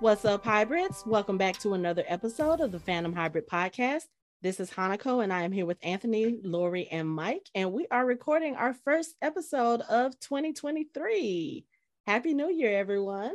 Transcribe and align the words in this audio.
What's 0.00 0.24
up, 0.24 0.44
hybrids? 0.44 1.02
Welcome 1.06 1.36
back 1.36 1.58
to 1.58 1.74
another 1.74 2.04
episode 2.06 2.60
of 2.60 2.72
the 2.72 2.78
Fandom 2.78 3.14
Hybrid 3.14 3.46
Podcast. 3.48 4.04
This 4.42 4.58
is 4.58 4.70
Hanako, 4.70 5.22
and 5.22 5.32
I 5.32 5.42
am 5.42 5.52
here 5.52 5.66
with 5.66 5.76
Anthony, 5.82 6.40
Lori, 6.42 6.88
and 6.90 7.08
Mike, 7.08 7.46
and 7.54 7.72
we 7.72 7.86
are 7.90 8.06
recording 8.06 8.56
our 8.56 8.72
first 8.72 9.14
episode 9.20 9.82
of 9.82 10.18
2023. 10.20 11.66
Happy 12.06 12.32
New 12.34 12.50
Year, 12.50 12.78
everyone. 12.78 13.32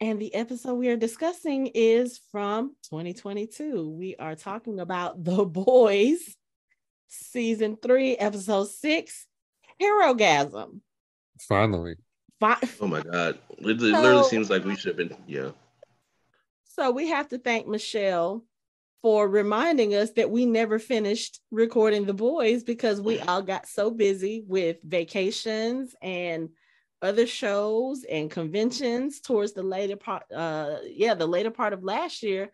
And 0.00 0.18
the 0.20 0.34
episode 0.34 0.74
we 0.74 0.88
are 0.88 0.96
discussing 0.96 1.66
is 1.74 2.18
from 2.32 2.74
2022. 2.90 3.90
We 3.90 4.16
are 4.16 4.34
talking 4.34 4.80
about 4.80 5.22
The 5.24 5.44
Boys, 5.44 6.34
season 7.08 7.76
three, 7.82 8.16
episode 8.16 8.68
six, 8.68 9.26
Herogasm. 9.80 10.80
Finally. 11.46 11.96
Fi- 12.40 12.58
Oh 12.80 12.86
my 12.88 13.02
god. 13.02 13.38
It 13.58 13.60
literally 13.64 13.92
So- 13.92 14.22
seems 14.28 14.48
like 14.50 14.64
we 14.64 14.76
should 14.76 14.98
have 14.98 15.08
been 15.08 15.16
yeah. 15.26 15.50
So 16.74 16.90
we 16.90 17.08
have 17.08 17.28
to 17.28 17.38
thank 17.38 17.68
Michelle 17.68 18.44
for 19.00 19.28
reminding 19.28 19.94
us 19.94 20.10
that 20.12 20.30
we 20.30 20.44
never 20.44 20.80
finished 20.80 21.40
recording 21.52 22.04
The 22.04 22.14
Boys 22.14 22.64
because 22.64 23.00
we 23.00 23.20
all 23.20 23.42
got 23.42 23.68
so 23.68 23.92
busy 23.92 24.42
with 24.44 24.78
vacations 24.82 25.94
and 26.02 26.48
other 27.00 27.28
shows 27.28 28.02
and 28.02 28.28
conventions 28.28 29.20
towards 29.20 29.52
the 29.52 29.62
later 29.62 29.94
part 29.94 30.24
uh 30.34 30.78
yeah 30.86 31.12
the 31.12 31.26
later 31.26 31.50
part 31.50 31.72
of 31.74 31.84
last 31.84 32.24
year. 32.24 32.50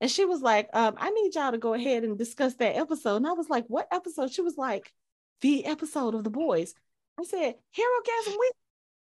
And 0.00 0.10
she 0.10 0.24
was 0.24 0.40
like 0.42 0.68
um 0.72 0.94
i 0.96 1.10
need 1.10 1.34
y'all 1.34 1.52
to 1.52 1.58
go 1.58 1.74
ahead 1.74 2.02
and 2.02 2.18
discuss 2.18 2.54
that 2.54 2.76
episode. 2.76 3.16
And 3.16 3.28
i 3.28 3.32
was 3.32 3.48
like 3.48 3.66
what 3.68 3.86
episode? 3.92 4.32
She 4.32 4.42
was 4.42 4.56
like 4.56 4.92
the 5.40 5.66
episode 5.66 6.16
of 6.16 6.24
the 6.24 6.30
boys. 6.30 6.74
I 7.20 7.22
said 7.22 7.54
Herogasm 7.76 8.36
we 8.40 8.50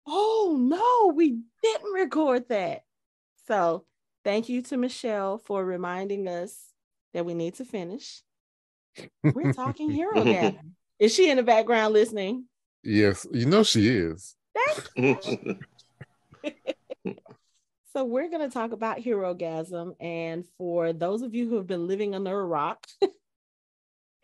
oh 0.06 0.56
no 0.60 1.12
we 1.12 1.40
didn't 1.60 1.92
record 1.92 2.48
that. 2.50 2.82
So 3.48 3.84
thank 4.24 4.48
you 4.48 4.62
to 4.62 4.76
michelle 4.76 5.38
for 5.38 5.64
reminding 5.64 6.26
us 6.26 6.58
that 7.12 7.24
we 7.24 7.34
need 7.34 7.54
to 7.54 7.64
finish 7.64 8.22
we're 9.22 9.52
talking 9.52 9.90
Herogasm 9.96 10.72
is 10.98 11.14
she 11.14 11.30
in 11.30 11.36
the 11.36 11.42
background 11.42 11.92
listening 11.92 12.46
Yes, 12.84 13.26
you 13.32 13.46
know 13.46 13.62
she 13.62 13.88
is. 13.88 14.36
So 17.96 18.02
we're 18.02 18.28
going 18.28 18.42
to 18.42 18.52
talk 18.52 18.72
about 18.72 18.98
Herogasm. 18.98 19.94
And 20.00 20.44
for 20.58 20.92
those 20.92 21.22
of 21.22 21.32
you 21.32 21.48
who 21.48 21.54
have 21.54 21.68
been 21.68 21.86
living 21.86 22.12
under 22.12 22.36
a 22.36 22.44
rock, 22.44 22.84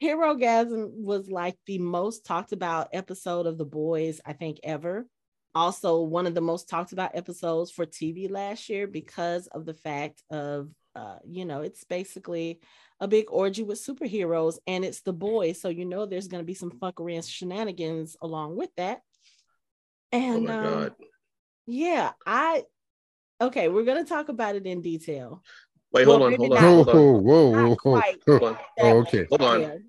Herogasm 0.03 0.91
was 0.97 1.31
like 1.31 1.57
the 1.67 1.79
most 1.79 2.27
talked 2.27 2.51
about 2.51 2.89
episode 2.93 3.47
of 3.47 3.59
The 3.59 3.65
Boys, 3.65 4.21
I 4.27 4.33
think, 4.33 4.59
ever. 4.65 5.07
Also, 5.55 6.03
one 6.03 6.27
of 6.27 6.35
the 6.35 6.41
most 6.41 6.69
talked 6.69 6.93
about 6.93 7.17
episodes 7.17 7.71
for 7.71 7.85
TV 7.85 8.31
last 8.31 8.69
year 8.69 8.87
because 8.87 9.49
of 9.49 9.67
the 9.67 9.75
fact 9.75 10.23
of, 10.31 10.71
uh, 10.95 11.17
you 11.25 11.45
know, 11.45 11.63
it's 11.63 11.85
basically 11.85 12.61
a 13.01 13.09
big 13.09 13.27
orgy 13.31 13.63
with 13.63 13.85
superheroes 13.85 14.59
and 14.67 14.85
it's 14.85 15.01
The 15.01 15.13
Boys. 15.13 15.61
So, 15.61 15.69
you 15.69 15.85
know, 15.85 16.07
there's 16.07 16.29
going 16.29 16.43
to 16.43 16.47
be 16.47 16.55
some 16.55 16.71
fuckery 16.71 17.17
and 17.17 17.25
shenanigans 17.25 18.17
along 18.23 18.57
with 18.57 18.71
that. 18.77 19.01
oh 20.13 20.19
And 20.19 20.45
my 20.45 20.55
um, 20.55 20.65
god. 20.65 20.95
yeah, 21.67 22.13
I 22.25 22.65
okay, 23.41 23.69
we're 23.69 23.85
gonna 23.85 24.05
talk 24.05 24.29
about 24.29 24.57
it 24.57 24.67
in 24.67 24.83
detail. 24.83 25.43
Wait, 25.93 26.07
well, 26.07 26.19
hold 26.19 26.33
on, 26.33 26.39
hold 26.39 26.57
on. 26.57 26.63
Whoa, 26.63 26.85
hold 26.85 26.89
on. 26.89 26.97
whoa, 26.97 27.13
whoa, 27.13 27.51
whoa, 27.51 27.77
whoa. 27.83 28.39
Hold 28.39 28.43
on. 28.45 28.59
Oh, 28.79 28.99
okay. 28.99 29.27
Hold 29.29 29.43
on. 29.43 29.85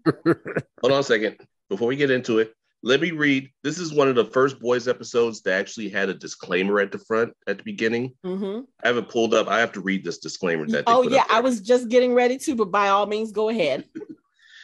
Hold 0.82 0.94
on 0.94 1.00
a 1.00 1.04
second. 1.04 1.38
Before 1.70 1.88
we 1.88 1.96
get 1.96 2.10
into 2.10 2.40
it, 2.40 2.54
let 2.84 3.00
me 3.02 3.12
read. 3.12 3.50
This 3.64 3.78
is 3.78 3.94
one 3.94 4.08
of 4.08 4.16
the 4.16 4.26
first 4.26 4.60
boys 4.60 4.88
episodes 4.88 5.42
that 5.44 5.60
actually 5.60 5.90
had 5.90 6.10
a 6.10 6.14
disclaimer 6.14 6.80
at 6.80 6.92
the 6.92 6.98
front 6.98 7.34
at 7.48 7.58
the 7.58 7.64
beginning. 7.64 8.14
Mhm. 8.26 8.66
I 8.84 8.88
haven't 8.88 9.10
pulled 9.10 9.34
up. 9.34 9.48
I 9.48 9.60
have 9.60 9.72
to 9.74 9.82
read 9.82 10.04
this 10.04 10.18
disclaimer 10.18 10.68
that 10.68 10.86
Oh 10.88 11.04
yeah. 11.04 11.26
I 11.30 11.42
was 11.42 11.62
just 11.62 11.90
getting 11.90 12.14
ready 12.14 12.38
to, 12.40 12.56
but 12.56 12.72
by 12.72 12.90
all 12.90 13.06
means, 13.06 13.32
go 13.32 13.50
ahead. 13.50 13.86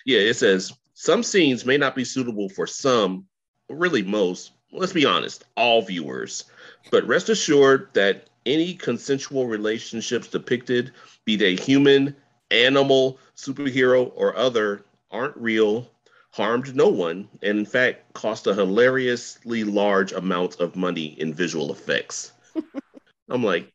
Yeah, 0.05 0.19
it 0.19 0.35
says 0.35 0.71
some 0.93 1.21
scenes 1.21 1.65
may 1.65 1.75
not 1.75 1.93
be 1.93 2.05
suitable 2.05 2.47
for 2.47 2.65
some, 2.65 3.25
really 3.69 4.01
most, 4.03 4.51
let's 4.71 4.93
be 4.93 5.05
honest, 5.05 5.43
all 5.57 5.81
viewers. 5.81 6.45
But 6.91 7.05
rest 7.05 7.27
assured 7.27 7.89
that 7.91 8.29
any 8.45 8.73
consensual 8.73 9.47
relationships 9.47 10.29
depicted, 10.29 10.93
be 11.25 11.35
they 11.35 11.55
human, 11.55 12.15
animal, 12.51 13.19
superhero, 13.35 14.13
or 14.15 14.33
other, 14.37 14.85
aren't 15.11 15.35
real, 15.35 15.91
harmed 16.37 16.75
no 16.75 16.87
one, 16.87 17.27
and 17.41 17.57
in 17.57 17.65
fact 17.65 18.13
cost 18.13 18.45
a 18.45 18.53
hilariously 18.53 19.63
large 19.63 20.11
amount 20.11 20.59
of 20.59 20.75
money 20.75 21.19
in 21.19 21.33
visual 21.33 21.71
effects. 21.71 22.31
I'm 23.29 23.43
like, 23.43 23.73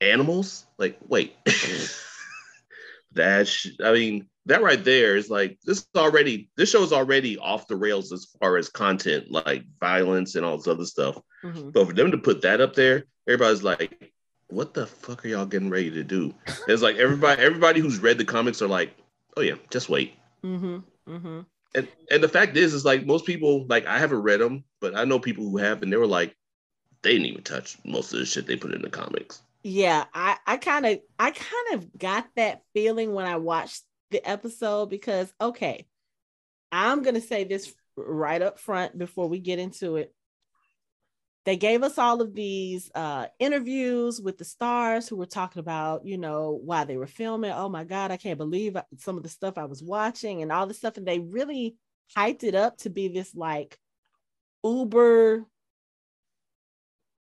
animals? 0.00 0.66
Like, 0.78 0.96
wait. 1.08 1.34
that 3.12 3.48
sh- 3.48 3.76
I 3.84 3.92
mean, 3.92 4.28
that 4.46 4.62
right 4.62 4.82
there 4.84 5.16
is 5.16 5.28
like 5.28 5.58
this 5.64 5.78
is 5.78 5.86
already 5.96 6.48
this 6.56 6.70
show 6.70 6.84
is 6.84 6.92
already 6.92 7.38
off 7.38 7.66
the 7.66 7.76
rails 7.76 8.12
as 8.12 8.26
far 8.38 8.56
as 8.56 8.68
content, 8.68 9.32
like 9.32 9.64
violence 9.80 10.36
and 10.36 10.44
all 10.44 10.56
this 10.56 10.68
other 10.68 10.84
stuff. 10.84 11.20
Mhm. 11.42 11.72
But 11.72 11.88
for 11.88 11.92
them 11.92 12.12
to 12.12 12.18
put 12.18 12.42
that 12.42 12.60
up 12.60 12.74
there, 12.74 13.04
everybody's 13.26 13.64
like, 13.64 14.12
"What 14.48 14.74
the 14.74 14.86
fuck 14.86 15.24
are 15.24 15.28
y'all 15.28 15.46
getting 15.46 15.70
ready 15.70 15.90
to 15.90 16.04
do?" 16.04 16.34
It's 16.68 16.82
like 16.82 16.96
everybody, 16.96 17.42
everybody 17.42 17.80
who's 17.80 17.98
read 17.98 18.18
the 18.18 18.24
comics 18.24 18.62
are 18.62 18.68
like, 18.68 18.96
"Oh 19.36 19.40
yeah, 19.40 19.56
just 19.70 19.88
wait." 19.88 20.14
Mm-hmm. 20.44 20.78
Mhm. 21.08 21.46
And 21.74 21.88
and 22.10 22.22
the 22.22 22.28
fact 22.28 22.56
is, 22.56 22.72
is 22.72 22.84
like 22.84 23.04
most 23.04 23.26
people, 23.26 23.66
like 23.68 23.86
I 23.86 23.98
haven't 23.98 24.22
read 24.22 24.40
them, 24.40 24.64
but 24.80 24.96
I 24.96 25.04
know 25.04 25.18
people 25.18 25.44
who 25.44 25.56
have, 25.58 25.82
and 25.82 25.92
they 25.92 25.96
were 25.96 26.06
like, 26.06 26.36
they 27.02 27.12
didn't 27.12 27.26
even 27.26 27.42
touch 27.42 27.76
most 27.84 28.12
of 28.12 28.18
the 28.18 28.26
shit 28.26 28.46
they 28.46 28.56
put 28.56 28.72
in 28.72 28.82
the 28.82 28.90
comics. 28.90 29.42
Yeah, 29.62 30.04
I 30.12 30.36
I 30.46 30.56
kind 30.56 30.86
of 30.86 31.00
I 31.18 31.30
kind 31.30 31.74
of 31.74 31.98
got 31.98 32.26
that 32.36 32.62
feeling 32.74 33.12
when 33.12 33.26
I 33.26 33.36
watched 33.36 33.82
the 34.10 34.26
episode 34.28 34.90
because 34.90 35.32
okay, 35.40 35.86
I'm 36.70 37.02
gonna 37.02 37.20
say 37.20 37.44
this 37.44 37.74
right 37.96 38.42
up 38.42 38.58
front 38.58 38.96
before 38.98 39.28
we 39.28 39.38
get 39.38 39.58
into 39.58 39.96
it. 39.96 40.14
They 41.44 41.56
gave 41.56 41.82
us 41.82 41.98
all 41.98 42.22
of 42.22 42.34
these 42.34 42.90
uh, 42.94 43.26
interviews 43.38 44.18
with 44.20 44.38
the 44.38 44.46
stars 44.46 45.06
who 45.06 45.16
were 45.16 45.26
talking 45.26 45.60
about, 45.60 46.06
you 46.06 46.16
know, 46.16 46.58
why 46.64 46.84
they 46.84 46.96
were 46.96 47.06
filming. 47.06 47.52
Oh 47.52 47.68
my 47.68 47.84
God, 47.84 48.10
I 48.10 48.16
can't 48.16 48.38
believe 48.38 48.76
some 48.98 49.18
of 49.18 49.22
the 49.22 49.28
stuff 49.28 49.58
I 49.58 49.66
was 49.66 49.82
watching 49.82 50.40
and 50.40 50.50
all 50.50 50.66
this 50.66 50.78
stuff. 50.78 50.96
And 50.96 51.06
they 51.06 51.18
really 51.18 51.76
hyped 52.16 52.44
it 52.44 52.54
up 52.54 52.78
to 52.78 52.90
be 52.90 53.08
this 53.08 53.34
like 53.34 53.78
uber. 54.62 55.44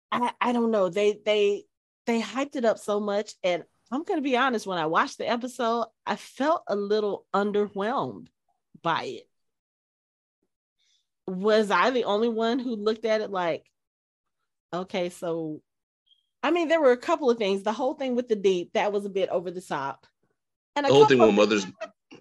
I, 0.09 0.31
I 0.39 0.51
don't 0.53 0.71
know. 0.71 0.87
They 0.87 1.19
they 1.25 1.63
they 2.05 2.21
hyped 2.21 2.55
it 2.55 2.63
up 2.63 2.77
so 2.79 3.01
much. 3.01 3.33
And 3.43 3.65
I'm 3.91 4.03
gonna 4.03 4.21
be 4.21 4.37
honest, 4.37 4.65
when 4.65 4.77
I 4.77 4.85
watched 4.85 5.17
the 5.17 5.29
episode, 5.29 5.87
I 6.05 6.15
felt 6.15 6.63
a 6.67 6.77
little 6.77 7.25
underwhelmed 7.33 8.27
by 8.81 9.03
it. 9.03 9.29
Was 11.27 11.71
I 11.71 11.89
the 11.89 12.05
only 12.05 12.29
one 12.29 12.59
who 12.59 12.75
looked 12.75 13.05
at 13.05 13.21
it 13.21 13.29
like, 13.29 13.69
okay, 14.73 15.09
so 15.09 15.61
I 16.41 16.51
mean, 16.51 16.67
there 16.67 16.81
were 16.81 16.91
a 16.91 16.97
couple 16.97 17.29
of 17.29 17.37
things. 17.37 17.63
The 17.63 17.71
whole 17.71 17.93
thing 17.93 18.15
with 18.15 18.27
the 18.27 18.35
deep, 18.35 18.73
that 18.73 18.91
was 18.91 19.05
a 19.05 19.09
bit 19.09 19.29
over 19.29 19.49
the 19.49 19.61
top. 19.61 20.05
And 20.75 20.85
The 20.85 20.91
whole 20.91 21.05
thing 21.05 21.19
with 21.19 21.33
mother's 21.35 21.65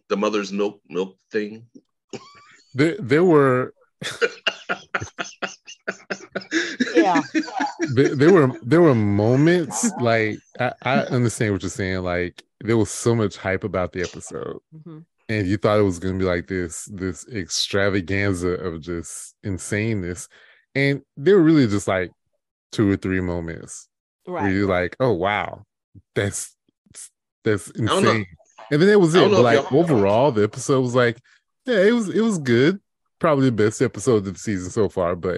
the 0.09 0.17
mother's 0.17 0.53
milk 0.53 0.81
milk 0.89 1.17
thing. 1.31 1.67
There, 2.75 2.97
there 2.99 3.25
were 3.25 3.75
yeah. 6.95 7.21
there, 7.95 8.15
there 8.15 8.33
were 8.33 8.59
there 8.63 8.81
were 8.83 8.95
moments 8.95 9.91
like 10.01 10.39
I, 10.59 10.73
I 10.83 10.97
understand 11.05 11.53
what 11.53 11.63
you're 11.63 11.71
saying. 11.71 12.03
Like 12.03 12.43
there 12.61 12.77
was 12.77 12.91
so 12.91 13.15
much 13.15 13.37
hype 13.37 13.65
about 13.65 13.93
the 13.93 14.03
episode, 14.03 14.59
Mhm. 14.75 15.05
and 15.29 15.47
you 15.47 15.57
thought 15.57 15.79
it 15.79 15.83
was 15.83 15.99
gonna 15.99 16.19
be 16.19 16.25
like 16.25 16.47
this 16.47 16.89
this 16.93 17.27
extravaganza 17.29 18.49
of 18.49 18.81
just 18.81 19.35
insaneness, 19.45 20.29
and 20.75 21.03
they 21.17 21.33
were 21.33 21.43
really 21.43 21.67
just 21.67 21.89
like 21.89 22.11
two 22.73 22.91
or 22.91 22.97
three 22.97 23.21
moments 23.21 23.89
where 24.25 24.51
you're 24.51 24.69
like, 24.69 24.97
oh 24.99 25.13
wow, 25.13 25.63
that's 26.15 26.57
that's 27.45 27.71
insane. 27.71 28.27
And 28.71 28.81
then 28.81 28.89
that 28.89 28.99
was 28.99 29.15
it. 29.15 29.31
But 29.31 29.43
like 29.43 29.73
overall, 29.73 30.33
the 30.33 30.45
episode 30.45 30.81
was 30.81 30.95
like, 30.95 31.19
yeah, 31.67 31.81
it 31.83 31.93
was 31.93 32.09
it 32.09 32.21
was 32.23 32.39
good. 32.39 32.81
Probably 33.19 33.47
the 33.47 33.53
best 33.53 33.81
episode 33.83 34.27
of 34.27 34.33
the 34.33 34.39
season 34.39 34.71
so 34.71 34.89
far, 34.89 35.15
but 35.17 35.37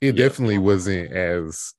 it 0.00 0.16
Yeah. 0.16 0.28
definitely 0.28 0.58
wasn't 0.58 1.12
as 1.12 1.72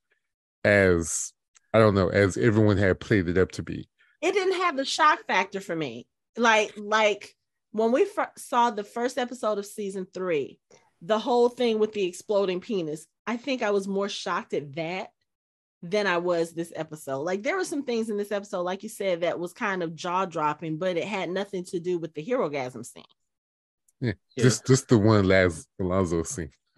as 0.63 1.33
I 1.73 1.79
don't 1.79 1.95
know 1.95 2.09
as 2.09 2.38
everyone 2.38 2.77
had 2.77 3.00
played 3.00 3.27
it 3.27 3.38
up 3.38 3.51
to 3.53 3.63
be. 3.63 3.88
it 4.21 4.33
didn't 4.33 4.61
have 4.61 4.77
the 4.77 4.85
shock 4.85 5.25
factor 5.27 5.59
for 5.59 5.75
me. 5.75 6.07
Like, 6.38 6.73
like 6.77 7.35
when 7.71 7.91
we 7.91 8.05
fir- 8.05 8.31
saw 8.38 8.69
the 8.69 8.83
first 8.83 9.17
episode 9.17 9.57
of 9.57 9.65
season 9.65 10.07
three, 10.13 10.59
the 11.01 11.19
whole 11.19 11.50
thing 11.50 11.79
with 11.79 11.91
the 11.94 12.05
exploding 12.05 12.61
penis, 12.61 13.05
I 13.25 13.37
think 13.37 13.61
I 13.61 13.71
was 13.71 13.87
more 13.87 14.09
shocked 14.09 14.53
at 14.53 14.75
that 14.75 15.09
than 15.81 16.07
I 16.07 16.17
was 16.17 16.53
this 16.53 16.71
episode. 16.75 17.21
Like 17.21 17.43
there 17.43 17.57
were 17.57 17.65
some 17.65 17.83
things 17.83 18.09
in 18.09 18.17
this 18.17 18.31
episode, 18.31 18.61
like 18.61 18.83
you 18.83 18.89
said, 18.89 19.21
that 19.21 19.39
was 19.39 19.53
kind 19.53 19.83
of 19.83 19.95
jaw 19.95 20.25
dropping, 20.25 20.77
but 20.77 20.97
it 20.97 21.03
had 21.05 21.29
nothing 21.29 21.65
to 21.65 21.79
do 21.79 21.97
with 21.99 22.13
the 22.13 22.23
Herogasm 22.25 22.85
scene. 22.85 23.03
Yeah, 23.99 24.13
Yeah. 24.35 24.43
just 24.43 24.65
just 24.65 24.87
the 24.87 24.97
one 24.97 25.27
last 25.27 25.67
Alonzo 25.79 26.23
scene. 26.23 26.51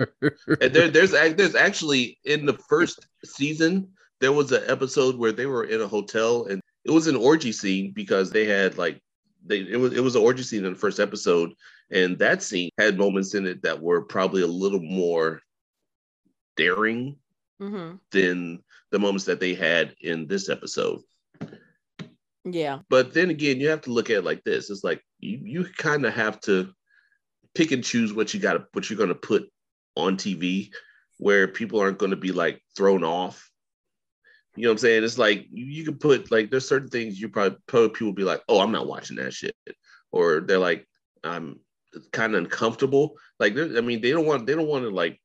And 0.62 0.74
there, 0.74 0.89
there's 0.89 1.12
there's 1.12 1.56
actually 1.56 2.18
in 2.25 2.45
the 2.45 2.57
first 2.69 3.07
season 3.24 3.89
there 4.19 4.31
was 4.33 4.51
an 4.51 4.63
episode 4.68 5.18
where 5.18 5.31
they 5.31 5.45
were 5.45 5.63
in 5.63 5.81
a 5.81 5.88
hotel 5.88 6.45
and 6.45 6.62
it 6.83 6.91
was 6.91 7.07
an 7.07 7.15
orgy 7.15 7.51
scene 7.51 7.91
because 7.94 8.31
they 8.31 8.45
had 8.45 8.77
like 8.77 9.00
they 9.45 9.59
it 9.59 9.77
was 9.77 9.94
it 9.94 10.03
was 10.03 10.15
an 10.15 10.21
orgy 10.21 10.44
scene 10.44 10.65
in 10.65 10.74
the 10.74 10.80
first 10.80 11.00
episode 11.00 11.53
and 11.91 12.18
that 12.19 12.41
scene 12.44 12.69
had 12.77 12.98
moments 12.98 13.36
in 13.36 13.45
it 13.45 13.62
that 13.62 13.81
were 13.81 14.01
probably 14.01 14.41
a 14.41 14.48
little 14.48 14.81
more 14.81 15.41
daring 16.57 17.18
Mm-hmm. 17.62 17.96
than 18.12 18.62
the 18.92 19.00
moments 19.00 19.24
that 19.25 19.40
they 19.40 19.54
had 19.54 19.96
in 20.02 20.28
this 20.28 20.50
episode. 20.50 21.00
Yeah. 22.44 22.80
But 22.90 23.13
then 23.13 23.30
again, 23.30 23.62
you 23.62 23.69
have 23.69 23.81
to 23.84 23.92
look 23.92 24.10
at 24.10 24.18
it 24.18 24.25
like 24.25 24.44
this. 24.44 24.69
It's 24.69 24.84
like 24.84 25.02
you 25.19 25.40
you 25.42 25.66
kind 25.78 26.06
of 26.06 26.13
have 26.13 26.42
to 26.42 26.74
pick 27.54 27.72
and 27.72 27.81
choose 27.81 28.13
what 28.13 28.34
you 28.34 28.42
got 28.42 28.66
what 28.74 28.90
you're 28.90 28.98
going 28.98 29.07
to 29.07 29.16
put 29.16 29.50
on 29.96 30.18
TV 30.18 30.69
where 31.18 31.48
people 31.48 31.80
aren't 31.80 31.98
going 31.98 32.12
to 32.12 32.18
be 32.18 32.34
like 32.34 32.62
thrown 32.75 33.06
off. 33.06 33.50
You 34.58 34.63
know 34.63 34.69
what 34.69 34.74
I'm 34.74 34.78
saying? 34.80 35.04
It's 35.06 35.18
like 35.18 35.48
you, 35.50 35.66
you 35.66 35.86
can 35.86 35.98
put 35.98 36.31
like 36.31 36.51
there's 36.51 36.68
certain 36.68 36.90
things 36.90 37.19
you 37.19 37.30
probably, 37.30 37.58
probably 37.68 37.90
people 37.90 38.12
be 38.12 38.24
like, 38.24 38.44
"Oh, 38.50 38.60
I'm 38.60 38.74
not 38.74 38.88
watching 38.88 39.16
that 39.16 39.34
shit." 39.34 39.56
Or 40.12 40.42
they're 40.42 40.60
like, 40.60 40.86
"I'm 41.24 41.62
kind 42.12 42.36
of 42.36 42.44
uncomfortable." 42.44 43.16
Like 43.40 43.54
I 43.58 43.80
mean, 43.80 44.01
they 44.01 44.12
don't 44.12 44.25
want 44.25 44.46
they 44.46 44.56
don't 44.56 44.68
want 44.68 44.84
to 44.84 44.90
like 44.90 45.22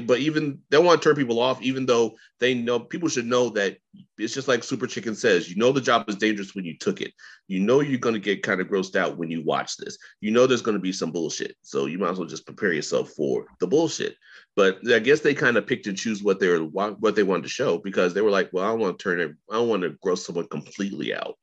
but 0.00 0.20
even 0.20 0.58
they 0.70 0.78
don't 0.78 0.86
want 0.86 1.02
to 1.02 1.08
turn 1.08 1.16
people 1.16 1.38
off, 1.38 1.60
even 1.60 1.84
though 1.84 2.14
they 2.40 2.54
know 2.54 2.80
people 2.80 3.08
should 3.08 3.26
know 3.26 3.50
that 3.50 3.76
it's 4.16 4.32
just 4.32 4.48
like 4.48 4.64
Super 4.64 4.86
Chicken 4.86 5.14
says, 5.14 5.50
you 5.50 5.56
know 5.56 5.70
the 5.70 5.80
job 5.80 6.08
is 6.08 6.16
dangerous 6.16 6.54
when 6.54 6.64
you 6.64 6.78
took 6.78 7.00
it. 7.02 7.12
You 7.46 7.60
know 7.60 7.80
you're 7.80 7.98
gonna 7.98 8.18
get 8.18 8.42
kind 8.42 8.60
of 8.60 8.68
grossed 8.68 8.96
out 8.96 9.18
when 9.18 9.30
you 9.30 9.42
watch 9.44 9.76
this. 9.76 9.98
You 10.20 10.30
know 10.30 10.46
there's 10.46 10.62
gonna 10.62 10.78
be 10.78 10.92
some 10.92 11.12
bullshit. 11.12 11.56
So 11.62 11.86
you 11.86 11.98
might 11.98 12.10
as 12.10 12.18
well 12.18 12.28
just 12.28 12.46
prepare 12.46 12.72
yourself 12.72 13.10
for 13.10 13.46
the 13.60 13.66
bullshit. 13.66 14.16
But 14.56 14.78
I 14.90 14.98
guess 14.98 15.20
they 15.20 15.34
kind 15.34 15.56
of 15.56 15.66
picked 15.66 15.86
and 15.86 15.96
choose 15.96 16.22
what 16.22 16.40
they 16.40 16.48
were 16.48 16.64
what 16.64 17.14
they 17.14 17.22
wanted 17.22 17.42
to 17.42 17.48
show 17.50 17.78
because 17.78 18.14
they 18.14 18.22
were 18.22 18.30
like, 18.30 18.50
well, 18.52 18.64
I 18.64 18.68
don't 18.68 18.80
want 18.80 18.98
to 18.98 19.02
turn 19.02 19.20
it, 19.20 19.32
I 19.50 19.54
don't 19.54 19.68
want 19.68 19.82
to 19.82 19.96
gross 20.02 20.26
someone 20.26 20.48
completely 20.48 21.14
out. 21.14 21.38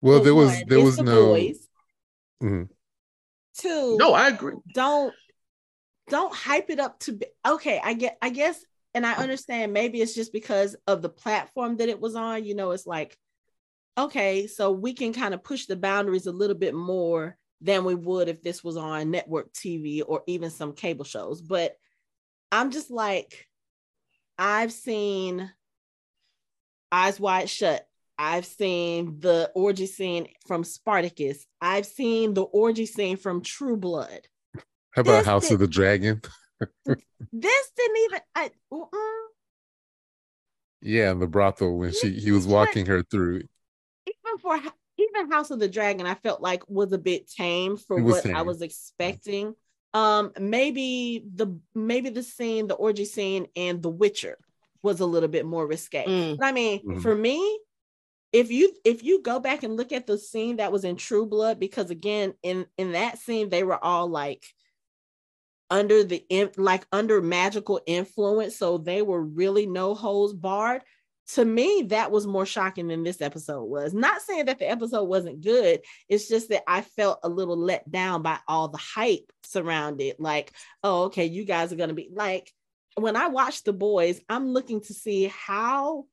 Well, 0.00 0.22
there 0.22 0.34
was 0.34 0.50
there 0.68 0.78
it's 0.78 0.84
was 0.84 0.96
the 0.96 1.02
no 1.02 1.26
boys. 1.26 1.68
Mhm. 2.40 2.68
Two. 3.56 3.96
No, 3.98 4.12
I 4.12 4.28
agree. 4.28 4.54
don't 4.72 5.12
don't 6.08 6.34
hype 6.34 6.70
it 6.70 6.80
up 6.80 6.98
to 6.98 7.12
be 7.12 7.26
okay 7.46 7.80
i 7.82 7.92
get 7.92 8.16
i 8.22 8.30
guess 8.30 8.64
and 8.94 9.06
i 9.06 9.12
understand 9.14 9.72
maybe 9.72 10.00
it's 10.00 10.14
just 10.14 10.32
because 10.32 10.76
of 10.86 11.02
the 11.02 11.08
platform 11.08 11.76
that 11.76 11.88
it 11.88 12.00
was 12.00 12.14
on 12.14 12.44
you 12.44 12.54
know 12.54 12.70
it's 12.70 12.86
like 12.86 13.16
okay 13.96 14.46
so 14.46 14.70
we 14.70 14.92
can 14.92 15.12
kind 15.12 15.34
of 15.34 15.44
push 15.44 15.66
the 15.66 15.76
boundaries 15.76 16.26
a 16.26 16.32
little 16.32 16.56
bit 16.56 16.74
more 16.74 17.36
than 17.60 17.84
we 17.84 17.94
would 17.94 18.28
if 18.28 18.42
this 18.42 18.62
was 18.62 18.76
on 18.76 19.10
network 19.10 19.52
tv 19.52 20.02
or 20.06 20.22
even 20.26 20.50
some 20.50 20.72
cable 20.72 21.04
shows 21.04 21.42
but 21.42 21.76
i'm 22.52 22.70
just 22.70 22.90
like 22.90 23.46
i've 24.38 24.72
seen 24.72 25.50
eyes 26.92 27.18
wide 27.18 27.50
shut 27.50 27.88
I've 28.18 28.46
seen 28.46 29.20
the 29.20 29.50
orgy 29.54 29.86
scene 29.86 30.26
from 30.46 30.64
Spartacus. 30.64 31.46
I've 31.60 31.86
seen 31.86 32.34
the 32.34 32.42
orgy 32.42 32.84
scene 32.84 33.16
from 33.16 33.42
True 33.42 33.76
Blood. 33.76 34.26
How 34.98 35.02
about 35.02 35.18
this 35.18 35.26
House 35.26 35.42
did- 35.48 35.54
of 35.54 35.60
the 35.60 35.66
Dragon? 35.68 36.20
This 37.32 37.70
didn't 37.76 37.96
even. 38.04 38.20
I, 38.34 38.50
uh-uh. 38.72 39.28
Yeah, 40.80 41.10
in 41.10 41.18
the 41.18 41.26
brothel 41.26 41.76
when 41.78 41.92
she 41.92 42.10
he 42.10 42.30
was 42.32 42.46
walking 42.46 42.86
her 42.86 43.02
through. 43.02 43.42
even 44.06 44.38
for 44.40 44.56
even 44.98 45.30
House 45.30 45.50
of 45.50 45.58
the 45.60 45.68
Dragon, 45.68 46.06
I 46.06 46.14
felt 46.14 46.40
like 46.40 46.62
was 46.68 46.92
a 46.92 46.98
bit 46.98 47.28
tame 47.30 47.76
for 47.76 47.98
It 47.98 48.02
was 48.02 48.24
what 48.24 48.34
I 48.34 48.42
was 48.42 48.62
expecting. 48.62 49.54
Um, 49.94 50.32
maybe 50.38 51.24
the 51.34 51.58
maybe 51.74 52.10
the 52.10 52.22
scene, 52.22 52.66
the 52.68 52.74
orgy 52.74 53.04
scene 53.04 53.46
and 53.56 53.82
The 53.82 53.88
Witcher 53.90 54.36
was 54.82 55.00
a 55.00 55.06
little 55.06 55.28
bit 55.28 55.44
more 55.46 55.66
risque. 55.66 56.04
Mm. 56.06 56.38
But 56.38 56.46
I 56.46 56.52
mean, 56.52 56.84
Mhm. 56.84 57.02
for 57.02 57.14
me, 57.14 57.60
if 58.32 58.50
you 58.50 58.72
if 58.84 59.02
you 59.02 59.22
go 59.22 59.40
back 59.40 59.62
and 59.62 59.76
look 59.76 59.92
at 59.92 60.06
the 60.06 60.18
scene 60.18 60.56
that 60.56 60.72
was 60.72 60.84
in 60.84 60.96
True 60.96 61.26
Blood, 61.26 61.58
because 61.58 61.90
again, 61.90 62.34
in 62.42 62.66
in 62.76 62.92
that 62.92 63.18
scene, 63.18 63.48
they 63.48 63.62
were 63.64 63.82
all 63.82 64.08
like 64.08 64.44
under 65.70 66.04
the 66.04 66.24
like 66.56 66.86
under 66.92 67.20
magical 67.20 67.80
influence, 67.86 68.56
so 68.56 68.78
they 68.78 69.02
were 69.02 69.22
really 69.22 69.66
no 69.66 69.94
holes 69.94 70.32
barred. 70.32 70.82
To 71.34 71.44
me, 71.44 71.86
that 71.88 72.10
was 72.10 72.26
more 72.26 72.46
shocking 72.46 72.88
than 72.88 73.02
this 73.02 73.20
episode 73.20 73.64
was. 73.64 73.92
Not 73.92 74.22
saying 74.22 74.46
that 74.46 74.58
the 74.58 74.70
episode 74.70 75.04
wasn't 75.04 75.42
good. 75.42 75.80
It's 76.08 76.26
just 76.26 76.48
that 76.48 76.62
I 76.66 76.80
felt 76.80 77.20
a 77.22 77.28
little 77.28 77.56
let 77.56 77.90
down 77.90 78.22
by 78.22 78.38
all 78.48 78.68
the 78.68 78.78
hype 78.78 79.30
surrounded. 79.42 80.16
Like, 80.18 80.52
oh, 80.82 81.04
okay, 81.04 81.26
you 81.26 81.44
guys 81.44 81.72
are 81.72 81.76
gonna 81.76 81.94
be 81.94 82.08
like. 82.12 82.52
When 82.96 83.14
I 83.14 83.28
watch 83.28 83.62
the 83.62 83.72
boys, 83.72 84.20
I'm 84.28 84.48
looking 84.48 84.80
to 84.80 84.92
see 84.92 85.26
how 85.26 86.06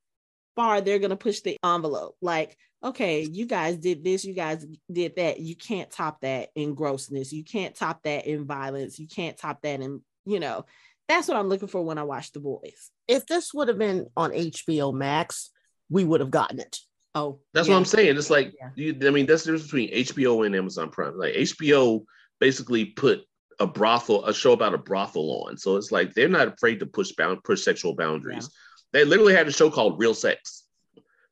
far 0.56 0.82
they're 0.82 1.00
going 1.00 1.10
to 1.12 1.16
push 1.16 1.42
the 1.42 1.58
envelope. 1.64 2.16
Like, 2.22 2.58
okay, 2.84 3.22
you 3.22 3.46
guys 3.46 3.78
did 3.78 4.04
this, 4.04 4.24
you 4.26 4.34
guys 4.34 4.66
did 4.92 5.16
that. 5.18 5.40
You 5.40 5.56
can't 5.56 5.90
top 5.90 6.22
that 6.22 6.50
in 6.56 6.76
grossness. 6.76 7.34
You 7.34 7.44
can't 7.44 7.76
top 7.76 8.04
that 8.04 8.28
in 8.28 8.46
violence. 8.46 9.00
You 9.00 9.08
can't 9.08 9.38
top 9.38 9.62
that 9.64 9.82
in, 9.82 10.02
you 10.26 10.40
know, 10.40 10.66
that's 11.08 11.28
what 11.28 11.38
I'm 11.38 11.50
looking 11.50 11.68
for 11.68 11.84
when 11.84 11.98
I 11.98 12.04
watch 12.04 12.32
The 12.32 12.40
Boys. 12.40 12.90
If 13.08 13.26
this 13.28 13.54
would 13.54 13.68
have 13.68 13.78
been 13.78 14.08
on 14.18 14.32
HBO 14.32 14.94
Max, 14.94 15.52
we 15.90 16.04
would 16.04 16.20
have 16.20 16.32
gotten 16.32 16.60
it. 16.60 16.80
Oh, 17.14 17.40
That's 17.54 17.68
yeah. 17.68 17.76
what 17.76 17.80
I'm 17.80 17.86
saying. 17.86 18.18
It's 18.18 18.30
like, 18.30 18.54
Yeah. 18.60 18.70
you, 18.76 18.98
I 19.08 19.12
mean, 19.12 19.26
that's 19.26 19.44
the 19.44 19.52
difference 19.54 19.72
between 19.72 19.92
HBO 19.94 20.46
and 20.46 20.56
Amazon 20.56 20.90
Prime. 20.90 21.18
Like 21.18 21.34
HBO 21.36 22.04
basically 22.40 22.86
put 22.86 23.22
a 23.60 23.68
brothel, 23.68 24.26
a 24.26 24.34
show 24.34 24.52
about 24.52 24.74
a 24.74 24.78
brothel 24.78 25.46
on. 25.48 25.58
So 25.58 25.78
it's 25.78 25.92
like 25.92 26.14
they're 26.14 26.28
not 26.28 26.50
afraid 26.50 26.80
to 26.82 26.86
push 26.86 27.14
bound, 27.14 27.42
push 27.44 27.64
sexual 27.64 27.96
boundaries. 27.96 28.50
They 28.96 29.04
literally 29.04 29.34
had 29.34 29.46
a 29.46 29.52
show 29.52 29.70
called 29.70 30.00
Real 30.00 30.14
Sex 30.14 30.64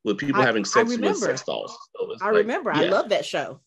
with 0.03 0.17
people 0.17 0.41
I- 0.41 0.45
having 0.45 0.65
sex 0.65 0.97
with 0.97 1.15
sex 1.17 1.43
dolls. 1.43 1.77
So 1.95 2.13
I 2.21 2.25
like, 2.25 2.35
remember. 2.39 2.71
I 2.73 2.83
love 2.83 3.07
that 3.09 3.23
show. 3.25 3.61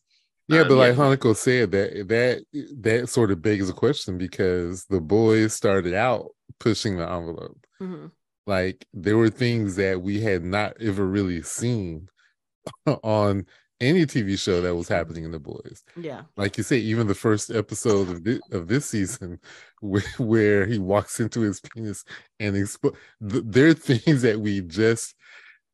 Yeah, 0.49 0.61
Um, 0.61 0.69
but 0.69 0.75
like 0.75 0.97
yeah. 0.97 1.03
Hanako 1.03 1.35
said, 1.35 1.71
that 1.71 2.09
that 2.09 2.45
that 2.83 3.09
sort 3.09 3.31
of 3.31 3.41
begs 3.41 3.71
a 3.71 3.73
question 3.73 4.19
because 4.19 4.85
the 4.85 5.01
boys 5.01 5.55
started 5.55 5.95
out 5.95 6.29
pushing 6.61 6.99
the 6.99 7.11
envelope. 7.11 7.59
Mhm. 7.81 8.11
Like 8.47 8.87
there 8.93 9.17
were 9.17 9.31
things 9.31 9.77
that 9.77 10.03
we 10.03 10.21
had 10.21 10.45
not 10.45 10.77
ever 10.79 11.07
really 11.07 11.41
seen 11.41 12.11
on 13.03 13.47
any 13.81 14.07
TV 14.07 14.39
show 14.39 14.61
that 14.61 14.75
was 14.75 14.89
happening 14.89 15.25
in 15.25 15.33
the 15.33 15.39
boys. 15.39 15.83
Yeah. 15.97 16.23
Like 16.37 16.57
you 16.57 16.65
say, 16.65 16.79
even 16.79 17.07
the 17.07 17.15
first 17.15 17.51
episode 17.51 18.09
of 18.09 18.25
this, 18.25 18.41
of 18.53 18.69
this 18.69 18.87
season, 18.87 19.39
where, 19.81 20.03
where 20.19 20.67
he 20.67 20.79
walks 20.79 21.21
into 21.21 21.41
his 21.41 21.61
penis 21.61 22.05
and 22.41 22.57
expo- 22.57 22.97
th- 23.29 23.45
there 23.47 23.69
are 23.69 23.75
things 23.75 24.23
that 24.23 24.41
we 24.41 24.63
just 24.63 25.15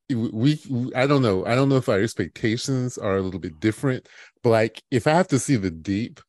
we, 0.08 0.60
we 0.68 0.92
I 0.94 1.06
don't 1.06 1.22
know. 1.22 1.44
I 1.46 1.54
don't 1.54 1.68
know 1.68 1.76
if 1.76 1.88
our 1.88 2.00
expectations 2.00 2.98
are 2.98 3.16
a 3.16 3.22
little 3.22 3.40
bit 3.40 3.60
different, 3.60 4.08
but 4.42 4.50
like 4.50 4.82
if 4.90 5.06
I 5.06 5.12
have 5.12 5.28
to 5.28 5.38
see 5.38 5.56
the 5.56 5.70
deep 5.70 6.20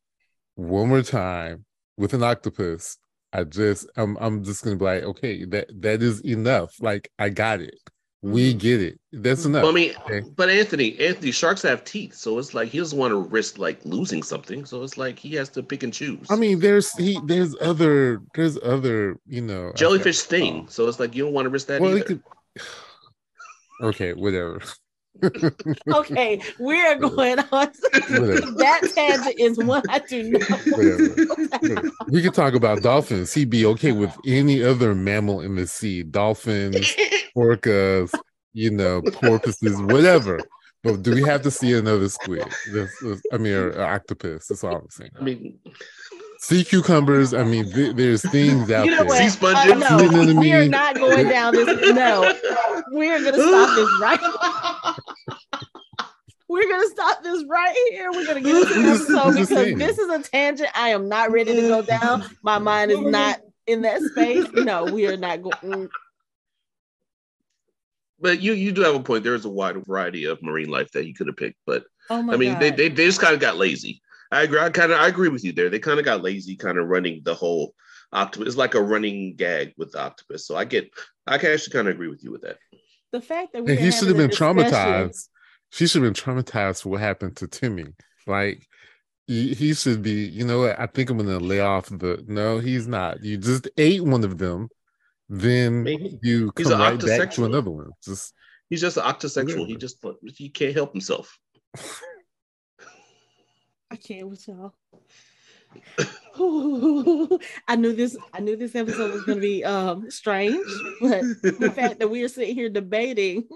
one 0.56 0.90
more 0.90 1.02
time 1.02 1.66
with 1.98 2.14
an 2.14 2.24
octopus, 2.24 2.98
I 3.32 3.44
just 3.44 3.88
I'm 3.98 4.18
I'm 4.20 4.44
just 4.44 4.64
gonna 4.64 4.76
be 4.76 4.86
like, 4.86 5.04
okay, 5.04 5.46
that 5.46 5.70
that 5.82 6.02
is 6.04 6.22
enough. 6.22 6.76
Like 6.80 7.10
I 7.18 7.30
got 7.30 7.62
it. 7.62 7.78
We 8.24 8.54
get 8.54 8.82
it. 8.82 8.98
That's 9.12 9.44
enough. 9.44 9.64
Well, 9.64 9.72
I 9.74 9.76
mean, 9.76 9.94
Okay. 10.06 10.22
but 10.38 10.50
Anthony, 10.50 10.98
Anthony, 10.98 11.32
sharks 11.32 11.62
have 11.64 11.84
teeth, 11.84 12.16
so 12.16 12.40
it's 12.40 12.54
like 12.54 12.70
he 12.70 12.78
doesn't 12.78 12.98
want 12.98 13.12
to 13.12 13.18
risk 13.18 13.58
like 13.60 13.80
losing 13.84 14.24
something. 14.24 14.64
So 14.66 14.82
it's 14.82 14.98
like 14.98 15.20
he 15.20 15.36
has 15.36 15.50
to 15.50 15.62
pick 15.62 15.84
and 15.84 15.94
choose. 15.94 16.26
I 16.30 16.38
mean, 16.38 16.60
there's 16.62 16.92
he 16.94 17.20
there's 17.26 17.54
other 17.60 18.22
there's 18.34 18.58
other 18.64 19.18
you 19.28 19.42
know 19.42 19.74
jellyfish 19.76 20.22
forgot- 20.22 20.26
sting, 20.40 20.60
um, 20.62 20.68
so 20.70 20.88
it's 20.88 21.00
like 21.02 21.16
you 21.16 21.24
don't 21.26 21.34
want 21.34 21.46
to 21.46 21.50
risk 21.50 21.68
that 21.68 21.82
Well, 21.82 21.98
either. 21.98 22.06
could. 22.06 22.24
Okay, 23.82 24.14
whatever. 24.14 24.62
Okay, 25.94 26.42
we're 26.60 26.96
going 26.98 27.40
on. 27.40 27.70
That 27.94 28.92
tangent 28.96 29.40
is 29.40 29.58
one 29.58 29.84
I 29.90 30.00
do 30.00 30.24
not 30.32 30.50
want 30.50 30.66
to 30.66 31.26
go 31.60 31.76
down. 31.76 31.92
we 32.10 32.22
could 32.22 32.34
talk 32.34 32.54
about 32.56 32.82
dolphins. 32.82 33.34
He'd 33.34 33.50
be 33.50 33.66
okay 33.68 33.92
with 33.92 34.16
any 34.26 34.64
other 34.64 34.96
mammal 34.96 35.42
in 35.42 35.56
the 35.56 35.68
sea, 35.68 36.04
dolphins, 36.04 36.96
orcas, 37.38 38.14
you 38.54 38.72
know, 38.72 39.02
porpoises, 39.02 39.82
whatever. 39.82 40.40
But 40.84 41.02
do 41.02 41.14
we 41.16 41.24
have 41.24 41.42
to 41.44 41.52
see 41.52 41.74
another 41.74 42.10
squid? 42.10 42.46
This, 42.72 42.92
this- 43.02 43.22
I 43.32 43.38
mean, 43.38 43.54
or, 43.54 43.70
or 43.72 43.84
octopus. 43.86 44.48
That's 44.48 44.64
all 44.64 44.76
I'm 44.76 44.90
saying. 44.90 45.12
I 45.20 45.24
mean, 45.24 45.60
Sea 46.40 46.66
cucumbers. 46.66 47.34
I 47.34 47.44
mean, 47.46 47.72
th- 47.72 47.96
there's 47.96 48.22
things 48.30 48.70
out 48.70 48.84
You 48.84 48.92
know 48.92 48.98
there. 48.98 49.06
what? 49.06 49.18
Sea 49.18 49.30
sponges. 49.30 49.72
Uh, 49.72 49.76
no, 49.98 50.04
You 50.04 50.12
know 50.12 50.18
what 50.20 50.30
I 50.36 50.40
we 50.40 50.52
are 50.54 50.68
not 50.68 50.96
going 50.96 51.30
down 51.30 51.54
this. 51.56 51.68
No, 51.96 52.34
we're 52.92 53.24
gonna 53.24 53.38
stop 53.38 53.76
this 53.78 53.90
right. 54.02 54.20
We're 56.50 56.70
gonna 56.70 56.90
stop 56.90 57.24
this 57.24 57.44
right 57.50 57.74
here. 57.92 58.12
We're 58.12 58.28
gonna 58.28 58.42
get 58.42 58.56
into 58.56 58.74
the 58.74 58.80
I'm 58.82 58.96
episode 58.96 59.32
because 59.32 59.48
saying. 59.48 59.78
this 59.80 59.98
is 59.98 60.10
a 60.10 60.20
tangent. 60.22 60.70
I 60.76 60.90
am 60.90 61.08
not 61.10 61.32
ready 61.32 61.56
to 61.56 61.62
go 61.62 61.82
down. 61.82 62.26
My 62.44 62.60
mind 62.60 62.92
is 62.92 63.00
not 63.00 63.40
in 63.66 63.82
that 63.84 64.02
space. 64.02 64.46
No, 64.54 64.84
we 64.84 65.08
are 65.08 65.18
not 65.18 65.42
going. 65.42 65.90
But 68.24 68.42
you 68.42 68.54
you 68.54 68.72
do 68.72 68.82
have 68.82 68.96
a 68.96 69.04
point. 69.04 69.24
There 69.24 69.36
is 69.36 69.46
a 69.46 69.50
wide 69.50 69.86
variety 69.86 70.26
of 70.26 70.42
marine 70.42 70.70
life 70.70 70.90
that 70.94 71.06
you 71.06 71.14
could 71.14 71.28
have 71.28 71.38
picked, 71.38 71.60
but 71.68 71.84
Oh 72.10 72.32
I 72.32 72.38
mean, 72.38 72.58
they, 72.60 72.72
they 72.72 72.90
they 72.90 73.06
just 73.06 73.22
kind 73.22 73.34
of 73.34 73.40
got 73.40 73.58
lazy. 73.58 74.02
I 74.32 74.44
agree. 74.44 74.60
I 74.60 74.70
kind 74.70 74.92
of 74.92 75.00
I 75.00 75.08
agree 75.08 75.30
with 75.30 75.44
you 75.44 75.54
there. 75.54 75.70
They 75.70 75.80
kind 75.80 76.00
of 76.00 76.06
got 76.06 76.24
lazy, 76.24 76.56
kind 76.56 76.78
of 76.78 76.88
running 76.88 77.22
the 77.24 77.36
whole 77.36 77.76
octopus. 78.12 78.48
It's 78.48 78.58
like 78.58 78.76
a 78.76 78.82
running 78.82 79.36
gag 79.36 79.74
with 79.78 79.92
the 79.92 80.02
octopus. 80.02 80.48
So 80.48 80.56
I 80.56 80.66
get, 80.66 80.90
I 81.28 81.38
can 81.38 81.52
actually 81.52 81.74
kind 81.74 81.88
of 81.88 81.94
agree 81.94 82.08
with 82.08 82.24
you 82.24 82.32
with 82.32 82.42
that. 82.42 82.58
The 83.12 83.22
fact 83.22 83.54
that 83.54 83.64
we 83.64 83.72
And 83.72 83.80
he 83.80 83.92
should 83.92 84.08
have 84.08 84.18
been 84.18 84.32
traumatized. 84.32 85.30
She 85.70 85.88
should 85.88 86.04
have 86.04 86.14
been 86.14 86.24
traumatized 86.24 86.84
for 86.84 86.90
what 86.90 87.02
happened 87.02 87.38
to 87.38 87.48
Timmy. 87.48 87.86
Like 88.28 88.68
he, 89.28 89.54
he 89.54 89.74
should 89.74 90.02
be, 90.02 90.26
you 90.26 90.46
know 90.46 90.60
what? 90.60 90.80
I 90.80 90.88
think 90.88 91.10
I'm 91.10 91.18
gonna 91.18 91.40
lay 91.40 91.60
off 91.60 91.88
the 91.88 92.24
no, 92.28 92.60
he's 92.60 92.88
not. 92.88 93.24
You 93.24 93.38
just 93.38 93.70
ate 93.78 94.04
one 94.04 94.24
of 94.24 94.38
them, 94.38 94.70
then 95.42 95.84
Maybe. 95.84 96.20
you 96.22 96.52
He's 96.58 96.68
come 96.68 96.74
an 96.74 96.80
right 96.80 97.00
back 97.06 97.32
to 97.32 97.46
another 97.46 97.72
one. 97.72 97.90
Just 98.04 98.34
He's 98.70 98.82
just 98.82 98.98
an 98.98 99.04
octosexual. 99.04 99.68
He 99.68 99.76
just 99.76 99.98
he 100.36 100.50
can't 100.50 100.74
help 100.76 100.92
himself. 100.94 101.38
I 103.92 103.96
can't 103.96 104.28
with 104.30 104.48
y'all. 104.48 104.74
I 107.68 107.76
knew 107.76 107.94
this. 107.94 108.16
I 108.34 108.40
knew 108.40 108.56
this 108.56 108.76
episode 108.76 109.12
was 109.14 109.24
going 109.24 109.38
to 109.38 109.42
be 109.42 109.64
um 109.64 110.10
strange, 110.10 110.66
but 111.02 111.22
the 111.42 111.72
fact 111.76 112.00
that 112.00 112.10
we 112.10 112.24
are 112.24 112.28
sitting 112.28 112.56
here 112.56 112.70
debating 112.70 113.48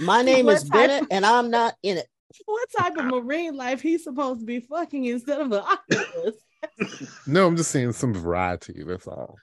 My 0.00 0.22
name 0.22 0.48
is 0.48 0.64
Bennett, 0.64 1.02
of- 1.02 1.08
and 1.10 1.24
I'm 1.26 1.50
not 1.50 1.74
in 1.82 1.98
it. 1.98 2.08
what 2.46 2.68
type 2.76 2.96
of 2.96 3.04
marine 3.06 3.56
life 3.56 3.80
he's 3.80 4.04
supposed 4.04 4.40
to 4.40 4.46
be 4.46 4.60
fucking 4.60 5.04
instead 5.04 5.40
of 5.40 5.52
an 5.52 5.62
octopus. 5.62 6.34
no, 7.26 7.46
I'm 7.46 7.56
just 7.56 7.70
saying 7.70 7.92
some 7.92 8.14
variety. 8.14 8.82
That's 8.84 9.06
all. 9.06 9.36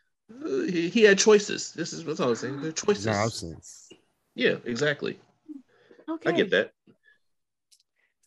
He, 0.70 0.90
he 0.90 1.04
had 1.04 1.18
choices. 1.18 1.72
This 1.74 1.94
is 1.94 2.06
what 2.06 2.20
I 2.20 2.26
was 2.26 2.40
saying. 2.40 2.62
There 2.62 2.70
are 2.70 2.74
choices. 2.74 3.06
Nonsense. 3.06 3.90
Yeah, 4.36 4.56
exactly. 4.66 5.20
Okay, 6.10 6.30
I 6.30 6.34
get 6.34 6.50
that. 6.52 6.72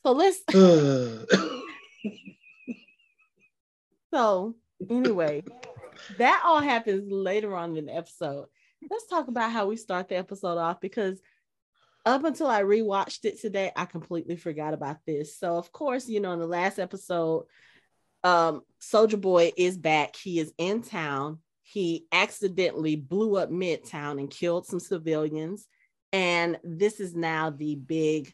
So 0.02 0.12
let's. 0.12 0.42
So 4.14 4.54
anyway, 4.88 5.42
that 6.18 6.42
all 6.46 6.61
happens 6.61 7.11
later 7.11 7.56
on 7.56 7.76
in 7.76 7.87
the 7.87 7.96
episode. 7.96 8.46
Let's 8.88 9.08
talk 9.08 9.26
about 9.26 9.50
how 9.50 9.66
we 9.66 9.76
start 9.76 10.08
the 10.08 10.16
episode 10.16 10.56
off 10.56 10.80
because 10.80 11.20
up 12.06 12.23
until 12.23 12.46
I 12.46 12.62
rewatched 12.62 13.25
it 13.25 13.40
today, 13.40 13.73
I 13.75 13.87
completely 13.87 14.37
forgot 14.37 14.73
about 14.73 14.99
this. 15.04 15.37
So 15.37 15.56
of 15.56 15.73
course, 15.73 16.08
you 16.08 16.20
know, 16.20 16.30
in 16.30 16.38
the 16.38 16.46
last 16.46 16.78
episode, 16.78 17.46
um, 18.23 18.61
Soldier 18.78 19.16
Boy 19.16 19.50
is 19.56 19.76
back. 19.76 20.14
He 20.14 20.38
is 20.38 20.52
in 20.58 20.82
town. 20.82 21.40
He 21.66 22.06
accidentally 22.12 22.94
blew 22.94 23.37
up 23.37 23.50
Midtown 23.50 24.18
and 24.21 24.30
killed 24.30 24.66
some 24.66 24.78
civilians. 24.78 25.66
And 26.12 26.59
this 26.62 27.00
is 27.00 27.14
now 27.14 27.50
the 27.50 27.75
big 27.75 28.33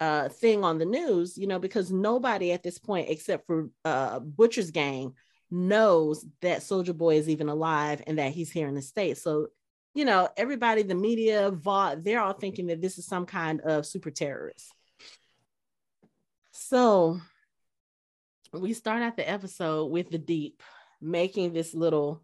uh, 0.00 0.28
thing 0.28 0.64
on 0.64 0.78
the 0.78 0.84
news, 0.84 1.36
you 1.36 1.46
know, 1.46 1.58
because 1.58 1.90
nobody 1.90 2.52
at 2.52 2.62
this 2.62 2.78
point, 2.78 3.10
except 3.10 3.46
for 3.46 3.68
uh, 3.84 4.20
Butcher's 4.20 4.70
gang, 4.70 5.14
knows 5.50 6.24
that 6.40 6.62
Soldier 6.62 6.94
Boy 6.94 7.16
is 7.16 7.28
even 7.28 7.48
alive 7.48 8.00
and 8.06 8.18
that 8.18 8.32
he's 8.32 8.50
here 8.50 8.68
in 8.68 8.74
the 8.74 8.80
States. 8.80 9.22
So, 9.22 9.48
you 9.94 10.04
know, 10.04 10.28
everybody, 10.36 10.82
the 10.82 10.94
media, 10.94 11.50
Vought, 11.50 12.04
they're 12.04 12.22
all 12.22 12.32
thinking 12.32 12.68
that 12.68 12.80
this 12.80 12.96
is 12.96 13.06
some 13.06 13.26
kind 13.26 13.60
of 13.60 13.84
super 13.84 14.10
terrorist. 14.10 14.72
So 16.52 17.20
we 18.52 18.72
start 18.72 19.02
out 19.02 19.16
the 19.16 19.28
episode 19.28 19.90
with 19.90 20.10
the 20.10 20.18
Deep 20.18 20.62
making 21.00 21.52
this 21.52 21.74
little 21.74 22.22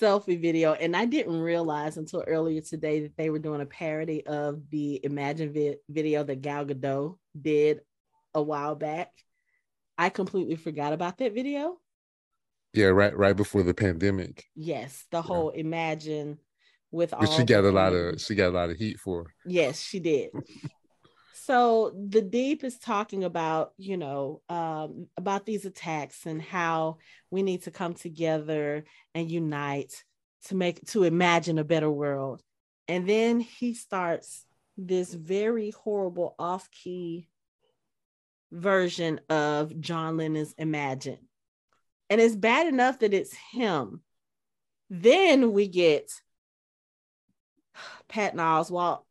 selfie 0.00 0.40
video. 0.40 0.72
And 0.74 0.96
I 0.96 1.04
didn't 1.04 1.40
realize 1.40 1.96
until 1.96 2.24
earlier 2.26 2.60
today 2.60 3.00
that 3.02 3.16
they 3.16 3.30
were 3.30 3.38
doing 3.38 3.60
a 3.60 3.66
parody 3.66 4.26
of 4.26 4.68
the 4.70 5.00
Imagine 5.04 5.52
vi- 5.52 5.76
video 5.88 6.24
that 6.24 6.42
Gal 6.42 6.64
Gadot 6.64 7.16
did 7.40 7.80
a 8.34 8.42
while 8.42 8.74
back. 8.74 9.10
I 9.98 10.10
completely 10.10 10.56
forgot 10.56 10.92
about 10.92 11.18
that 11.18 11.34
video. 11.34 11.78
Yeah, 12.74 12.86
right 12.86 13.16
right 13.16 13.36
before 13.36 13.62
the 13.62 13.72
pandemic. 13.72 14.44
Yes, 14.54 15.06
the 15.10 15.22
whole 15.22 15.50
Imagine 15.50 16.38
with 16.90 17.14
all 17.14 17.26
she 17.26 17.44
got 17.44 17.64
a 17.64 17.70
lot 17.70 17.94
of 17.94 18.20
she 18.20 18.34
got 18.34 18.50
a 18.50 18.56
lot 18.56 18.70
of 18.70 18.76
heat 18.76 19.00
for. 19.00 19.26
Yes, 19.46 19.80
she 19.80 19.98
did. 19.98 20.30
So 21.46 21.92
the 21.96 22.22
deep 22.22 22.64
is 22.64 22.76
talking 22.76 23.22
about, 23.22 23.70
you 23.78 23.96
know, 23.96 24.42
um, 24.48 25.06
about 25.16 25.46
these 25.46 25.64
attacks 25.64 26.26
and 26.26 26.42
how 26.42 26.96
we 27.30 27.44
need 27.44 27.62
to 27.62 27.70
come 27.70 27.94
together 27.94 28.84
and 29.14 29.30
unite 29.30 29.92
to 30.46 30.56
make 30.56 30.84
to 30.88 31.04
imagine 31.04 31.60
a 31.60 31.64
better 31.64 31.88
world. 31.88 32.42
And 32.88 33.08
then 33.08 33.38
he 33.38 33.74
starts 33.74 34.44
this 34.76 35.14
very 35.14 35.70
horrible 35.70 36.34
off-key 36.36 37.28
version 38.50 39.20
of 39.28 39.78
John 39.78 40.16
Lennon's 40.16 40.52
Imagine. 40.58 41.28
And 42.10 42.20
it's 42.20 42.34
bad 42.34 42.66
enough 42.66 42.98
that 42.98 43.14
it's 43.14 43.36
him. 43.52 44.00
Then 44.90 45.52
we 45.52 45.68
get 45.68 46.10
Patton 48.08 48.40
Oswalt, 48.40 49.04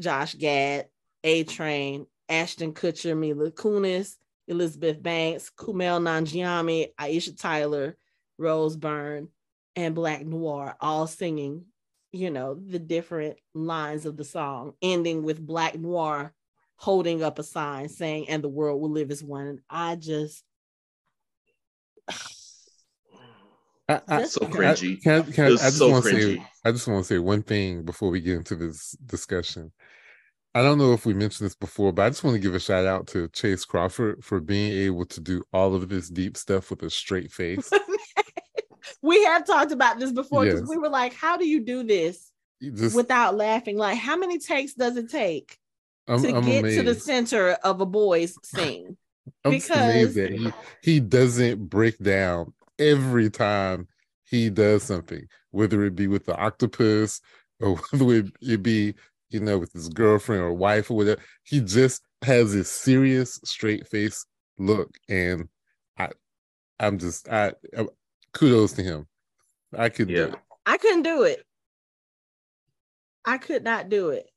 Josh 0.00 0.34
Gad, 0.34 0.88
A 1.24 1.44
Train, 1.44 2.06
Ashton 2.28 2.72
Kutcher, 2.74 3.16
Mila 3.16 3.50
Kunis, 3.50 4.16
Elizabeth 4.48 5.02
Banks, 5.02 5.50
Kumail 5.56 6.00
Nanjiani, 6.00 6.88
Aisha 6.98 7.38
Tyler, 7.38 7.96
Rose 8.38 8.76
Byrne, 8.76 9.28
and 9.76 9.94
Black 9.94 10.24
Noir 10.24 10.76
all 10.80 11.06
singing, 11.06 11.64
you 12.12 12.30
know, 12.30 12.54
the 12.54 12.78
different 12.78 13.38
lines 13.54 14.06
of 14.06 14.16
the 14.16 14.24
song, 14.24 14.74
ending 14.82 15.22
with 15.22 15.44
Black 15.44 15.78
Noir 15.78 16.32
holding 16.76 17.22
up 17.22 17.38
a 17.38 17.44
sign 17.44 17.88
saying, 17.88 18.28
and 18.28 18.42
the 18.42 18.48
world 18.48 18.80
will 18.80 18.90
live 18.90 19.10
as 19.10 19.22
one. 19.22 19.46
And 19.46 19.60
I 19.70 19.96
just 19.96 20.42
I, 23.88 24.00
I, 24.08 24.24
so 24.24 24.44
I- 24.46 24.50
cringy. 24.50 24.98
I, 25.06 25.22
can 25.22 25.44
I, 25.44 25.46
I 25.46 25.50
just 25.50 25.78
so 25.78 25.90
want 25.90 26.04
to 26.04 26.10
say 26.10 26.16
cringy. 26.16 26.46
I 26.64 26.72
just 26.72 26.88
want 26.88 27.04
to 27.04 27.08
say 27.08 27.18
one 27.18 27.42
thing 27.42 27.82
before 27.82 28.10
we 28.10 28.20
get 28.20 28.36
into 28.36 28.56
this 28.56 28.96
discussion. 29.06 29.72
I 30.54 30.62
don't 30.62 30.76
know 30.78 30.92
if 30.92 31.06
we 31.06 31.14
mentioned 31.14 31.46
this 31.46 31.54
before, 31.54 31.92
but 31.92 32.02
I 32.02 32.10
just 32.10 32.24
want 32.24 32.34
to 32.34 32.40
give 32.40 32.54
a 32.54 32.60
shout 32.60 32.84
out 32.84 33.06
to 33.08 33.28
Chace 33.28 33.64
Crawford 33.64 34.22
for 34.22 34.38
being 34.40 34.72
able 34.84 35.06
to 35.06 35.20
do 35.20 35.42
all 35.52 35.74
of 35.74 35.88
this 35.88 36.08
deep 36.10 36.36
stuff 36.36 36.68
with 36.70 36.82
a 36.82 36.90
straight 36.90 37.32
face. 37.32 37.70
we 39.02 39.24
have 39.24 39.46
talked 39.46 39.72
about 39.72 39.98
this 39.98 40.12
before 40.12 40.44
because 40.44 40.60
Yes. 40.60 40.68
we 40.68 40.76
were 40.76 40.90
like, 40.90 41.14
how 41.14 41.36
do 41.38 41.46
you 41.46 41.64
do 41.64 41.82
this 41.84 42.30
You 42.60 42.72
Just 42.72 42.94
without 42.94 43.34
laughing? 43.36 43.78
Like, 43.78 43.96
how 43.98 44.16
many 44.16 44.38
takes 44.38 44.74
does 44.74 44.96
it 44.96 45.10
take 45.10 45.56
I'm, 46.06 46.20
to 46.22 46.34
I'm 46.36 46.44
get 46.44 46.60
amazed. 46.60 46.78
to 46.78 46.82
the 46.94 47.00
center 47.00 47.52
of 47.64 47.80
a 47.80 47.86
boy's 47.86 48.34
scene? 48.44 48.96
I'm 49.44 49.52
because- 49.52 50.14
he 50.14 50.52
he 50.82 51.00
doesn't 51.00 51.70
break 51.70 51.96
down 51.98 52.52
every 52.78 53.30
time 53.30 53.88
he 54.24 54.50
does 54.50 54.82
something, 54.82 55.26
whether 55.50 55.82
it 55.84 55.94
be 55.94 56.08
with 56.08 56.26
the 56.26 56.36
octopus 56.36 57.20
or 57.60 57.76
whether 57.92 58.28
it 58.42 58.62
be 58.62 58.94
you 59.32 59.40
know 59.40 59.58
with 59.58 59.72
his 59.72 59.88
girlfriend 59.88 60.42
or 60.42 60.52
wife 60.52 60.90
or 60.90 60.96
whatever. 60.98 61.20
He 61.44 61.60
just 61.60 62.02
has 62.22 62.52
this 62.52 62.70
serious, 62.70 63.40
straight 63.44 63.86
face 63.88 64.24
look, 64.58 64.90
and 65.08 65.48
I 65.98 66.10
I'm 66.80 66.98
just 66.98 67.28
I, 67.28 67.52
I 67.76 67.86
kudos 68.32 68.72
to 68.74 68.82
him. 68.82 69.06
I 69.76 69.88
could 69.88 70.08
Yeah. 70.08 70.26
do 70.26 70.32
it. 70.32 70.34
I 70.66 70.76
couldn't 70.78 71.02
do 71.02 71.22
it. 71.24 71.44
I 73.24 73.38
could 73.38 73.62
not 73.64 73.88
do 73.88 74.10
it. 74.10 74.28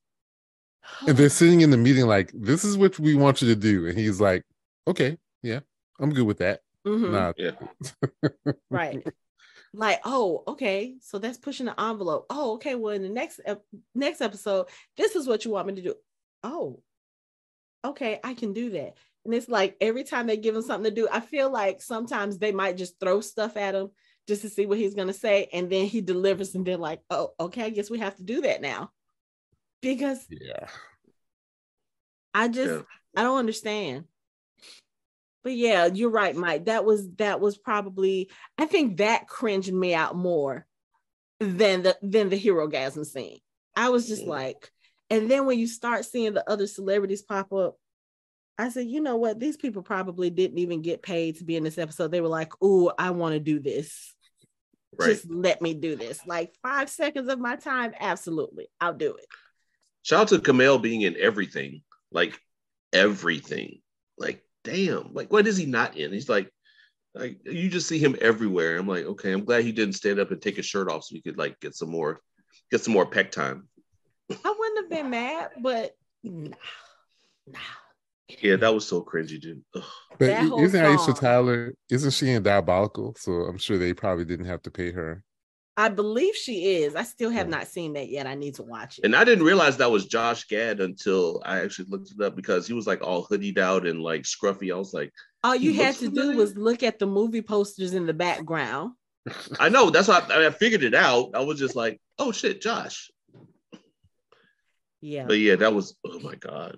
And 1.08 1.18
they're 1.18 1.30
sitting 1.30 1.62
in 1.62 1.72
the 1.72 1.78
meeting 1.78 2.06
like, 2.06 2.32
"This 2.34 2.64
is 2.64 2.78
what 2.78 2.98
we 3.00 3.16
want 3.16 3.42
you 3.42 3.48
to 3.50 3.56
do," 3.56 3.88
and 3.88 3.98
he's 3.98 4.22
like, 4.22 4.44
"Okay, 4.88 5.18
yeah, 5.42 5.62
I'm 6.00 6.14
good 6.14 6.26
with 6.26 6.38
that." 6.38 6.62
Mhm. 6.86 7.12
Nah, 7.12 7.34
Yeah. 7.38 7.52
right 8.70 9.06
like 9.78 10.00
oh 10.06 10.44
okay 10.48 10.96
so 11.02 11.18
that's 11.20 11.38
pushing 11.38 11.66
the 11.66 11.82
envelope 11.82 12.26
oh 12.30 12.54
okay 12.54 12.76
well 12.76 12.94
in 12.94 13.02
the 13.02 13.10
next 13.10 13.40
next 13.94 14.22
episode 14.22 14.68
this 14.98 15.16
is 15.16 15.28
what 15.28 15.46
you 15.46 15.52
want 15.52 15.68
me 15.68 15.76
to 15.76 15.82
do 15.82 15.94
oh 16.44 16.80
okay 17.84 18.20
i 18.24 18.34
can 18.34 18.54
do 18.54 18.70
that 18.72 18.96
and 19.26 19.34
it's 19.34 19.50
like 19.50 19.76
every 19.82 20.04
time 20.04 20.28
they 20.28 20.38
give 20.38 20.56
him 20.56 20.62
something 20.62 20.90
to 20.94 21.02
do 21.02 21.08
i 21.12 21.20
feel 21.20 21.50
like 21.50 21.82
sometimes 21.82 22.38
they 22.38 22.52
might 22.52 22.78
just 22.78 23.00
throw 23.00 23.22
stuff 23.22 23.58
at 23.58 23.76
him 23.76 23.90
just 24.28 24.42
to 24.42 24.50
see 24.50 24.66
what 24.66 24.78
he's 24.78 24.96
going 24.96 25.08
to 25.08 25.14
say 25.14 25.48
and 25.54 25.70
then 25.70 25.86
he 25.86 26.02
delivers 26.02 26.56
and 26.56 26.66
they're 26.66 26.78
like 26.78 27.02
oh 27.10 27.32
okay 27.40 27.64
i 27.64 27.70
guess 27.70 27.90
we 27.90 28.00
have 28.00 28.16
to 28.16 28.24
do 28.24 28.42
that 28.42 28.62
now 28.62 28.92
because 29.82 30.26
yeah. 30.30 30.68
I 32.36 32.50
just 32.50 32.70
Yeah. 32.70 32.82
I 33.16 33.24
don't 33.24 33.38
understand. 33.38 34.06
But 35.46 35.54
yeah, 35.54 35.86
you're 35.86 36.10
right, 36.10 36.36
Mike. 36.36 36.66
That 36.66 36.86
was 36.86 37.08
that 37.18 37.40
was 37.40 37.56
probably 37.56 38.32
I 38.58 38.66
think 38.66 38.98
that 38.98 39.28
cringed 39.28 39.72
me 39.72 39.94
out 39.94 40.16
more 40.16 40.66
than 41.40 41.84
the 41.84 41.96
than 42.02 42.30
the 42.30 42.40
Herogasm 42.40 43.06
scene. 43.06 43.40
I 43.76 43.90
was 43.90 44.08
just 44.08 44.24
Mm. 44.24 44.30
like, 44.30 44.72
and 45.12 45.30
then 45.30 45.46
when 45.46 45.60
you 45.60 45.68
start 45.68 46.04
seeing 46.06 46.34
the 46.34 46.50
other 46.50 46.66
celebrities 46.66 47.22
pop 47.22 47.54
up, 47.54 47.78
I 48.58 48.70
said, 48.70 48.88
you 48.88 49.02
know 49.02 49.18
what? 49.18 49.40
These 49.40 49.58
people 49.58 49.84
probably 49.84 50.32
didn't 50.32 50.58
even 50.58 50.82
get 50.82 51.04
paid 51.04 51.38
to 51.38 51.44
be 51.44 51.58
in 51.58 51.64
this 51.64 51.78
episode. 51.78 52.10
They 52.10 52.22
were 52.22 52.28
like, 52.28 52.54
oh, 52.60 52.92
I 52.98 53.12
want 53.12 53.34
to 53.34 53.40
do 53.40 53.60
this. 53.60 54.16
Right. 54.98 55.10
Just 55.10 55.30
let 55.30 55.62
me 55.62 55.74
do 55.74 55.96
this. 55.96 56.26
Like 56.26 56.56
five 56.64 56.90
seconds 56.90 57.30
of 57.30 57.38
my 57.38 57.58
time, 57.58 57.94
absolutely. 58.00 58.68
I'll 58.80 58.94
do 58.94 59.16
it. 59.16 59.28
Shout 60.02 60.22
out 60.22 60.28
to 60.30 60.40
Kumail 60.40 60.82
being 60.82 61.02
in 61.02 61.16
everything, 61.20 61.84
like 62.12 62.40
everything. 62.94 63.82
Like, 64.18 64.45
damn, 64.66 65.14
like 65.14 65.32
what 65.32 65.48
is 65.48 65.56
he 65.56 65.66
not 65.66 65.96
in? 65.96 66.12
He's 66.12 66.28
like, 66.28 66.50
Like 67.14 67.40
you 67.46 67.70
just 67.70 67.88
see 67.88 67.98
him 68.00 68.18
everywhere. 68.20 68.78
I'm 68.78 68.88
like, 68.88 69.06
okay, 69.06 69.32
I'm 69.32 69.46
glad 69.46 69.64
he 69.64 69.72
didn't 69.72 69.96
stand 69.96 70.20
up 70.20 70.32
and 70.32 70.42
take 70.42 70.58
his 70.58 70.66
shirt 70.66 70.92
off 70.92 71.06
so 71.06 71.16
he 71.16 71.22
could 71.22 71.38
like 71.38 71.58
get 71.62 71.74
some 71.74 71.90
more 71.90 72.20
get 72.72 72.82
some 72.84 72.94
more 72.94 73.06
peck 73.06 73.32
time. 73.32 73.70
I 74.30 74.56
wouldn't 74.60 74.80
have 74.82 74.90
been 74.90 75.10
mad, 75.10 75.52
but 75.62 75.96
nah, 76.24 76.58
nah. 77.48 77.60
Yeah, 78.42 78.56
that 78.58 78.74
was 78.74 78.88
so 78.88 79.02
cringy, 79.04 79.40
dude. 79.40 79.64
Ugh. 79.76 79.84
But 80.18 80.26
That 80.26 80.50
whole 80.50 80.64
isn't 80.64 80.84
Aisha. 80.84 81.18
Tyler? 81.18 81.74
Isn't 81.90 82.12
she 82.12 82.32
in 82.32 82.42
Diabolical? 82.44 83.16
So 83.18 83.32
I'm 83.32 83.60
sure 83.60 83.78
they 83.78 83.94
probably 83.94 84.26
didn't 84.26 84.48
have 84.48 84.64
to 84.64 84.72
pay 84.72 84.92
her. 84.92 85.24
I 85.78 85.90
believe 85.90 86.36
she 86.36 86.76
is. 86.84 86.96
I 86.96 87.04
still 87.04 87.30
have 87.32 87.50
not 87.50 87.68
seen 87.68 87.94
that 87.94 88.08
yet. 88.10 88.28
I 88.28 88.36
need 88.36 88.56
to 88.56 88.64
watch 88.64 88.98
it. 88.98 89.04
And 89.06 89.14
I 89.16 89.26
didn't 89.26 89.44
realize 89.44 89.76
that 89.78 89.92
was 89.92 90.06
Josh 90.06 90.46
Gad 90.48 90.80
until 90.80 91.42
I 91.46 91.60
actually 91.60 91.90
looked 91.90 92.12
it 92.18 92.24
up 92.24 92.36
because 92.36 92.66
he 92.66 92.74
was 92.74 92.88
like 92.88 93.02
all 93.04 93.26
hoodied 93.28 93.58
out 93.58 93.86
and 93.86 94.02
like 94.02 94.22
scruffy. 94.24 94.74
I 94.74 94.78
was 94.78 94.94
like, 94.94 95.12
All 95.44 95.54
you 95.56 95.74
had 95.74 95.88
looks 95.88 96.00
to 96.00 96.10
do 96.10 96.16
familiar. 96.22 96.38
was 96.38 96.56
look 96.56 96.82
at 96.82 96.98
the 96.98 97.08
movie 97.08 97.42
posters 97.42 97.94
in 97.94 98.06
the 98.06 98.14
background. 98.14 98.94
I 99.60 99.68
know 99.70 99.90
that's 99.90 100.08
why 100.08 100.26
I, 100.30 100.48
I 100.48 100.50
figured 100.52 100.84
it 100.84 100.94
out. 100.96 101.32
I 101.34 101.42
was 101.42 101.60
just 101.60 101.76
like, 101.76 102.00
oh 102.20 102.32
shit, 102.32 102.62
Josh. 102.62 103.12
Yeah, 105.02 105.26
But 105.28 105.40
yeah, 105.40 105.56
that 105.58 105.74
was 105.74 105.96
oh 106.06 106.20
my 106.20 106.36
god. 106.36 106.78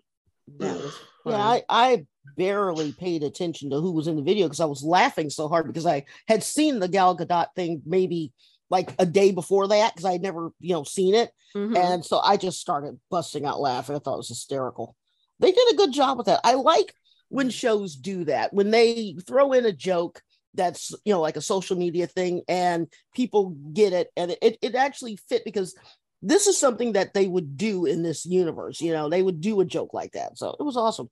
that 0.57 0.75
was 0.75 0.99
Yeah. 1.25 1.35
I, 1.35 1.63
I 1.67 2.05
barely 2.37 2.93
paid 2.93 3.21
attention 3.23 3.69
to 3.69 3.81
who 3.81 3.91
was 3.91 4.07
in 4.07 4.15
the 4.15 4.21
video 4.21 4.47
because 4.47 4.61
I 4.61 4.65
was 4.65 4.81
laughing 4.81 5.29
so 5.29 5.49
hard 5.49 5.67
because 5.67 5.85
I 5.85 6.05
had 6.27 6.41
seen 6.41 6.79
the 6.79 6.87
Gal 6.87 7.17
Gadot 7.17 7.47
thing 7.53 7.81
maybe 7.85 8.31
like 8.69 8.93
a 8.99 9.05
day 9.05 9.31
before 9.31 9.67
that 9.69 9.93
because 9.93 10.05
I 10.05 10.13
had 10.13 10.21
never, 10.21 10.51
you 10.59 10.73
know, 10.73 10.83
seen 10.83 11.15
it. 11.15 11.31
Mhm. 11.55 11.77
And 11.77 12.05
so 12.05 12.19
I 12.19 12.37
just 12.37 12.59
started 12.59 12.99
busting 13.09 13.45
out 13.45 13.59
laughing. 13.61 13.95
I 13.95 13.99
thought 13.99 14.15
it 14.15 14.17
was 14.17 14.27
hysterical. 14.29 14.95
They 15.39 15.51
did 15.51 15.73
a 15.73 15.77
good 15.77 15.93
job 15.93 16.17
with 16.17 16.25
that. 16.27 16.41
I 16.43 16.55
like 16.55 16.93
when 17.29 17.49
shows 17.49 17.95
do 17.95 18.25
that, 18.25 18.53
when 18.53 18.71
they 18.71 19.15
throw 19.25 19.53
in 19.53 19.65
a 19.65 19.71
joke 19.71 20.21
that's, 20.53 20.91
you 21.05 21.13
know, 21.13 21.21
like 21.21 21.37
a 21.37 21.41
social 21.41 21.77
media 21.77 22.07
thing 22.07 22.41
and 22.47 22.87
people 23.13 23.49
get 23.73 23.93
it. 23.93 24.09
And 24.17 24.35
it, 24.41 24.57
it 24.61 24.75
actually 24.75 25.17
fit 25.29 25.43
because 25.45 25.75
this 26.21 26.47
is 26.47 26.57
something 26.57 26.93
that 26.93 27.13
they 27.13 27.27
would 27.27 27.57
do 27.57 27.85
in 27.85 28.01
this 28.01 28.25
universe. 28.25 28.81
You 28.81 28.91
know, 28.93 29.07
they 29.07 29.21
would 29.21 29.39
do 29.39 29.59
a 29.61 29.65
joke 29.65 29.93
like 29.93 30.13
that. 30.13 30.37
So 30.37 30.55
it 30.59 30.63
was 30.63 30.75
awesome. 30.75 31.09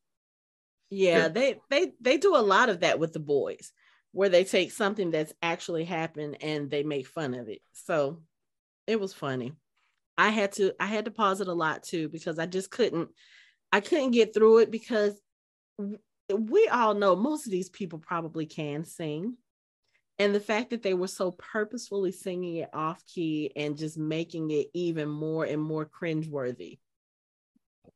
yeah, 0.90 1.18
Yeah. 1.18 1.28
they 1.30 1.56
they 1.70 1.92
they 2.02 2.18
do 2.18 2.36
a 2.36 2.42
lot 2.42 2.70
of 2.70 2.80
that 2.82 3.00
with 3.00 3.14
the 3.14 3.20
boys, 3.20 3.72
where 4.16 4.30
they 4.30 4.46
take 4.46 4.72
something 4.72 5.12
that's 5.12 5.34
actually 5.42 5.84
happened 5.84 6.38
and 6.40 6.72
they 6.72 6.84
make 6.84 7.06
fun 7.06 7.34
of 7.34 7.50
it. 7.50 7.60
So 7.74 8.22
it 8.88 8.98
was 8.98 9.14
funny. 9.14 9.52
I 10.18 10.30
had 10.30 10.54
to 10.54 10.72
I 10.80 10.86
had 10.86 11.04
to 11.04 11.12
pause 11.12 11.42
it 11.42 11.50
a 11.50 11.54
lot 11.54 11.84
too 11.84 12.08
because 12.08 12.40
I 12.40 12.46
just 12.46 12.72
couldn't 12.72 13.10
I 13.74 13.82
couldn't 13.82 14.12
get 14.12 14.34
through 14.34 14.60
it 14.60 14.72
because 14.72 15.20
we 16.34 16.70
all 16.70 16.94
know 16.94 17.18
most 17.18 17.46
of 17.46 17.52
these 17.52 17.68
people 17.70 18.00
probably 18.00 18.46
can 18.46 18.86
sing. 18.86 19.36
And 20.18 20.34
the 20.34 20.40
fact 20.40 20.70
that 20.70 20.82
they 20.82 20.94
were 20.94 21.10
so 21.10 21.32
purposefully 21.32 22.14
singing 22.14 22.56
it 22.56 22.70
off 22.74 23.06
key 23.06 23.52
and 23.54 23.78
just 23.78 23.98
making 23.98 24.50
it 24.50 24.68
even 24.74 25.10
more 25.10 25.44
and 25.44 25.62
more 25.62 25.86
cringeworthy. 25.86 26.80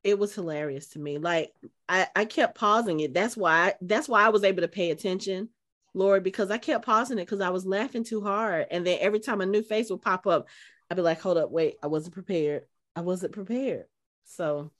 It 0.03 0.19
was 0.19 0.35
hilarious 0.35 0.89
to 0.89 0.99
me. 0.99 1.17
Like 1.17 1.53
I, 1.87 2.07
I 2.13 2.25
kept 2.25 2.57
pausing 2.57 2.99
it. 2.99 3.13
That's 3.13 3.37
why 3.37 3.75
that's 3.79 4.09
why 4.09 4.25
I 4.25 4.29
was 4.29 4.43
able 4.43 4.63
to 4.63 4.67
pay 4.67 4.91
attention, 4.91 5.47
Lord, 5.93 6.23
because 6.23 6.51
I 6.51 6.57
kept 6.57 6.85
pausing 6.85 7.17
it 7.17 7.25
because 7.25 7.41
I 7.41 7.49
was 7.49 7.65
laughing 7.65 8.03
too 8.03 8.21
hard. 8.21 8.67
And 8.71 8.85
then 8.85 8.97
every 9.01 9.19
time 9.19 9.41
a 9.41 9.45
new 9.45 9.63
face 9.63 9.89
would 9.89 10.01
pop 10.01 10.27
up, 10.27 10.47
I'd 10.89 10.95
be 10.95 11.01
like, 11.01 11.21
hold 11.21 11.37
up, 11.37 11.51
wait, 11.51 11.75
I 11.83 11.87
wasn't 11.87 12.13
prepared. 12.13 12.63
I 12.95 13.01
wasn't 13.01 13.33
prepared. 13.33 13.85
So 14.25 14.71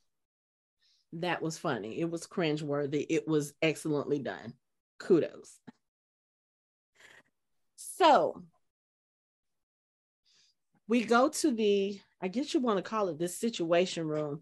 that 1.13 1.41
was 1.41 1.57
funny. 1.57 1.99
It 1.99 2.10
was 2.10 2.27
cringeworthy. 2.27 3.05
It 3.10 3.27
was 3.27 3.53
excellently 3.62 4.19
done. 4.19 4.53
Kudos. 4.99 5.60
So 7.75 8.43
we 10.88 11.03
go 11.05 11.29
to 11.29 11.51
the, 11.51 11.99
I 12.21 12.27
guess 12.27 12.53
you 12.53 12.60
want 12.60 12.77
to 12.77 12.84
call 12.84 13.10
it 13.10 13.19
the 13.19 13.27
situation 13.27 14.07
room. 14.07 14.41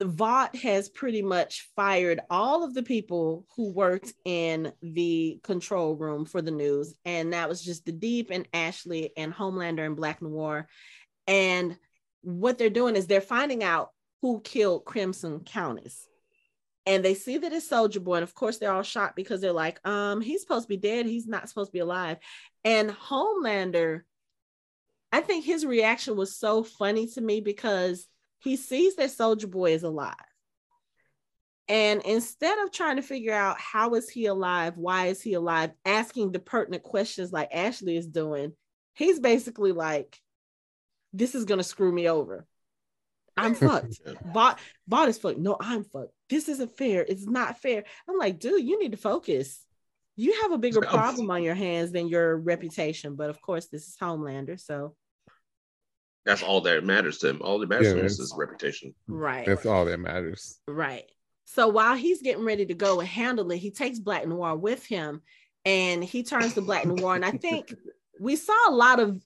The 0.00 0.06
Vought 0.06 0.56
has 0.56 0.88
pretty 0.88 1.22
much 1.22 1.68
fired 1.76 2.20
all 2.28 2.64
of 2.64 2.74
the 2.74 2.82
people 2.82 3.46
who 3.56 3.72
worked 3.72 4.12
in 4.24 4.72
the 4.82 5.38
control 5.44 5.94
room 5.94 6.24
for 6.24 6.42
the 6.42 6.50
news. 6.50 6.94
And 7.04 7.32
that 7.32 7.48
was 7.48 7.62
just 7.62 7.84
the 7.84 7.92
Deep 7.92 8.30
and 8.30 8.48
Ashley 8.52 9.12
and 9.16 9.32
Homelander 9.32 9.86
and 9.86 9.96
Black 9.96 10.20
Noir. 10.20 10.66
And 11.28 11.78
what 12.22 12.58
they're 12.58 12.70
doing 12.70 12.96
is 12.96 13.06
they're 13.06 13.20
finding 13.20 13.62
out 13.62 13.90
who 14.20 14.40
killed 14.40 14.84
Crimson 14.84 15.40
Countess. 15.40 16.08
And 16.86 17.04
they 17.04 17.14
see 17.14 17.38
that 17.38 17.52
it's 17.52 17.68
Soldier 17.68 18.00
Boy. 18.00 18.16
And 18.16 18.22
of 18.24 18.34
course, 18.34 18.58
they're 18.58 18.72
all 18.72 18.82
shocked 18.82 19.16
because 19.16 19.40
they're 19.40 19.52
like, 19.52 19.80
um, 19.86 20.20
he's 20.20 20.40
supposed 20.42 20.64
to 20.64 20.68
be 20.68 20.76
dead. 20.76 21.06
He's 21.06 21.26
not 21.26 21.48
supposed 21.48 21.68
to 21.68 21.72
be 21.72 21.78
alive. 21.78 22.18
And 22.64 22.90
Homelander, 22.90 24.02
I 25.12 25.20
think 25.20 25.44
his 25.44 25.64
reaction 25.64 26.16
was 26.16 26.36
so 26.36 26.62
funny 26.64 27.06
to 27.08 27.20
me 27.20 27.40
because 27.40 28.06
he 28.44 28.56
sees 28.56 28.96
that 28.96 29.10
Soldier 29.10 29.46
Boy 29.46 29.72
is 29.72 29.82
alive. 29.82 30.14
And 31.66 32.02
instead 32.02 32.58
of 32.58 32.70
trying 32.70 32.96
to 32.96 33.02
figure 33.02 33.32
out 33.32 33.58
how 33.58 33.94
is 33.94 34.10
he 34.10 34.26
alive, 34.26 34.76
why 34.76 35.06
is 35.06 35.22
he 35.22 35.32
alive, 35.32 35.70
asking 35.86 36.32
the 36.32 36.38
pertinent 36.38 36.82
questions 36.82 37.32
like 37.32 37.54
Ashley 37.54 37.96
is 37.96 38.06
doing, 38.06 38.52
he's 38.92 39.18
basically 39.18 39.72
like, 39.72 40.20
this 41.14 41.34
is 41.34 41.46
gonna 41.46 41.62
screw 41.62 41.90
me 41.90 42.08
over. 42.08 42.46
I'm 43.36 43.54
fucked. 43.54 44.00
Vought 44.32 44.60
Vought 44.86 45.08
is 45.08 45.18
fucked. 45.18 45.38
No, 45.38 45.56
I'm 45.58 45.84
fucked. 45.84 46.12
This 46.28 46.48
isn't 46.50 46.76
fair. 46.76 47.04
It's 47.08 47.26
not 47.26 47.60
fair. 47.60 47.84
I'm 48.08 48.18
like, 48.18 48.38
dude, 48.38 48.64
you 48.64 48.78
need 48.78 48.92
to 48.92 48.98
focus. 48.98 49.64
You 50.16 50.42
have 50.42 50.52
a 50.52 50.58
bigger 50.58 50.80
problem 50.82 51.30
on 51.30 51.42
your 51.42 51.54
hands 51.54 51.92
than 51.92 52.08
your 52.08 52.36
reputation. 52.36 53.16
But 53.16 53.30
of 53.30 53.40
course, 53.40 53.66
this 53.66 53.88
is 53.88 53.96
Homelander. 54.00 54.60
So 54.60 54.96
That's 56.24 56.42
all 56.42 56.60
that 56.62 56.84
matters 56.84 57.18
to 57.18 57.28
him. 57.28 57.42
All 57.42 57.58
that 57.58 57.68
matters 57.68 57.88
Yeah, 57.88 57.92
to 57.94 58.00
him 58.00 58.06
is 58.06 58.18
his 58.18 58.34
reputation. 58.36 58.94
right. 59.08 59.46
That's 59.46 59.66
all 59.66 59.84
that 59.84 59.98
matters. 60.00 60.58
Right. 60.66 61.04
So 61.44 61.68
while 61.68 61.94
he's 61.96 62.22
getting 62.22 62.44
ready 62.44 62.64
to 62.66 62.74
go 62.74 63.00
and 63.00 63.08
handle 63.08 63.50
it, 63.52 63.58
he 63.58 63.70
takes 63.70 63.98
Black 63.98 64.26
Noir 64.26 64.56
with 64.56 64.84
him 64.86 65.20
and 65.66 66.02
he 66.02 66.22
turns 66.22 66.54
to 66.54 66.62
Black 66.62 66.86
Noir. 66.86 67.14
And 67.14 67.24
I 67.24 67.32
think 67.32 67.74
we 68.20 68.36
saw 68.36 68.54
a 68.68 68.72
lot 68.72 69.00
of 69.00 69.22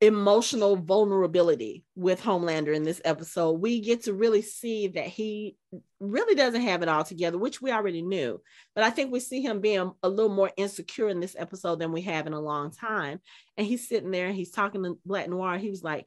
emotional 0.00 0.76
vulnerability 0.76 1.84
with 1.94 2.20
Homelander 2.20 2.74
in 2.74 2.82
this 2.82 3.00
episode. 3.04 3.52
We 3.52 3.80
get 3.80 4.04
to 4.04 4.12
really 4.12 4.42
see 4.42 4.88
that 4.88 5.06
he 5.06 5.56
really 6.00 6.34
doesn't 6.34 6.60
have 6.60 6.82
it 6.82 6.88
all 6.88 7.04
together, 7.04 7.38
which 7.38 7.62
we 7.62 7.72
already 7.72 8.02
knew. 8.02 8.40
But 8.74 8.84
I 8.84 8.90
think 8.90 9.10
we 9.10 9.20
see 9.20 9.40
him 9.40 9.60
being 9.60 9.92
a 10.02 10.08
little 10.08 10.34
more 10.34 10.50
insecure 10.56 11.08
in 11.08 11.20
this 11.20 11.34
episode 11.38 11.78
than 11.78 11.92
we 11.92 12.02
have 12.02 12.26
in 12.26 12.34
a 12.34 12.40
long 12.40 12.70
time. 12.70 13.20
And 13.56 13.66
he's 13.66 13.88
sitting 13.88 14.10
there, 14.10 14.26
and 14.26 14.36
he's 14.36 14.50
talking 14.50 14.82
to 14.82 14.98
Black 15.06 15.28
Noir. 15.28 15.56
He 15.56 15.70
was 15.70 15.82
like, 15.82 16.06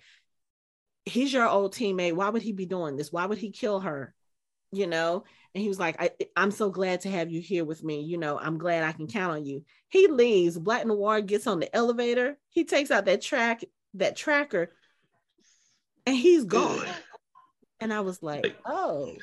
He's 1.05 1.33
your 1.33 1.47
old 1.47 1.73
teammate. 1.73 2.13
Why 2.13 2.29
would 2.29 2.43
he 2.43 2.51
be 2.51 2.67
doing 2.67 2.95
this? 2.95 3.11
Why 3.11 3.25
would 3.25 3.39
he 3.39 3.49
kill 3.49 3.79
her? 3.79 4.13
You 4.71 4.85
know? 4.85 5.23
And 5.55 5.63
he 5.63 5.67
was 5.67 5.79
like, 5.79 5.99
I, 5.99 6.11
I'm 6.35 6.51
so 6.51 6.69
glad 6.69 7.01
to 7.01 7.09
have 7.09 7.31
you 7.31 7.41
here 7.41 7.65
with 7.65 7.83
me. 7.83 8.01
You 8.01 8.19
know, 8.19 8.37
I'm 8.37 8.59
glad 8.59 8.83
I 8.83 8.91
can 8.91 9.07
count 9.07 9.31
on 9.31 9.45
you. 9.45 9.65
He 9.87 10.05
leaves. 10.05 10.59
Black 10.59 10.85
Noir 10.85 11.21
gets 11.21 11.47
on 11.47 11.59
the 11.59 11.75
elevator. 11.75 12.37
He 12.49 12.65
takes 12.65 12.91
out 12.91 13.05
that 13.05 13.21
track, 13.21 13.63
that 13.95 14.15
tracker, 14.15 14.71
and 16.05 16.15
he's 16.15 16.45
gone. 16.45 16.85
And 17.79 17.93
I 17.93 18.01
was 18.01 18.21
like, 18.21 18.57
oh, 18.65 19.15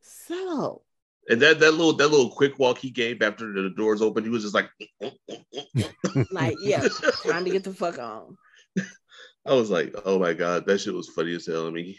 so 0.00 0.82
And 1.28 1.42
that 1.42 1.60
that 1.60 1.72
little 1.72 1.92
that 1.94 2.08
little 2.08 2.30
quick 2.30 2.58
walk 2.58 2.78
he 2.78 2.90
gave 2.90 3.20
after 3.22 3.52
the 3.52 3.70
doors 3.70 4.00
opened, 4.00 4.26
he 4.26 4.30
was 4.30 4.42
just 4.42 4.54
like, 4.54 4.70
like, 6.30 6.56
yeah, 6.60 6.86
time 7.26 7.44
to 7.44 7.50
get 7.50 7.64
the 7.64 7.74
fuck 7.74 7.98
on. 7.98 8.36
I 9.46 9.54
was 9.54 9.70
like, 9.70 9.94
oh 10.04 10.18
my 10.18 10.32
god, 10.32 10.66
that 10.66 10.78
shit 10.80 10.94
was 10.94 11.08
funny 11.08 11.34
as 11.34 11.46
hell. 11.46 11.66
I 11.66 11.70
mean, 11.70 11.94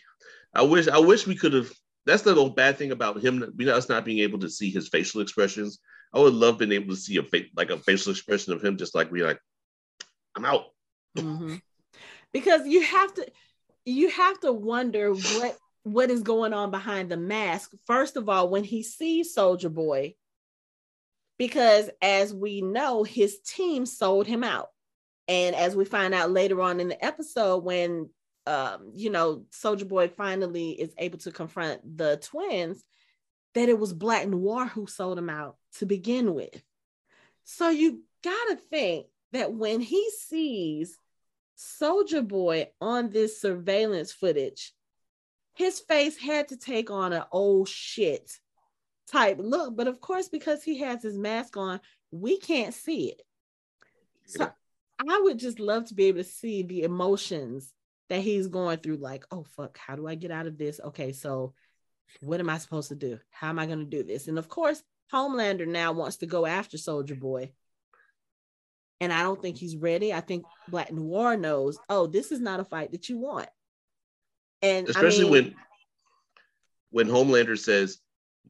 I 0.54 0.64
wish 0.64 0.88
I 0.88 1.00
wish 1.00 1.28
we 1.28 1.36
could 1.36 1.54
have. 1.54 1.72
That's 2.06 2.24
the 2.24 2.30
little 2.30 2.50
bad 2.50 2.78
thing 2.78 2.92
about 2.92 3.24
him, 3.24 3.54
you 3.58 3.66
know, 3.68 3.76
us 3.76 3.90
not 3.90 4.06
being 4.06 4.20
able 4.20 4.40
to 4.40 4.50
see 4.50 4.72
his 4.72 4.88
facial 4.88 5.22
expressions. 5.22 5.80
I 6.12 6.20
would 6.20 6.34
love 6.34 6.58
being 6.58 6.72
able 6.72 6.96
to 6.96 7.00
see 7.00 7.18
a 7.18 7.24
fa- 7.24 7.44
like 7.56 7.70
a 7.70 7.78
facial 7.78 8.12
expression 8.12 8.54
of 8.54 8.64
him, 8.64 8.78
just 8.78 8.96
like 8.96 9.12
be 9.12 9.22
like, 9.22 9.40
I'm 10.36 10.46
out. 10.46 10.66
Mhm. 11.16 11.62
Because 12.32 12.68
you 12.68 12.82
have 12.82 13.14
to, 13.16 13.28
you 13.86 14.10
have 14.10 14.40
to 14.42 14.52
wonder 14.54 15.14
what 15.14 15.58
what 15.84 16.12
is 16.12 16.22
going 16.22 16.54
on 16.54 16.72
behind 16.72 17.10
the 17.10 17.18
mask. 17.18 17.72
First 17.86 18.18
of 18.18 18.30
all, 18.30 18.50
when 18.50 18.64
he 18.64 18.84
sees 18.84 19.34
Soldier 19.34 19.70
Boy, 19.70 20.16
because 21.38 21.90
as 22.02 22.34
we 22.34 22.62
know, 22.62 23.04
his 23.04 23.40
team 23.40 23.86
sold 23.86 24.28
him 24.28 24.44
out. 24.44 24.68
And 25.28 25.56
as 25.56 25.76
we 25.76 25.86
find 25.86 26.14
out 26.14 26.32
later 26.32 26.62
on 26.62 26.80
in 26.80 26.90
the 26.90 27.04
episode, 27.04 27.64
when 27.64 28.10
um, 28.50 28.92
you 28.96 29.12
know, 29.12 29.46
Soldier 29.52 29.86
Boy 29.86 30.08
finally 30.08 30.72
is 30.72 30.94
able 30.98 31.20
to 31.20 31.32
confront 31.32 31.98
the 31.98 32.18
twins, 32.18 32.84
that 33.54 33.70
it 33.70 33.78
was 33.78 33.94
Black 33.94 34.28
Noir 34.28 34.66
who 34.66 34.88
sold 34.88 35.20
him 35.20 35.30
out 35.30 35.58
to 35.78 35.86
begin 35.86 36.34
with. 36.34 36.62
So 37.44 37.70
you 37.70 38.02
gotta 38.24 38.58
think 38.70 39.08
that 39.34 39.54
when 39.54 39.82
he 39.82 40.10
sees 40.12 40.98
Soldier 41.62 42.22
Boy 42.22 42.70
on 42.80 43.10
this 43.10 43.42
surveillance 43.42 44.14
footage, 44.14 44.72
his 45.56 45.82
face 45.82 46.18
had 46.18 46.48
to 46.48 46.58
take 46.58 46.90
on 46.90 47.12
an 47.12 47.24
old 47.34 47.64
oh, 47.64 47.66
shit 47.66 48.32
type 49.12 49.36
look. 49.42 49.76
But 49.76 49.90
of 49.90 50.00
course, 50.00 50.30
because 50.30 50.64
he 50.64 50.78
has 50.80 51.04
his 51.04 51.18
mask 51.18 51.58
on, 51.58 51.82
we 52.12 52.38
can't 52.38 52.74
see 52.74 53.10
it. 53.10 53.22
So 54.26 54.50
I 55.00 55.22
would 55.24 55.38
just 55.38 55.60
love 55.60 55.84
to 55.88 55.96
be 55.96 56.06
able 56.06 56.20
to 56.20 56.24
see 56.24 56.64
the 56.64 56.84
emotions 56.84 57.74
that 58.08 58.22
he's 58.22 58.48
going 58.48 58.78
through. 58.78 58.98
Like, 58.98 59.26
oh 59.30 59.44
fuck, 59.44 59.78
how 59.78 59.98
do 59.98 60.08
I 60.08 60.16
get 60.16 60.32
out 60.32 60.48
of 60.48 60.58
this? 60.58 60.80
Okay, 60.80 61.12
so 61.12 61.54
what 62.22 62.40
am 62.40 62.50
I 62.50 62.58
supposed 62.58 62.88
to 62.88 62.96
do? 62.96 63.20
How 63.32 63.50
am 63.50 63.60
I 63.60 63.66
going 63.66 63.80
to 63.80 63.86
do 63.86 64.04
this? 64.04 64.30
And 64.30 64.40
of 64.40 64.48
course, 64.48 64.82
Homelander 65.12 65.68
now 65.68 65.92
wants 65.92 66.18
to 66.18 66.26
go 66.26 66.46
after 66.46 66.78
Soldier 66.78 67.16
Boy. 67.16 67.52
And 69.02 69.14
I 69.14 69.24
don't 69.24 69.42
think 69.42 69.58
he's 69.58 69.78
ready. 69.78 70.14
I 70.14 70.20
think 70.20 70.44
Black 70.68 70.92
Noir 70.92 71.38
knows, 71.38 71.80
oh, 71.90 72.08
this 72.08 72.32
is 72.32 72.42
not 72.42 72.60
a 72.60 72.66
fight 72.66 72.92
that 72.92 73.08
you 73.08 73.18
want. 73.18 73.48
And 74.62 74.88
I 74.88 74.90
especially 74.90 75.24
mean, 75.24 75.32
when 75.32 75.56
when 76.92 77.08
Homelander 77.08 77.58
says, 77.58 78.00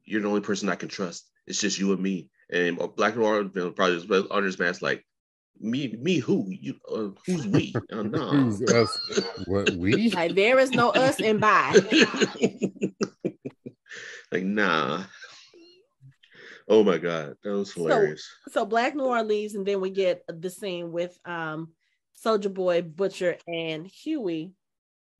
"You're 0.05 0.21
the 0.21 0.27
only 0.27 0.41
person 0.41 0.69
I 0.69 0.75
can 0.75 0.89
trust. 0.89 1.29
It's 1.45 1.61
just 1.61 1.77
you 1.77 1.93
and 1.93 2.01
me." 2.01 2.29
And 2.51 2.79
Black 2.95 3.15
Noir 3.15 3.43
you 3.43 3.51
know, 3.53 3.71
probably 3.71 3.97
is 3.97 4.09
under 4.31 4.45
his 4.45 4.57
mask, 4.57 4.81
like, 4.81 5.05
"Me, 5.59 5.95
me, 5.99 6.17
who? 6.17 6.47
You? 6.49 6.75
Uh, 6.91 7.09
who's 7.25 7.45
we? 7.47 7.75
Oh, 7.91 8.01
no." 8.01 8.29
Who's 8.29 8.61
us? 8.73 8.97
What 9.45 9.69
we? 9.71 10.09
like 10.11 10.33
there 10.33 10.57
is 10.57 10.71
no 10.71 10.89
us 10.89 11.19
and 11.19 11.39
by. 11.39 11.73
like, 14.31 14.43
nah. 14.43 15.03
Oh 16.69 16.83
my 16.83 16.99
god, 16.99 17.35
that 17.43 17.49
was 17.49 17.73
hilarious. 17.73 18.29
so 18.49 18.63
Black 18.63 18.95
Noir 18.95 19.23
leaves, 19.23 19.55
and 19.55 19.65
then 19.65 19.81
we 19.81 19.89
get 19.89 20.23
the 20.27 20.51
scene 20.51 20.91
with 20.91 21.17
um 21.25 21.69
Soldier 22.13 22.49
Boy, 22.49 22.83
Butcher, 22.83 23.37
and 23.47 23.87
Hughie. 23.87 24.53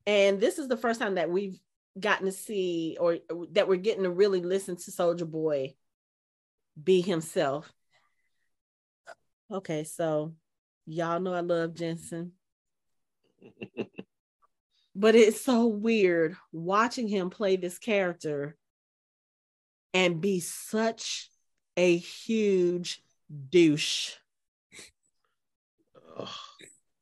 And 0.05 0.39
this 0.39 0.59
is 0.59 0.67
the 0.67 0.77
first 0.77 0.99
time 0.99 1.15
that 1.15 1.29
we've 1.29 1.59
gotten 1.99 2.27
to 2.27 2.31
see 2.31 2.97
or 2.99 3.17
that 3.51 3.67
we're 3.67 3.77
getting 3.77 4.03
to 4.03 4.11
really 4.11 4.41
listen 4.41 4.75
to 4.75 4.91
Soldier 4.91 5.25
Boy 5.25 5.73
be 6.81 7.01
himself. 7.01 7.71
Okay, 9.51 9.83
so 9.83 10.35
y'all 10.85 11.19
know 11.19 11.33
I 11.33 11.41
love 11.41 11.73
Jensen. 11.73 12.33
but 14.95 15.15
it's 15.15 15.41
so 15.41 15.65
weird 15.65 16.35
watching 16.51 17.07
him 17.07 17.31
play 17.31 17.55
this 17.55 17.79
character 17.79 18.55
and 19.93 20.21
be 20.21 20.39
such 20.39 21.29
a 21.79 21.95
huge 21.95 23.01
douche. 23.49 24.11
Ugh. 26.17 26.27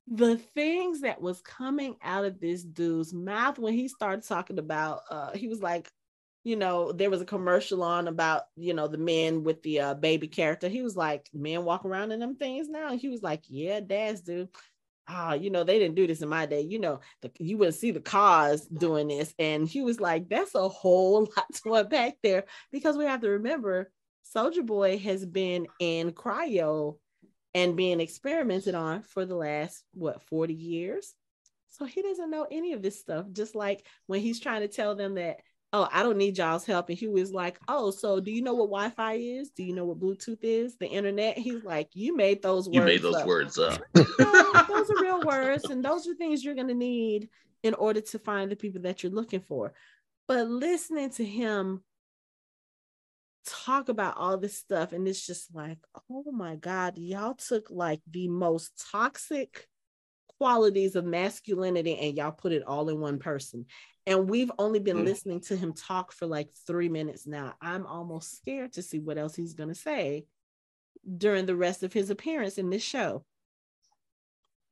The 0.05 0.37
things 0.37 1.01
that 1.01 1.19
was 1.19 1.41
coming 1.41 1.95
out 2.03 2.25
of 2.25 2.39
this 2.39 2.63
dude's 2.63 3.11
mouth 3.11 3.57
when 3.57 3.73
he 3.73 3.87
started 3.87 4.23
talking 4.23 4.59
about, 4.59 5.01
uh, 5.09 5.31
he 5.33 5.47
was 5.47 5.61
like, 5.61 5.89
you 6.43 6.55
know, 6.55 6.91
there 6.91 7.09
was 7.09 7.21
a 7.21 7.25
commercial 7.25 7.81
on 7.81 8.07
about, 8.07 8.43
you 8.55 8.75
know, 8.75 8.87
the 8.87 8.99
men 8.99 9.43
with 9.43 9.63
the 9.63 9.79
uh, 9.79 9.93
baby 9.95 10.27
character. 10.27 10.69
He 10.69 10.83
was 10.83 10.95
like, 10.95 11.27
men 11.33 11.65
walk 11.65 11.83
around 11.83 12.11
in 12.11 12.19
them 12.19 12.35
things 12.35 12.69
now. 12.69 12.91
And 12.91 13.01
he 13.01 13.09
was 13.09 13.23
like, 13.23 13.41
yeah, 13.49 13.79
dads 13.79 14.21
do. 14.21 14.47
Ah, 15.07 15.33
you 15.33 15.49
know, 15.49 15.63
they 15.63 15.79
didn't 15.79 15.95
do 15.95 16.05
this 16.05 16.21
in 16.21 16.29
my 16.29 16.45
day. 16.45 16.61
You 16.61 16.79
know, 16.79 16.99
the, 17.23 17.31
you 17.39 17.57
wouldn't 17.57 17.75
see 17.75 17.91
the 17.91 17.99
cars 17.99 18.61
doing 18.67 19.07
this. 19.07 19.33
And 19.39 19.67
he 19.67 19.81
was 19.81 19.99
like, 19.99 20.29
that's 20.29 20.53
a 20.53 20.69
whole 20.69 21.21
lot 21.35 21.53
to 21.63 21.73
unpack 21.73 22.17
there 22.21 22.43
because 22.71 22.95
we 22.95 23.05
have 23.05 23.21
to 23.21 23.29
remember 23.29 23.91
Soldier 24.31 24.63
Boy 24.63 24.97
has 24.99 25.25
been 25.25 25.67
in 25.79 26.11
cryo 26.11 26.97
and 27.53 27.75
being 27.75 27.99
experimented 27.99 28.75
on 28.75 29.01
for 29.01 29.25
the 29.25 29.35
last 29.35 29.83
what 29.93 30.21
40 30.23 30.53
years. 30.53 31.13
So 31.69 31.85
he 31.85 32.01
doesn't 32.01 32.29
know 32.31 32.47
any 32.49 32.73
of 32.73 32.81
this 32.81 32.99
stuff. 32.99 33.25
Just 33.31 33.55
like 33.55 33.85
when 34.07 34.19
he's 34.21 34.39
trying 34.39 34.61
to 34.61 34.67
tell 34.67 34.95
them 34.95 35.15
that, 35.15 35.37
oh, 35.73 35.87
I 35.91 36.03
don't 36.03 36.17
need 36.17 36.37
y'all's 36.37 36.65
help. 36.65 36.89
And 36.89 36.97
he 36.97 37.07
was 37.07 37.31
like, 37.31 37.57
oh, 37.67 37.91
so 37.91 38.19
do 38.19 38.31
you 38.31 38.41
know 38.41 38.53
what 38.53 38.69
Wi-Fi 38.69 39.13
is? 39.13 39.49
Do 39.51 39.63
you 39.63 39.73
know 39.73 39.85
what 39.85 39.99
Bluetooth 39.99 40.43
is? 40.43 40.75
The 40.77 40.87
internet? 40.87 41.37
He's 41.37 41.63
like, 41.63 41.89
you 41.93 42.15
made 42.15 42.41
those 42.41 42.67
You 42.71 42.81
words. 42.81 42.85
made 42.91 43.01
those 43.01 43.15
up. 43.15 43.27
words 43.27 43.57
up. 43.59 43.79
No, 44.19 44.53
those 44.67 44.89
are 44.89 45.01
real 45.01 45.21
words, 45.21 45.65
and 45.65 45.83
those 45.83 46.07
are 46.07 46.13
things 46.15 46.43
you're 46.43 46.55
going 46.55 46.67
to 46.67 46.73
need 46.73 47.29
in 47.63 47.73
order 47.73 48.01
to 48.01 48.19
find 48.19 48.51
the 48.51 48.55
people 48.55 48.81
that 48.83 49.03
you're 49.03 49.11
looking 49.11 49.41
for. 49.41 49.73
But 50.27 50.47
listening 50.47 51.09
to 51.11 51.25
him 51.25 51.83
talk 53.47 53.89
about 53.89 54.17
all 54.17 54.37
this 54.37 54.57
stuff, 54.57 54.91
and 54.93 55.07
it's 55.07 55.25
just 55.25 55.55
like, 55.55 55.79
oh 56.11 56.31
my 56.31 56.55
God, 56.55 56.97
y'all 56.97 57.35
took 57.35 57.69
like 57.71 58.01
the 58.09 58.27
most 58.27 58.71
toxic 58.91 59.67
qualities 60.37 60.95
of 60.95 61.03
masculinity 61.05 61.97
and 61.97 62.15
y'all 62.15 62.31
put 62.31 62.51
it 62.51 62.63
all 62.63 62.89
in 62.89 62.99
one 62.99 63.17
person. 63.17 63.65
And 64.05 64.29
we've 64.29 64.51
only 64.57 64.79
been 64.79 64.97
Mm. 64.97 65.05
listening 65.05 65.41
to 65.41 65.55
him 65.55 65.73
talk 65.73 66.11
for 66.11 66.27
like 66.27 66.49
three 66.65 66.89
minutes 66.89 67.25
now. 67.25 67.55
I'm 67.61 67.85
almost 67.85 68.37
scared 68.37 68.73
to 68.73 68.81
see 68.81 68.99
what 68.99 69.17
else 69.17 69.35
he's 69.35 69.53
going 69.53 69.69
to 69.69 69.75
say 69.75 70.25
during 71.17 71.45
the 71.45 71.55
rest 71.55 71.83
of 71.83 71.91
his 71.91 72.09
appearance 72.09 72.57
in 72.57 72.69
this 72.69 72.83
show. 72.83 73.25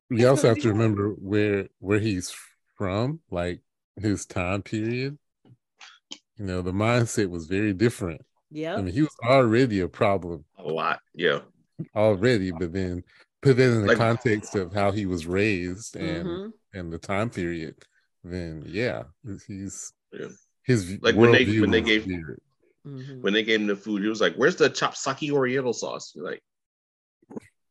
We 0.10 0.26
also 0.26 0.50
have 0.50 0.60
to 0.60 0.70
remember 0.70 1.10
where 1.10 1.68
where 1.80 2.00
he's 2.00 2.34
from, 2.78 3.22
like 3.32 3.62
his 4.00 4.26
time 4.26 4.62
period. 4.62 5.18
You 6.38 6.46
know, 6.46 6.62
the 6.62 6.74
mindset 6.74 7.30
was 7.30 7.48
very 7.48 7.74
different. 7.74 8.22
Yeah. 8.56 8.76
I 8.76 8.82
mean, 8.82 8.94
he 8.94 9.02
was 9.02 9.16
already 9.24 9.82
a 9.82 9.88
problem 9.88 10.46
A 10.58 10.64
lot. 10.64 11.00
Yeah. 11.14 11.42
already, 11.94 12.52
but 12.52 12.72
then 12.72 13.04
put 13.42 13.58
that 13.58 13.64
in 13.72 13.82
the 13.82 13.88
Like- 13.90 13.98
context 13.98 14.56
of 14.56 14.74
how 14.74 14.92
he 14.92 15.06
was 15.06 15.28
raised 15.28 15.96
and 15.98 16.26
Mhm. 16.28 16.54
and 16.74 16.92
the 16.94 16.98
time 16.98 17.30
period, 17.30 17.76
then 18.24 18.64
yeah, 18.66 19.04
he's 19.48 19.92
Yeah. 20.14 20.28
his 20.64 20.98
Like 21.02 21.16
when 21.16 21.34
they- 21.34 21.60
when 21.60 21.70
they 21.72 21.82
gave- 21.82 22.06
weird. 22.08 22.42
Mhm. 22.88 23.22
When 23.22 23.34
they 23.34 23.44
gave 23.44 23.60
him 23.62 23.68
the 23.68 23.76
food, 23.76 24.04
he 24.04 24.08
was 24.08 24.22
like, 24.22 24.36
"Where's 24.36 24.56
the 24.56 24.70
chopsaki 24.70 25.32
Oriental 25.32 25.74
sauce?" 25.74 26.14
You're 26.16 26.26
like, 26.26 26.42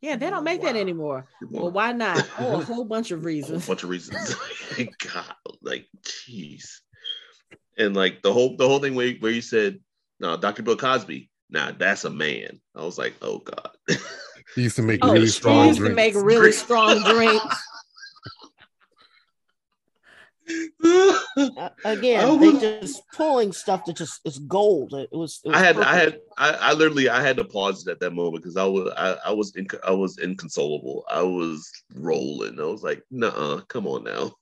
Yeah, 0.01 0.16
they 0.16 0.29
don't 0.29 0.44
make 0.44 0.61
that 0.61 0.77
anymore. 0.77 1.27
Well, 1.49 1.70
why 1.70 1.92
not? 1.92 2.16
Oh, 2.38 2.61
a 2.61 2.64
whole 2.64 2.85
bunch 2.85 3.11
of 3.11 3.25
reasons. 3.25 3.66
a 3.66 3.75
whole 3.75 3.88
reasons. 3.88 4.11
bunch 4.18 4.31
of 4.35 4.38
reasons. 4.77 4.97
God, 5.14 5.35
like, 5.62 5.87
jeez. 6.03 6.81
And 7.79 7.97
like 7.97 8.20
the 8.20 8.31
whole 8.31 8.57
the 8.59 8.68
whole 8.68 8.81
thing 8.81 8.94
where 8.97 9.14
where 9.14 9.33
you 9.33 9.40
said, 9.40 9.81
"No, 10.20 10.37
Dr. 10.37 10.62
Bill 10.62 10.77
Cosby." 10.77 11.31
Nah, 11.50 11.72
that's 11.79 12.05
a 12.05 12.11
man. 12.11 12.61
I 12.74 12.83
was 12.85 12.98
like, 12.98 13.14
"Oh 13.22 13.38
God." 13.38 13.70
He 14.55 14.62
used 14.62 14.77
to 14.77 14.83
make 14.83 15.00
Oh, 15.03 15.12
really 15.12 15.27
strong. 15.27 15.74
Drinks. 15.74 15.79
He 15.79 15.83
strong 15.83 15.88
used 15.88 16.14
to 16.14 16.20
make 16.20 16.24
really 16.27 16.53
strong 16.53 17.03
drinks. 17.03 17.57
Uh, 20.87 21.70
again, 21.87 22.22
I 22.22 22.37
they 22.37 22.50
was- 22.50 22.61
just 22.61 23.03
pulling 23.14 23.50
stuff 23.50 23.87
that 23.87 23.96
just 23.96 24.20
is 24.27 24.38
gold. 24.40 24.92
It 24.92 25.09
was. 25.11 25.40
It 25.42 25.48
was 25.48 25.57
I 25.57 25.61
had, 25.61 25.79
I 25.79 25.94
had, 25.96 26.20
I, 26.37 26.50
I 26.50 26.72
literally, 26.74 27.09
I 27.09 27.22
had 27.22 27.38
to 27.38 27.44
pause 27.44 27.87
it 27.87 27.90
at 27.90 28.00
that 28.00 28.11
moment 28.12 28.42
because 28.42 28.59
I 28.59 28.64
was, 28.66 28.92
I, 28.94 29.16
I 29.27 29.33
was, 29.33 29.53
inc- 29.53 29.81
I 29.87 29.90
was 29.92 30.18
inconsolable. 30.18 31.05
I 31.11 31.22
was 31.22 31.66
rolling. 31.94 32.61
I 32.61 32.64
was 32.64 32.83
like, 32.83 33.03
"Nah, 33.11 33.61
come 33.68 33.87
on 33.87 34.05
now." 34.05 34.35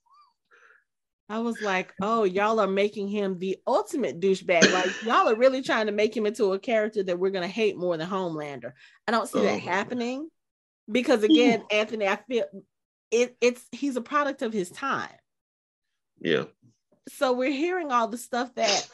I 1.29 1.39
was 1.39 1.61
like, 1.61 1.93
oh, 2.01 2.23
y'all 2.25 2.59
are 2.59 2.67
making 2.67 3.07
him 3.07 3.39
the 3.39 3.57
ultimate 3.65 4.19
douchebag. 4.19 4.71
Like, 4.71 4.91
y'all 5.03 5.29
are 5.29 5.35
really 5.35 5.61
trying 5.61 5.85
to 5.85 5.91
make 5.91 6.15
him 6.15 6.25
into 6.25 6.53
a 6.53 6.59
character 6.59 7.01
that 7.03 7.17
we're 7.17 7.31
going 7.31 7.47
to 7.47 7.53
hate 7.53 7.77
more 7.77 7.97
than 7.97 8.09
Homelander. 8.09 8.73
I 9.07 9.11
don't 9.11 9.27
see 9.29 9.39
Oh. 9.39 9.43
that 9.43 9.59
happening 9.59 10.29
because, 10.91 11.23
again, 11.23 11.63
Anthony, 11.71 12.07
I 12.07 12.17
feel 12.27 12.45
it, 13.11 13.37
it's 13.41 13.63
he's 13.71 13.95
a 13.95 14.01
product 14.01 14.41
of 14.41 14.51
his 14.53 14.69
time. 14.69 15.09
Yeah, 16.19 16.45
so 17.09 17.33
we're 17.33 17.51
hearing 17.51 17.91
all 17.91 18.07
the 18.07 18.17
stuff 18.17 18.53
that 18.55 18.87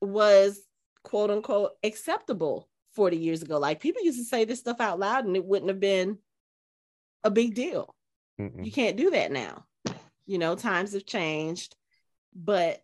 was 0.00 0.60
quote 1.02 1.30
unquote 1.30 1.72
acceptable 1.82 2.68
40 2.94 3.16
years 3.16 3.42
ago. 3.42 3.58
Like 3.58 3.80
people 3.80 4.02
used 4.02 4.18
to 4.18 4.24
say 4.24 4.44
this 4.44 4.60
stuff 4.60 4.80
out 4.80 4.98
loud 4.98 5.24
and 5.24 5.36
it 5.36 5.44
wouldn't 5.44 5.70
have 5.70 5.80
been 5.80 6.18
a 7.24 7.30
big 7.30 7.54
deal. 7.54 7.94
Mm-mm. 8.40 8.64
You 8.64 8.72
can't 8.72 8.96
do 8.96 9.10
that 9.10 9.32
now. 9.32 9.64
You 10.28 10.38
know, 10.38 10.54
times 10.54 10.92
have 10.92 11.06
changed, 11.06 11.74
but 12.34 12.80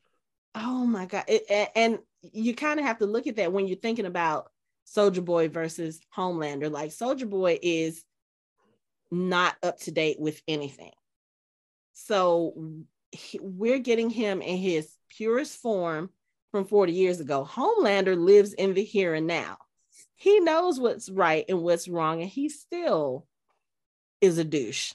oh 0.54 0.84
my 0.86 1.06
God. 1.06 1.24
It, 1.28 1.70
and 1.76 1.98
you 2.22 2.54
kind 2.54 2.80
of 2.80 2.86
have 2.86 2.98
to 2.98 3.06
look 3.06 3.26
at 3.26 3.36
that 3.36 3.52
when 3.52 3.68
you're 3.68 3.76
thinking 3.76 4.06
about 4.06 4.50
Soldier 4.84 5.20
Boy 5.20 5.48
versus 5.48 6.00
Homelander. 6.16 6.70
Like 6.70 6.92
Soldier 6.92 7.26
Boy 7.26 7.58
is 7.62 8.02
not 9.10 9.56
up 9.62 9.78
to 9.80 9.92
date 9.92 10.18
with 10.18 10.40
anything. 10.48 10.92
So 11.92 12.84
he- 13.12 13.40
we're 13.40 13.78
getting 13.78 14.10
him 14.10 14.42
in 14.42 14.56
his 14.56 14.90
purest 15.08 15.58
form 15.58 16.10
from 16.50 16.64
40 16.64 16.92
years 16.92 17.20
ago. 17.20 17.44
Homelander 17.48 18.16
lives 18.18 18.52
in 18.52 18.74
the 18.74 18.84
here 18.84 19.14
and 19.14 19.26
now. 19.26 19.58
He 20.16 20.40
knows 20.40 20.80
what's 20.80 21.08
right 21.08 21.44
and 21.48 21.62
what's 21.62 21.88
wrong, 21.88 22.22
and 22.22 22.30
he 22.30 22.48
still 22.48 23.26
is 24.20 24.38
a 24.38 24.44
douche. 24.44 24.94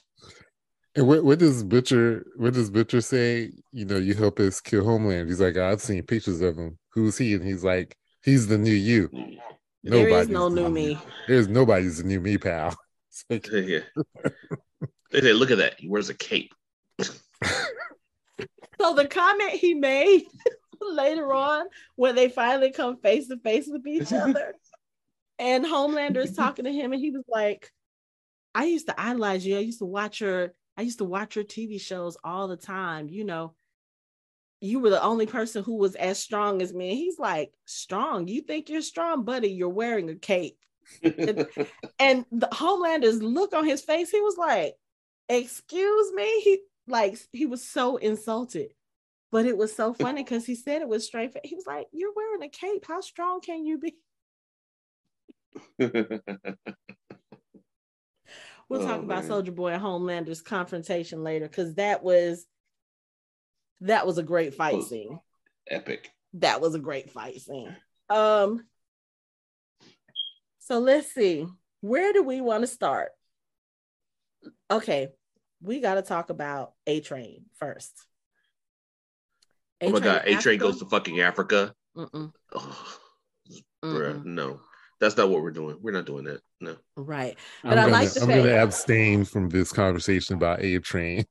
And 0.96 1.06
what, 1.06 1.22
what 1.22 1.38
does 1.38 1.62
Butcher 1.62 2.26
what 2.36 2.54
does 2.54 2.70
Butcher 2.70 3.00
say? 3.00 3.52
You 3.72 3.84
know, 3.84 3.98
you 3.98 4.14
help 4.14 4.40
us 4.40 4.60
kill 4.60 4.84
Homeland. 4.84 5.28
He's 5.28 5.40
like, 5.40 5.56
I've 5.56 5.80
seen 5.80 6.02
pictures 6.02 6.40
of 6.40 6.56
him. 6.56 6.78
Who's 6.92 7.16
he? 7.16 7.34
And 7.34 7.44
he's 7.44 7.62
like, 7.62 7.96
he's 8.24 8.48
the 8.48 8.58
new 8.58 8.72
you. 8.72 9.08
there 9.84 10.08
is 10.08 10.28
Nobody's 10.28 10.28
no 10.28 10.48
the 10.48 10.62
new 10.62 10.68
me. 10.70 10.98
There's 11.28 11.48
nobody's 11.48 11.98
the 11.98 12.04
new 12.04 12.20
me, 12.20 12.38
pal. 12.38 12.76
Like, 13.28 13.48
yeah. 13.50 13.80
They 15.10 15.20
say, 15.20 15.32
"Look 15.32 15.50
at 15.50 15.58
that. 15.58 15.78
He 15.78 15.88
wears 15.88 16.08
a 16.08 16.14
cape." 16.14 16.54
So 18.80 18.94
the 18.94 19.06
comment 19.06 19.52
he 19.52 19.74
made 19.74 20.24
later 20.80 21.34
on 21.34 21.66
when 21.96 22.14
they 22.14 22.30
finally 22.30 22.72
come 22.72 22.96
face 22.96 23.28
to 23.28 23.36
face 23.36 23.68
with 23.68 23.86
each 23.86 24.10
other. 24.12 24.54
and 25.38 25.66
Homelander 25.66 26.24
is 26.24 26.34
talking 26.34 26.64
to 26.64 26.72
him, 26.72 26.92
and 26.92 27.00
he 27.00 27.10
was 27.10 27.24
like, 27.28 27.70
I 28.54 28.64
used 28.64 28.86
to 28.88 28.98
idolize 28.98 29.44
you. 29.44 29.56
I 29.56 29.60
used 29.60 29.80
to 29.80 29.84
watch 29.84 30.22
your 30.22 30.54
I 30.80 30.84
used 30.84 31.00
to 31.00 31.04
watch 31.04 31.36
your 31.36 31.44
TV 31.44 31.78
shows 31.78 32.16
all 32.24 32.48
the 32.48 32.56
time. 32.56 33.10
You 33.10 33.22
know, 33.22 33.52
you 34.62 34.80
were 34.80 34.88
the 34.88 35.02
only 35.02 35.26
person 35.26 35.62
who 35.62 35.76
was 35.76 35.94
as 35.94 36.18
strong 36.18 36.62
as 36.62 36.72
me. 36.72 36.88
And 36.88 36.96
he's 36.96 37.18
like, 37.18 37.52
strong. 37.66 38.28
You 38.28 38.40
think 38.40 38.70
you're 38.70 38.80
strong, 38.80 39.26
buddy? 39.26 39.50
You're 39.50 39.68
wearing 39.68 40.08
a 40.08 40.14
cape. 40.14 40.56
and, 41.02 41.46
and 41.98 42.24
the 42.32 42.48
Homelander's 42.50 43.22
look 43.22 43.52
on 43.52 43.66
his 43.66 43.82
face, 43.82 44.10
he 44.10 44.22
was 44.22 44.38
like, 44.38 44.74
excuse 45.28 46.14
me. 46.14 46.40
He 46.40 46.60
like 46.86 47.18
he 47.30 47.44
was 47.44 47.62
so 47.62 47.98
insulted. 47.98 48.72
But 49.30 49.44
it 49.44 49.58
was 49.58 49.76
so 49.76 49.92
funny 50.00 50.22
because 50.22 50.46
he 50.46 50.54
said 50.54 50.80
it 50.80 50.88
was 50.88 51.04
straight. 51.04 51.36
He 51.44 51.56
was 51.56 51.66
like, 51.66 51.88
You're 51.92 52.14
wearing 52.16 52.42
a 52.42 52.48
cape. 52.48 52.86
How 52.88 53.02
strong 53.02 53.42
can 53.42 53.66
you 53.66 53.76
be? 53.78 53.96
We'll 58.70 58.82
oh, 58.82 58.86
talk 58.86 59.02
about 59.02 59.24
Soldier 59.24 59.50
Boy 59.50 59.72
and 59.72 59.82
Homelander's 59.82 60.42
confrontation 60.42 61.24
later 61.24 61.48
because 61.48 61.74
that 61.74 62.04
was 62.04 62.46
that 63.80 64.06
was 64.06 64.16
a 64.16 64.22
great 64.22 64.54
fight 64.54 64.84
scene. 64.84 65.18
Epic. 65.68 66.08
That 66.34 66.60
was 66.60 66.76
a 66.76 66.78
great 66.78 67.10
fight 67.10 67.40
scene. 67.40 67.74
Um 68.08 68.64
so 70.60 70.78
let's 70.78 71.12
see. 71.12 71.48
Where 71.80 72.12
do 72.12 72.22
we 72.22 72.40
want 72.40 72.62
to 72.62 72.68
start? 72.68 73.10
Okay, 74.70 75.08
we 75.60 75.80
got 75.80 75.94
to 75.94 76.02
talk 76.02 76.30
about 76.30 76.74
A 76.86 77.00
Train 77.00 77.46
first. 77.58 77.92
A-Train 79.80 79.96
oh 79.96 79.98
my 79.98 80.04
god, 80.04 80.22
A 80.26 80.36
Train 80.36 80.60
goes 80.60 80.78
to 80.78 80.84
fucking 80.84 81.20
Africa. 81.20 81.74
Mm-mm. 81.96 82.32
Oh, 82.54 82.98
bruh, 83.82 84.24
no. 84.24 84.60
That's 85.00 85.16
not 85.16 85.28
what 85.28 85.42
we're 85.42 85.50
doing. 85.50 85.78
We're 85.80 85.90
not 85.90 86.06
doing 86.06 86.24
that. 86.24 86.40
No. 86.60 86.76
Right. 86.96 87.36
But 87.62 87.72
I'm 87.72 87.78
I 87.78 87.82
gonna, 87.82 87.92
like 87.92 88.10
I'm 88.20 88.28
going 88.28 88.44
to 88.44 88.62
abstain 88.62 89.24
from 89.24 89.48
this 89.48 89.72
conversation 89.72 90.36
about 90.36 90.62
A 90.62 90.78
Train. 90.78 91.24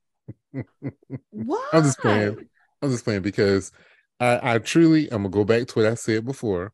what? 1.31 1.69
I'm 1.73 1.83
just 1.83 1.99
playing. 1.99 2.49
I'm 2.81 2.91
just 2.91 3.03
playing 3.03 3.21
because 3.21 3.71
I, 4.19 4.55
I 4.55 4.57
truly, 4.59 5.05
I'm 5.11 5.23
going 5.23 5.31
to 5.31 5.37
go 5.37 5.43
back 5.43 5.67
to 5.67 5.79
what 5.79 5.85
I 5.85 5.93
said 5.93 6.25
before. 6.25 6.73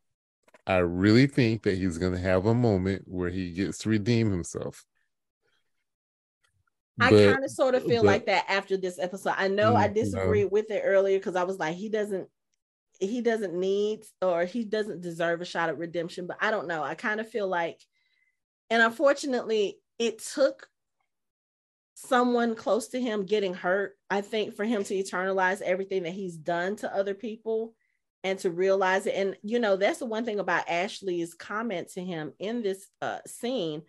I 0.66 0.78
really 0.78 1.26
think 1.26 1.62
that 1.62 1.76
he's 1.76 1.98
going 1.98 2.12
to 2.12 2.18
have 2.18 2.46
a 2.46 2.54
moment 2.54 3.04
where 3.06 3.30
he 3.30 3.52
gets 3.52 3.78
to 3.78 3.88
redeem 3.88 4.30
himself. 4.30 4.84
I 6.98 7.10
kind 7.10 7.44
of 7.44 7.50
sort 7.50 7.74
of 7.74 7.84
feel 7.84 8.02
but, 8.02 8.06
like 8.08 8.26
that 8.26 8.46
after 8.48 8.78
this 8.78 8.98
episode. 8.98 9.34
I 9.36 9.48
know 9.48 9.74
mm, 9.74 9.76
I 9.76 9.88
disagreed 9.88 10.44
no. 10.44 10.48
with 10.50 10.70
it 10.70 10.80
earlier 10.82 11.18
because 11.18 11.36
I 11.36 11.44
was 11.44 11.58
like, 11.58 11.76
he 11.76 11.90
doesn't 11.90 12.28
he 12.98 13.20
doesn't 13.20 13.54
need 13.54 14.04
or 14.22 14.44
he 14.44 14.64
doesn't 14.64 15.02
deserve 15.02 15.40
a 15.40 15.44
shot 15.44 15.68
at 15.68 15.78
redemption 15.78 16.26
but 16.26 16.38
i 16.40 16.50
don't 16.50 16.66
know 16.66 16.82
i 16.82 16.94
kind 16.94 17.20
of 17.20 17.28
feel 17.28 17.46
like 17.46 17.78
and 18.70 18.82
unfortunately 18.82 19.78
it 19.98 20.18
took 20.18 20.68
someone 21.94 22.54
close 22.54 22.88
to 22.88 23.00
him 23.00 23.24
getting 23.24 23.54
hurt 23.54 23.96
i 24.10 24.20
think 24.20 24.54
for 24.54 24.64
him 24.64 24.84
to 24.84 24.94
eternalize 24.94 25.62
everything 25.62 26.02
that 26.02 26.12
he's 26.12 26.36
done 26.36 26.76
to 26.76 26.94
other 26.94 27.14
people 27.14 27.74
and 28.22 28.38
to 28.38 28.50
realize 28.50 29.06
it 29.06 29.14
and 29.14 29.36
you 29.42 29.58
know 29.58 29.76
that's 29.76 29.98
the 29.98 30.06
one 30.06 30.24
thing 30.24 30.38
about 30.38 30.68
ashley's 30.68 31.34
comment 31.34 31.88
to 31.88 32.02
him 32.02 32.32
in 32.38 32.62
this 32.62 32.86
uh, 33.00 33.18
scene 33.26 33.82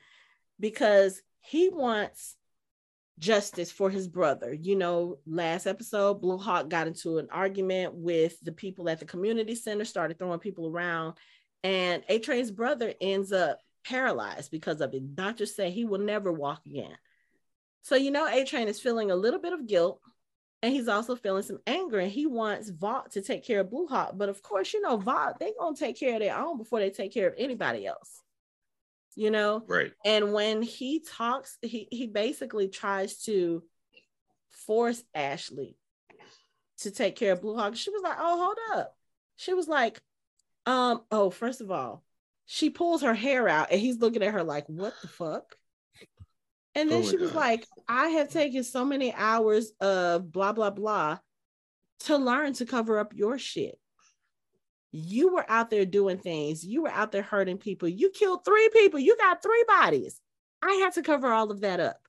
because 0.59 1.21
he 1.41 1.69
wants 1.69 2.37
justice 3.19 3.71
for 3.71 3.89
his 3.89 4.07
brother. 4.07 4.53
You 4.53 4.75
know, 4.75 5.17
last 5.25 5.65
episode, 5.65 6.21
Blue 6.21 6.37
Hawk 6.37 6.69
got 6.69 6.87
into 6.87 7.17
an 7.17 7.27
argument 7.31 7.93
with 7.95 8.39
the 8.41 8.51
people 8.51 8.89
at 8.89 8.99
the 8.99 9.05
community 9.05 9.55
center, 9.55 9.85
started 9.85 10.19
throwing 10.19 10.39
people 10.39 10.67
around, 10.67 11.15
and 11.63 12.03
A 12.09 12.19
Train's 12.19 12.51
brother 12.51 12.93
ends 13.01 13.31
up 13.31 13.59
paralyzed 13.87 14.51
because 14.51 14.81
of 14.81 14.93
it. 14.93 15.15
Doctors 15.15 15.55
say 15.55 15.71
he 15.71 15.85
will 15.85 15.99
never 15.99 16.31
walk 16.31 16.65
again. 16.65 16.97
So, 17.83 17.95
you 17.95 18.11
know, 18.11 18.27
A 18.27 18.43
Train 18.43 18.67
is 18.67 18.79
feeling 18.79 19.11
a 19.11 19.15
little 19.15 19.39
bit 19.39 19.53
of 19.53 19.67
guilt 19.67 20.01
and 20.61 20.73
he's 20.73 20.87
also 20.87 21.15
feeling 21.15 21.43
some 21.43 21.59
anger 21.67 21.99
and 21.99 22.11
he 22.11 22.25
wants 22.25 22.69
Vought 22.69 23.11
to 23.11 23.21
take 23.21 23.45
care 23.45 23.61
of 23.61 23.69
Blue 23.69 23.87
Hawk. 23.87 24.13
But 24.15 24.29
of 24.29 24.41
course, 24.41 24.73
you 24.73 24.81
know, 24.81 24.97
Vought, 24.97 25.39
they're 25.39 25.51
going 25.57 25.75
to 25.75 25.79
take 25.79 25.99
care 25.99 26.15
of 26.15 26.19
their 26.19 26.37
own 26.37 26.57
before 26.57 26.79
they 26.79 26.89
take 26.89 27.13
care 27.13 27.27
of 27.27 27.35
anybody 27.37 27.85
else 27.85 28.21
you 29.17 29.31
know 29.31 29.63
right 29.65 29.91
and 30.05 30.31
when 30.31 30.61
he 30.61 30.99
talks 30.99 31.57
he 31.63 31.87
he 31.91 32.05
basically 32.05 32.67
tries 32.67 33.17
to 33.23 33.63
force 34.49 35.03
ashley 35.15 35.75
to 36.77 36.91
take 36.91 37.15
care 37.15 37.33
of 37.33 37.41
blue 37.41 37.55
hawk 37.55 37.75
she 37.75 37.89
was 37.89 38.03
like 38.03 38.17
oh 38.19 38.37
hold 38.37 38.79
up 38.79 38.95
she 39.35 39.55
was 39.55 39.67
like 39.67 39.99
um 40.67 41.01
oh 41.09 41.31
first 41.31 41.61
of 41.61 41.71
all 41.71 42.03
she 42.47 42.71
pulls 42.71 43.03
her 43.03 43.13
hair 43.13 43.47
out 43.47 43.67
and 43.71 43.79
he's 43.79 43.99
looking 43.99 44.23
at 44.23 44.33
her 44.33 44.43
like 44.43 44.65
what 44.67 44.93
the 45.03 45.07
fuck 45.07 45.55
and 46.73 46.89
then 46.89 47.03
oh 47.03 47.07
she 47.07 47.17
was 47.17 47.31
God. 47.31 47.39
like 47.39 47.67
i 47.87 48.07
have 48.09 48.29
taken 48.29 48.63
so 48.63 48.83
many 48.83 49.13
hours 49.13 49.71
of 49.79 50.31
blah 50.31 50.53
blah 50.53 50.71
blah 50.71 51.19
to 51.99 52.17
learn 52.17 52.53
to 52.53 52.65
cover 52.65 52.97
up 52.97 53.13
your 53.13 53.37
shit 53.37 53.77
you 54.91 55.33
were 55.33 55.45
out 55.49 55.69
there 55.69 55.85
doing 55.85 56.17
things. 56.17 56.65
You 56.65 56.83
were 56.83 56.89
out 56.89 57.11
there 57.11 57.21
hurting 57.21 57.57
people. 57.57 57.87
You 57.87 58.09
killed 58.09 58.43
three 58.43 58.69
people. 58.73 58.99
You 58.99 59.17
got 59.17 59.43
three 59.43 59.63
bodies. 59.67 60.19
I 60.61 60.73
had 60.73 60.93
to 60.93 61.03
cover 61.03 61.31
all 61.31 61.51
of 61.51 61.61
that 61.61 61.79
up. 61.79 61.99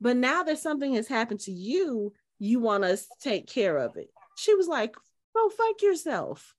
But 0.00 0.16
now 0.16 0.42
that 0.42 0.58
something 0.58 0.94
has 0.94 1.08
happened 1.08 1.40
to 1.40 1.50
you, 1.52 2.12
you 2.38 2.60
want 2.60 2.84
us 2.84 3.06
to 3.06 3.14
take 3.20 3.48
care 3.48 3.76
of 3.78 3.96
it. 3.96 4.10
She 4.36 4.54
was 4.54 4.68
like, 4.68 4.94
"Go 5.34 5.48
fuck 5.48 5.82
yourself." 5.82 6.54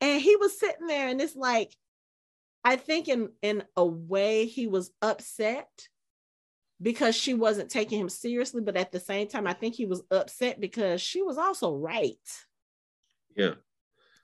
And 0.00 0.20
he 0.20 0.36
was 0.36 0.58
sitting 0.58 0.88
there, 0.88 1.08
and 1.08 1.20
it's 1.20 1.36
like, 1.36 1.74
I 2.66 2.76
think 2.76 3.08
in 3.08 3.30
in 3.42 3.64
a 3.76 3.84
way 3.84 4.46
he 4.46 4.66
was 4.66 4.90
upset 5.00 5.88
because 6.82 7.14
she 7.14 7.32
wasn't 7.34 7.70
taking 7.70 7.98
him 8.00 8.08
seriously, 8.08 8.60
but 8.60 8.76
at 8.76 8.92
the 8.92 9.00
same 9.00 9.28
time, 9.28 9.46
I 9.46 9.54
think 9.54 9.74
he 9.74 9.86
was 9.86 10.02
upset 10.10 10.60
because 10.60 11.00
she 11.00 11.22
was 11.22 11.38
also 11.38 11.74
right. 11.74 12.18
Yeah 13.34 13.54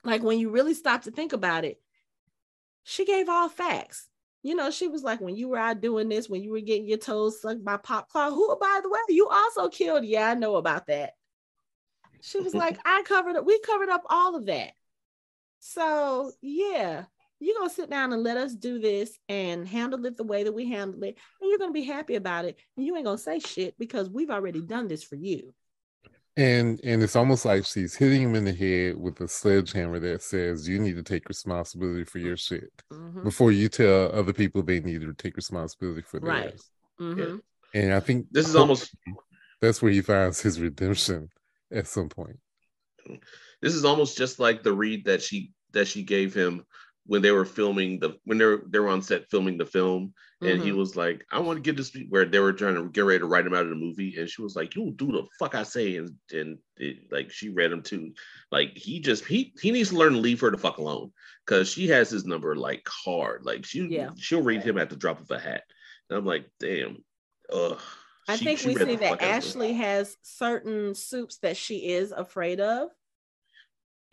like 0.03 0.23
when 0.23 0.39
you 0.39 0.49
really 0.49 0.73
stop 0.73 1.03
to 1.03 1.11
think 1.11 1.33
about 1.33 1.65
it, 1.65 1.79
she 2.83 3.05
gave 3.05 3.29
all 3.29 3.49
facts. 3.49 4.07
You 4.41 4.55
know, 4.55 4.71
she 4.71 4.89
was 4.89 5.03
like, 5.03 5.21
when 5.21 5.37
you 5.37 5.47
were 5.47 5.57
out 5.57 5.79
doing 5.79 6.09
this, 6.09 6.27
when 6.27 6.43
you 6.43 6.51
were 6.51 6.59
getting 6.59 6.87
your 6.87 6.97
toes 6.97 7.41
sucked 7.41 7.63
by 7.63 7.77
Popclaw, 7.77 8.29
who, 8.29 8.57
by 8.59 8.81
the 8.83 8.89
way, 8.89 8.99
you 9.07 9.29
also 9.29 9.69
killed. 9.69 10.03
Yeah, 10.03 10.29
I 10.29 10.33
know 10.33 10.57
about 10.57 10.87
that. 10.87 11.13
She 12.19 12.41
was 12.41 12.53
like, 12.53 12.77
I 12.83 13.03
covered 13.03 13.37
it. 13.37 13.45
We 13.45 13.59
covered 13.59 13.89
up 13.89 14.03
all 14.09 14.35
of 14.35 14.47
that. 14.47 14.71
So, 15.59 16.33
yeah, 16.41 17.05
you're 17.45 17.55
going 17.55 17.69
to 17.69 17.75
sit 17.75 17.89
down 17.89 18.13
and 18.13 18.23
let 18.23 18.37
us 18.37 18.53
do 18.53 18.79
this 18.79 19.17
and 19.29 19.67
handle 19.67 20.05
it 20.05 20.17
the 20.17 20.23
way 20.23 20.43
that 20.43 20.53
we 20.53 20.69
handle 20.69 21.03
it. 21.03 21.17
And 21.41 21.49
you're 21.49 21.59
going 21.59 21.71
to 21.71 21.79
be 21.79 21.83
happy 21.85 22.15
about 22.15 22.45
it. 22.45 22.57
And 22.77 22.85
you 22.85 22.95
ain't 22.95 23.05
going 23.05 23.17
to 23.17 23.23
say 23.23 23.39
shit 23.39 23.77
because 23.77 24.09
we've 24.09 24.29
already 24.29 24.61
done 24.61 24.87
this 24.87 25.03
for 25.03 25.15
you 25.15 25.53
and 26.35 26.79
and 26.83 27.03
it's 27.03 27.15
almost 27.15 27.45
like 27.45 27.65
she's 27.65 27.95
hitting 27.95 28.21
him 28.21 28.35
in 28.35 28.45
the 28.45 28.53
head 28.53 28.97
with 28.97 29.19
a 29.21 29.27
sledgehammer 29.27 29.99
that 29.99 30.21
says 30.21 30.67
you 30.67 30.79
need 30.79 30.95
to 30.95 31.03
take 31.03 31.27
responsibility 31.29 32.03
for 32.03 32.17
your 32.17 32.35
shit 32.35 32.71
mm-hmm. 32.91 33.23
before 33.23 33.51
you 33.51 33.69
tell 33.69 34.11
other 34.11 34.33
people 34.33 34.63
they 34.63 34.79
need 34.79 35.01
to 35.01 35.13
take 35.13 35.35
responsibility 35.35 36.01
for 36.01 36.19
right. 36.19 36.43
theirs 36.43 36.69
mm-hmm. 36.99 37.37
and 37.75 37.93
i 37.93 37.99
think 37.99 38.25
this 38.31 38.47
is 38.47 38.55
almost 38.55 38.95
that's 39.61 39.81
where 39.81 39.91
he 39.91 40.01
finds 40.01 40.41
his 40.41 40.59
redemption 40.59 41.29
at 41.71 41.87
some 41.87 42.09
point 42.09 42.39
this 43.61 43.75
is 43.75 43.85
almost 43.85 44.17
just 44.17 44.39
like 44.39 44.63
the 44.63 44.73
read 44.73 45.05
that 45.05 45.21
she 45.21 45.51
that 45.71 45.87
she 45.87 46.01
gave 46.01 46.33
him 46.33 46.65
when 47.05 47.21
they 47.21 47.31
were 47.31 47.45
filming 47.45 47.99
the 47.99 48.17
when 48.25 48.37
they 48.37 48.45
were 48.45 48.63
they 48.69 48.79
were 48.79 48.89
on 48.89 49.01
set 49.01 49.29
filming 49.29 49.57
the 49.57 49.65
film 49.65 50.13
and 50.41 50.51
mm-hmm. 50.51 50.63
he 50.63 50.71
was 50.71 50.95
like 50.95 51.25
i 51.31 51.39
want 51.39 51.57
to 51.57 51.61
get 51.61 51.75
this 51.75 51.95
where 52.09 52.25
they 52.25 52.39
were 52.39 52.53
trying 52.53 52.75
to 52.75 52.89
get 52.89 53.03
ready 53.03 53.19
to 53.19 53.25
write 53.25 53.45
him 53.45 53.53
out 53.53 53.63
of 53.63 53.69
the 53.69 53.75
movie 53.75 54.15
and 54.17 54.29
she 54.29 54.41
was 54.41 54.55
like 54.55 54.73
you'll 54.75 54.91
do 54.91 55.11
the 55.11 55.23
fuck 55.37 55.53
i 55.53 55.63
say 55.63 55.97
and 55.97 56.11
and 56.31 56.57
it, 56.77 57.11
like 57.11 57.31
she 57.31 57.49
read 57.49 57.71
him 57.71 57.81
too. 57.81 58.13
Like 58.51 58.71
he 58.75 58.99
just 58.99 59.25
he 59.25 59.53
he 59.61 59.71
needs 59.71 59.89
to 59.89 59.97
learn 59.97 60.13
to 60.13 60.19
leave 60.19 60.41
her 60.41 60.51
the 60.51 60.57
fuck 60.57 60.77
alone 60.77 61.11
because 61.45 61.69
she 61.69 61.87
has 61.89 62.09
his 62.09 62.25
number 62.25 62.55
like 62.55 62.87
hard. 62.87 63.45
Like 63.45 63.65
she 63.65 63.87
yeah. 63.87 64.09
she'll 64.17 64.41
read 64.41 64.63
him 64.63 64.77
at 64.77 64.89
the 64.89 64.95
drop 64.95 65.21
of 65.21 65.31
a 65.31 65.39
hat. 65.39 65.63
And 66.09 66.17
i'm 66.17 66.25
like 66.25 66.49
damn. 66.59 67.03
Ugh. 67.51 67.79
I 68.27 68.37
she, 68.37 68.45
think 68.45 68.59
she 68.59 68.69
we 68.69 68.75
see 68.75 68.95
that 68.95 69.21
Ashley 69.21 69.73
has 69.73 70.15
certain 70.21 70.95
supes 70.95 71.39
that 71.39 71.57
she 71.57 71.89
is 71.89 72.11
afraid 72.11 72.61
of 72.61 72.89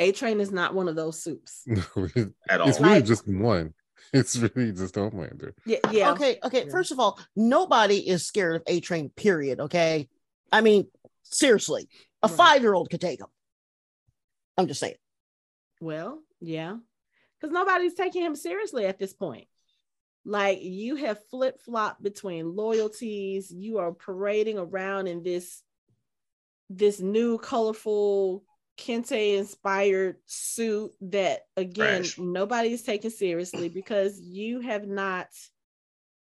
a 0.01 0.13
Train 0.13 0.41
is 0.41 0.51
not 0.51 0.75
one 0.75 0.89
of 0.89 0.97
those 0.97 1.23
supes 1.23 1.65
at 2.49 2.61
all. 2.61 2.69
It's 2.69 2.81
really 2.81 2.95
like, 2.95 3.05
just 3.05 3.29
one. 3.29 3.75
It's 4.13 4.37
really 4.37 4.73
just 4.73 4.97
Homelander. 4.97 5.53
Yeah, 5.65 5.79
yeah. 5.93 6.11
Okay, 6.13 6.39
okay. 6.43 6.65
Yeah. 6.65 6.73
First 6.73 6.91
of 6.91 6.99
all, 6.99 7.21
nobody 7.37 7.99
is 7.99 8.27
scared 8.27 8.57
of 8.57 8.63
A 8.67 8.81
Train. 8.81 9.11
Period. 9.11 9.61
Okay. 9.61 10.09
I 10.51 10.63
mean, 10.63 10.89
seriously, 11.23 11.89
a 12.21 12.27
right. 12.27 12.37
five-year-old 12.37 12.91
could 12.91 13.01
take 13.01 13.21
him. 13.21 13.29
I'm 14.57 14.67
just 14.67 14.81
saying. 14.81 14.97
Well, 15.81 16.19
yeah, 16.41 16.79
because 17.39 17.53
nobody's 17.53 17.95
taking 17.95 18.25
him 18.25 18.35
seriously 18.35 18.85
at 18.87 18.99
this 18.99 19.13
point. 19.13 19.47
Like 20.25 20.61
you 20.63 20.97
have 20.97 21.25
flip 21.29 21.61
flopped 21.61 22.03
between 22.03 22.57
loyalties. 22.57 23.53
You 23.53 23.79
are 23.79 23.93
parading 23.93 24.59
around 24.59 25.07
in 25.07 25.23
this 25.23 25.63
this 26.69 27.01
new 27.01 27.39
colorful 27.39 28.43
Kente 28.81 29.37
inspired 29.39 30.17
suit 30.27 30.93
that 31.03 31.43
again 31.57 32.03
Trash. 32.03 32.19
nobody's 32.19 32.83
taking 32.83 33.11
seriously 33.11 33.69
because 33.81 34.19
you 34.21 34.61
have 34.61 34.87
not 34.89 35.29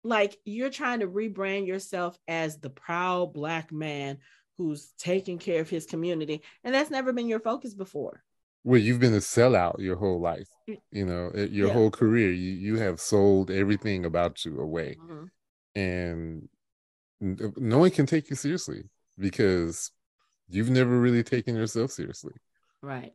like 0.03 0.37
you're 0.45 0.69
trying 0.69 1.01
to 1.01 1.07
rebrand 1.07 1.67
yourself 1.67 2.17
as 2.27 2.59
the 2.59 2.69
proud 2.69 3.33
black 3.33 3.71
man 3.71 4.17
who's 4.57 4.93
taking 4.97 5.37
care 5.37 5.61
of 5.61 5.69
his 5.69 5.85
community 5.85 6.41
and 6.63 6.73
that's 6.73 6.89
never 6.89 7.11
been 7.13 7.27
your 7.27 7.41
focus 7.41 7.73
before 7.73 8.23
Well, 8.63 8.79
you've 8.81 8.99
been 8.99 9.13
a 9.13 9.17
sellout 9.17 9.79
your 9.79 9.97
whole 9.97 10.19
life. 10.19 10.49
You 10.91 11.05
know, 11.05 11.31
eh, 11.35 11.47
your 11.51 11.67
Yeah. 11.67 11.73
whole 11.73 11.91
career. 11.91 12.31
You 12.31 12.51
you 12.53 12.75
have 12.77 12.99
sold 12.99 13.51
everything 13.51 14.05
about 14.05 14.43
you 14.45 14.59
away, 14.59 14.97
Mhm. 14.97 15.29
and 15.75 16.49
no 17.21 17.77
one 17.79 17.91
can 17.91 18.05
take 18.05 18.29
you 18.29 18.35
seriously 18.35 18.83
because 19.17 19.91
you've 20.49 20.69
never 20.69 20.99
really 20.99 21.23
taken 21.23 21.55
yourself 21.55 21.91
seriously. 21.91 22.33
right 22.81 23.13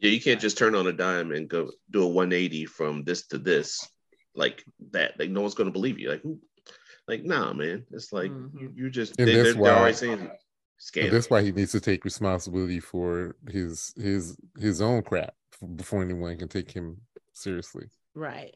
Yeah, 0.00 0.10
you 0.10 0.20
can't 0.20 0.40
just 0.40 0.58
turn 0.58 0.74
on 0.74 0.86
a 0.86 0.92
dime 0.92 1.32
and 1.32 1.48
go 1.48 1.70
do 1.90 2.02
a 2.02 2.08
180 2.08 2.66
from 2.66 3.04
this 3.04 3.26
to 3.28 3.38
this 3.38 3.86
like 4.34 4.64
that. 4.90 5.18
Like 5.18 5.30
no 5.30 5.40
one's 5.42 5.54
gonna 5.54 5.70
believe 5.70 5.98
you. 5.98 6.10
Like 6.10 6.22
who? 6.22 6.40
Like 7.06 7.22
nah, 7.24 7.52
man. 7.52 7.84
It's 7.92 8.12
like 8.12 8.30
Mhm. 8.30 8.60
you, 8.60 8.72
you 8.74 8.90
just 8.90 9.14
And 9.18 9.28
they, 9.28 9.34
that's 9.36 9.44
they're, 9.44 9.52
they're 9.54 9.62
why- 9.62 9.78
already 9.78 9.94
saying 9.96 10.30
scam. 10.80 11.10
that's 11.10 11.30
why 11.30 11.42
he 11.42 11.52
needs 11.52 11.72
to 11.72 11.80
take 11.80 12.04
responsibility 12.04 12.80
for 12.80 13.36
his 13.48 13.92
his 13.96 14.36
his 14.58 14.80
own 14.82 15.02
crap 15.02 15.34
before 15.76 16.02
anyone 16.02 16.36
can 16.36 16.48
take 16.48 16.70
him 16.72 17.00
seriously. 17.32 17.86
right 18.14 18.54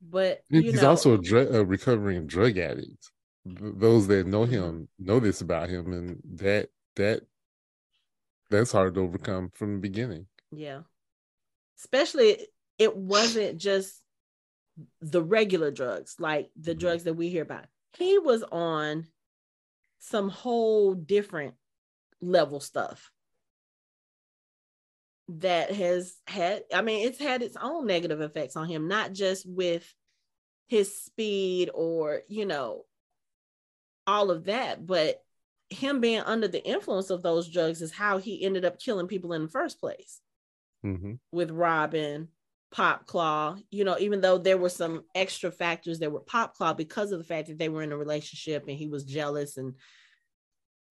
but 0.00 0.42
you 0.50 0.60
he's 0.62 0.82
know 0.82 0.90
also 0.90 1.14
a, 1.14 1.18
dr- 1.18 1.54
a 1.54 1.64
recovering 1.64 2.26
drug 2.26 2.58
addict. 2.58 3.10
Th- 3.46 3.72
Those 3.76 4.06
that 4.08 4.26
know 4.26 4.44
him 4.44 4.88
know 4.98 5.18
this 5.20 5.40
about 5.40 5.68
him, 5.70 5.92
and 5.92 6.20
that 6.40 6.68
that 6.96 7.22
that's 8.50 8.72
hard 8.72 8.94
to 8.94 9.00
overcome 9.00 9.50
from 9.54 9.74
the 9.74 9.80
beginning. 9.80 10.26
Yeah. 10.52 10.82
Especially 11.78 12.46
it 12.78 12.96
wasn't 12.96 13.58
just 13.58 14.00
the 15.00 15.22
regular 15.22 15.70
drugs, 15.70 16.16
like 16.18 16.50
the 16.56 16.74
Mhm. 16.74 16.78
drugs 16.78 17.04
that 17.04 17.14
we 17.14 17.28
hear 17.28 17.42
about. 17.42 17.66
He 17.96 18.18
was 18.18 18.42
on 18.42 19.06
some 19.98 20.28
whole 20.28 20.94
different 20.94 21.54
level 22.20 22.60
stuff 22.60 23.10
that 25.28 25.70
has 25.70 26.20
had 26.26 26.64
I 26.72 26.82
mean 26.82 27.06
it's 27.06 27.18
had 27.18 27.42
its 27.42 27.56
own 27.56 27.86
negative 27.86 28.20
effects 28.20 28.56
on 28.56 28.68
him 28.68 28.88
not 28.88 29.12
just 29.12 29.46
with 29.48 29.94
his 30.66 31.02
speed 31.02 31.70
or 31.72 32.22
you 32.28 32.44
know 32.44 32.84
all 34.06 34.30
of 34.30 34.44
that 34.44 34.86
but 34.86 35.23
him 35.74 36.00
being 36.00 36.20
under 36.20 36.48
the 36.48 36.64
influence 36.66 37.10
of 37.10 37.22
those 37.22 37.48
drugs 37.48 37.82
is 37.82 37.92
how 37.92 38.18
he 38.18 38.44
ended 38.44 38.64
up 38.64 38.78
killing 38.78 39.06
people 39.06 39.32
in 39.32 39.42
the 39.42 39.48
first 39.48 39.80
place 39.80 40.20
hmm 40.82 41.14
with 41.32 41.50
Robin, 41.50 42.28
Popclaw, 42.74 43.62
you 43.70 43.84
know, 43.84 43.96
even 43.98 44.20
though 44.20 44.38
there 44.38 44.58
were 44.58 44.68
some 44.68 45.04
extra 45.14 45.50
factors 45.50 46.00
that 46.00 46.10
were 46.12 46.20
Popclaw 46.20 46.76
because 46.76 47.12
of 47.12 47.18
the 47.18 47.24
fact 47.24 47.48
that 47.48 47.58
they 47.58 47.68
were 47.68 47.82
in 47.82 47.92
a 47.92 47.96
relationship 47.96 48.64
and 48.68 48.76
he 48.76 48.88
was 48.88 49.04
jealous 49.04 49.56
and 49.56 49.74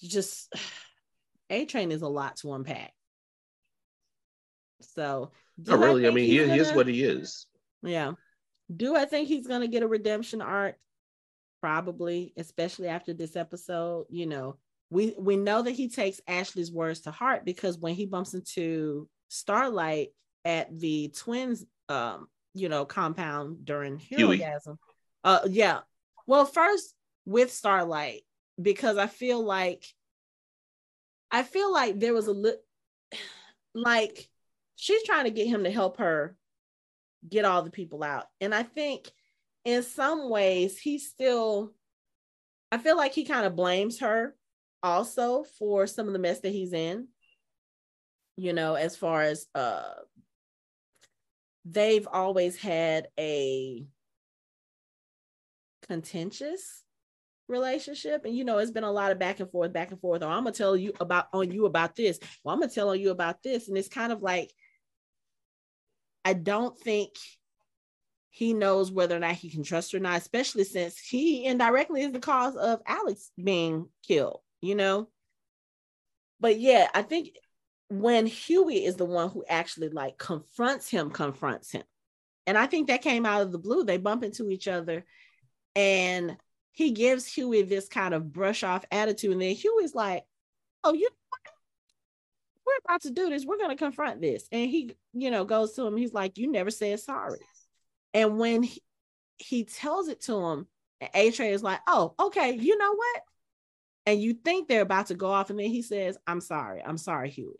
just 0.02 0.54
A 1.50 1.65
Train 1.65 1.91
is 1.91 2.02
a 2.02 2.08
lot 2.08 2.38
to 2.38 2.54
unpack. 2.54 2.93
So, 4.82 5.32
Not 5.58 5.80
really. 5.80 6.04
I 6.04 6.06
think 6.08 6.15
mean, 6.15 6.26
he, 6.26 6.38
he 6.48 6.58
is 6.58 6.72
what 6.74 6.88
he 6.88 7.04
is. 7.04 7.48
yeah. 7.84 8.13
Do 8.76 8.96
I 8.96 9.06
think 9.06 9.28
he's 9.28 9.48
going 9.48 9.62
to 9.62 9.67
get 9.67 9.84
a 9.84 9.88
redemption 9.88 10.41
arc? 10.41 10.76
Probably, 11.62 12.34
especially 12.38 12.88
after 12.88 13.13
this 13.13 13.36
episode. 13.36 14.08
You 14.10 14.26
know, 14.26 14.58
we 14.93 15.15
we 15.17 15.36
know 15.36 15.63
that 15.63 15.71
he 15.71 15.89
takes 15.89 16.21
Ashley's 16.27 16.71
words 16.71 17.01
to 17.01 17.12
heart 17.12 17.43
because 17.45 17.79
when 17.79 17.95
he 17.95 18.06
bumps 18.06 18.36
into 18.36 19.10
Starlight 19.27 20.10
at 20.45 20.79
the 20.79 21.12
twins, 21.17 21.65
um, 21.89 22.27
you 22.53 22.69
know, 22.69 22.86
compound 22.86 23.65
during 23.65 23.97
Huey. 23.97 24.38
Herogasm. 24.38 24.77
Uh, 25.23 25.39
yeah. 25.49 25.79
Well, 26.27 26.45
first 26.45 26.93
with 27.25 27.51
Starlight 27.51 28.21
because 28.62 28.97
I 28.97 29.08
feel 29.08 29.43
like 29.43 29.84
I 31.32 31.41
feel 31.41 31.73
like 31.73 31.99
there 31.99 32.13
was 32.13 32.27
a 32.27 32.34
li- 32.34 32.53
like 33.73 34.29
she's 34.75 35.03
trying 35.03 35.25
to 35.25 35.32
get 35.32 35.47
him 35.47 35.63
to 35.63 35.71
help 35.71 35.97
her 35.97 36.38
get 37.27 37.45
all 37.45 37.63
the 37.63 37.71
people 37.71 38.03
out. 38.03 38.27
And 38.39 38.53
I 38.53 38.62
think 38.62 39.10
in 39.65 39.82
some 39.82 40.29
ways 40.29 40.77
he 40.77 40.99
still 40.99 41.73
I 42.71 42.77
feel 42.77 42.95
like 42.95 43.13
he 43.13 43.25
kind 43.25 43.47
of 43.47 43.56
blames 43.56 44.01
her 44.01 44.36
also 44.84 45.46
for 45.58 45.88
some 45.88 46.08
of 46.08 46.13
the 46.13 46.19
mess 46.19 46.41
that 46.41 46.52
he's 46.52 46.74
in. 46.74 47.08
You 48.36 48.54
know, 48.54 48.76
as 48.76 48.96
far 48.96 49.22
as 49.22 49.48
uh 49.56 49.93
they've 51.65 52.08
always 52.12 52.58
had 52.58 53.08
a 53.17 53.86
contentious 55.88 56.84
relationship. 57.48 58.26
And 58.26 58.36
you 58.36 58.43
know 58.43 58.58
it's 58.58 58.72
been 58.72 58.84
a 58.84 58.91
lot 58.91 59.12
of 59.12 59.19
back 59.19 59.39
and 59.39 59.50
forth 59.50 59.74
back 59.74 59.91
and 59.91 60.00
forth 60.00 60.24
or 60.24 60.28
i'm 60.30 60.43
gonna 60.43 60.52
tell 60.52 60.76
you 60.76 60.93
about 61.00 61.28
on 61.34 61.52
you 61.52 61.65
about 61.65 61.96
this. 61.96 62.19
Well 62.43 62.54
i'm 62.54 62.60
gonna 62.60 62.72
tell 62.72 62.89
on 62.89 63.00
you 63.00 63.12
about 63.12 63.43
this. 63.43 63.67
And 63.67 63.78
it's 63.78 63.88
kind 63.88 64.12
of 64.12 64.22
like 64.22 64.52
i 66.26 66.34
don't 66.34 66.78
think 66.80 67.12
he 68.30 68.54
knows 68.54 68.91
whether 68.91 69.15
or 69.15 69.19
not 69.19 69.36
he 69.36 69.50
can 69.50 69.63
trust 69.63 69.91
her 69.91 70.00
or 70.00 70.02
not 70.02 70.19
especially 70.19 70.63
since 70.63 70.98
he 70.98 71.46
indirectly 71.46 72.02
is 72.02 72.12
the 72.12 72.19
cause 72.19 72.56
of 72.56 72.82
alex 72.88 73.30
being 73.41 73.88
killed 74.08 74.39
you 74.63 74.76
know 74.76 75.08
but 76.39 76.60
yeah 76.60 76.88
i 76.93 77.02
think 77.02 77.38
when 77.89 78.26
Hughie 78.26 78.86
is 78.86 78.95
the 78.95 79.06
one 79.06 79.30
who 79.30 79.43
actually 79.47 79.89
like 79.89 80.17
confronts 80.17 80.89
him 80.89 81.12
confronts 81.12 81.71
him 81.71 81.84
and 82.47 82.58
i 82.58 82.65
think 82.65 82.88
that 82.88 83.02
came 83.02 83.26
out 83.26 83.41
of 83.41 83.52
the 83.52 83.60
blue 83.60 83.84
they 83.84 83.97
bump 83.97 84.23
into 84.23 84.49
each 84.49 84.67
other 84.67 85.06
and 85.76 86.38
he 86.73 86.91
gives 86.91 87.26
Hughie 87.26 87.62
this 87.62 87.88
kind 87.88 88.13
of 88.13 88.34
brush 88.34 88.63
off 88.63 88.84
attitude. 88.91 89.32
And 89.32 89.41
then 89.41 89.56
Hughie's 89.56 89.95
like, 89.95 90.26
Oh, 90.84 90.93
you 90.93 91.08
we're 92.65 92.73
about 92.86 93.02
to 93.04 93.12
do 93.12 93.30
this. 93.30 93.45
We're 93.45 93.58
going 93.58 93.69
to 93.69 93.76
confront 93.76 94.21
this. 94.21 94.47
And 94.52 94.69
he, 94.69 94.95
you 95.13 95.32
know, 95.32 95.45
goes 95.45 95.73
to 95.73 95.86
him. 95.86 95.95
He's 95.95 96.13
like, 96.13 96.38
You 96.38 96.52
never 96.52 96.71
said 96.71 96.99
sorry. 96.99 97.39
And 98.13 98.38
when 98.38 98.63
he, 98.63 98.82
he 99.38 99.63
tells 99.65 100.08
it 100.08 100.21
to 100.21 100.36
him, 100.36 100.67
and 100.99 101.10
A 101.13 101.32
Train 101.32 101.54
is 101.54 101.63
like, 101.63 101.80
Oh, 101.88 102.15
okay, 102.19 102.56
you 102.56 102.78
know 102.78 102.93
what? 102.93 103.21
And 104.05 104.21
you 104.21 104.33
think 104.33 104.67
they're 104.67 104.81
about 104.81 105.07
to 105.07 105.15
go 105.15 105.31
off. 105.31 105.49
And 105.49 105.59
then 105.59 105.69
he 105.69 105.81
says, 105.81 106.17
I'm 106.27 106.41
sorry. 106.41 106.81
I'm 106.83 106.97
sorry, 106.97 107.29
Hughie. 107.29 107.59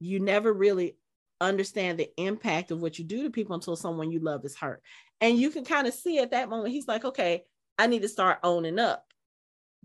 You 0.00 0.20
never 0.20 0.52
really 0.52 0.96
understand 1.40 1.98
the 1.98 2.10
impact 2.16 2.70
of 2.70 2.80
what 2.80 2.98
you 2.98 3.04
do 3.04 3.22
to 3.22 3.30
people 3.30 3.54
until 3.54 3.76
someone 3.76 4.10
you 4.10 4.18
love 4.18 4.44
is 4.44 4.56
hurt. 4.56 4.82
And 5.20 5.38
you 5.38 5.50
can 5.50 5.64
kind 5.64 5.86
of 5.86 5.94
see 5.94 6.18
at 6.18 6.32
that 6.32 6.48
moment, 6.48 6.72
he's 6.74 6.88
like, 6.88 7.04
okay, 7.04 7.44
I 7.78 7.86
need 7.86 8.02
to 8.02 8.08
start 8.08 8.38
owning 8.42 8.78
up. 8.78 9.04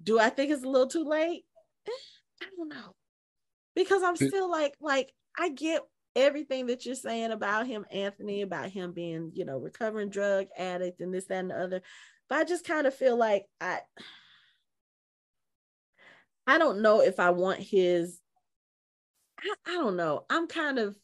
Do 0.01 0.19
I 0.19 0.29
think 0.29 0.51
it's 0.51 0.63
a 0.63 0.67
little 0.67 0.87
too 0.87 1.03
late? 1.03 1.43
Eh, 1.87 1.91
I 2.41 2.45
don't 2.55 2.69
know. 2.69 2.95
Because 3.75 4.03
I'm 4.03 4.15
still 4.15 4.49
like, 4.49 4.75
like, 4.81 5.13
I 5.37 5.49
get 5.49 5.81
everything 6.15 6.67
that 6.67 6.85
you're 6.85 6.95
saying 6.95 7.31
about 7.31 7.67
him, 7.67 7.85
Anthony, 7.91 8.41
about 8.41 8.69
him 8.69 8.91
being, 8.91 9.31
you 9.33 9.45
know, 9.45 9.57
recovering 9.57 10.09
drug 10.09 10.47
addict 10.57 11.01
and 11.01 11.13
this, 11.13 11.25
that, 11.25 11.39
and 11.39 11.51
the 11.51 11.61
other. 11.61 11.81
But 12.27 12.39
I 12.39 12.43
just 12.43 12.65
kind 12.65 12.87
of 12.87 12.93
feel 12.93 13.17
like 13.17 13.45
I 13.61 13.79
I 16.49 16.57
don't 16.57 16.81
know 16.81 17.01
if 17.01 17.19
I 17.19 17.29
want 17.29 17.59
his 17.59 18.19
I, 19.39 19.53
I 19.67 19.73
don't 19.75 19.95
know. 19.95 20.25
I'm 20.31 20.47
kind 20.47 20.79
of 20.79 20.95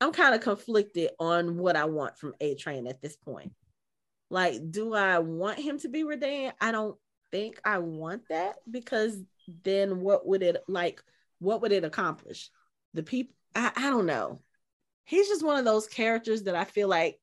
I'm 0.00 0.12
kind 0.12 0.34
of 0.34 0.40
conflicted 0.40 1.10
on 1.20 1.58
what 1.58 1.76
I 1.76 1.84
want 1.84 2.18
from 2.18 2.34
A 2.40 2.56
Train 2.56 2.88
at 2.88 3.00
this 3.00 3.14
point. 3.14 3.52
Like, 4.30 4.70
do 4.70 4.94
I 4.94 5.20
want 5.20 5.60
him 5.60 5.78
to 5.78 5.88
be 5.88 6.02
redeemed? 6.02 6.54
I 6.60 6.72
don't 6.72 6.96
think 7.30 7.60
I 7.64 7.78
want 7.78 8.22
that 8.30 8.56
because 8.68 9.16
then 9.62 10.00
what 10.00 10.26
would 10.26 10.42
it 10.42 10.56
like? 10.66 11.02
What 11.38 11.62
would 11.62 11.72
it 11.72 11.84
accomplish? 11.84 12.50
The 12.94 13.04
people, 13.04 13.36
I, 13.54 13.70
I 13.76 13.90
don't 13.90 14.06
know. 14.06 14.40
He's 15.04 15.28
just 15.28 15.44
one 15.44 15.58
of 15.58 15.64
those 15.64 15.86
characters 15.86 16.42
that 16.44 16.56
I 16.56 16.64
feel 16.64 16.88
like 16.88 17.20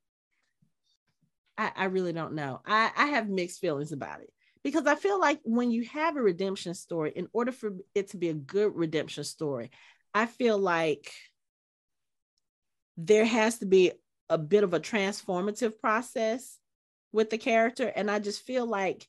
I, 1.57 1.71
I 1.75 1.85
really 1.85 2.13
don't 2.13 2.33
know. 2.33 2.61
I, 2.65 2.91
I 2.95 3.07
have 3.07 3.27
mixed 3.27 3.59
feelings 3.59 3.91
about 3.91 4.21
it 4.21 4.31
because 4.65 4.87
I 4.87 4.95
feel 4.95 5.19
like 5.19 5.41
when 5.43 5.69
you 5.69 5.83
have 5.93 6.17
a 6.17 6.21
redemption 6.23 6.73
story, 6.73 7.13
in 7.15 7.27
order 7.33 7.51
for 7.51 7.73
it 7.93 8.09
to 8.09 8.17
be 8.17 8.29
a 8.29 8.33
good 8.33 8.75
redemption 8.75 9.23
story, 9.23 9.69
I 10.11 10.25
feel 10.25 10.57
like 10.57 11.13
there 12.97 13.25
has 13.25 13.59
to 13.59 13.67
be 13.67 13.91
a 14.27 14.39
bit 14.39 14.63
of 14.63 14.73
a 14.73 14.79
transformative 14.79 15.77
process 15.77 16.57
with 17.11 17.29
the 17.29 17.37
character. 17.37 17.93
And 17.95 18.09
I 18.09 18.17
just 18.17 18.41
feel 18.41 18.65
like 18.65 19.07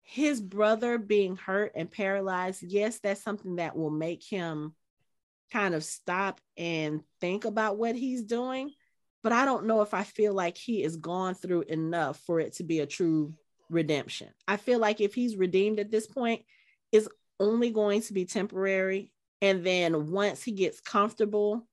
his 0.00 0.40
brother 0.40 0.96
being 0.96 1.36
hurt 1.36 1.72
and 1.74 1.90
paralyzed, 1.90 2.62
yes, 2.62 3.00
that's 3.00 3.22
something 3.22 3.56
that 3.56 3.76
will 3.76 3.90
make 3.90 4.24
him 4.24 4.74
kind 5.52 5.74
of 5.74 5.84
stop 5.84 6.40
and 6.56 7.02
think 7.20 7.44
about 7.44 7.76
what 7.76 7.96
he's 7.96 8.22
doing. 8.22 8.70
But 9.22 9.32
I 9.32 9.44
don't 9.44 9.66
know 9.66 9.82
if 9.82 9.92
I 9.92 10.04
feel 10.04 10.32
like 10.32 10.56
he 10.56 10.82
is 10.82 10.96
gone 10.96 11.34
through 11.34 11.64
enough 11.68 12.18
for 12.20 12.40
it 12.40 12.54
to 12.54 12.64
be 12.64 12.80
a 12.80 12.86
true 12.86 13.34
redemption. 13.70 14.28
I 14.46 14.56
feel 14.56 14.78
like 14.78 15.00
if 15.00 15.14
he's 15.14 15.36
redeemed 15.36 15.78
at 15.78 15.90
this 15.90 16.06
point, 16.06 16.42
it's 16.92 17.08
only 17.40 17.70
going 17.70 18.02
to 18.02 18.12
be 18.12 18.24
temporary 18.24 19.12
And 19.40 19.64
then 19.64 20.10
once 20.10 20.42
he 20.42 20.52
gets 20.52 20.80
comfortable, 20.80 21.66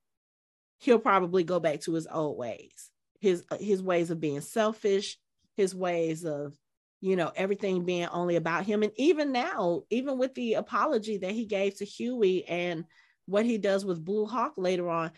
he'll 0.77 0.99
probably 0.99 1.43
go 1.43 1.59
back 1.59 1.81
to 1.81 1.93
his 1.93 2.07
old 2.11 2.37
ways. 2.37 2.91
His 3.19 3.43
uh, 3.49 3.57
his 3.57 3.81
ways 3.81 4.11
of 4.11 4.19
being 4.19 4.41
selfish, 4.41 5.17
his 5.55 5.73
ways 5.73 6.25
of 6.25 6.53
you 7.01 7.15
know 7.15 7.31
everything 7.35 7.85
being 7.85 8.07
only 8.07 8.35
about 8.35 8.65
him 8.65 8.83
and 8.83 8.91
even 8.95 9.31
now 9.31 9.83
even 9.89 10.17
with 10.17 10.33
the 10.35 10.55
apology 10.55 11.17
that 11.17 11.31
he 11.31 11.45
gave 11.45 11.75
to 11.77 11.85
Hughie 11.85 12.45
and 12.45 12.85
what 13.25 13.45
he 13.45 13.57
does 13.57 13.83
with 13.85 14.03
Blue 14.03 14.25
Hawk 14.25 14.53
later 14.57 14.89
on 14.89 15.11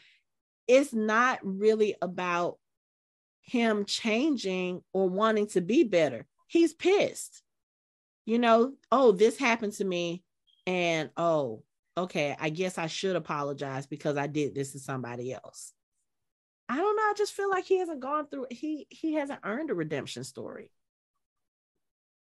it's 0.68 0.94
not 0.94 1.40
really 1.44 1.96
about 2.02 2.58
him 3.42 3.86
changing 3.86 4.82
or 4.92 5.08
wanting 5.08 5.48
to 5.48 5.62
be 5.62 5.84
better 5.84 6.26
he's 6.48 6.74
pissed. 6.74 7.44
You 8.26 8.40
know 8.40 8.74
oh 8.92 9.14
this 9.14 9.38
happened 9.38 9.74
to 9.74 9.86
me 9.86 10.24
and 10.66 11.10
oh 11.16 11.64
okay 11.96 12.36
i 12.40 12.50
guess 12.50 12.78
i 12.78 12.88
should 12.88 13.16
apologize 13.16 13.88
because 13.88 14.18
i 14.18 14.28
did 14.28 14.54
this 14.54 14.74
to 14.74 14.80
somebody 14.80 15.32
else. 15.34 15.74
I 16.68 16.76
don't 16.76 16.96
know 16.98 17.04
i 17.04 17.14
just 17.16 17.32
feel 17.32 17.50
like 17.50 17.64
he 17.64 17.78
hasn't 17.78 18.02
gone 18.02 18.28
through 18.28 18.48
he 18.52 18.86
he 18.90 19.14
hasn't 19.14 19.40
earned 19.44 19.70
a 19.72 19.74
redemption 19.74 20.26
story. 20.26 20.72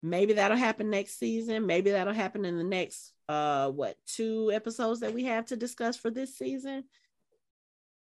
Maybe 0.03 0.33
that'll 0.33 0.57
happen 0.57 0.91
next 0.91 1.21
season. 1.21 1.65
Maybe 1.65 1.93
that'll 1.93 2.13
happen 2.13 2.45
in 2.45 2.59
the 2.59 2.65
next 2.65 3.13
uh 3.29 3.71
what 3.71 3.97
two 4.07 4.51
episodes 4.53 5.01
that 5.01 5.15
we 5.15 5.25
have 5.25 5.47
to 5.47 5.57
discuss 5.57 5.97
for 5.97 6.11
this 6.11 6.37
season. 6.37 6.83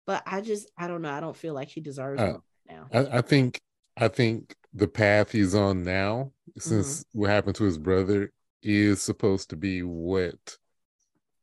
But 0.07 0.23
i 0.25 0.39
just 0.39 0.71
i 0.77 0.87
don't 0.87 1.01
know 1.01 1.11
i 1.11 1.19
don't 1.19 1.35
feel 1.35 1.53
like 1.53 1.67
he 1.67 1.81
deserves 1.81 2.21
uh, 2.21 2.37
now. 2.69 2.87
I, 2.93 3.17
I, 3.17 3.21
think 3.21 3.59
i 3.99 4.07
think 4.07 4.55
the 4.73 4.87
path 4.87 5.31
he's 5.31 5.55
on 5.55 5.83
now 5.83 6.31
since 6.57 7.01
mm-hmm. 7.01 7.19
what 7.19 7.29
happened 7.29 7.55
to 7.55 7.63
his 7.63 7.77
brother 7.77 8.31
is 8.61 9.01
supposed 9.01 9.49
to 9.49 9.55
be 9.55 9.81
what 9.83 10.57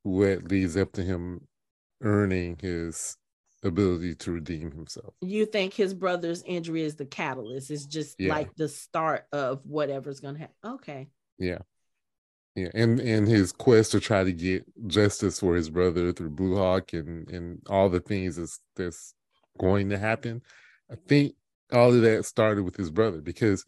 what 0.03 0.51
leads 0.51 0.77
up 0.77 0.93
to 0.93 1.03
him 1.03 1.41
earning 2.03 2.57
his 2.61 3.17
ability 3.63 4.15
to 4.15 4.33
redeem 4.33 4.71
himself. 4.71 5.15
You 5.21 5.47
think 5.47 5.75
his 5.75 5.95
brother's 5.95 6.43
injury 6.45 6.83
is 6.83 6.95
the 6.97 7.07
catalyst? 7.07 7.71
It's 7.71 7.87
just 7.87 8.17
yeah. 8.19 8.33
like 8.33 8.55
the 8.55 8.69
start 8.69 9.27
of 9.33 9.61
whatever's 9.65 10.21
going 10.21 10.35
to 10.35 10.41
happen. 10.41 10.57
Okay. 10.65 11.09
Yeah. 11.39 11.59
Yeah, 12.55 12.71
and 12.73 12.99
and 13.01 13.29
his 13.29 13.53
quest 13.53 13.93
to 13.93 14.01
try 14.01 14.25
to 14.25 14.33
get 14.33 14.65
justice 14.87 15.41
for 15.41 15.55
his 15.55 15.69
brother 15.69 16.11
through 16.11 16.31
Blue 16.31 16.57
Hawk 16.57 16.95
and 16.95 17.29
and 17.31 17.61
all 17.69 17.91
the 17.91 18.01
things 18.01 18.37
that's 18.37 18.61
that's 18.77 19.13
going 19.59 19.91
to 19.91 19.99
happen. 19.99 20.41
I 20.91 20.95
think 21.07 21.35
all 21.73 21.95
of 21.95 22.03
that 22.03 22.25
started 22.25 22.65
with 22.65 22.77
his 22.77 22.91
brother 22.91 23.21
because 23.21 23.65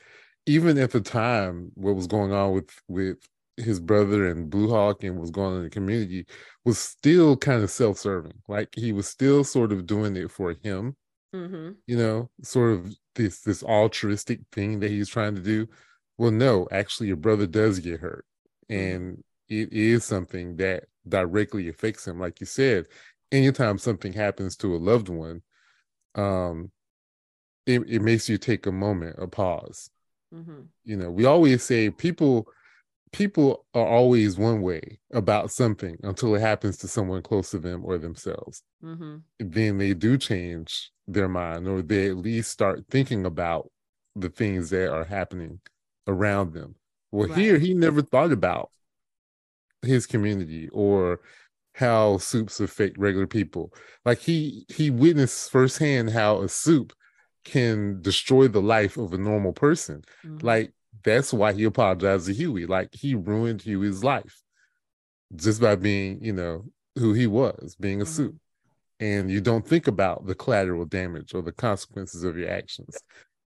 even 0.47 0.79
at 0.79 0.93
the 0.93 1.01
time, 1.01 1.71
what 1.75 1.97
was 1.97 2.07
going 2.07 2.33
on 2.33 2.53
with 2.53 2.71
with 2.89 3.19
his 3.57 3.81
brother 3.81 4.29
and 4.29 4.49
Blue 4.51 4.69
Hawk 4.69 5.03
and 5.03 5.19
was 5.19 5.31
going 5.31 5.53
on 5.53 5.57
in 5.59 5.65
the 5.65 5.71
community 5.71 6.27
was 6.65 6.79
still 6.79 7.37
kind 7.37 7.63
of 7.63 7.71
self-serving. 7.71 8.41
Like 8.47 8.69
he 8.75 8.93
was 8.93 9.09
still 9.09 9.45
sort 9.45 9.73
of 9.73 9.87
doing 9.87 10.17
it 10.17 10.31
for 10.31 10.55
him. 10.63 10.97
Mm-hmm. 11.35 11.73
You 11.87 11.97
know, 11.97 12.31
sort 12.43 12.73
of 12.73 12.95
this 13.15 13.41
this 13.41 13.63
altruistic 13.63 14.41
thing 14.53 14.81
that 14.81 14.91
he's 14.91 15.09
trying 15.09 15.35
to 15.35 15.43
do. 15.43 15.67
Well, 16.17 16.31
no, 16.31 16.67
actually, 16.73 17.09
your 17.09 17.17
brother 17.17 17.47
does 17.47 17.79
get 17.81 18.01
hurt, 18.01 18.25
mm-hmm. 18.71 18.97
and 18.97 19.25
it 19.49 19.73
is 19.73 20.05
something 20.05 20.57
that 20.57 20.85
directly 21.07 21.69
affects 21.69 22.07
him. 22.07 22.19
Like 22.19 22.41
you 22.41 22.47
said, 22.47 22.87
anytime 23.31 23.79
something 23.79 24.13
happens 24.13 24.57
to 24.57 24.75
a 24.75 24.79
loved 24.79 25.09
one, 25.09 25.43
um, 26.15 26.71
it, 27.69 27.83
it 27.87 28.03
makes 28.03 28.29
you 28.29 28.39
take 28.39 28.67
a 28.67 28.73
moment, 28.73 29.17
a 29.19 29.29
pause. 29.29 29.91
Mm-hmm. 30.35 30.63
You 30.85 30.97
know, 30.97 31.11
we 31.11 31.27
always 31.27 31.63
say 31.63 31.91
people 31.91 32.49
people 33.13 33.67
are 33.75 33.87
always 33.87 34.37
one 34.37 34.61
way 34.61 34.99
about 35.13 35.51
something 35.51 35.97
until 36.03 36.35
it 36.35 36.41
happens 36.41 36.77
to 36.79 36.89
someone 36.89 37.23
close 37.23 37.51
to 37.51 37.59
them 37.59 37.83
or 37.85 37.97
themselves. 37.97 38.63
Mm-hmm. 38.85 39.17
Then 39.39 39.79
they 39.79 39.95
do 39.95 40.19
change 40.19 40.91
their 41.07 41.29
mind, 41.29 41.67
or 41.69 41.81
they 41.83 42.09
at 42.09 42.17
least 42.17 42.51
start 42.51 42.85
thinking 42.91 43.25
about 43.25 43.71
the 44.17 44.29
things 44.29 44.71
that 44.71 44.93
are 44.93 45.05
happening 45.05 45.61
around 46.07 46.53
them. 46.53 46.75
Well, 47.11 47.29
right. 47.29 47.39
here 47.39 47.59
he 47.59 47.73
never 47.75 48.03
thought 48.03 48.33
about 48.33 48.71
his 49.83 50.07
community 50.07 50.69
or 50.71 51.21
how 51.75 52.19
supes 52.19 52.61
affect 52.61 52.99
regular 52.99 53.27
people. 53.27 53.73
Like 54.05 54.19
he 54.19 54.67
he 54.69 54.91
witnessed 54.91 55.51
firsthand 55.51 56.11
how 56.11 56.43
a 56.43 56.49
supe 56.49 56.93
can 57.49 58.01
destroy 58.03 58.49
the 58.49 58.63
life 58.63 58.97
of 58.97 59.13
a 59.13 59.19
normal 59.19 59.53
person. 59.53 60.03
Mm-hmm. 60.25 60.47
Like 60.47 60.73
that's 61.05 61.33
why 61.33 61.53
he 61.53 61.65
apologized 61.65 62.27
to 62.27 62.35
Hughie. 62.35 62.67
Like 62.67 62.95
he 62.95 63.15
ruined 63.15 63.63
Hughie's 63.63 64.05
life 64.05 64.41
just 65.35 65.61
by 65.61 65.77
being, 65.77 66.23
you 66.23 66.33
know, 66.33 66.65
who 66.97 67.13
he 67.13 67.27
was, 67.27 67.77
being 67.79 68.01
a 68.01 68.05
mm-hmm. 68.05 68.13
suit. 68.13 68.37
And 69.01 69.31
you 69.31 69.41
don't 69.41 69.67
think 69.67 69.87
about 69.87 70.27
the 70.27 70.35
collateral 70.35 70.85
damage 70.85 71.33
or 71.33 71.43
the 71.43 71.53
consequences 71.53 72.25
of 72.25 72.37
your 72.37 72.51
actions 72.51 72.99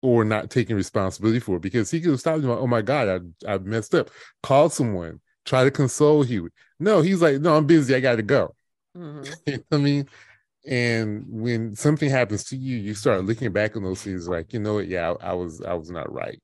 or 0.04 0.24
not 0.24 0.50
taking 0.50 0.76
responsibility 0.76 1.40
for 1.40 1.58
it 1.58 1.62
because 1.62 1.90
he 1.90 2.00
could 2.00 2.12
have 2.12 2.20
stopped 2.20 2.44
him. 2.44 2.50
oh 2.50 2.68
my 2.68 2.82
God, 2.82 3.34
I, 3.48 3.54
I 3.54 3.58
messed 3.60 3.96
up. 3.96 4.10
Call 4.44 4.70
someone, 4.70 5.20
try 5.46 5.64
to 5.64 5.72
console 5.72 6.24
Hughie. 6.24 6.50
No, 6.80 7.02
he's 7.02 7.22
like, 7.22 7.40
no, 7.42 7.56
I'm 7.56 7.66
busy. 7.66 7.96
I 7.96 8.00
got 8.00 8.16
to 8.16 8.24
go. 8.24 8.56
Mm-hmm. 8.98 9.32
you 9.48 9.58
know 9.58 9.78
I 9.78 9.78
mean? 9.78 10.08
And 10.68 11.26
when 11.28 11.76
something 11.76 12.10
happens 12.10 12.44
to 12.46 12.58
you, 12.58 12.78
you 12.78 12.94
start 12.94 13.26
looking 13.26 13.52
back 13.52 13.76
on 13.76 13.84
those 13.84 14.04
things 14.04 14.28
like, 14.28 14.54
you 14.54 14.60
know 14.60 14.76
what? 14.76 14.88
Yeah, 14.88 15.14
I, 15.22 15.32
I 15.32 15.34
was, 15.34 15.62
I 15.62 15.74
was 15.74 15.90
not 15.90 16.12
right. 16.12 16.40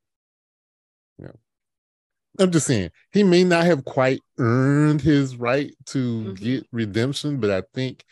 you 1.19 1.25
know 1.25 1.35
I'm 2.39 2.51
just 2.51 2.67
saying 2.67 2.91
he 3.11 3.23
may 3.23 3.43
not 3.43 3.65
have 3.65 3.83
quite 3.83 4.21
earned 4.37 5.01
his 5.01 5.35
right 5.35 5.73
to 5.87 5.97
mm-hmm. 5.97 6.33
get 6.33 6.67
redemption, 6.71 7.39
but 7.39 7.49
I 7.49 7.63
think 7.73 8.03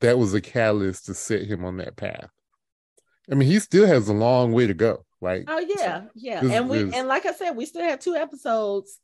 that 0.00 0.18
was 0.18 0.34
a 0.34 0.40
catalyst 0.40 1.06
to 1.06 1.14
set 1.14 1.42
him 1.42 1.64
on 1.64 1.78
that 1.78 1.96
path. 1.96 2.30
I 3.30 3.34
mean, 3.34 3.48
he 3.48 3.58
still 3.58 3.86
has 3.86 4.08
a 4.08 4.12
long 4.12 4.52
way 4.52 4.66
to 4.66 4.74
go. 4.74 5.04
Like, 5.20 5.44
oh 5.46 5.58
yeah, 5.60 6.02
yeah, 6.14 6.40
this, 6.40 6.52
and 6.52 6.68
we 6.68 6.82
this, 6.82 6.94
and 6.94 7.08
like 7.08 7.26
I 7.26 7.32
said, 7.32 7.52
we 7.52 7.66
still 7.66 7.82
have 7.82 8.00
two 8.00 8.16
episodes 8.16 8.98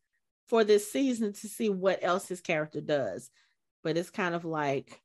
for 0.48 0.64
this 0.64 0.90
season 0.90 1.32
to 1.32 1.48
see 1.48 1.68
what 1.70 2.00
else 2.02 2.26
his 2.28 2.40
character 2.40 2.80
does. 2.80 3.30
But 3.84 3.96
it's 3.96 4.10
kind 4.10 4.34
of 4.34 4.44
like, 4.44 5.00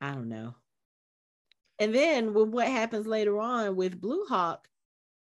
I 0.00 0.12
don't 0.12 0.28
know. 0.28 0.54
And 1.78 1.94
then 1.94 2.34
with 2.34 2.48
what 2.48 2.68
happens 2.68 3.06
later 3.06 3.38
on 3.38 3.76
with 3.76 4.00
Blue 4.00 4.24
Hawk, 4.28 4.68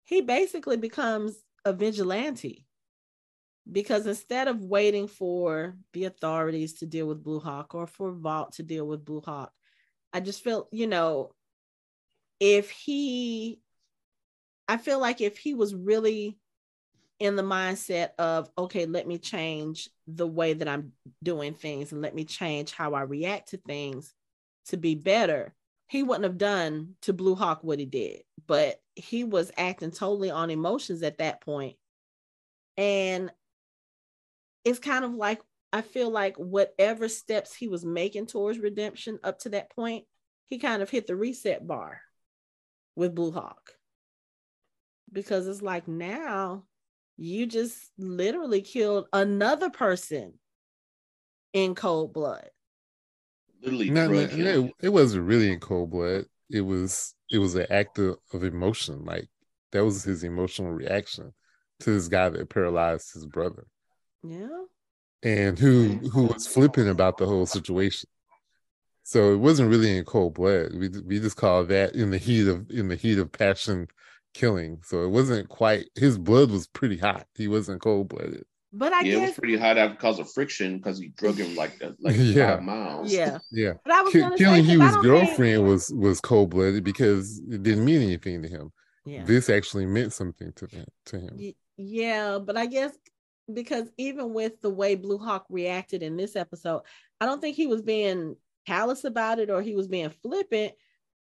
he 0.04 0.20
basically 0.20 0.76
becomes 0.76 1.36
a 1.64 1.72
vigilante 1.72 2.66
because 3.70 4.06
instead 4.06 4.48
of 4.48 4.64
waiting 4.64 5.06
for 5.06 5.76
the 5.92 6.04
authorities 6.04 6.74
to 6.74 6.86
deal 6.86 7.06
with 7.06 7.22
Blue 7.22 7.40
Hawk 7.40 7.74
or 7.74 7.86
for 7.86 8.12
Vought 8.12 8.52
to 8.54 8.62
deal 8.62 8.86
with 8.86 9.04
Blue 9.04 9.20
Hawk, 9.20 9.52
I 10.12 10.20
just 10.20 10.42
felt, 10.42 10.68
you 10.72 10.86
know, 10.86 11.32
if 12.40 12.70
he, 12.70 13.60
I 14.66 14.78
feel 14.78 15.00
like 15.00 15.20
if 15.20 15.38
he 15.38 15.54
was 15.54 15.74
really 15.74 16.38
in 17.20 17.36
the 17.36 17.42
mindset 17.42 18.10
of, 18.18 18.48
okay, 18.56 18.86
let 18.86 19.06
me 19.06 19.18
change 19.18 19.90
the 20.06 20.26
way 20.26 20.54
that 20.54 20.68
I'm 20.68 20.92
doing 21.22 21.54
things 21.54 21.92
and 21.92 22.00
let 22.00 22.14
me 22.14 22.24
change 22.24 22.72
how 22.72 22.94
I 22.94 23.02
react 23.02 23.50
to 23.50 23.58
things 23.58 24.14
to 24.68 24.76
be 24.76 24.94
better, 24.94 25.54
he 25.88 26.02
wouldn't 26.02 26.24
have 26.24 26.38
done 26.38 26.94
to 27.02 27.12
Blue 27.12 27.34
Hawk 27.34 27.60
what 27.62 27.78
he 27.78 27.86
did. 27.86 28.22
But 28.46 28.80
he 28.94 29.24
was 29.24 29.52
acting 29.56 29.90
totally 29.90 30.30
on 30.30 30.50
emotions 30.50 31.02
at 31.02 31.18
that 31.18 31.40
point. 31.40 31.76
And 32.76 33.30
it's 34.64 34.78
kind 34.78 35.04
of 35.04 35.14
like 35.14 35.40
I 35.72 35.82
feel 35.82 36.10
like 36.10 36.36
whatever 36.36 37.08
steps 37.08 37.54
he 37.54 37.68
was 37.68 37.84
making 37.84 38.26
towards 38.26 38.58
redemption 38.58 39.18
up 39.22 39.40
to 39.40 39.50
that 39.50 39.70
point, 39.70 40.04
he 40.46 40.58
kind 40.58 40.82
of 40.82 40.88
hit 40.88 41.06
the 41.06 41.16
reset 41.16 41.66
bar 41.66 42.00
with 42.96 43.14
Blue 43.14 43.32
Hawk. 43.32 43.72
Because 45.12 45.46
it's 45.46 45.62
like 45.62 45.88
now 45.88 46.64
you 47.16 47.46
just 47.46 47.76
literally 47.98 48.62
killed 48.62 49.06
another 49.12 49.70
person 49.70 50.34
in 51.52 51.74
cold 51.74 52.12
blood. 52.12 52.48
Literally, 53.62 53.90
no, 53.90 54.08
no, 54.08 54.26
no, 54.26 54.70
it 54.80 54.90
wasn't 54.90 55.26
really 55.26 55.52
in 55.52 55.60
cold 55.60 55.90
blood. 55.90 56.26
It 56.50 56.60
was 56.60 57.14
it 57.30 57.38
was 57.38 57.54
an 57.54 57.66
act 57.70 57.98
of, 57.98 58.18
of 58.32 58.44
emotion. 58.44 59.04
Like 59.04 59.28
that 59.72 59.84
was 59.84 60.04
his 60.04 60.24
emotional 60.24 60.72
reaction 60.72 61.32
to 61.80 61.90
this 61.90 62.08
guy 62.08 62.28
that 62.28 62.48
paralyzed 62.48 63.12
his 63.12 63.26
brother. 63.26 63.66
Yeah. 64.22 64.64
And 65.22 65.58
who 65.58 65.94
who 66.12 66.24
was 66.24 66.46
flipping 66.46 66.88
about 66.88 67.18
the 67.18 67.26
whole 67.26 67.46
situation. 67.46 68.08
So 69.02 69.32
it 69.32 69.38
wasn't 69.38 69.70
really 69.70 69.96
in 69.96 70.04
cold 70.04 70.34
blood. 70.34 70.72
We 70.74 70.88
we 71.04 71.18
just 71.18 71.36
call 71.36 71.64
that 71.64 71.94
in 71.94 72.10
the 72.10 72.18
heat 72.18 72.46
of 72.46 72.70
in 72.70 72.88
the 72.88 72.96
heat 72.96 73.18
of 73.18 73.32
passion 73.32 73.88
killing. 74.34 74.80
So 74.84 75.02
it 75.02 75.08
wasn't 75.08 75.48
quite 75.48 75.86
his 75.96 76.18
blood 76.18 76.50
was 76.50 76.66
pretty 76.68 76.98
hot. 76.98 77.26
He 77.34 77.48
wasn't 77.48 77.82
cold 77.82 78.08
blooded. 78.08 78.44
But 78.72 78.92
I 78.92 79.00
yeah, 79.00 79.04
guess 79.04 79.16
it 79.16 79.20
was 79.20 79.38
pretty 79.38 79.56
hot 79.56 79.78
out 79.78 79.92
because 79.92 80.18
of 80.18 80.30
friction 80.30 80.76
because 80.76 80.98
he 80.98 81.08
drug 81.08 81.36
him 81.36 81.54
like 81.54 81.82
like 82.00 82.16
yeah. 82.18 82.56
five 82.56 82.62
miles. 82.62 83.12
Yeah, 83.12 83.38
yeah. 83.50 83.74
But 83.84 83.92
I 83.92 84.02
was 84.02 84.12
K- 84.12 84.30
killing 84.36 84.64
Hughie's 84.64 84.96
girlfriend 84.96 85.38
think... 85.38 85.66
was 85.66 85.92
was 85.94 86.20
cold 86.20 86.50
blooded 86.50 86.84
because 86.84 87.38
it 87.50 87.62
didn't 87.62 87.84
mean 87.84 88.02
anything 88.02 88.42
to 88.42 88.48
him. 88.48 88.72
Yeah. 89.06 89.24
This 89.24 89.48
actually 89.48 89.86
meant 89.86 90.12
something 90.12 90.52
to 90.52 90.66
him. 90.66 90.86
To 91.06 91.18
him. 91.18 91.54
Yeah, 91.78 92.38
but 92.38 92.58
I 92.58 92.66
guess 92.66 92.92
because 93.52 93.88
even 93.96 94.34
with 94.34 94.60
the 94.60 94.70
way 94.70 94.94
Blue 94.94 95.18
Hawk 95.18 95.46
reacted 95.48 96.02
in 96.02 96.16
this 96.16 96.36
episode, 96.36 96.82
I 97.20 97.26
don't 97.26 97.40
think 97.40 97.56
he 97.56 97.66
was 97.66 97.82
being 97.82 98.36
callous 98.66 99.04
about 99.04 99.38
it 99.38 99.48
or 99.48 99.62
he 99.62 99.74
was 99.74 99.88
being 99.88 100.10
flippant. 100.10 100.72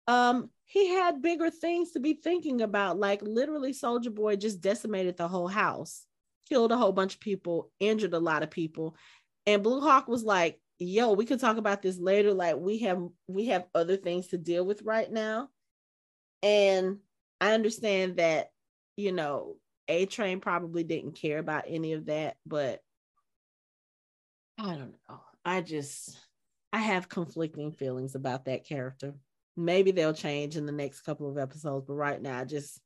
Um, 0.08 0.50
he 0.64 0.88
had 0.88 1.22
bigger 1.22 1.50
things 1.50 1.92
to 1.92 2.00
be 2.00 2.14
thinking 2.14 2.60
about. 2.60 2.98
Like 2.98 3.22
literally, 3.22 3.72
Soldier 3.72 4.10
Boy 4.10 4.36
just 4.36 4.60
decimated 4.60 5.16
the 5.16 5.28
whole 5.28 5.48
house, 5.48 6.05
killed 6.48 6.72
a 6.72 6.76
whole 6.76 6.92
bunch 6.92 7.14
of 7.14 7.20
people, 7.20 7.70
injured 7.80 8.14
a 8.14 8.18
lot 8.18 8.42
of 8.42 8.50
people. 8.50 8.96
And 9.46 9.62
Blue 9.62 9.80
Hawk 9.80 10.08
was 10.08 10.24
like, 10.24 10.60
yo, 10.78 11.12
we 11.12 11.24
could 11.24 11.40
talk 11.40 11.56
about 11.56 11.82
this 11.82 11.98
later. 11.98 12.32
Like 12.32 12.56
we 12.56 12.78
have 12.80 13.02
we 13.26 13.46
have 13.46 13.66
other 13.74 13.96
things 13.96 14.28
to 14.28 14.38
deal 14.38 14.64
with 14.64 14.82
right 14.82 15.10
now. 15.10 15.48
And 16.42 16.98
I 17.40 17.52
understand 17.52 18.16
that, 18.16 18.50
you 18.96 19.12
know, 19.12 19.56
A 19.88 20.06
Train 20.06 20.40
probably 20.40 20.84
didn't 20.84 21.12
care 21.16 21.38
about 21.38 21.64
any 21.66 21.92
of 21.92 22.06
that, 22.06 22.36
but 22.46 22.80
I 24.58 24.74
don't 24.74 24.94
know. 25.08 25.20
I 25.44 25.60
just 25.60 26.18
I 26.72 26.78
have 26.78 27.08
conflicting 27.08 27.72
feelings 27.72 28.14
about 28.14 28.46
that 28.46 28.66
character. 28.66 29.14
Maybe 29.56 29.90
they'll 29.90 30.12
change 30.12 30.56
in 30.56 30.66
the 30.66 30.72
next 30.72 31.02
couple 31.02 31.30
of 31.30 31.38
episodes, 31.38 31.86
but 31.86 31.94
right 31.94 32.20
now 32.20 32.40
I 32.40 32.44
just 32.44 32.80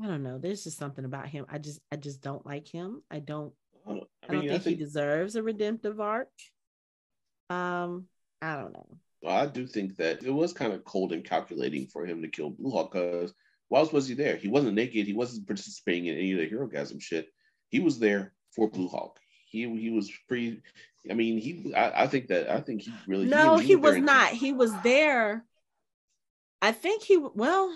I 0.00 0.06
don't 0.06 0.22
know. 0.22 0.38
There's 0.38 0.64
just 0.64 0.78
something 0.78 1.04
about 1.04 1.28
him. 1.28 1.46
I 1.48 1.58
just 1.58 1.80
I 1.90 1.96
just 1.96 2.22
don't 2.22 2.44
like 2.46 2.68
him. 2.68 3.02
I 3.10 3.18
don't 3.18 3.52
I, 3.86 3.92
mean, 3.92 4.04
I 4.22 4.32
don't 4.32 4.48
think, 4.48 4.64
he 4.64 4.74
deserves 4.74 5.36
a 5.36 5.42
redemptive 5.42 6.00
arc. 6.00 6.30
Um, 7.50 8.06
I 8.40 8.56
don't 8.56 8.72
know. 8.72 8.86
Well, 9.22 9.36
I 9.36 9.46
do 9.46 9.66
think 9.66 9.96
that 9.96 10.24
it 10.24 10.30
was 10.30 10.52
kind 10.52 10.72
of 10.72 10.84
cold 10.84 11.12
and 11.12 11.24
calculating 11.24 11.86
for 11.86 12.06
him 12.06 12.22
to 12.22 12.28
kill 12.28 12.50
Blue 12.50 12.70
Hawk 12.70 12.92
because 12.92 13.32
why 13.68 13.80
else 13.80 13.92
was 13.92 14.08
he 14.08 14.14
there? 14.14 14.36
He 14.36 14.48
wasn't 14.48 14.74
naked. 14.74 15.06
He 15.06 15.14
wasn't 15.14 15.46
participating 15.46 16.06
in 16.06 16.16
any 16.16 16.32
of 16.32 16.38
the 16.38 16.48
Herogasm 16.48 17.00
shit. 17.00 17.28
He 17.68 17.80
was 17.80 17.98
there 17.98 18.32
for 18.54 18.68
Blue 18.68 18.88
Hawk. 18.88 19.18
He 19.48 19.68
he 19.78 19.90
was 19.90 20.10
free. 20.28 20.62
I 21.10 21.14
mean, 21.14 21.38
he. 21.38 21.74
I, 21.74 22.04
I 22.04 22.06
think 22.06 22.28
that 22.28 22.50
I 22.50 22.60
think 22.60 22.82
he 22.82 22.92
really. 23.06 23.26
No, 23.26 23.56
he, 23.58 23.62
he, 23.62 23.68
he 23.68 23.76
was 23.76 23.96
not. 23.96 24.30
He 24.30 24.52
was 24.52 24.72
there. 24.82 25.44
I 26.60 26.72
think 26.72 27.02
he. 27.02 27.16
Well. 27.16 27.72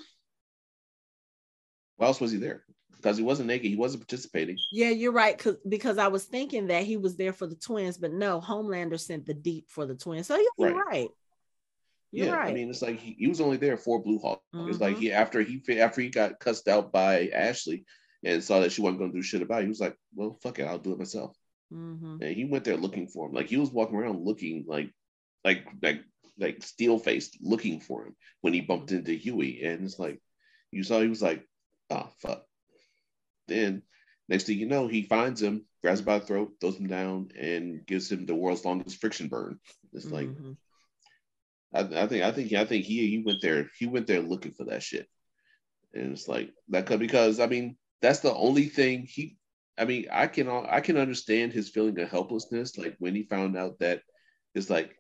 Why 1.97 2.07
else 2.07 2.21
was 2.21 2.33
he 2.33 2.39
there? 2.39 2.65
Because 2.95 3.17
he 3.17 3.23
wasn't 3.23 3.49
naked. 3.49 3.71
He 3.71 3.77
wasn't 3.77 4.03
participating. 4.03 4.59
Yeah, 4.73 4.91
you're 4.91 5.13
right. 5.13 5.37
Cause 5.37 5.57
because 5.69 5.99
I 5.99 6.09
was 6.09 6.25
thinking 6.25 6.69
that 6.69 6.85
he 6.85 6.97
was 6.97 7.17
there 7.17 7.33
for 7.33 7.47
the 7.47 7.55
twins, 7.55 7.99
but 7.99 8.13
no, 8.13 8.41
Homelander 8.41 8.99
sent 8.99 9.27
the 9.27 9.35
deep 9.35 9.69
for 9.69 9.87
the 9.87 9.95
twins. 9.95 10.27
So 10.27 10.37
you're 10.59 10.75
right. 10.75 10.87
right. 10.87 11.09
You're 12.13 12.29
yeah, 12.29 12.37
right. 12.37 12.51
I 12.51 12.55
mean, 12.55 12.71
it's 12.71 12.83
like 12.83 12.99
he, 12.99 13.17
he 13.19 13.27
was 13.27 13.41
only 13.41 13.59
there 13.59 13.77
for 13.77 14.03
Blue 14.03 14.19
Hawk. 14.19 14.41
Mm-hmm. 14.55 14.71
It's 14.71 14.81
like 14.81 14.95
mm-hmm. 14.95 15.03
he 15.03 15.13
after 15.13 15.43
he 15.43 15.63
after 15.79 16.01
he 16.01 16.09
got 16.09 16.41
cussed 16.41 16.69
out 16.69 16.93
by 16.93 17.29
Ashley 17.29 17.85
and 18.25 18.43
saw 18.43 18.61
that 18.61 18.73
she 18.73 18.81
wasn't 18.81 19.01
going 19.01 19.13
to 19.13 19.19
do 19.19 19.23
shit 19.23 19.43
about 19.43 19.61
it, 19.61 19.65
he 19.65 19.69
was 19.69 19.81
like, 19.81 19.97
"Well, 20.15 20.39
fuck 20.43 20.59
it, 20.59 20.67
I'll 20.67 20.79
do 20.79 20.93
it 20.93 20.99
myself." 20.99 21.37
Mm-hmm. 21.73 22.23
And 22.23 22.37
he 22.37 22.45
went 22.45 22.65
there 22.65 22.77
looking 22.77 23.09
for 23.09 23.27
him. 23.27 23.35
Like 23.35 23.49
he 23.49 23.57
was 23.57 23.71
walking 23.71 23.97
around 23.97 24.25
looking 24.25 24.65
like 24.67 24.91
like 25.45 25.67
like 25.83 26.03
like 26.39 26.63
steel 26.63 26.99
faced, 26.99 27.39
looking 27.41 27.81
for 27.81 28.07
him 28.07 28.17
when 28.41 28.53
he 28.53 28.61
bumped 28.61 28.93
into 28.93 29.13
Hughie. 29.13 29.65
And 29.65 29.85
it's 29.85 29.99
like 29.99 30.21
you 30.71 30.85
saw 30.85 31.01
he 31.01 31.09
was 31.09 31.23
like, 31.23 31.45
"Oh 31.91 32.11
fuck." 32.19 32.45
Then 33.49 33.83
next 34.29 34.45
thing 34.45 34.59
you 34.59 34.67
know, 34.67 34.89
he 34.89 35.03
finds 35.03 35.41
him, 35.41 35.67
grabs 35.83 36.01
him 36.01 36.07
by 36.07 36.19
the 36.19 36.27
throat, 36.27 36.55
throws 36.61 36.77
him 36.77 36.89
down, 36.89 37.31
and 37.39 37.87
gives 37.87 38.11
him 38.11 38.27
the 38.27 38.35
world's 38.35 38.65
longest 38.65 39.01
friction 39.01 39.29
burn. 39.29 39.59
It's 39.93 40.11
like. 40.11 40.29
Mm-hmm 40.29 40.53
I, 41.77 41.81
I, 41.81 42.07
think 42.07 42.25
I 42.25 42.33
think 42.33 42.53
I 42.53 42.65
think 42.65 42.85
he 42.85 43.07
he 43.09 43.23
went 43.25 43.43
there 43.43 43.71
he 43.79 43.87
went 43.87 44.07
there 44.07 44.21
looking 44.21 44.53
for 44.53 44.65
that 44.65 44.83
shit, 44.83 45.09
and 45.93 46.13
it's 46.13 46.29
like 46.29 46.53
that 46.69 46.87
could 46.87 47.01
because 47.01 47.39
I 47.39 47.47
mean 47.47 47.77
that's 48.01 48.21
the 48.21 48.35
only 48.35 48.67
thing 48.67 49.07
he. 49.09 49.37
I 49.79 49.85
mean 49.85 50.07
I 50.11 50.27
can 50.27 50.49
I 50.49 50.81
can 50.81 50.97
understand 50.97 51.53
his 51.53 51.69
feeling 51.69 51.99
of 52.01 52.11
helplessness 52.11 52.79
like 52.79 52.97
when 52.99 53.15
he 53.15 53.25
found 53.25 53.57
out 53.57 53.79
that 53.81 54.01
it's 54.55 54.71
like 54.71 54.97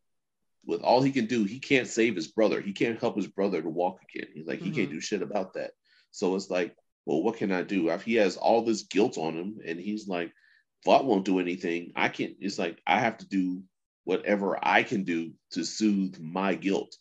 with 0.66 0.82
all 0.82 1.01
he 1.01 1.12
can 1.12 1.26
do 1.26 1.45
he 1.45 1.61
can't 1.61 1.89
save 1.89 2.14
his 2.14 2.28
brother 2.28 2.61
he 2.61 2.74
can't 2.74 3.01
help 3.01 3.16
his 3.16 3.26
brother 3.26 3.62
to 3.62 3.68
walk 3.70 4.01
again 4.03 4.28
he's 4.34 4.47
like 4.47 4.59
mm-hmm. 4.59 4.66
he 4.66 4.72
can't 4.72 4.89
mm-hmm. 4.89 4.97
do 4.97 5.01
shit 5.01 5.22
about 5.22 5.55
that 5.55 5.70
so 6.17 6.35
it's 6.35 6.51
like 6.51 6.75
well 7.05 7.23
what 7.23 7.37
can 7.37 7.53
I 7.53 7.62
do 7.62 7.91
if 7.91 8.03
he 8.03 8.14
has 8.14 8.37
all 8.37 8.62
this 8.62 8.85
guilt 8.85 9.19
on 9.19 9.35
him 9.35 9.59
and 9.64 9.79
he's 9.79 10.09
like 10.09 10.33
Vought 10.85 11.05
won't 11.05 11.25
do 11.25 11.41
anything 11.41 11.93
I 11.95 12.09
can't 12.09 12.35
it's 12.41 12.59
like 12.59 12.81
I 12.87 13.01
have 13.01 13.19
to 13.19 13.29
do 13.29 13.62
whatever 14.07 14.57
I 14.62 14.85
can 14.85 15.03
do 15.03 15.33
to 15.51 15.64
soothe 15.64 16.19
my 16.21 16.55
guilt. 16.55 16.97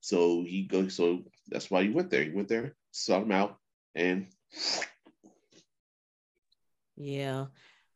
So 0.00 0.42
he 0.42 0.62
goes, 0.62 0.94
so 0.94 1.24
that's 1.46 1.70
why 1.70 1.82
he 1.82 1.90
went 1.90 2.10
there. 2.10 2.24
He 2.24 2.30
went 2.30 2.48
there, 2.48 2.74
sought 2.90 3.22
him 3.22 3.32
out, 3.32 3.58
and 3.94 4.28
yeah. 6.96 7.46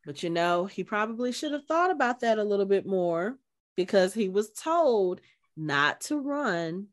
But 0.05 0.21
you 0.21 0.29
know, 0.29 0.65
he 0.65 0.83
probably 0.83 1.31
should 1.31 1.51
have 1.51 1.65
thought 1.65 1.89
about 1.89 2.19
that 2.19 2.37
a 2.37 2.43
little 2.43 2.67
bit 2.67 2.85
more 2.85 3.39
because 3.75 4.13
he 4.13 4.29
was 4.29 4.51
told 4.51 5.19
not 5.57 6.01
to 6.01 6.19
run. 6.19 6.87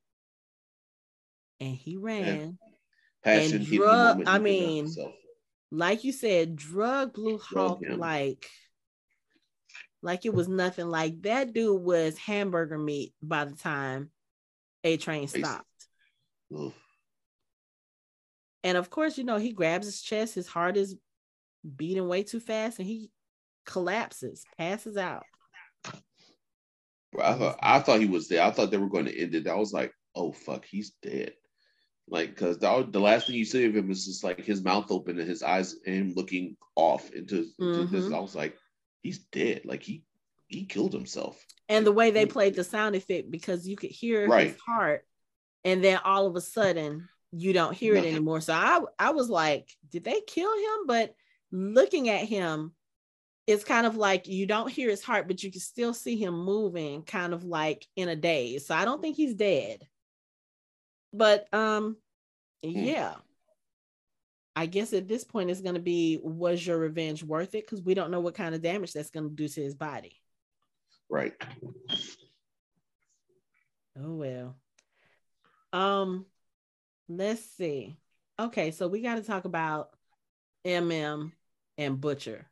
And 1.60 1.74
he 1.76 1.98
ran. 1.98 2.58
Passion, 3.22 3.58
and 3.58 3.66
drug, 3.66 4.22
I 4.26 4.38
mean, 4.38 4.88
like 5.70 6.04
you 6.04 6.12
said, 6.12 6.56
drug 6.56 7.12
Blue 7.12 7.38
Hawk 7.38 7.80
like 7.88 8.48
like 10.02 10.24
it 10.24 10.34
was 10.34 10.48
nothing. 10.48 10.88
Like 10.88 11.22
that 11.22 11.52
dude 11.52 11.82
was 11.82 12.16
hamburger 12.16 12.78
meat 12.78 13.12
by 13.22 13.44
the 13.44 13.54
time 13.54 14.10
a 14.84 14.96
train 14.96 15.28
stopped. 15.28 15.66
And 18.62 18.76
of 18.76 18.90
course 18.90 19.18
you 19.18 19.24
know 19.24 19.36
he 19.36 19.52
grabs 19.52 19.86
his 19.86 20.02
chest 20.02 20.34
his 20.34 20.46
heart 20.46 20.76
is 20.76 20.96
beating 21.76 22.08
way 22.08 22.22
too 22.22 22.40
fast 22.40 22.78
and 22.78 22.88
he 22.88 23.10
collapses 23.66 24.44
passes 24.56 24.96
out. 24.96 25.24
I 27.22 27.34
thought 27.34 27.58
I 27.62 27.80
thought 27.80 28.00
he 28.00 28.06
was 28.06 28.28
there. 28.28 28.42
I 28.42 28.50
thought 28.50 28.70
they 28.70 28.78
were 28.78 28.88
going 28.88 29.06
to 29.06 29.18
end 29.18 29.34
it. 29.34 29.46
I 29.46 29.56
was 29.56 29.72
like, 29.72 29.92
oh 30.14 30.32
fuck, 30.32 30.64
he's 30.64 30.92
dead. 31.02 31.32
Like, 32.10 32.30
because 32.30 32.58
the, 32.58 32.88
the 32.90 33.00
last 33.00 33.26
thing 33.26 33.36
you 33.36 33.44
see 33.44 33.64
of 33.66 33.76
him 33.76 33.90
is 33.90 34.04
just 34.04 34.24
like 34.24 34.40
his 34.40 34.62
mouth 34.62 34.90
open 34.90 35.18
and 35.18 35.28
his 35.28 35.42
eyes 35.42 35.76
and 35.86 35.94
him 35.94 36.12
looking 36.16 36.56
off 36.74 37.10
into, 37.12 37.46
into 37.58 37.84
mm-hmm. 37.84 37.94
this. 37.94 38.12
I 38.12 38.18
was 38.18 38.34
like, 38.34 38.56
he's 39.02 39.18
dead. 39.18 39.62
Like 39.64 39.82
he 39.82 40.04
he 40.48 40.66
killed 40.66 40.92
himself. 40.92 41.42
And 41.68 41.86
the 41.86 41.92
way 41.92 42.10
they 42.10 42.26
played 42.26 42.56
the 42.56 42.64
sound 42.64 42.96
effect 42.96 43.30
because 43.30 43.68
you 43.68 43.76
could 43.76 43.90
hear 43.90 44.26
right. 44.26 44.48
his 44.48 44.58
heart, 44.66 45.06
and 45.64 45.82
then 45.82 46.00
all 46.04 46.26
of 46.26 46.34
a 46.34 46.40
sudden 46.40 47.08
you 47.32 47.52
don't 47.52 47.76
hear 47.76 47.94
it 47.94 48.04
anymore. 48.04 48.40
So 48.40 48.52
I 48.52 48.80
I 48.98 49.10
was 49.10 49.30
like, 49.30 49.70
did 49.90 50.02
they 50.02 50.20
kill 50.26 50.52
him? 50.52 50.86
But 50.86 51.14
looking 51.52 52.08
at 52.08 52.24
him, 52.24 52.72
it's 53.46 53.62
kind 53.62 53.86
of 53.86 53.96
like 53.96 54.26
you 54.26 54.46
don't 54.46 54.70
hear 54.70 54.90
his 54.90 55.04
heart, 55.04 55.28
but 55.28 55.42
you 55.44 55.52
can 55.52 55.60
still 55.60 55.94
see 55.94 56.16
him 56.16 56.44
moving, 56.44 57.02
kind 57.02 57.32
of 57.32 57.44
like 57.44 57.86
in 57.94 58.08
a 58.08 58.16
daze. 58.16 58.66
So 58.66 58.74
I 58.74 58.84
don't 58.84 59.00
think 59.00 59.16
he's 59.16 59.34
dead. 59.34 59.86
But 61.12 61.52
um, 61.52 61.96
hmm. 62.62 62.70
yeah. 62.70 63.14
I 64.56 64.66
guess 64.66 64.92
at 64.92 65.08
this 65.08 65.24
point 65.24 65.50
it's 65.50 65.60
going 65.60 65.76
to 65.76 65.80
be 65.80 66.18
was 66.22 66.66
your 66.66 66.78
revenge 66.78 67.22
worth 67.22 67.54
it? 67.54 67.64
Because 67.64 67.82
we 67.82 67.94
don't 67.94 68.10
know 68.10 68.20
what 68.20 68.34
kind 68.34 68.54
of 68.54 68.62
damage 68.62 68.92
that's 68.92 69.10
going 69.10 69.28
to 69.28 69.34
do 69.34 69.48
to 69.48 69.62
his 69.62 69.74
body. 69.74 70.20
Right. 71.08 71.32
Oh 73.98 74.14
well. 74.14 74.56
Um, 75.72 76.26
let's 77.08 77.44
see. 77.56 77.96
Okay, 78.38 78.70
so 78.70 78.88
we 78.88 79.02
got 79.02 79.16
to 79.16 79.22
talk 79.22 79.44
about 79.44 79.90
MM 80.64 81.32
and 81.78 82.00
Butcher 82.00 82.46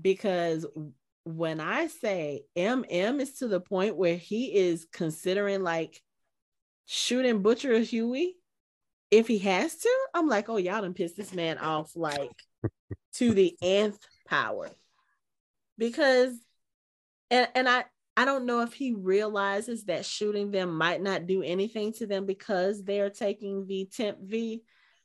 because 0.00 0.66
when 1.24 1.60
I 1.60 1.86
say 1.88 2.42
MM 2.56 3.20
is 3.20 3.38
to 3.38 3.48
the 3.48 3.60
point 3.60 3.96
where 3.96 4.16
he 4.16 4.54
is 4.54 4.86
considering 4.92 5.62
like 5.62 6.00
shooting 6.86 7.42
Butcher 7.42 7.78
Hughie, 7.78 8.36
if 9.10 9.28
he 9.28 9.38
has 9.38 9.76
to, 9.76 9.90
I'm 10.14 10.28
like, 10.28 10.48
oh, 10.48 10.56
y'all 10.56 10.82
done 10.82 10.94
pissed 10.94 11.16
this 11.16 11.34
man 11.34 11.58
off 11.58 11.92
like 11.94 12.42
to 13.14 13.32
the 13.32 13.56
nth 13.60 13.98
power. 14.26 14.70
Because 15.78 16.32
and, 17.30 17.48
and 17.54 17.68
I, 17.68 17.84
I 18.16 18.24
don't 18.24 18.46
know 18.46 18.62
if 18.62 18.72
he 18.72 18.92
realizes 18.92 19.84
that 19.84 20.06
shooting 20.06 20.50
them 20.50 20.76
might 20.76 21.02
not 21.02 21.26
do 21.26 21.42
anything 21.42 21.92
to 21.94 22.06
them 22.06 22.24
because 22.24 22.82
they're 22.82 23.10
taking 23.10 23.66
the 23.66 23.88
temp 23.92 24.18
V, 24.22 24.62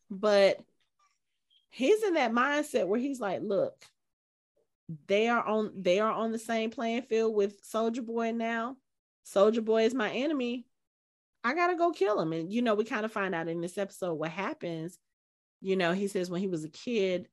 but 0.09 0.59
he's 1.69 2.03
in 2.03 2.13
that 2.13 2.31
mindset 2.31 2.87
where 2.87 2.99
he's 2.99 3.19
like, 3.19 3.41
look, 3.43 3.73
they 5.07 5.27
are 5.27 5.45
on 5.45 5.71
they 5.77 5.99
are 5.99 6.11
on 6.11 6.31
the 6.31 6.39
same 6.39 6.69
playing 6.69 7.03
field 7.03 7.33
with 7.33 7.63
Soldier 7.63 8.01
Boy 8.01 8.31
now. 8.31 8.75
Soldier 9.23 9.61
Boy 9.61 9.85
is 9.85 9.93
my 9.93 10.11
enemy. 10.11 10.65
I 11.43 11.53
gotta 11.55 11.75
go 11.75 11.91
kill 11.91 12.19
him. 12.21 12.33
And 12.33 12.51
you 12.53 12.61
know, 12.61 12.75
we 12.75 12.83
kind 12.85 13.05
of 13.05 13.11
find 13.11 13.33
out 13.35 13.47
in 13.47 13.61
this 13.61 13.77
episode 13.77 14.15
what 14.15 14.31
happens. 14.31 14.99
You 15.61 15.75
know, 15.75 15.93
he 15.93 16.07
says 16.07 16.29
when 16.29 16.41
he 16.41 16.47
was 16.47 16.63
a 16.63 16.69
kid, 16.69 17.27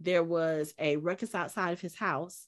there 0.00 0.24
was 0.24 0.74
a 0.78 0.96
ruckus 0.96 1.34
outside 1.34 1.72
of 1.72 1.80
his 1.80 1.94
house, 1.94 2.46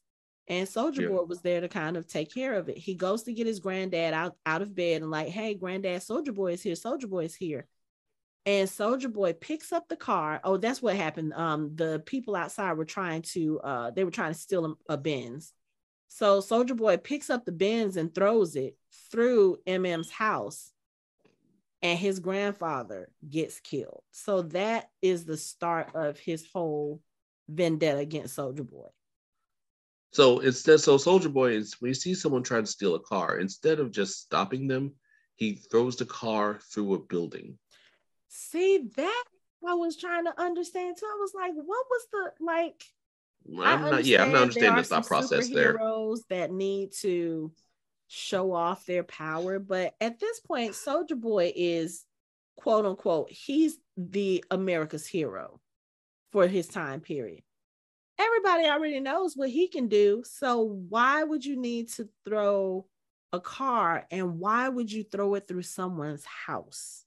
and 0.48 0.68
Soldier 0.68 1.02
yeah. 1.02 1.08
Boy 1.08 1.24
was 1.24 1.40
there 1.42 1.60
to 1.60 1.68
kind 1.68 1.96
of 1.96 2.06
take 2.06 2.32
care 2.34 2.54
of 2.54 2.68
it. 2.68 2.78
He 2.78 2.94
goes 2.94 3.22
to 3.24 3.32
get 3.32 3.46
his 3.46 3.60
granddad 3.60 4.14
out, 4.14 4.36
out 4.46 4.62
of 4.62 4.74
bed 4.74 5.02
and 5.02 5.10
like, 5.10 5.28
hey, 5.28 5.54
granddad, 5.54 6.02
Soldier 6.02 6.32
Boy 6.32 6.52
is 6.54 6.62
here. 6.62 6.74
Soldier 6.76 7.06
Boy 7.08 7.24
is 7.24 7.34
here. 7.34 7.66
and 8.46 8.68
Soldier 8.68 9.08
Boy 9.08 9.32
picks 9.32 9.72
up 9.72 9.88
the 9.88 9.96
car. 9.96 10.40
Oh, 10.44 10.56
that's 10.58 10.82
what 10.82 10.96
happened. 10.96 11.32
Um, 11.34 11.74
the 11.76 12.02
people 12.04 12.36
outside 12.36 12.74
were 12.74 12.84
trying 12.84 13.22
to 13.34 13.60
uh 13.60 13.90
they 13.92 14.04
were 14.04 14.10
trying 14.10 14.32
to 14.34 14.38
steal 14.38 14.66
a, 14.88 14.94
a 14.94 14.98
Benz. 14.98 15.52
So 16.08 16.40
Soldier 16.40 16.74
Boy 16.74 16.96
picks 16.98 17.30
up 17.30 17.44
the 17.44 17.52
Benz 17.52 17.96
and 17.96 18.14
throws 18.14 18.56
it 18.56 18.76
through 19.10 19.58
MM's 19.66 20.10
house. 20.10 20.72
And 21.84 21.98
his 21.98 22.18
grandfather 22.18 23.10
gets 23.28 23.60
killed. 23.60 24.02
So 24.10 24.42
that 24.42 24.88
is 25.02 25.26
the 25.26 25.36
start 25.36 25.94
of 25.94 26.18
his 26.18 26.46
whole 26.50 27.02
vendetta 27.46 27.98
against 27.98 28.34
Soldier 28.34 28.64
Boy. 28.64 28.88
So 30.10 30.38
instead, 30.38 30.80
so 30.80 30.96
Soldier 30.96 31.28
Boy 31.28 31.52
is 31.52 31.76
when 31.80 31.90
you 31.90 31.94
see 31.94 32.14
someone 32.14 32.42
trying 32.42 32.64
to 32.64 32.70
steal 32.70 32.94
a 32.94 33.00
car, 33.00 33.38
instead 33.38 33.80
of 33.80 33.92
just 33.92 34.18
stopping 34.22 34.66
them, 34.66 34.94
he 35.36 35.56
throws 35.56 35.96
the 35.96 36.06
car 36.06 36.58
through 36.72 36.94
a 36.94 36.98
building. 37.00 37.58
See 38.28 38.88
that 38.96 39.24
I 39.68 39.74
was 39.74 39.98
trying 39.98 40.24
to 40.24 40.40
understand 40.40 40.96
too. 40.98 41.06
I 41.06 41.18
was 41.20 41.32
like, 41.34 41.52
what 41.54 41.86
was 41.90 42.06
the 42.12 42.32
like? 42.40 42.82
I'm 43.62 43.82
not. 43.82 44.04
Yeah, 44.06 44.22
I'm 44.22 44.32
not 44.32 44.42
understanding 44.42 44.76
the 44.76 44.84
thought 44.84 45.06
process 45.06 45.50
there. 45.50 45.76
That 46.30 46.50
need 46.50 46.92
to 47.00 47.52
show 48.08 48.52
off 48.52 48.86
their 48.86 49.02
power, 49.02 49.58
but 49.58 49.94
at 50.00 50.20
this 50.20 50.40
point, 50.40 50.74
Soldier 50.74 51.16
Boy 51.16 51.52
is 51.54 52.04
quote 52.56 52.86
unquote 52.86 53.30
he's 53.30 53.78
the 53.96 54.44
America's 54.50 55.06
hero 55.06 55.60
for 56.32 56.46
his 56.46 56.68
time 56.68 57.00
period. 57.00 57.42
Everybody 58.18 58.68
already 58.68 59.00
knows 59.00 59.36
what 59.36 59.50
he 59.50 59.68
can 59.68 59.88
do. 59.88 60.22
So 60.24 60.62
why 60.88 61.24
would 61.24 61.44
you 61.44 61.56
need 61.56 61.90
to 61.92 62.08
throw 62.24 62.86
a 63.32 63.40
car 63.40 64.06
and 64.10 64.38
why 64.38 64.68
would 64.68 64.90
you 64.90 65.04
throw 65.04 65.34
it 65.34 65.48
through 65.48 65.62
someone's 65.62 66.24
house? 66.24 67.04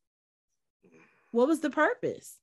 What 1.31 1.47
was 1.47 1.61
the 1.61 1.69
purpose? 1.69 2.37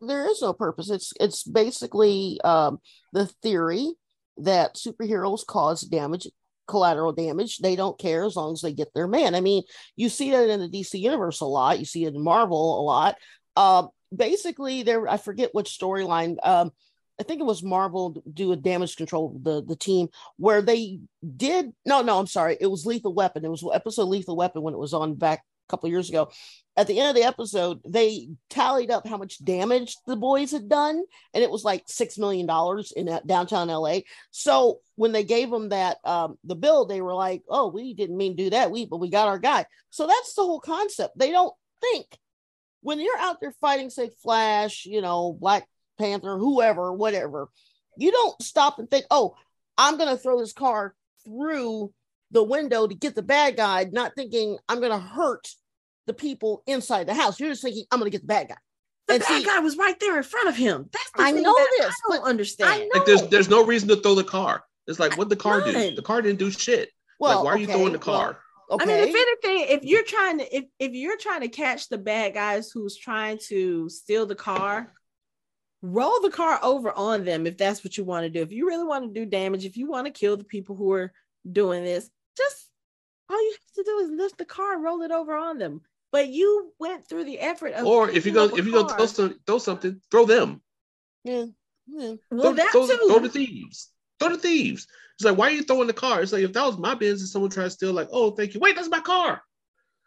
There 0.00 0.28
is 0.30 0.40
no 0.40 0.52
purpose. 0.52 0.90
It's 0.90 1.12
it's 1.20 1.42
basically 1.44 2.40
um, 2.42 2.78
the 3.12 3.26
theory 3.42 3.92
that 4.38 4.76
superheroes 4.76 5.46
cause 5.46 5.82
damage, 5.82 6.26
collateral 6.66 7.12
damage. 7.12 7.58
They 7.58 7.76
don't 7.76 7.98
care 7.98 8.24
as 8.24 8.36
long 8.36 8.52
as 8.52 8.60
they 8.60 8.72
get 8.72 8.92
their 8.94 9.08
man. 9.08 9.34
I 9.34 9.40
mean, 9.40 9.62
you 9.96 10.08
see 10.08 10.30
that 10.30 10.48
in 10.48 10.60
the 10.60 10.68
DC 10.68 10.98
universe 10.98 11.40
a 11.40 11.46
lot. 11.46 11.78
You 11.78 11.84
see 11.84 12.04
it 12.04 12.14
in 12.14 12.22
Marvel 12.22 12.80
a 12.80 12.82
lot. 12.82 13.16
Uh, 13.56 13.86
basically, 14.14 14.82
there 14.82 15.08
I 15.08 15.16
forget 15.16 15.54
which 15.54 15.78
storyline. 15.78 16.36
Um, 16.42 16.72
I 17.18 17.22
think 17.22 17.40
it 17.40 17.44
was 17.44 17.62
Marvel 17.62 18.22
do 18.32 18.52
a 18.52 18.56
damage 18.56 18.96
control 18.96 19.38
the 19.42 19.62
the 19.64 19.76
team 19.76 20.08
where 20.36 20.62
they 20.62 21.00
did 21.36 21.72
no 21.86 22.02
no 22.02 22.18
I'm 22.18 22.26
sorry 22.26 22.56
it 22.60 22.66
was 22.66 22.86
Lethal 22.86 23.14
Weapon 23.14 23.44
it 23.44 23.50
was 23.50 23.64
episode 23.72 24.06
Lethal 24.06 24.36
Weapon 24.36 24.62
when 24.62 24.74
it 24.74 24.80
was 24.80 24.94
on 24.94 25.14
back 25.14 25.44
couple 25.68 25.88
years 25.88 26.08
ago 26.08 26.30
at 26.76 26.86
the 26.86 26.98
end 26.98 27.08
of 27.08 27.14
the 27.14 27.22
episode 27.22 27.80
they 27.86 28.28
tallied 28.50 28.90
up 28.90 29.06
how 29.06 29.16
much 29.16 29.42
damage 29.44 29.96
the 30.06 30.16
boys 30.16 30.50
had 30.50 30.68
done 30.68 31.02
and 31.32 31.44
it 31.44 31.50
was 31.50 31.64
like 31.64 31.82
six 31.86 32.18
million 32.18 32.46
dollars 32.46 32.92
in 32.92 33.08
downtown 33.26 33.68
LA 33.68 34.00
so 34.30 34.80
when 34.96 35.12
they 35.12 35.24
gave 35.24 35.50
them 35.50 35.70
that 35.70 35.98
um, 36.04 36.36
the 36.44 36.56
bill 36.56 36.84
they 36.86 37.00
were 37.00 37.14
like 37.14 37.42
oh 37.48 37.68
we 37.68 37.94
didn't 37.94 38.16
mean 38.16 38.36
to 38.36 38.44
do 38.44 38.50
that. 38.50 38.70
We 38.70 38.86
but 38.86 38.98
we 38.98 39.10
got 39.10 39.28
our 39.28 39.38
guy. 39.38 39.66
So 39.90 40.06
that's 40.06 40.34
the 40.34 40.42
whole 40.42 40.60
concept. 40.60 41.18
They 41.18 41.30
don't 41.30 41.54
think 41.80 42.06
when 42.80 43.00
you're 43.00 43.18
out 43.18 43.40
there 43.40 43.54
fighting 43.60 43.90
say 43.90 44.10
Flash 44.22 44.86
you 44.86 45.00
know 45.00 45.36
Black 45.38 45.66
Panther, 45.98 46.38
whoever, 46.38 46.92
whatever. 46.92 47.48
You 47.96 48.10
don't 48.10 48.40
stop 48.42 48.78
and 48.78 48.90
think, 48.90 49.06
oh, 49.10 49.34
I'm 49.78 49.96
going 49.96 50.14
to 50.14 50.20
throw 50.20 50.40
this 50.40 50.52
car 50.52 50.94
through 51.24 51.92
the 52.34 52.42
window 52.42 52.86
to 52.86 52.94
get 52.94 53.14
the 53.14 53.22
bad 53.22 53.56
guy, 53.56 53.88
not 53.90 54.12
thinking 54.14 54.58
I'm 54.68 54.80
going 54.80 54.92
to 54.92 54.98
hurt 54.98 55.48
the 56.06 56.12
people 56.12 56.62
inside 56.66 57.06
the 57.06 57.14
house. 57.14 57.40
You're 57.40 57.48
just 57.50 57.62
thinking, 57.62 57.84
I'm 57.90 57.98
going 57.98 58.10
to 58.10 58.14
get 58.14 58.22
the 58.22 58.26
bad 58.26 58.48
guy. 58.48 58.56
The 59.06 59.14
and 59.14 59.22
bad 59.22 59.28
see, 59.28 59.44
guy 59.44 59.60
was 59.60 59.76
right 59.76 59.98
there 60.00 60.16
in 60.16 60.22
front 60.22 60.48
of 60.48 60.56
him. 60.56 60.90
That's 60.92 61.10
I 61.16 61.30
know 61.30 61.56
this. 61.78 61.94
I 62.10 62.16
don't 62.16 62.24
understand. 62.24 62.70
I 62.70 62.78
know. 62.78 62.90
Like 62.94 63.06
there's 63.06 63.22
there's 63.28 63.50
no 63.50 63.64
reason 63.64 63.88
to 63.90 63.96
throw 63.96 64.14
the 64.14 64.24
car. 64.24 64.64
It's 64.86 64.98
like 64.98 65.16
what 65.16 65.28
the 65.28 65.36
car 65.36 65.60
None. 65.60 65.72
do? 65.72 65.94
The 65.94 66.02
car 66.02 66.22
didn't 66.22 66.38
do 66.38 66.50
shit. 66.50 66.90
Well, 67.20 67.36
like, 67.36 67.44
why 67.44 67.50
are 67.52 67.58
you 67.58 67.66
throwing 67.66 67.92
the 67.92 67.98
car? 67.98 68.38
Well, 68.68 68.76
okay. 68.80 68.84
I 68.84 69.04
mean, 69.04 69.08
if 69.08 69.14
anything, 69.14 69.76
if 69.76 69.84
you're 69.84 70.04
trying 70.04 70.38
to 70.38 70.56
if 70.56 70.64
if 70.78 70.92
you're 70.92 71.18
trying 71.18 71.42
to 71.42 71.48
catch 71.48 71.88
the 71.88 71.98
bad 71.98 72.32
guys 72.32 72.70
who's 72.70 72.96
trying 72.96 73.38
to 73.48 73.90
steal 73.90 74.24
the 74.24 74.34
car, 74.34 74.92
roll 75.82 76.22
the 76.22 76.30
car 76.30 76.58
over 76.62 76.90
on 76.90 77.24
them 77.24 77.46
if 77.46 77.58
that's 77.58 77.84
what 77.84 77.98
you 77.98 78.04
want 78.04 78.24
to 78.24 78.30
do. 78.30 78.40
If 78.40 78.52
you 78.52 78.66
really 78.66 78.86
want 78.86 79.04
to 79.04 79.20
do 79.20 79.26
damage, 79.26 79.66
if 79.66 79.76
you 79.76 79.90
want 79.90 80.06
to 80.06 80.12
kill 80.12 80.38
the 80.38 80.44
people 80.44 80.76
who 80.76 80.92
are 80.92 81.12
doing 81.50 81.84
this, 81.84 82.08
just 82.36 82.70
all 83.30 83.42
you 83.42 83.52
have 83.52 83.74
to 83.74 83.90
do 83.90 83.98
is 83.98 84.10
lift 84.10 84.38
the 84.38 84.44
car 84.44 84.74
and 84.74 84.82
roll 84.82 85.02
it 85.02 85.10
over 85.10 85.36
on 85.36 85.58
them. 85.58 85.80
But 86.12 86.28
you 86.28 86.72
went 86.78 87.08
through 87.08 87.24
the 87.24 87.40
effort 87.40 87.72
of 87.72 87.86
or 87.86 88.08
if 88.08 88.24
you 88.24 88.32
go 88.32 88.44
if 88.44 88.64
you 88.66 88.72
go 88.72 88.86
throw, 88.86 89.06
some, 89.06 89.40
throw 89.46 89.58
something, 89.58 90.00
throw 90.10 90.24
them. 90.24 90.62
Yeah. 91.24 91.46
yeah. 91.86 92.14
Well, 92.30 92.42
throw, 92.42 92.52
that 92.52 92.70
throw, 92.70 92.86
too. 92.86 93.06
throw 93.08 93.18
the 93.18 93.28
thieves. 93.28 93.90
Throw 94.20 94.28
the 94.28 94.38
thieves. 94.38 94.86
It's 95.16 95.24
like, 95.24 95.36
why 95.36 95.48
are 95.48 95.52
you 95.52 95.62
throwing 95.62 95.86
the 95.86 95.92
car? 95.92 96.22
It's 96.22 96.32
like 96.32 96.42
if 96.42 96.52
that 96.52 96.66
was 96.66 96.78
my 96.78 96.94
business 96.94 97.22
and 97.22 97.28
someone 97.28 97.50
tried 97.50 97.64
to 97.64 97.70
steal, 97.70 97.92
like, 97.92 98.08
oh, 98.10 98.32
thank 98.32 98.54
you. 98.54 98.60
Wait, 98.60 98.76
that's 98.76 98.88
my 98.88 99.00
car. 99.00 99.42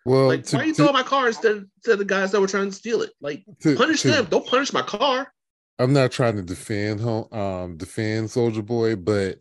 Well, 0.05 0.27
like, 0.27 0.43
to, 0.45 0.55
why 0.55 0.63
are 0.63 0.65
you 0.65 0.73
to, 0.73 0.77
throwing 0.77 0.93
my 0.93 1.03
car 1.03 1.27
instead 1.27 1.65
of 1.87 1.97
the 1.97 2.05
guys 2.05 2.31
that 2.31 2.41
were 2.41 2.47
trying 2.47 2.69
to 2.69 2.75
steal 2.75 3.01
it? 3.01 3.11
Like, 3.19 3.43
to, 3.61 3.75
punish 3.75 4.03
them. 4.03 4.27
Don't 4.29 4.45
punish 4.45 4.71
my 4.73 4.81
car. 4.81 5.31
I'm 5.79 5.93
not 5.93 6.11
trying 6.11 6.35
to 6.37 6.41
defend 6.41 7.01
um 7.33 7.77
defend 7.77 8.31
Soldier 8.31 8.61
Boy, 8.63 8.95
but 8.95 9.39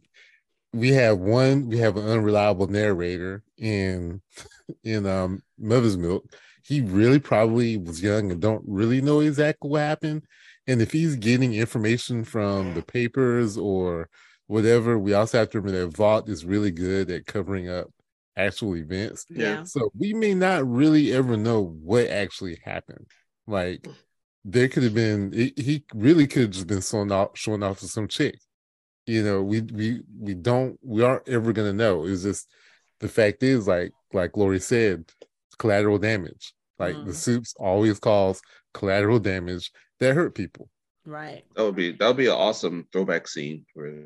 we 0.76 0.92
have 0.92 1.18
one 1.18 1.68
we 1.68 1.78
have 1.78 1.96
an 1.96 2.08
unreliable 2.08 2.66
narrator 2.66 3.42
in 3.56 4.20
in 4.84 5.06
um 5.06 5.42
Mother's 5.58 5.96
Milk. 5.96 6.24
He 6.64 6.80
really 6.80 7.20
probably 7.20 7.76
was 7.76 8.02
young 8.02 8.30
and 8.30 8.40
don't 8.40 8.64
really 8.66 9.00
know 9.00 9.20
exactly 9.20 9.70
what 9.70 9.80
happened. 9.80 10.24
And 10.66 10.82
if 10.82 10.90
he's 10.90 11.14
getting 11.16 11.54
information 11.54 12.24
from 12.24 12.74
the 12.74 12.82
papers 12.82 13.56
or 13.56 14.08
whatever, 14.48 14.98
we 14.98 15.14
also 15.14 15.38
have 15.38 15.50
to 15.50 15.60
remember 15.60 15.86
that 15.86 15.96
Vought 15.96 16.28
is 16.28 16.44
really 16.44 16.72
good 16.72 17.08
at 17.10 17.26
covering 17.26 17.68
up 17.68 17.86
actual 18.36 18.76
events. 18.76 19.26
Yeah. 19.30 19.62
So 19.62 19.90
we 19.96 20.12
may 20.12 20.34
not 20.34 20.68
really 20.68 21.12
ever 21.12 21.36
know 21.36 21.62
what 21.62 22.08
actually 22.08 22.60
happened. 22.64 23.06
Like 23.46 23.86
there 24.44 24.68
could 24.68 24.82
have 24.82 24.94
been 24.94 25.32
he 25.32 25.84
really 25.94 26.26
could 26.26 26.42
have 26.42 26.50
just 26.50 26.66
been 26.66 26.80
showing 26.80 27.12
off 27.12 27.30
showing 27.34 27.62
off 27.62 27.80
to 27.80 27.88
some 27.88 28.08
chick. 28.08 28.38
You 29.06 29.22
know, 29.22 29.42
we 29.42 29.60
we 29.60 30.02
we 30.18 30.34
don't 30.34 30.78
we 30.82 31.02
aren't 31.02 31.28
ever 31.28 31.52
gonna 31.52 31.72
know. 31.72 32.06
It's 32.06 32.22
just 32.22 32.48
the 33.00 33.08
fact 33.08 33.42
is 33.42 33.68
like 33.68 33.92
like 34.12 34.36
Lori 34.36 34.60
said, 34.60 35.04
collateral 35.58 35.98
damage. 35.98 36.52
Like 36.78 36.96
mm. 36.96 37.06
the 37.06 37.14
supes 37.14 37.54
always 37.58 37.98
cause 37.98 38.42
collateral 38.74 39.18
damage 39.18 39.70
that 40.00 40.14
hurt 40.14 40.34
people. 40.34 40.68
Right. 41.04 41.44
That 41.54 41.64
would 41.64 41.76
be 41.76 41.92
that 41.92 42.06
would 42.06 42.16
be 42.16 42.26
an 42.26 42.32
awesome 42.32 42.86
throwback 42.92 43.28
scene 43.28 43.64
where 43.74 44.04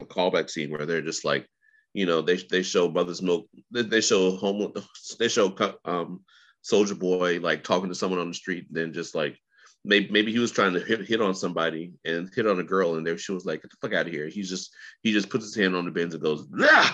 a 0.00 0.06
callback 0.06 0.48
scene 0.48 0.70
where 0.70 0.86
they're 0.86 1.02
just 1.02 1.24
like, 1.24 1.46
you 1.92 2.06
know, 2.06 2.22
they 2.22 2.36
they 2.36 2.62
show 2.62 2.88
Mother's 2.88 3.20
Milk, 3.22 3.46
they, 3.70 3.82
they 3.82 4.00
show 4.00 4.36
home, 4.36 4.72
they 5.18 5.28
show 5.28 5.54
um 5.84 6.20
Soldier 6.62 6.94
Boy 6.94 7.40
like 7.40 7.64
talking 7.64 7.88
to 7.88 7.94
someone 7.94 8.20
on 8.20 8.28
the 8.28 8.34
street, 8.34 8.66
and 8.68 8.76
then 8.76 8.92
just 8.92 9.14
like 9.14 9.38
maybe 9.84 10.08
maybe 10.10 10.32
he 10.32 10.38
was 10.38 10.50
trying 10.50 10.74
to 10.74 10.80
hit, 10.80 11.06
hit 11.06 11.20
on 11.20 11.34
somebody 11.34 11.92
and 12.04 12.30
hit 12.34 12.46
on 12.46 12.60
a 12.60 12.64
girl, 12.64 12.96
and 12.96 13.06
there 13.06 13.18
she 13.18 13.32
was 13.32 13.44
like, 13.44 13.62
"Get 13.62 13.70
the 13.70 13.76
fuck 13.80 13.94
out 13.94 14.06
of 14.06 14.12
here!" 14.12 14.28
He's 14.28 14.48
just 14.48 14.72
he 15.02 15.12
just 15.12 15.30
puts 15.30 15.44
his 15.44 15.54
hand 15.54 15.74
on 15.74 15.84
the 15.84 15.90
Benz 15.90 16.14
and 16.14 16.22
goes, 16.22 16.46
"Yeah." 16.56 16.90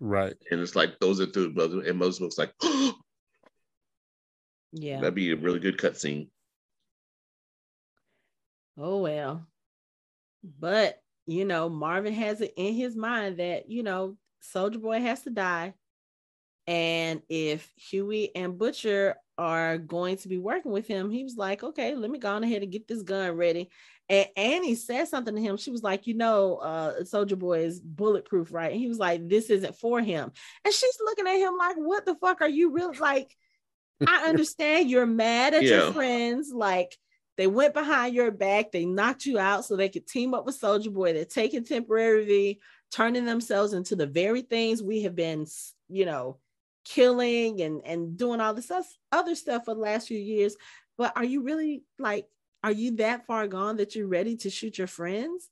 Right. 0.00 0.34
And 0.50 0.60
it's 0.60 0.76
like 0.76 0.98
those 1.00 1.20
are 1.20 1.26
through 1.26 1.54
brother, 1.54 1.82
and 1.82 1.98
Moses 1.98 2.20
looks 2.20 2.38
like, 2.38 2.52
yeah, 4.72 5.00
that'd 5.00 5.14
be 5.14 5.32
a 5.32 5.36
really 5.36 5.60
good 5.60 5.78
cut 5.78 5.98
scene. 5.98 6.30
Oh 8.76 8.98
well, 8.98 9.46
but 10.58 11.00
you 11.26 11.44
know 11.44 11.68
Marvin 11.68 12.12
has 12.12 12.40
it 12.40 12.54
in 12.56 12.74
his 12.74 12.96
mind 12.96 13.38
that 13.38 13.70
you 13.70 13.82
know 13.82 14.16
Soldier 14.40 14.78
Boy 14.78 15.00
has 15.00 15.22
to 15.22 15.30
die, 15.30 15.74
and 16.66 17.22
if 17.28 17.70
Hughie 17.76 18.34
and 18.34 18.58
Butcher 18.58 19.16
are 19.36 19.78
going 19.78 20.16
to 20.18 20.28
be 20.28 20.38
working 20.38 20.72
with 20.72 20.86
him, 20.86 21.10
he 21.10 21.24
was 21.24 21.36
like, 21.36 21.62
okay, 21.62 21.94
let 21.94 22.10
me 22.10 22.18
go 22.18 22.30
on 22.30 22.44
ahead 22.44 22.62
and 22.62 22.72
get 22.72 22.88
this 22.88 23.02
gun 23.02 23.32
ready. 23.32 23.68
And 24.08 24.26
Annie 24.36 24.74
said 24.74 25.08
something 25.08 25.34
to 25.34 25.40
him. 25.40 25.56
She 25.56 25.70
was 25.70 25.82
like, 25.82 26.06
you 26.06 26.14
know, 26.14 26.56
uh, 26.56 27.04
Soldier 27.04 27.36
Boy 27.36 27.64
is 27.64 27.80
bulletproof, 27.80 28.52
right? 28.52 28.70
And 28.70 28.80
he 28.80 28.88
was 28.88 28.98
like, 28.98 29.28
this 29.28 29.50
isn't 29.50 29.76
for 29.76 30.00
him. 30.00 30.30
And 30.64 30.74
she's 30.74 30.98
looking 31.04 31.26
at 31.26 31.38
him 31.38 31.56
like, 31.58 31.76
what 31.76 32.04
the 32.04 32.14
fuck 32.14 32.40
are 32.40 32.48
you 32.48 32.72
really 32.72 32.98
like? 32.98 33.34
I 34.06 34.28
understand 34.28 34.90
you're 34.90 35.06
mad 35.06 35.54
at 35.54 35.62
yeah. 35.62 35.76
your 35.76 35.92
friends. 35.92 36.50
Like 36.54 36.96
they 37.36 37.46
went 37.46 37.74
behind 37.74 38.14
your 38.14 38.30
back, 38.30 38.72
they 38.72 38.84
knocked 38.84 39.26
you 39.26 39.38
out 39.38 39.64
so 39.64 39.76
they 39.76 39.88
could 39.88 40.06
team 40.06 40.34
up 40.34 40.46
with 40.46 40.54
Soldier 40.54 40.90
Boy. 40.90 41.12
They're 41.12 41.24
taking 41.24 41.64
temporary, 41.64 42.60
turning 42.92 43.24
themselves 43.24 43.72
into 43.72 43.96
the 43.96 44.06
very 44.06 44.42
things 44.42 44.82
we 44.82 45.02
have 45.02 45.16
been, 45.16 45.46
you 45.88 46.06
know, 46.06 46.38
killing 46.84 47.60
and 47.60 47.80
and 47.84 48.16
doing 48.16 48.40
all 48.40 48.54
this 48.54 48.70
other 49.12 49.34
stuff 49.34 49.64
for 49.64 49.74
the 49.74 49.80
last 49.80 50.08
few 50.08 50.18
years 50.18 50.56
but 50.98 51.12
are 51.16 51.24
you 51.24 51.42
really 51.42 51.82
like 51.98 52.26
are 52.62 52.72
you 52.72 52.96
that 52.96 53.26
far 53.26 53.46
gone 53.48 53.76
that 53.76 53.94
you're 53.94 54.06
ready 54.06 54.36
to 54.36 54.50
shoot 54.50 54.76
your 54.76 54.86
friends 54.86 55.48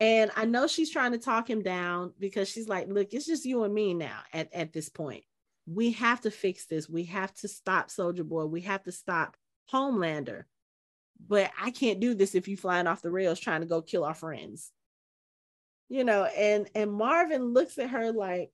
and 0.00 0.30
i 0.36 0.44
know 0.44 0.66
she's 0.66 0.90
trying 0.90 1.12
to 1.12 1.18
talk 1.18 1.48
him 1.48 1.62
down 1.62 2.12
because 2.18 2.48
she's 2.48 2.68
like 2.68 2.88
look 2.88 3.12
it's 3.12 3.26
just 3.26 3.44
you 3.44 3.62
and 3.64 3.74
me 3.74 3.92
now 3.92 4.20
at, 4.32 4.52
at 4.54 4.72
this 4.72 4.88
point 4.88 5.22
we 5.66 5.92
have 5.92 6.20
to 6.20 6.30
fix 6.30 6.66
this 6.66 6.88
we 6.88 7.04
have 7.04 7.32
to 7.34 7.46
stop 7.46 7.90
soldier 7.90 8.24
boy 8.24 8.44
we 8.46 8.62
have 8.62 8.82
to 8.82 8.92
stop 8.92 9.36
Homelander. 9.72 10.44
But 11.28 11.50
I 11.60 11.70
can't 11.70 12.00
do 12.00 12.14
this 12.14 12.34
if 12.34 12.48
you 12.48 12.56
flying 12.56 12.86
off 12.86 13.02
the 13.02 13.10
rails 13.10 13.38
trying 13.38 13.60
to 13.60 13.66
go 13.66 13.82
kill 13.82 14.04
our 14.04 14.14
friends. 14.14 14.72
You 15.88 16.04
know, 16.04 16.24
and 16.24 16.68
and 16.74 16.92
Marvin 16.92 17.52
looks 17.52 17.76
at 17.78 17.90
her 17.90 18.12
like, 18.12 18.52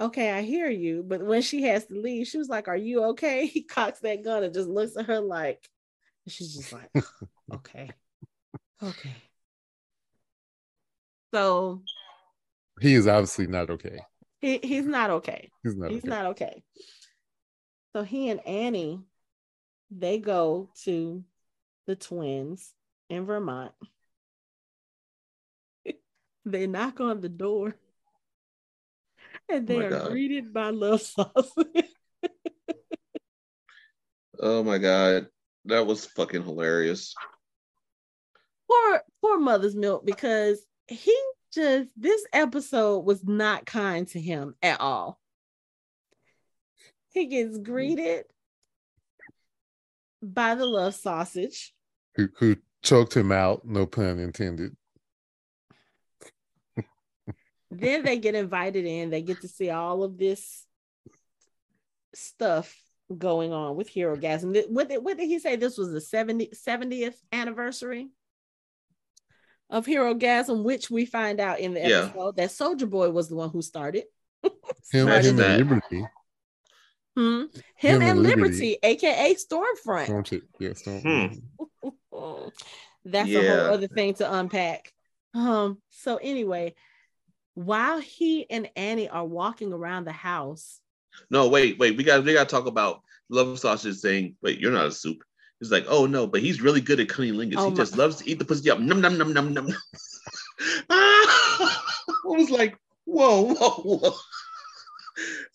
okay, 0.00 0.30
I 0.30 0.42
hear 0.42 0.68
you. 0.68 1.04
But 1.06 1.22
when 1.22 1.42
she 1.42 1.62
has 1.62 1.86
to 1.86 1.94
leave, 1.94 2.26
she 2.26 2.38
was 2.38 2.48
like, 2.48 2.68
Are 2.68 2.76
you 2.76 3.04
okay? 3.06 3.46
He 3.52 3.62
cocks 3.62 4.00
that 4.00 4.24
gun 4.24 4.42
and 4.42 4.54
just 4.54 4.68
looks 4.68 4.96
at 4.96 5.06
her 5.06 5.20
like, 5.20 5.68
she's 6.26 6.54
just 6.54 6.72
like, 6.72 6.90
Okay, 7.54 7.90
okay. 8.82 9.14
So 11.34 11.82
he 12.80 12.94
is 12.94 13.06
obviously 13.06 13.46
not 13.46 13.70
okay. 13.70 13.98
He, 14.40 14.58
he's 14.62 14.86
not 14.86 15.10
okay. 15.10 15.50
He's 15.62 15.76
not. 15.76 15.90
He's 15.90 16.02
okay. 16.02 16.08
not 16.08 16.26
okay. 16.26 16.62
So 17.94 18.02
he 18.02 18.28
and 18.28 18.44
Annie, 18.46 19.00
they 19.90 20.18
go 20.18 20.70
to 20.84 21.24
the 21.86 21.96
twins 21.96 22.74
in 23.08 23.24
Vermont. 23.24 23.72
they 26.44 26.66
knock 26.66 27.00
on 27.00 27.20
the 27.20 27.28
door 27.28 27.76
and 29.48 29.70
oh 29.70 29.74
they 29.74 29.82
Oh 29.82 29.86
are 29.86 29.90
God. 29.90 30.10
greeted 30.10 30.52
by 30.52 30.70
love 30.70 31.02
sauce. 31.02 31.52
Oh 34.44 34.64
my 34.64 34.78
god, 34.78 35.28
that 35.66 35.86
was 35.86 36.04
fucking 36.04 36.42
hilarious. 36.42 37.14
poor 38.68 39.02
poor 39.20 39.38
mother's 39.38 39.76
milk 39.76 40.04
because 40.04 40.66
he 40.88 41.16
just 41.52 41.88
this 41.96 42.26
episode 42.32 43.00
was 43.00 43.22
not 43.24 43.66
kind 43.66 44.08
to 44.08 44.20
him 44.20 44.54
at 44.62 44.80
all. 44.80 45.20
He 47.10 47.26
gets 47.26 47.58
mm. 47.58 47.62
greeted 47.62 48.24
by 50.22 50.54
the 50.54 50.66
love 50.66 50.94
sausage. 50.94 51.72
Who, 52.16 52.28
who 52.38 52.56
choked 52.82 53.14
him 53.16 53.30
out? 53.32 53.64
No 53.64 53.86
pun 53.86 54.18
intended. 54.18 54.76
Then 57.80 58.04
they 58.04 58.18
get 58.18 58.34
invited 58.34 58.84
in. 58.84 59.10
They 59.10 59.22
get 59.22 59.40
to 59.40 59.48
see 59.48 59.70
all 59.70 60.02
of 60.02 60.18
this 60.18 60.66
stuff 62.14 62.74
going 63.16 63.52
on 63.52 63.76
with 63.76 63.90
Herogasm. 63.92 64.68
What 64.68 64.88
did, 64.88 65.02
what 65.04 65.16
did 65.18 65.26
he 65.26 65.38
say? 65.38 65.56
This 65.56 65.78
was 65.78 65.90
the 65.90 66.00
70, 66.00 66.48
70th 66.54 67.14
anniversary 67.32 68.08
of 69.70 69.86
Herogasm, 69.86 70.64
which 70.64 70.90
we 70.90 71.06
find 71.06 71.40
out 71.40 71.60
in 71.60 71.72
the 71.74 71.80
Yeah. 71.80 72.04
episode 72.06 72.36
that 72.36 72.50
Soldier 72.50 72.86
Boy 72.86 73.10
was 73.10 73.28
the 73.28 73.36
one 73.36 73.50
who 73.50 73.62
started. 73.62 74.04
Him, 74.42 74.52
Imagine 75.08 75.38
him 75.38 75.44
and 75.44 75.58
Liberty. 75.70 76.06
Hmm. 77.16 77.40
Him, 77.40 77.48
Him 77.76 77.94
and 77.94 78.10
and 78.10 78.22
Liberty, 78.22 78.42
Liberty. 78.42 78.78
aka 78.82 79.34
Stormfront. 79.34 80.06
Don't 80.08 80.32
you? 80.32 80.42
Yes. 80.58 80.82
Hmm. 80.84 81.26
That's 83.04 83.30
a 83.30 83.48
whole 83.48 83.72
other 83.74 83.88
thing 83.88 84.14
to 84.14 84.32
unpack. 84.32 84.92
Um, 85.34 85.78
so 85.90 86.16
anyway, 86.16 86.74
while 87.54 88.00
he 88.00 88.48
and 88.50 88.68
Annie 88.76 89.08
are 89.08 89.24
walking 89.24 89.72
around 89.72 90.04
the 90.04 90.12
house, 90.12 90.80
No, 91.30 91.48
wait, 91.48 91.78
wait. 91.78 91.96
We 91.96 92.04
got 92.04 92.24
we 92.24 92.32
got 92.32 92.48
to 92.48 92.54
talk 92.54 92.66
about 92.66 93.02
Love 93.28 93.58
Sausage 93.58 93.96
saying, 93.96 94.36
"Wait, 94.42 94.58
you're 94.58 94.72
not 94.72 94.86
a 94.86 94.92
supe." 94.92 95.22
He's 95.60 95.70
like, 95.70 95.84
oh 95.86 96.06
no, 96.06 96.26
but 96.26 96.40
he's 96.40 96.60
really 96.60 96.80
good 96.80 96.98
at 96.98 97.06
cunnilingus. 97.06 97.54
Oh 97.56 97.66
he 97.66 97.70
my- 97.70 97.76
just 97.76 97.96
loves 97.96 98.16
to 98.16 98.28
eat 98.28 98.40
the 98.40 98.44
pussy 98.44 98.68
up. 98.68 98.80
Num 98.80 99.00
num 99.00 99.16
num 99.16 99.32
num 99.32 99.54
num. 99.54 99.68
I 100.90 101.76
was 102.24 102.50
like, 102.50 102.76
whoa, 103.04 103.54
whoa, 103.54 104.12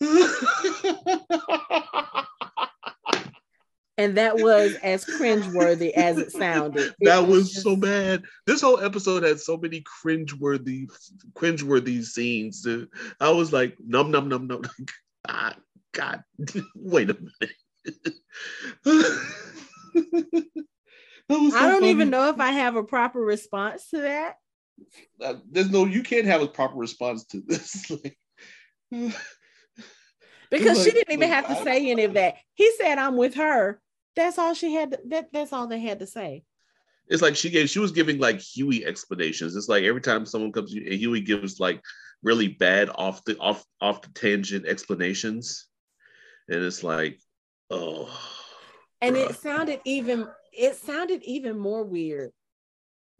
and 3.98 4.16
that 4.16 4.36
was 4.36 4.74
as 4.76 5.04
cringeworthy 5.04 5.90
as 5.92 6.16
it 6.18 6.32
sounded. 6.32 6.94
It 7.00 7.04
that 7.06 7.26
was 7.26 7.50
just- 7.50 7.64
so 7.64 7.76
bad. 7.76 8.22
This 8.46 8.62
whole 8.62 8.80
episode 8.80 9.24
had 9.24 9.40
so 9.40 9.56
many 9.58 9.82
cringeworthy, 9.82 10.88
cringeworthy 11.34 12.02
scenes. 12.04 12.66
I 13.20 13.30
was 13.30 13.52
like, 13.52 13.76
num 13.84 14.10
num 14.10 14.28
num 14.28 14.46
num. 14.46 14.62
God, 15.28 15.56
God, 15.92 16.22
wait 16.74 17.10
a 17.10 17.16
minute. 17.18 17.56
Was 21.30 21.52
so 21.52 21.58
I 21.58 21.62
don't 21.68 21.80
funny. 21.80 21.90
even 21.90 22.08
know 22.08 22.30
if 22.30 22.40
I 22.40 22.52
have 22.52 22.76
a 22.76 22.82
proper 22.82 23.20
response 23.20 23.90
to 23.90 23.98
that. 24.00 24.36
Uh, 25.22 25.34
there's 25.50 25.68
no, 25.70 25.84
you 25.84 26.02
can't 26.02 26.24
have 26.24 26.40
a 26.40 26.46
proper 26.46 26.76
response 26.78 27.24
to 27.26 27.42
this. 27.46 27.90
Like, 27.90 28.16
Because 30.50 30.82
she 30.82 30.90
didn't 30.92 31.12
even 31.12 31.28
have 31.28 31.46
to 31.48 31.58
I- 31.58 31.64
say 31.64 31.90
any 31.90 32.04
of 32.04 32.14
that. 32.14 32.36
He 32.54 32.72
said, 32.78 32.96
I'm 32.96 33.16
with 33.18 33.34
her. 33.34 33.78
That's 34.18 34.36
all 34.36 34.52
she 34.52 34.74
had 34.74 34.90
to, 34.90 34.98
that 35.10 35.28
that's 35.32 35.52
all 35.52 35.68
they 35.68 35.78
had 35.78 36.00
to 36.00 36.06
say. 36.06 36.42
it's 37.06 37.22
like 37.22 37.36
she 37.36 37.50
gave, 37.50 37.70
she 37.70 37.78
was 37.78 37.92
giving 37.92 38.18
like 38.18 38.40
Hughie 38.40 38.84
explanations. 38.84 39.54
It's 39.54 39.68
like 39.68 39.84
every 39.84 40.00
time 40.00 40.26
someone 40.26 40.50
comes, 40.50 40.72
and 40.74 40.92
Hughie 40.92 41.20
gives 41.20 41.60
like 41.60 41.80
really 42.24 42.48
bad 42.48 42.90
off 42.96 43.24
the 43.24 43.38
off 43.38 43.64
off 43.80 44.02
the 44.02 44.08
tangent 44.08 44.66
explanations, 44.66 45.68
and 46.48 46.64
it's 46.64 46.82
like, 46.82 47.20
oh, 47.70 48.10
and 49.00 49.14
bruh. 49.14 49.30
it 49.30 49.36
sounded 49.36 49.80
even 49.84 50.26
it 50.52 50.74
sounded 50.74 51.22
even 51.22 51.56
more 51.56 51.84
weird 51.84 52.32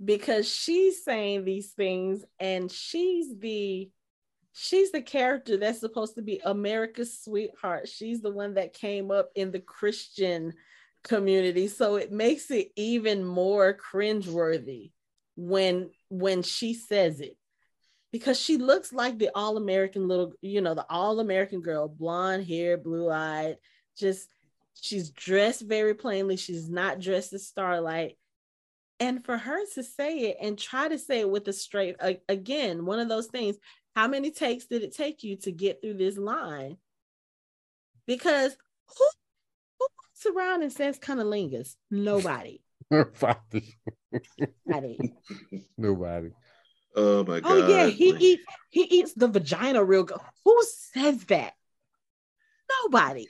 because 0.04 0.52
she's 0.52 1.04
saying 1.04 1.44
these 1.44 1.70
things 1.74 2.24
and 2.40 2.72
she's 2.72 3.38
the 3.38 3.88
she's 4.52 4.90
the 4.90 5.02
character 5.02 5.56
that's 5.56 5.78
supposed 5.78 6.16
to 6.16 6.22
be 6.22 6.40
America's 6.44 7.22
sweetheart. 7.22 7.86
She's 7.86 8.20
the 8.20 8.32
one 8.32 8.54
that 8.54 8.72
came 8.74 9.12
up 9.12 9.30
in 9.36 9.52
the 9.52 9.60
Christian 9.60 10.54
community. 11.04 11.68
So 11.68 11.96
it 11.96 12.12
makes 12.12 12.50
it 12.50 12.68
even 12.76 13.24
more 13.24 13.76
cringeworthy 13.76 14.92
when 15.36 15.90
when 16.08 16.42
she 16.42 16.74
says 16.74 17.20
it. 17.20 17.36
Because 18.10 18.40
she 18.40 18.56
looks 18.56 18.90
like 18.90 19.18
the 19.18 19.30
all-American 19.34 20.08
little, 20.08 20.32
you 20.40 20.62
know, 20.62 20.74
the 20.74 20.86
all-American 20.88 21.60
girl, 21.60 21.88
blonde 21.88 22.46
hair, 22.46 22.78
blue-eyed, 22.78 23.58
just 23.98 24.28
she's 24.72 25.10
dressed 25.10 25.60
very 25.60 25.92
plainly. 25.94 26.36
She's 26.36 26.70
not 26.70 27.00
dressed 27.00 27.34
as 27.34 27.46
Starlight. 27.46 28.16
And 28.98 29.22
for 29.24 29.36
her 29.36 29.60
to 29.74 29.82
say 29.82 30.20
it 30.20 30.38
and 30.40 30.58
try 30.58 30.88
to 30.88 30.98
say 30.98 31.20
it 31.20 31.30
with 31.30 31.46
a 31.48 31.52
straight, 31.52 31.96
again, 32.28 32.86
one 32.86 32.98
of 32.98 33.10
those 33.10 33.26
things, 33.26 33.56
how 33.94 34.08
many 34.08 34.30
takes 34.30 34.64
did 34.66 34.82
it 34.82 34.96
take 34.96 35.22
you 35.22 35.36
to 35.42 35.52
get 35.52 35.82
through 35.82 35.98
this 35.98 36.16
line? 36.16 36.78
Because 38.06 38.56
who, 38.96 39.04
who 40.22 40.34
walks 40.34 40.36
around 40.36 40.62
and 40.62 40.72
says 40.72 40.98
cunnilingus? 40.98 41.74
Nobody. 41.90 42.62
Nobody. 42.90 43.74
Nobody. 44.66 44.98
Nobody. 45.76 46.30
oh 46.96 47.24
my 47.24 47.40
god. 47.40 47.52
Oh 47.52 47.68
yeah, 47.68 47.86
he 47.86 48.10
eats 48.18 48.42
he 48.70 48.82
eats 48.82 49.12
the 49.14 49.28
vagina 49.28 49.84
real 49.84 50.04
good. 50.04 50.18
Who 50.44 50.62
says 50.94 51.24
that? 51.24 51.52
Nobody. 52.84 53.26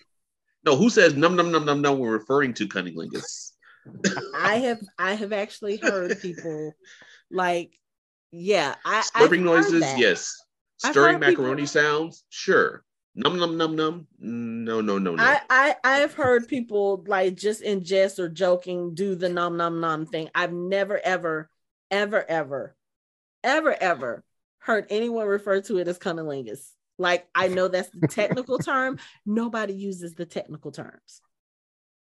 No, 0.65 0.77
who 0.77 0.91
says 0.91 1.15
num 1.15 1.37
num 1.37 1.51
num 1.51 1.65
num 1.65 1.81
num? 1.83 1.99
We're 1.99 2.13
referring 2.13 2.55
to 2.55 2.69
cunnilingus. 2.69 3.53
I 4.35 4.57
have 4.57 4.81
I 4.99 5.15
have 5.15 5.33
actually 5.33 5.77
heard 5.77 6.21
people 6.21 6.75
like, 7.31 7.73
yeah, 8.33 8.75
I 8.85 9.01
Slurping 9.01 9.23
I've 9.23 9.31
heard 9.31 9.41
noises, 9.41 9.81
that. 9.81 9.99
yes. 9.99 10.37
Stirring 10.79 11.15
heard 11.15 11.23
people- 11.23 11.45
macaroni 11.45 11.67
sounds, 11.67 12.25
sure. 12.29 12.85
Num 13.19 13.37
num 13.37 13.57
num 13.57 13.75
num. 13.75 14.07
No, 14.21 14.81
no, 14.81 14.97
no, 14.97 15.17
no. 15.17 15.21
I, 15.21 15.41
I 15.51 15.75
I've 15.83 16.15
heard 16.15 16.47
people 16.47 17.03
like 17.09 17.35
just 17.35 17.63
in 17.63 17.83
jest 17.83 18.21
or 18.21 18.29
joking 18.29 18.95
do 18.95 19.17
the 19.17 19.29
num 19.29 19.57
num 19.57 19.81
num 19.81 20.07
thing. 20.07 20.31
I've 20.37 20.53
never 20.53 21.01
ever 21.05 21.51
ever 21.91 22.25
ever 22.31 22.77
ever 23.43 23.83
ever 23.83 24.25
heard 24.61 24.87
anyone 24.89 25.27
refer 25.27 25.61
to 25.63 25.79
it 25.79 25.89
as 25.89 25.99
cunnilingus. 25.99 26.61
Like 26.97 27.27
I 27.35 27.49
know 27.49 27.67
that's 27.67 27.91
the 27.91 28.07
technical 28.07 28.59
term. 28.61 29.01
Nobody 29.27 29.75
uses 29.75 30.15
the 30.15 30.25
technical 30.25 30.71
terms. 30.71 31.21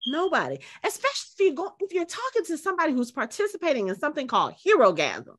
Nobody, 0.06 0.60
especially 0.84 1.46
if 1.46 1.52
you 1.52 1.56
go 1.56 1.76
if 1.80 1.94
you're 1.94 2.04
talking 2.04 2.44
to 2.48 2.58
somebody 2.58 2.92
who's 2.92 3.14
participating 3.14 3.88
in 3.88 3.96
something 3.96 4.28
called 4.28 4.56
Herogasm. 4.68 5.38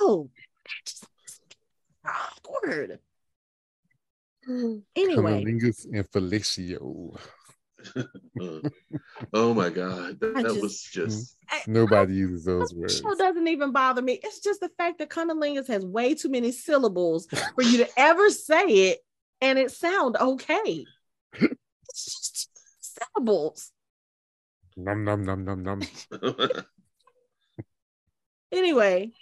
No, 0.00 0.30
that's 0.64 1.00
just 1.00 1.08
awkward. 2.06 3.00
Anyway, 4.96 5.44
Cunnilingus 5.44 5.84
and 5.92 6.08
fellatio. 6.10 7.18
Uh, 7.94 8.02
oh 9.34 9.54
my 9.54 9.68
god, 9.70 10.18
that, 10.20 10.34
that 10.34 10.44
just- 10.44 10.62
was 10.62 10.82
just. 10.82 11.36
I- 11.50 11.62
Nobody 11.66 12.14
uses 12.14 12.44
those 12.44 12.74
words. 12.74 12.98
show 12.98 13.14
doesn't 13.14 13.46
even 13.48 13.72
bother 13.72 14.02
me. 14.02 14.18
It's 14.22 14.40
just 14.40 14.60
the 14.60 14.70
fact 14.78 14.98
that 14.98 15.10
cunnilingus 15.10 15.68
has 15.68 15.84
way 15.84 16.14
too 16.14 16.28
many 16.30 16.50
syllables 16.52 17.26
for 17.54 17.62
you 17.62 17.78
to 17.78 17.88
ever 17.96 18.30
say 18.30 18.64
it 18.90 18.98
and 19.40 19.58
it 19.58 19.70
sound 19.70 20.16
okay. 20.16 20.84
It's 21.34 22.04
just 22.04 22.50
syllables. 22.80 23.70
Num 24.76 25.04
num 25.04 25.24
num 25.24 25.44
num 25.44 25.62
num. 25.62 25.82
Anyway, 28.50 29.12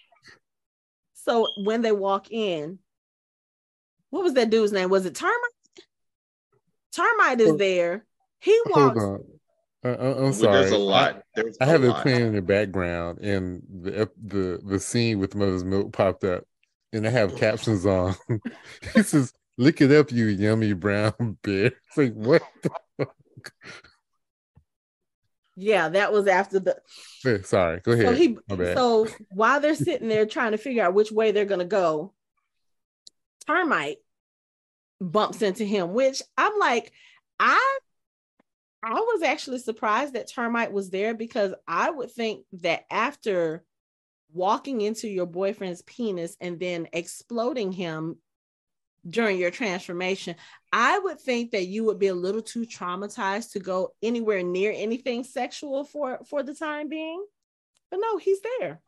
so 1.15 1.47
when 1.65 1.83
they 1.83 1.93
walk 1.93 2.31
in, 2.31 2.79
what 4.11 4.23
was 4.23 4.35
that 4.35 4.51
dude's 4.51 4.73
name? 4.73 4.89
Was 4.91 5.07
it 5.07 5.15
Termite? 5.15 5.37
Termite 6.93 7.41
is 7.41 7.57
there. 7.57 8.05
He 8.41 8.59
Hold 8.67 8.95
walks. 8.97 9.03
on. 9.05 9.25
Uh, 9.85 9.89
uh, 9.89 10.15
I'm 10.27 10.33
sorry. 10.33 10.61
There's 10.61 10.73
a 10.73 10.79
lot. 10.79 11.23
There's 11.35 11.57
I, 11.61 11.65
I 11.65 11.69
a 11.69 11.71
have 11.71 11.85
it 11.85 11.89
lot. 11.89 12.03
playing 12.03 12.27
in 12.27 12.35
the 12.35 12.43
background, 12.43 13.19
and 13.21 13.63
the 13.83 14.11
the 14.25 14.61
the 14.65 14.81
scene 14.81 15.19
with 15.19 15.35
Mother's 15.35 15.65
Milk 15.65 15.93
popped 15.93 16.25
up, 16.25 16.45
and 16.93 17.07
I 17.07 17.11
have 17.11 17.37
captions 17.37 17.87
on. 17.87 18.17
he 18.95 19.03
says, 19.03 19.33
"Lick 19.59 19.81
it 19.81 19.93
up, 19.93 20.11
you 20.11 20.27
yummy 20.27 20.73
brown 20.73 21.39
bear." 21.43 21.67
It's 21.67 21.97
like 21.97 22.15
what? 22.15 22.43
The 22.63 22.71
fuck? 22.99 23.15
Yeah, 25.57 25.89
that 25.91 26.13
was 26.13 26.27
after 26.27 26.59
the 26.59 26.77
Sorry, 27.45 27.81
go 27.81 27.93
ahead. 27.93 28.07
so 28.07 28.13
he 28.15 28.37
so 28.49 29.07
while 29.31 29.61
they're 29.61 29.75
sitting 29.75 30.09
there 30.09 30.27
trying 30.27 30.53
to 30.53 30.59
figure 30.59 30.85
out 30.85 30.95
which 30.95 31.11
way 31.13 31.33
they're 31.33 31.45
gonna 31.47 31.65
go, 31.65 32.13
termite 33.47 33.99
bumps 35.01 35.43
into 35.43 35.65
him, 35.65 35.93
which 35.93 36.23
I'm 36.37 36.59
like, 36.59 36.93
I 37.39 37.79
I 38.83 38.95
was 38.95 39.23
actually 39.23 39.59
surprised 39.59 40.13
that 40.15 40.31
termite 40.31 40.73
was 40.73 40.91
there 40.91 41.15
because 41.15 41.55
I 41.67 41.91
would 41.91 42.11
think 42.11 42.45
that 42.61 42.85
after 42.91 43.65
walking 44.33 44.81
into 44.81 45.09
your 45.09 45.27
boyfriend's 45.27 45.83
penis 45.83 46.37
and 46.41 46.61
then 46.61 46.89
exploding 46.93 47.73
him 47.73 48.17
during 49.09 49.39
your 49.39 49.51
transformation, 49.51 50.37
I 50.73 50.99
would 50.99 51.21
think 51.21 51.53
that 51.53 51.67
you 51.67 51.85
would 51.85 51.99
be 51.99 52.09
a 52.09 52.15
little 52.15 52.43
too 52.43 52.67
traumatized 52.67 53.53
to 53.53 53.61
go 53.61 53.93
anywhere 54.03 54.43
near 54.43 54.73
anything 54.75 55.25
sexual 55.25 55.85
for 55.85 56.21
for 56.29 56.43
the 56.43 56.55
time 56.55 56.89
being. 56.89 57.25
But 57.91 58.01
no, 58.01 58.19
he's 58.19 58.41
there. 58.61 58.81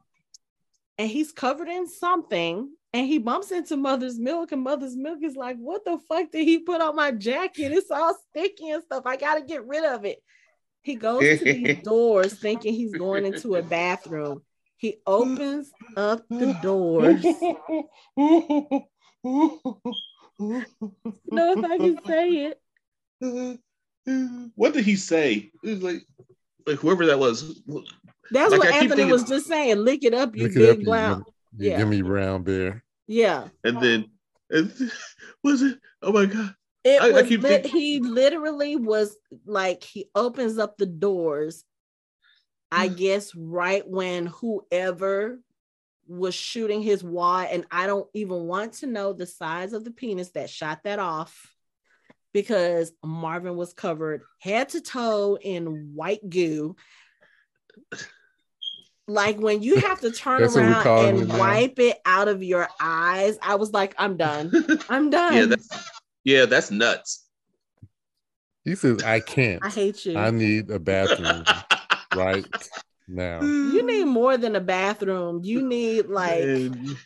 And 0.97 1.09
he's 1.09 1.33
covered 1.33 1.69
in 1.69 1.89
something 1.89 2.71
and 2.93 3.07
he 3.07 3.19
bumps 3.19 3.51
into 3.51 3.77
mother's 3.77 4.19
milk 4.19 4.53
and 4.53 4.63
mother's 4.63 4.97
milk 4.97 5.19
is 5.23 5.37
like, 5.37 5.57
"What 5.59 5.85
the 5.85 5.99
fuck 6.09 6.31
did 6.31 6.45
he 6.45 6.59
put 6.61 6.81
on 6.81 6.97
my 6.97 7.11
jacket? 7.11 7.73
It's 7.73 7.91
all 7.91 8.17
sticky 8.31 8.71
and 8.71 8.83
stuff. 8.83 9.05
I 9.07 9.17
got 9.17 9.35
to 9.37 9.43
get 9.43 9.67
rid 9.67 9.85
of 9.85 10.05
it." 10.05 10.23
He 10.83 10.95
goes 10.95 11.21
to 11.21 11.45
these 11.45 11.79
doors 11.83 12.35
thinking 12.35 12.75
he's 12.75 12.95
going 12.95 13.27
into 13.27 13.57
a 13.57 13.63
bathroom. 13.63 14.43
He 14.79 14.97
opens 15.07 15.71
up 15.97 16.25
the 16.31 16.57
doors. 16.63 17.25
know 18.17 18.87
if 21.57 21.65
I 21.65 21.79
can 21.79 21.99
say 22.07 22.55
it. 23.21 23.61
what 24.55 24.73
did 24.73 24.85
he 24.85 24.97
say? 24.97 25.51
It 25.65 25.71
was 25.71 25.83
like, 25.83 26.07
like 26.67 26.79
whoever 26.79 27.07
that 27.07 27.19
was. 27.19 27.61
That's 28.31 28.53
Like, 28.53 28.61
what 28.61 28.69
I 28.69 28.77
Anthony 28.77 28.89
thinking- 28.89 29.11
was 29.11 29.25
just 29.25 29.47
saying. 29.47 29.79
Lick 29.79 30.05
it 30.05 30.15
up, 30.15 30.37
you 30.37 30.49
big 30.49 30.89
up, 30.89 31.23
you 31.57 31.71
brown. 31.71 31.71
yum- 31.71 31.73
Yeah. 31.73 31.79
yummy 31.79 32.03
brown 32.03 32.43
bear. 32.43 32.85
Yeah. 33.07 33.49
And 33.65 33.81
then, 33.81 34.11
and 34.51 34.73
was 35.45 35.63
it? 35.63 35.79
Oh 36.03 36.13
my 36.13 36.27
god! 36.27 36.55
It 36.85 37.01
I- 37.03 37.09
I 37.09 37.13
was 37.13 37.29
keep 37.29 37.43
lit- 37.43 37.67
he 37.67 38.01
literally 38.01 38.77
was 38.77 39.17
like 39.47 39.83
he 39.83 40.11
opens 40.15 40.59
up 40.59 40.77
the 40.77 40.87
doors. 40.87 41.65
I 42.71 42.89
mm. 42.89 42.97
guess 42.97 43.35
right 43.35 43.89
when 43.89 44.27
whoever 44.27 45.41
was 46.07 46.35
shooting 46.35 46.83
his 46.83 47.03
wad, 47.03 47.49
and 47.51 47.67
I 47.71 47.87
don't 47.87 48.09
even 48.15 48.47
want 48.47 48.75
to 48.75 48.87
know 48.87 49.13
the 49.13 49.27
size 49.27 49.73
of 49.73 49.85
the 49.85 49.91
penis 49.91 50.31
that 50.31 50.51
shot 50.51 50.81
that 50.85 50.99
off 50.99 51.55
because 52.33 52.93
Marvin 53.03 53.57
was 53.57 53.73
covered 53.73 54.23
head 54.39 54.71
to 54.71 54.81
toe 54.81 55.39
in 55.41 55.93
white 55.95 56.29
goo. 56.29 56.77
Like 59.09 59.41
when 59.41 59.63
you 59.63 59.81
have 59.81 60.01
to 60.01 60.13
turn 60.13 60.43
That's 60.43 60.55
what 60.55 60.61
we're 60.63 60.71
around 60.71 60.83
calling 60.83 61.17
it 61.17 61.21
and 61.23 61.39
wipe 61.39 61.79
it 61.79 61.99
out 62.05 62.29
of 62.29 62.43
your 62.43 62.69
eyes, 62.79 63.39
I 63.41 63.55
was 63.55 63.73
like, 63.73 63.95
I'm 63.97 64.19
done. 64.19 64.53
I'm 64.91 65.09
done. 65.09 65.35
yeah, 65.35 65.45
that's 65.47 65.69
yeah, 66.25 66.45
that's 66.45 66.71
nuts. 66.71 67.25
He 68.65 68.75
says, 68.75 69.03
"I 69.03 69.21
can't. 69.21 69.65
I 69.65 69.71
hate 69.71 70.05
you. 70.05 70.19
I 70.19 70.31
need 70.31 70.71
a 70.71 70.79
bathroom 70.79 71.47
right 72.13 72.45
now." 73.09 73.41
you 73.41 73.87
need 73.87 74.05
more 74.05 74.37
than 74.37 74.55
a 74.57 74.61
bathroom. 74.61 75.41
You 75.43 75.63
need 75.63 76.07
like 76.07 76.45
Man, 76.45 76.97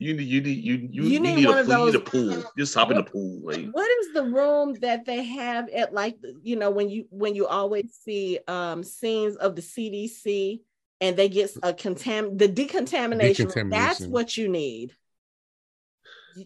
you 0.00 0.14
need 0.14 0.24
you 0.24 0.40
need 0.40 0.64
you 0.64 0.74
you, 0.74 0.88
You 0.90 1.02
you 1.10 1.20
need 1.20 1.36
need, 1.36 1.46
one 1.46 1.58
a 1.58 1.60
of 1.60 1.66
pool. 1.66 1.78
You 1.78 1.86
need 1.86 1.94
a 1.94 2.00
pool. 2.00 2.44
Just 2.58 2.74
hop 2.74 2.90
in 2.90 2.96
the 2.96 3.04
pool. 3.04 3.40
Like 3.44 3.66
what 3.70 3.88
is 4.00 4.14
the 4.14 4.24
room 4.24 4.74
that 4.80 5.04
they 5.04 5.22
have 5.22 5.68
at 5.68 5.94
like 5.94 6.16
you 6.42 6.56
know 6.56 6.70
when 6.70 6.88
you 6.88 7.06
when 7.10 7.36
you 7.36 7.46
always 7.46 7.94
see 8.02 8.40
um 8.48 8.82
scenes 8.82 9.36
of 9.36 9.54
the 9.54 9.62
CDC 9.62 10.62
and 11.00 11.16
they 11.16 11.28
get 11.28 11.50
a 11.62 11.72
contam 11.72 12.38
the 12.38 12.48
decontamination, 12.48 13.48
room. 13.48 13.70
that's 13.70 14.00
what 14.06 14.36
you 14.36 14.48
need. 14.48 14.92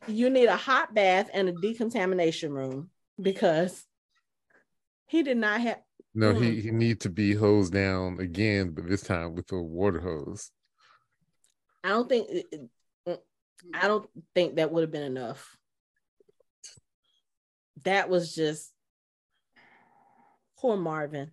You 0.06 0.30
need 0.30 0.46
a 0.46 0.56
hot 0.56 0.94
bath 0.94 1.30
and 1.32 1.48
a 1.48 1.52
decontamination 1.52 2.52
room 2.52 2.90
because 3.20 3.84
he 5.06 5.22
did 5.22 5.36
not 5.36 5.60
have 5.60 5.80
No, 6.14 6.32
Mm. 6.32 6.42
he 6.42 6.60
he 6.60 6.70
need 6.70 7.00
to 7.00 7.10
be 7.10 7.34
hosed 7.34 7.72
down 7.72 8.18
again, 8.20 8.70
but 8.70 8.88
this 8.88 9.02
time 9.02 9.34
with 9.34 9.50
a 9.52 9.60
water 9.60 10.00
hose. 10.00 10.50
I 11.84 11.88
don't 11.90 12.08
think 12.08 12.28
I 13.74 13.88
don't 13.88 14.08
think 14.34 14.56
that 14.56 14.72
would 14.72 14.82
have 14.82 14.90
been 14.90 15.02
enough. 15.02 15.56
That 17.84 18.08
was 18.08 18.34
just 18.34 18.72
poor 20.58 20.76
Marvin. 20.76 21.30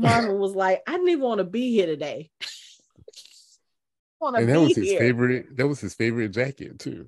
Marvin 0.00 0.38
was 0.38 0.54
like, 0.54 0.82
I 0.86 0.92
didn't 0.92 1.08
even 1.08 1.24
want 1.24 1.38
to 1.38 1.44
be 1.44 1.70
here 1.70 1.86
today. 1.86 2.30
And 4.22 4.48
that 4.50 4.60
was 4.60 4.76
his 4.76 4.86
here. 4.86 4.98
favorite. 4.98 5.56
That 5.56 5.66
was 5.66 5.80
his 5.80 5.94
favorite 5.94 6.28
jacket 6.28 6.78
too. 6.78 7.06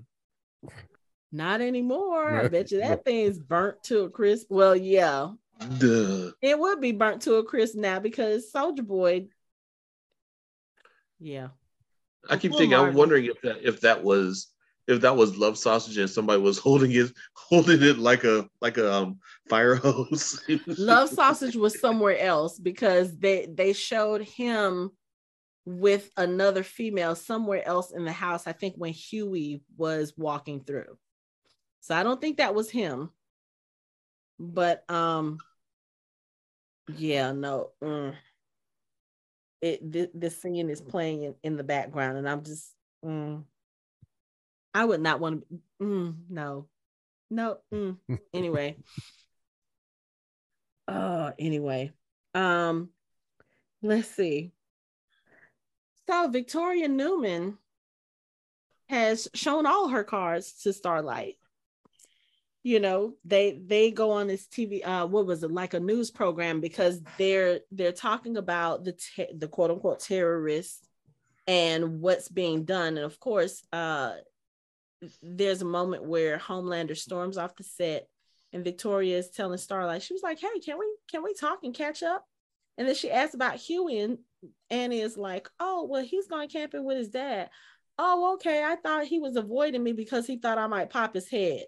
Not 1.30 1.60
anymore. 1.60 2.40
I 2.40 2.48
bet 2.48 2.70
you 2.70 2.80
no. 2.80 2.88
that 2.88 3.04
thing's 3.04 3.38
burnt 3.38 3.82
to 3.84 4.04
a 4.04 4.08
crisp. 4.10 4.46
Well, 4.48 4.74
yeah, 4.74 5.32
duh. 5.78 6.30
it 6.40 6.58
would 6.58 6.80
be 6.80 6.92
burnt 6.92 7.22
to 7.22 7.34
a 7.34 7.44
crisp 7.44 7.74
now 7.74 7.98
because 8.00 8.50
Soldier 8.50 8.82
Boy. 8.82 9.26
Yeah. 11.20 11.48
I 12.28 12.36
keep 12.36 12.52
Poor 12.52 12.60
thinking. 12.60 12.78
I'm 12.78 12.94
wondering 12.94 13.26
if 13.26 13.40
that 13.42 13.58
if 13.62 13.82
that 13.82 14.02
was 14.02 14.48
if 14.92 15.00
that 15.00 15.16
was 15.16 15.36
love 15.36 15.58
sausage 15.58 15.96
and 15.98 16.08
somebody 16.08 16.40
was 16.40 16.58
holding 16.58 16.92
it 16.92 17.12
holding 17.34 17.82
it 17.82 17.98
like 17.98 18.24
a 18.24 18.48
like 18.60 18.78
a 18.78 18.92
um, 18.92 19.18
fire 19.48 19.74
hose. 19.74 20.42
Love 20.66 21.10
Sausage 21.10 21.56
was 21.56 21.78
somewhere 21.78 22.18
else 22.18 22.58
because 22.58 23.16
they 23.18 23.46
they 23.52 23.72
showed 23.72 24.22
him 24.22 24.90
with 25.64 26.10
another 26.16 26.62
female 26.62 27.14
somewhere 27.14 27.66
else 27.66 27.92
in 27.92 28.04
the 28.04 28.12
house. 28.12 28.46
I 28.46 28.52
think 28.52 28.74
when 28.76 28.92
Hughie 28.92 29.62
was 29.76 30.14
walking 30.16 30.60
through. 30.64 30.96
So 31.80 31.94
I 31.94 32.02
don't 32.02 32.20
think 32.20 32.38
that 32.38 32.54
was 32.54 32.70
him. 32.70 33.10
But 34.38 34.88
um 34.90 35.38
yeah, 36.96 37.32
no. 37.32 37.70
mm. 37.82 38.14
It 39.60 39.92
th- 39.92 40.10
this 40.14 40.40
scene 40.40 40.70
is 40.70 40.80
playing 40.80 41.22
in, 41.22 41.34
in 41.44 41.56
the 41.56 41.64
background 41.64 42.18
and 42.18 42.28
I'm 42.28 42.42
just 42.42 42.72
mm. 43.04 43.44
I 44.74 44.84
would 44.84 45.00
not 45.00 45.20
want 45.20 45.44
to 45.48 45.60
mm, 45.84 46.14
no. 46.28 46.66
No. 47.30 47.58
mm. 47.72 47.96
Anyway. 48.34 48.76
Uh 50.88 51.32
anyway. 51.38 51.92
Um 52.34 52.90
let's 53.82 54.08
see. 54.08 54.52
So 56.08 56.28
Victoria 56.28 56.88
Neuman 56.88 57.56
has 58.88 59.28
shown 59.34 59.66
all 59.66 59.88
her 59.88 60.04
cards 60.04 60.52
to 60.62 60.72
Starlight. 60.72 61.36
You 62.64 62.78
know, 62.80 63.14
they 63.24 63.58
they 63.64 63.90
go 63.90 64.12
on 64.12 64.26
this 64.28 64.46
TV 64.46 64.86
uh 64.86 65.06
what 65.06 65.26
was 65.26 65.42
it 65.42 65.50
like 65.50 65.74
a 65.74 65.80
news 65.80 66.10
program 66.10 66.60
because 66.60 67.00
they're 67.18 67.60
they're 67.70 67.92
talking 67.92 68.36
about 68.36 68.84
the 68.84 68.92
te- 68.92 69.32
the 69.36 69.48
quote 69.48 69.70
unquote 69.70 70.00
terrorists 70.00 70.86
and 71.46 72.00
what's 72.00 72.28
being 72.28 72.64
done 72.64 72.96
and 72.96 73.04
of 73.04 73.18
course 73.18 73.64
uh 73.72 74.12
there's 75.22 75.62
a 75.62 75.66
moment 75.66 76.04
where 76.04 76.38
Homelander 76.38 76.96
storms 76.96 77.36
off 77.38 77.56
the 77.56 77.64
set 77.64 78.08
and 78.52 78.64
Victoria 78.64 79.18
is 79.18 79.30
telling 79.30 79.58
Starlight, 79.58 80.02
she 80.02 80.14
was 80.14 80.22
like, 80.22 80.38
Hey, 80.38 80.60
can 80.64 80.78
we 80.78 80.86
can 81.10 81.22
we 81.22 81.34
talk 81.34 81.60
and 81.64 81.74
catch 81.74 82.02
up? 82.02 82.24
And 82.78 82.88
then 82.88 82.94
she 82.94 83.10
asks 83.10 83.34
about 83.34 83.56
Hughie, 83.56 84.00
and 84.00 84.18
Annie 84.70 85.00
is 85.00 85.16
like, 85.16 85.48
Oh, 85.60 85.86
well, 85.88 86.02
he's 86.04 86.26
going 86.28 86.48
camping 86.48 86.84
with 86.84 86.96
his 86.98 87.08
dad. 87.08 87.50
Oh, 87.98 88.34
okay. 88.34 88.64
I 88.64 88.76
thought 88.76 89.04
he 89.04 89.18
was 89.18 89.36
avoiding 89.36 89.82
me 89.82 89.92
because 89.92 90.26
he 90.26 90.38
thought 90.38 90.58
I 90.58 90.66
might 90.66 90.90
pop 90.90 91.14
his 91.14 91.28
head. 91.28 91.64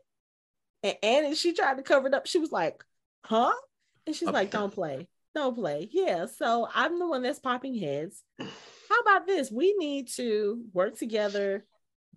And 0.82 0.96
Annie, 1.02 1.34
she 1.34 1.52
tried 1.52 1.76
to 1.76 1.82
cover 1.82 2.08
it 2.08 2.14
up. 2.14 2.26
She 2.26 2.38
was 2.38 2.52
like, 2.52 2.82
Huh? 3.24 3.52
And 4.06 4.14
she's 4.14 4.28
Uh, 4.28 4.32
like, 4.32 4.50
Don't 4.50 4.72
play. 4.72 5.08
Don't 5.34 5.54
play. 5.54 5.88
Yeah. 5.90 6.26
So 6.26 6.68
I'm 6.74 6.98
the 6.98 7.06
one 7.08 7.22
that's 7.22 7.38
popping 7.40 7.76
heads. 7.76 8.22
How 8.38 9.00
about 9.00 9.26
this? 9.26 9.50
We 9.50 9.74
need 9.78 10.08
to 10.16 10.62
work 10.72 10.96
together, 10.98 11.64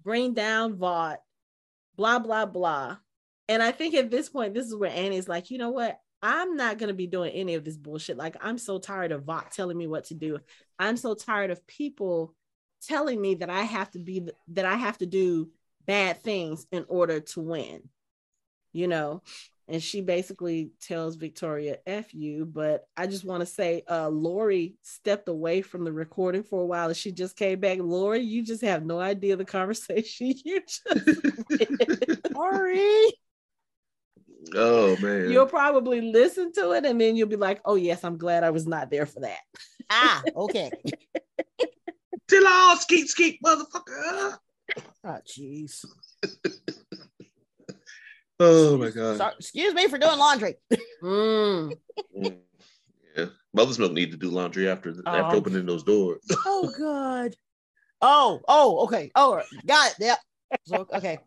bring 0.04 0.34
down 0.34 0.78
Vought, 0.78 1.20
blah, 1.96 2.20
blah, 2.20 2.46
blah. 2.46 2.98
And 3.50 3.64
I 3.64 3.72
think 3.72 3.96
at 3.96 4.12
this 4.12 4.30
point, 4.30 4.54
this 4.54 4.66
is 4.66 4.76
where 4.76 4.92
Annie's 4.92 5.28
like, 5.28 5.52
you 5.52 5.58
know 5.58 5.70
what? 5.70 6.00
I'm 6.22 6.56
not 6.56 6.78
going 6.78 6.90
to 6.90 6.96
be 6.96 7.08
doing 7.08 7.32
any 7.32 7.54
of 7.54 7.64
this 7.64 7.78
bullshit. 7.78 8.18
Like, 8.18 8.36
I'm 8.42 8.58
so 8.58 8.80
tired 8.80 9.12
of 9.12 9.24
Vought 9.24 9.52
telling 9.52 9.78
me 9.78 9.88
what 9.88 10.06
to 10.06 10.16
do. 10.16 10.40
I'm 10.80 10.98
so 10.98 11.14
tired 11.14 11.52
of 11.52 11.66
people 11.68 12.34
telling 12.82 13.20
me 13.22 13.36
that 13.36 13.50
I 13.50 13.62
have 13.62 13.92
to 13.92 14.00
be, 14.00 14.28
that 14.50 14.66
I 14.66 14.76
have 14.76 14.98
to 15.00 15.06
do 15.06 15.52
bad 15.86 16.22
things 16.22 16.66
in 16.72 16.86
order 16.88 17.20
to 17.20 17.40
win, 17.40 17.90
you 18.74 18.88
know? 18.88 19.22
And 19.68 19.84
she 19.84 20.02
basically 20.02 20.72
tells 20.82 21.16
Victoria 21.16 21.78
"f 21.86 22.14
you." 22.14 22.46
But 22.46 22.86
I 22.96 23.08
just 23.08 23.26
want 23.26 23.42
to 23.42 23.46
say, 23.46 23.84
uh, 23.90 24.10
Lori 24.10 24.76
stepped 24.82 25.28
away 25.28 25.62
from 25.62 25.84
the 25.84 25.92
recording 25.92 26.44
for 26.44 26.62
a 26.62 26.66
while, 26.66 26.88
and 26.88 26.98
she 26.98 27.12
just 27.12 27.36
came 27.36 27.60
back. 27.60 27.80
Lori, 27.80 28.22
you 28.22 28.44
just 28.44 28.62
have 28.64 28.86
no 28.86 29.00
idea 29.00 29.36
the 29.36 29.46
conversation 29.60 30.34
you 30.44 30.62
just. 30.62 30.88
Sorry. 32.34 33.12
Oh 34.56 34.96
man. 35.02 35.30
You'll 35.30 35.48
probably 35.48 36.02
listen 36.02 36.54
to 36.54 36.72
it, 36.72 36.86
and 36.86 37.00
then 37.00 37.16
you'll 37.16 37.28
be 37.28 37.36
like, 37.36 37.62
"Oh 37.66 37.76
yes, 37.76 38.04
I'm 38.04 38.18
glad 38.18 38.44
I 38.44 38.52
was 38.52 38.68
not 38.68 38.90
there 38.90 39.06
for 39.06 39.22
that." 39.22 39.40
Ah, 39.90 40.22
okay. 40.36 40.72
Till 42.28 42.48
all 42.48 42.76
skeet 42.78 43.08
skeet 43.08 43.40
motherfucker. 43.42 44.38
Oh, 45.04 45.18
jeez. 45.26 45.86
Oh 48.40 48.78
my 48.78 48.90
god. 48.92 49.18
Sorry, 49.18 49.34
excuse 49.40 49.74
me 49.74 49.88
for 49.88 49.98
doing 49.98 50.18
laundry. 50.18 50.56
Mm. 51.04 51.78
Yeah. 52.14 53.26
Mother's 53.54 53.78
milk 53.80 53.94
need 53.94 54.12
to 54.12 54.18
do 54.18 54.30
laundry 54.32 54.68
after 54.68 54.94
Oh. 55.06 55.16
after 55.16 55.38
opening 55.38 55.66
those 55.66 55.84
doors. 55.84 56.22
Oh 56.46 56.72
God. 56.80 57.36
Oh, 58.02 58.42
oh, 58.48 58.84
okay. 58.86 59.12
Oh, 59.16 59.42
got 59.66 59.92
it. 59.92 59.98
Yep. 60.00 60.18
So, 60.66 60.88
okay. 60.94 61.18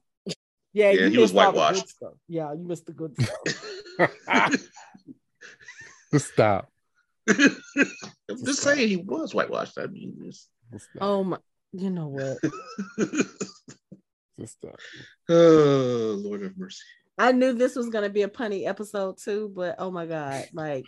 Yeah, 0.72 0.90
Yeah, 0.90 0.90
you 0.92 1.10
he 1.10 1.18
was 1.18 1.32
missed 1.32 1.44
all 1.46 1.52
the 1.52 1.58
good 1.58 1.58
whitewashed. 1.58 1.88
stuff. 1.88 2.12
Yeah, 2.28 2.52
you 2.52 2.64
missed 2.64 2.86
the 2.86 2.92
good 2.92 3.16
stuff. 3.20 4.56
Stop. 6.16 6.68
I'm 7.28 8.44
just 8.44 8.62
saying 8.62 8.88
he 8.88 8.96
was 8.96 9.34
whitewashed. 9.34 9.78
I 9.78 9.86
mean, 9.86 10.16
it's... 10.24 10.48
Oh 11.00 11.24
my, 11.24 11.38
you 11.72 11.90
know 11.90 12.08
what? 12.08 12.38
Just 14.38 14.54
stop. 14.58 14.76
oh 15.28 16.16
Lord 16.22 16.42
have 16.42 16.56
mercy. 16.56 16.78
I 17.20 17.32
knew 17.32 17.52
this 17.52 17.76
was 17.76 17.88
gonna 17.90 18.08
be 18.08 18.22
a 18.22 18.28
punny 18.28 18.66
episode 18.66 19.18
too, 19.18 19.52
but 19.54 19.76
oh 19.78 19.90
my 19.90 20.06
god, 20.06 20.46
like 20.52 20.86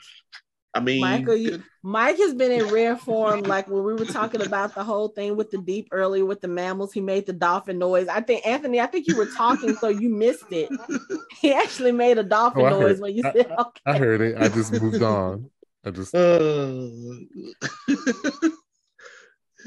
I 0.74 0.80
mean, 0.80 1.02
Michael, 1.02 1.36
you, 1.36 1.62
Mike 1.82 2.16
has 2.16 2.32
been 2.32 2.50
in 2.50 2.68
rare 2.72 2.96
form. 2.96 3.42
Like 3.52 3.68
when 3.68 3.84
we 3.84 3.92
were 3.92 4.06
talking 4.06 4.40
about 4.40 4.74
the 4.74 4.82
whole 4.82 5.08
thing 5.08 5.36
with 5.36 5.50
the 5.50 5.58
deep 5.58 5.88
earlier 5.92 6.24
with 6.24 6.40
the 6.40 6.48
mammals, 6.48 6.94
he 6.94 7.02
made 7.02 7.26
the 7.26 7.34
dolphin 7.34 7.78
noise. 7.78 8.08
I 8.08 8.22
think 8.22 8.46
Anthony, 8.46 8.80
I 8.80 8.86
think 8.86 9.06
you 9.06 9.16
were 9.18 9.26
talking, 9.26 9.76
so 9.76 9.88
you 9.88 10.08
missed 10.08 10.50
it. 10.50 10.70
He 11.42 11.52
actually 11.52 11.92
made 11.92 12.16
a 12.18 12.22
dolphin 12.22 12.62
Oh, 12.64 12.70
noise 12.70 12.82
heard- 12.92 13.00
when 13.00 13.14
you 13.16 13.22
I- 13.26 13.32
said, 13.32 13.50
"Okay." 13.58 13.80
I 13.84 13.98
heard 13.98 14.20
it. 14.22 14.36
I 14.40 14.48
just 14.48 14.72
moved 14.72 15.02
on. 15.02 15.50
I 15.84 15.90
just 15.90 16.14
Uh, 16.14 16.88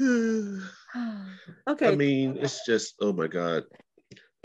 okay, 1.68 1.88
I 1.92 1.94
mean, 1.94 2.36
it's 2.40 2.64
just 2.66 2.94
oh 3.00 3.12
my 3.12 3.26
god. 3.28 3.64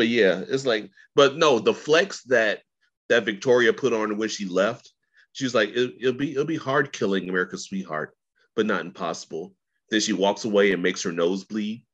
But 0.02 0.08
yeah, 0.08 0.42
it's 0.48 0.66
like, 0.66 0.90
but 1.14 1.38
no, 1.38 1.60
the 1.60 1.76
flex 1.76 2.24
that 2.24 2.64
that 3.10 3.24
Victoria 3.24 3.72
put 3.72 3.94
on 3.94 4.18
when 4.18 4.30
she 4.30 4.48
left, 4.48 4.92
she 5.32 5.44
was 5.44 5.54
like, 5.54 5.70
it, 5.70 5.94
it'll 6.00 6.14
be 6.14 6.32
it'll 6.32 6.44
be 6.44 6.58
hard 6.58 6.92
killing 6.92 7.30
America's 7.30 7.66
sweetheart, 7.66 8.18
but 8.56 8.66
not 8.66 8.82
impossible. 8.82 9.54
Then 9.92 10.00
she 10.00 10.14
walks 10.14 10.44
away 10.44 10.72
and 10.72 10.82
makes 10.82 11.04
her 11.04 11.12
nose 11.12 11.44
bleed. 11.44 11.86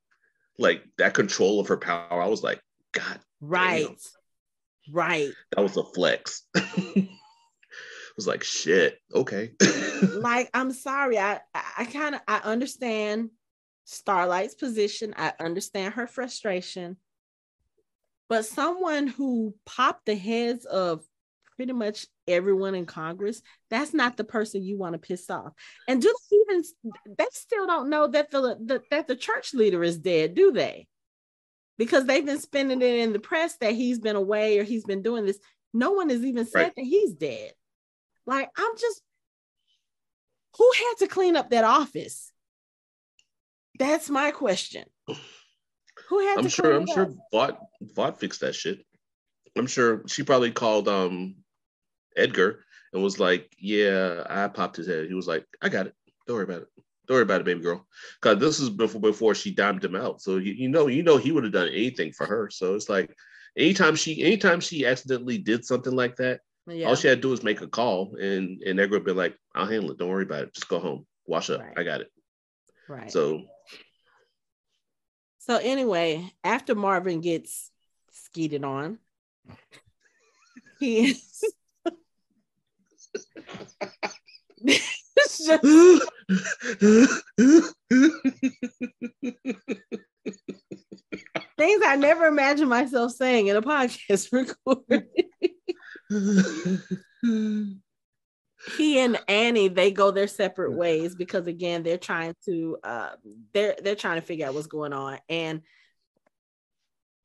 Like 0.57 0.85
that 0.97 1.15
control 1.15 1.59
of 1.59 1.67
her 1.67 1.75
power, 1.75 2.21
I 2.21 2.27
was 2.27 2.43
like, 2.43 2.61
God, 2.93 3.19
right, 3.41 3.89
right. 4.89 5.33
that 5.53 5.61
was 5.61 5.75
a 5.75 5.83
flex. 5.83 6.43
I 6.55 7.09
was 8.15 8.25
like, 8.25 8.41
shit, 8.41 8.99
okay. 9.13 9.51
like 10.13 10.49
i'm 10.53 10.71
sorry 10.71 11.19
i, 11.19 11.41
I 11.53 11.83
kind 11.85 12.15
of 12.15 12.21
i 12.25 12.37
understand 12.37 13.31
starlight's 13.83 14.55
position 14.55 15.13
i 15.17 15.33
understand 15.39 15.95
her 15.95 16.07
frustration 16.07 16.97
but 18.29 18.45
someone 18.45 19.07
who 19.07 19.53
popped 19.65 20.05
the 20.05 20.15
heads 20.15 20.65
of 20.65 21.03
pretty 21.55 21.73
much 21.73 22.05
everyone 22.27 22.75
in 22.75 22.85
congress 22.85 23.41
that's 23.69 23.93
not 23.93 24.15
the 24.15 24.23
person 24.23 24.63
you 24.63 24.77
want 24.77 24.93
to 24.93 24.99
piss 24.99 25.29
off 25.29 25.53
and 25.87 26.01
do 26.01 26.13
they 26.29 26.37
even 26.37 26.63
they 27.17 27.25
still 27.31 27.65
don't 27.65 27.89
know 27.89 28.07
that 28.07 28.29
the, 28.29 28.41
the 28.63 28.81
that 28.91 29.07
the 29.07 29.15
church 29.15 29.53
leader 29.53 29.83
is 29.83 29.97
dead 29.97 30.35
do 30.35 30.51
they 30.51 30.87
because 31.77 32.05
they've 32.05 32.25
been 32.25 32.39
spinning 32.39 32.81
it 32.81 32.99
in 32.99 33.11
the 33.13 33.19
press 33.19 33.57
that 33.57 33.73
he's 33.73 33.99
been 33.99 34.15
away 34.15 34.59
or 34.59 34.63
he's 34.63 34.85
been 34.85 35.01
doing 35.01 35.25
this 35.25 35.39
no 35.73 35.91
one 35.91 36.09
has 36.09 36.23
even 36.23 36.45
said 36.45 36.59
Right. 36.59 36.73
that 36.75 36.85
he's 36.85 37.13
dead 37.13 37.53
like 38.27 38.49
i'm 38.57 38.77
just 38.77 39.01
who 40.57 40.71
had 40.75 40.93
to 40.99 41.07
clean 41.07 41.35
up 41.35 41.49
that 41.51 41.63
office? 41.63 42.31
That's 43.79 44.09
my 44.09 44.31
question. 44.31 44.85
Who 46.07 46.19
had 46.19 46.39
I'm 46.39 46.47
sure. 46.47 46.73
I'm 46.73 46.83
it 46.83 46.89
sure. 46.89 47.03
up? 47.03 47.09
Vought 47.31 47.59
Vought 47.95 48.19
fixed 48.19 48.41
that 48.41 48.55
shit. 48.55 48.79
I'm 49.57 49.67
sure 49.67 50.03
she 50.07 50.23
probably 50.23 50.51
called 50.51 50.87
um 50.87 51.35
Edgar 52.15 52.63
and 52.93 53.03
was 53.03 53.19
like, 53.19 53.51
"Yeah, 53.59 54.23
I 54.29 54.47
popped 54.47 54.77
his 54.77 54.87
head." 54.87 55.07
He 55.07 55.13
was 55.13 55.27
like, 55.27 55.45
"I 55.61 55.69
got 55.69 55.87
it. 55.87 55.93
Don't 56.25 56.35
worry 56.35 56.43
about 56.45 56.61
it. 56.63 56.67
Don't 57.07 57.15
worry 57.15 57.23
about 57.23 57.41
it, 57.41 57.45
baby 57.45 57.61
girl." 57.61 57.85
Because 58.21 58.39
this 58.39 58.59
is 58.59 58.69
before 58.69 59.01
before 59.01 59.35
she 59.35 59.51
dimed 59.53 59.83
him 59.83 59.95
out. 59.95 60.21
So 60.21 60.37
you, 60.37 60.53
you 60.53 60.69
know, 60.69 60.87
you 60.87 61.03
know, 61.03 61.17
he 61.17 61.31
would 61.31 61.43
have 61.43 61.53
done 61.53 61.67
anything 61.69 62.11
for 62.13 62.25
her. 62.25 62.49
So 62.49 62.75
it's 62.75 62.89
like, 62.89 63.13
anytime 63.57 63.95
she, 63.95 64.23
anytime 64.23 64.59
she 64.61 64.85
accidentally 64.85 65.37
did 65.37 65.65
something 65.65 65.93
like 65.95 66.15
that, 66.17 66.41
Yeah. 66.67 66.87
all 66.87 66.95
she 66.95 67.07
had 67.07 67.17
to 67.17 67.21
do 67.21 67.29
was 67.29 67.43
make 67.43 67.61
a 67.61 67.67
call, 67.67 68.15
and 68.15 68.61
and 68.63 68.79
Edgar 68.79 68.95
would 68.97 69.05
be 69.05 69.11
like, 69.11 69.35
"I'll 69.55 69.65
handle 69.67 69.91
it. 69.91 69.97
Don't 69.97 70.09
worry 70.09 70.23
about 70.23 70.43
it. 70.43 70.53
Just 70.53 70.69
go 70.69 70.79
home, 70.79 71.05
wash 71.25 71.49
up. 71.49 71.59
Right. 71.61 71.77
I 71.77 71.83
got 71.83 72.01
it." 72.01 72.11
right. 72.87 73.11
So, 73.11 73.43
So 75.47 75.55
anyway, 75.55 76.29
after 76.43 76.75
Marvin 76.75 77.21
gets 77.21 77.71
skeeted 78.11 78.65
on, 78.65 78.99
he 80.77 81.11
is 81.11 81.43
just 85.25 85.61
things 91.57 91.81
I 91.85 91.95
never 91.97 92.25
imagined 92.25 92.69
myself 92.69 93.13
saying 93.13 93.47
in 93.47 93.55
a 93.55 93.61
podcast 93.61 94.31
recording. 94.33 95.07
he 98.75 98.99
and 98.99 99.17
Annie 99.27 99.67
they 99.69 99.91
go 99.91 100.11
their 100.11 100.27
separate 100.27 100.73
ways 100.73 101.15
because 101.15 101.47
again 101.47 101.83
they're 101.83 101.97
trying 101.97 102.35
to 102.45 102.77
uh 102.83 103.09
they're 103.53 103.75
they're 103.81 103.95
trying 103.95 104.19
to 104.19 104.25
figure 104.25 104.45
out 104.47 104.53
what's 104.53 104.67
going 104.67 104.93
on 104.93 105.19
and 105.29 105.61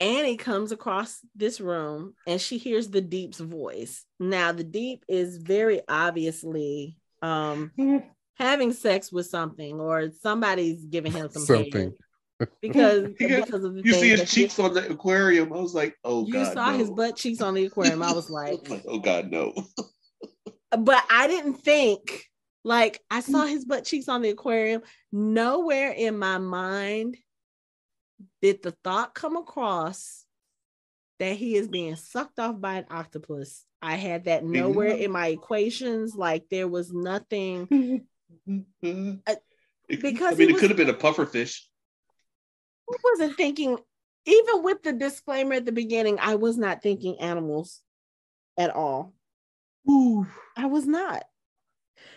Annie 0.01 0.37
comes 0.37 0.73
across 0.73 1.21
this 1.37 1.61
room 1.61 2.15
and 2.27 2.41
she 2.41 2.59
hears 2.59 2.89
the 2.91 3.01
deep's 3.01 3.39
voice. 3.39 4.05
Now 4.19 4.51
the 4.51 4.65
deep 4.65 5.05
is 5.09 5.37
very 5.37 5.81
obviously 5.89 6.97
um 7.23 7.71
having 8.37 8.73
sex 8.73 9.13
with 9.13 9.27
something 9.27 9.79
or 9.81 10.11
somebody's 10.21 10.85
giving 10.85 11.13
him 11.13 11.29
some 11.31 11.45
Something. 11.45 11.95
head 12.41 12.49
because 12.61 13.09
because 13.19 13.65
of 13.65 13.75
the 13.75 13.83
you 13.85 13.93
see 13.93 14.09
his 14.09 14.21
that 14.21 14.29
she- 14.29 14.43
cheeks 14.43 14.59
on 14.59 14.75
the 14.75 14.89
aquarium. 14.91 15.53
I 15.53 15.57
was 15.59 15.75
like, 15.75 15.97
"Oh 16.03 16.27
you 16.27 16.33
God!" 16.33 16.53
saw 16.55 16.73
his 16.73 16.91
butt 16.91 17.15
cheeks 17.15 17.41
on 17.41 17.55
the 17.55 17.67
aquarium. 17.67 18.03
I 18.03 18.13
was 18.13 18.29
I 18.29 18.33
like, 18.33 18.61
was 18.63 18.71
like, 18.71 18.85
"Oh 18.89 18.99
God, 18.99 19.31
no!" 19.31 19.55
But 20.79 21.03
I 21.11 21.27
didn't 21.27 21.55
think 21.55 22.25
like 22.65 23.01
I 23.11 23.21
mm. 23.21 23.25
saw 23.25 23.47
his 23.47 23.65
butt 23.65 23.85
cheeks 23.85 24.09
on 24.09 24.23
the 24.23 24.31
aquarium. 24.31 24.83
Nowhere 25.11 25.91
in 25.91 26.19
my 26.19 26.39
mind 26.39 27.17
did 28.41 28.63
the 28.63 28.73
thought 28.85 29.15
come 29.15 29.37
across 29.37 30.25
that 31.19 31.37
he 31.37 31.57
is 31.57 31.69
being 31.69 31.97
sucked 31.97 32.39
off 32.39 32.61
by 32.61 32.75
an 32.75 32.87
octopus. 32.91 33.65
I 33.81 33.97
had 33.97 34.25
that 34.25 34.45
nowhere 34.45 34.89
in 34.89 35.11
my 35.11 35.29
equations. 35.29 36.15
Like 36.15 36.49
there 36.51 36.69
was 36.69 36.93
nothing. 36.93 38.07
It- 38.83 40.01
because 40.01 40.35
I 40.35 40.37
mean, 40.37 40.49
it 40.49 40.53
was- 40.53 40.61
could 40.61 40.71
have 40.71 40.77
been 40.77 40.89
a 40.89 40.95
puffer 40.95 41.27
fish. 41.27 41.69
I 42.91 42.97
wasn't 43.05 43.37
thinking, 43.37 43.77
even 44.25 44.63
with 44.63 44.83
the 44.83 44.93
disclaimer 44.93 45.55
at 45.55 45.67
the 45.67 45.73
beginning, 45.73 46.19
I 46.19 46.37
was 46.37 46.57
not 46.57 46.83
thinking 46.83 47.21
animals 47.21 47.81
at 48.57 48.71
all. 48.71 49.13
I 50.57 50.67
was 50.67 50.87
not. 50.87 51.25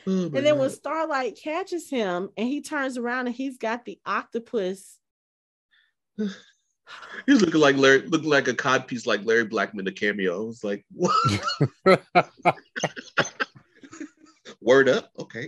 Oh, 0.08 0.26
And 0.26 0.46
then 0.46 0.60
when 0.60 0.70
Starlight 0.70 1.38
catches 1.42 1.90
him 1.90 2.30
and 2.38 2.48
he 2.48 2.62
turns 2.62 2.98
around 2.98 3.28
and 3.28 3.36
he's 3.36 3.58
got 3.58 3.86
the 3.86 4.00
octopus. 4.06 5.00
he's 6.18 7.42
looking 7.42 7.62
like 7.62 7.78
Larry, 7.78 8.02
looking 8.02 8.30
like 8.30 8.48
a 8.48 8.54
codpiece 8.54 9.08
like 9.08 9.26
Larry 9.26 9.48
Blackmon, 9.48 9.86
the 9.86 9.92
cameo. 9.92 10.44
I 10.44 10.46
was 10.46 10.64
like, 10.64 10.86
"What? 10.92 11.16
Word 14.66 14.90
up, 14.90 15.12
okay." 15.20 15.48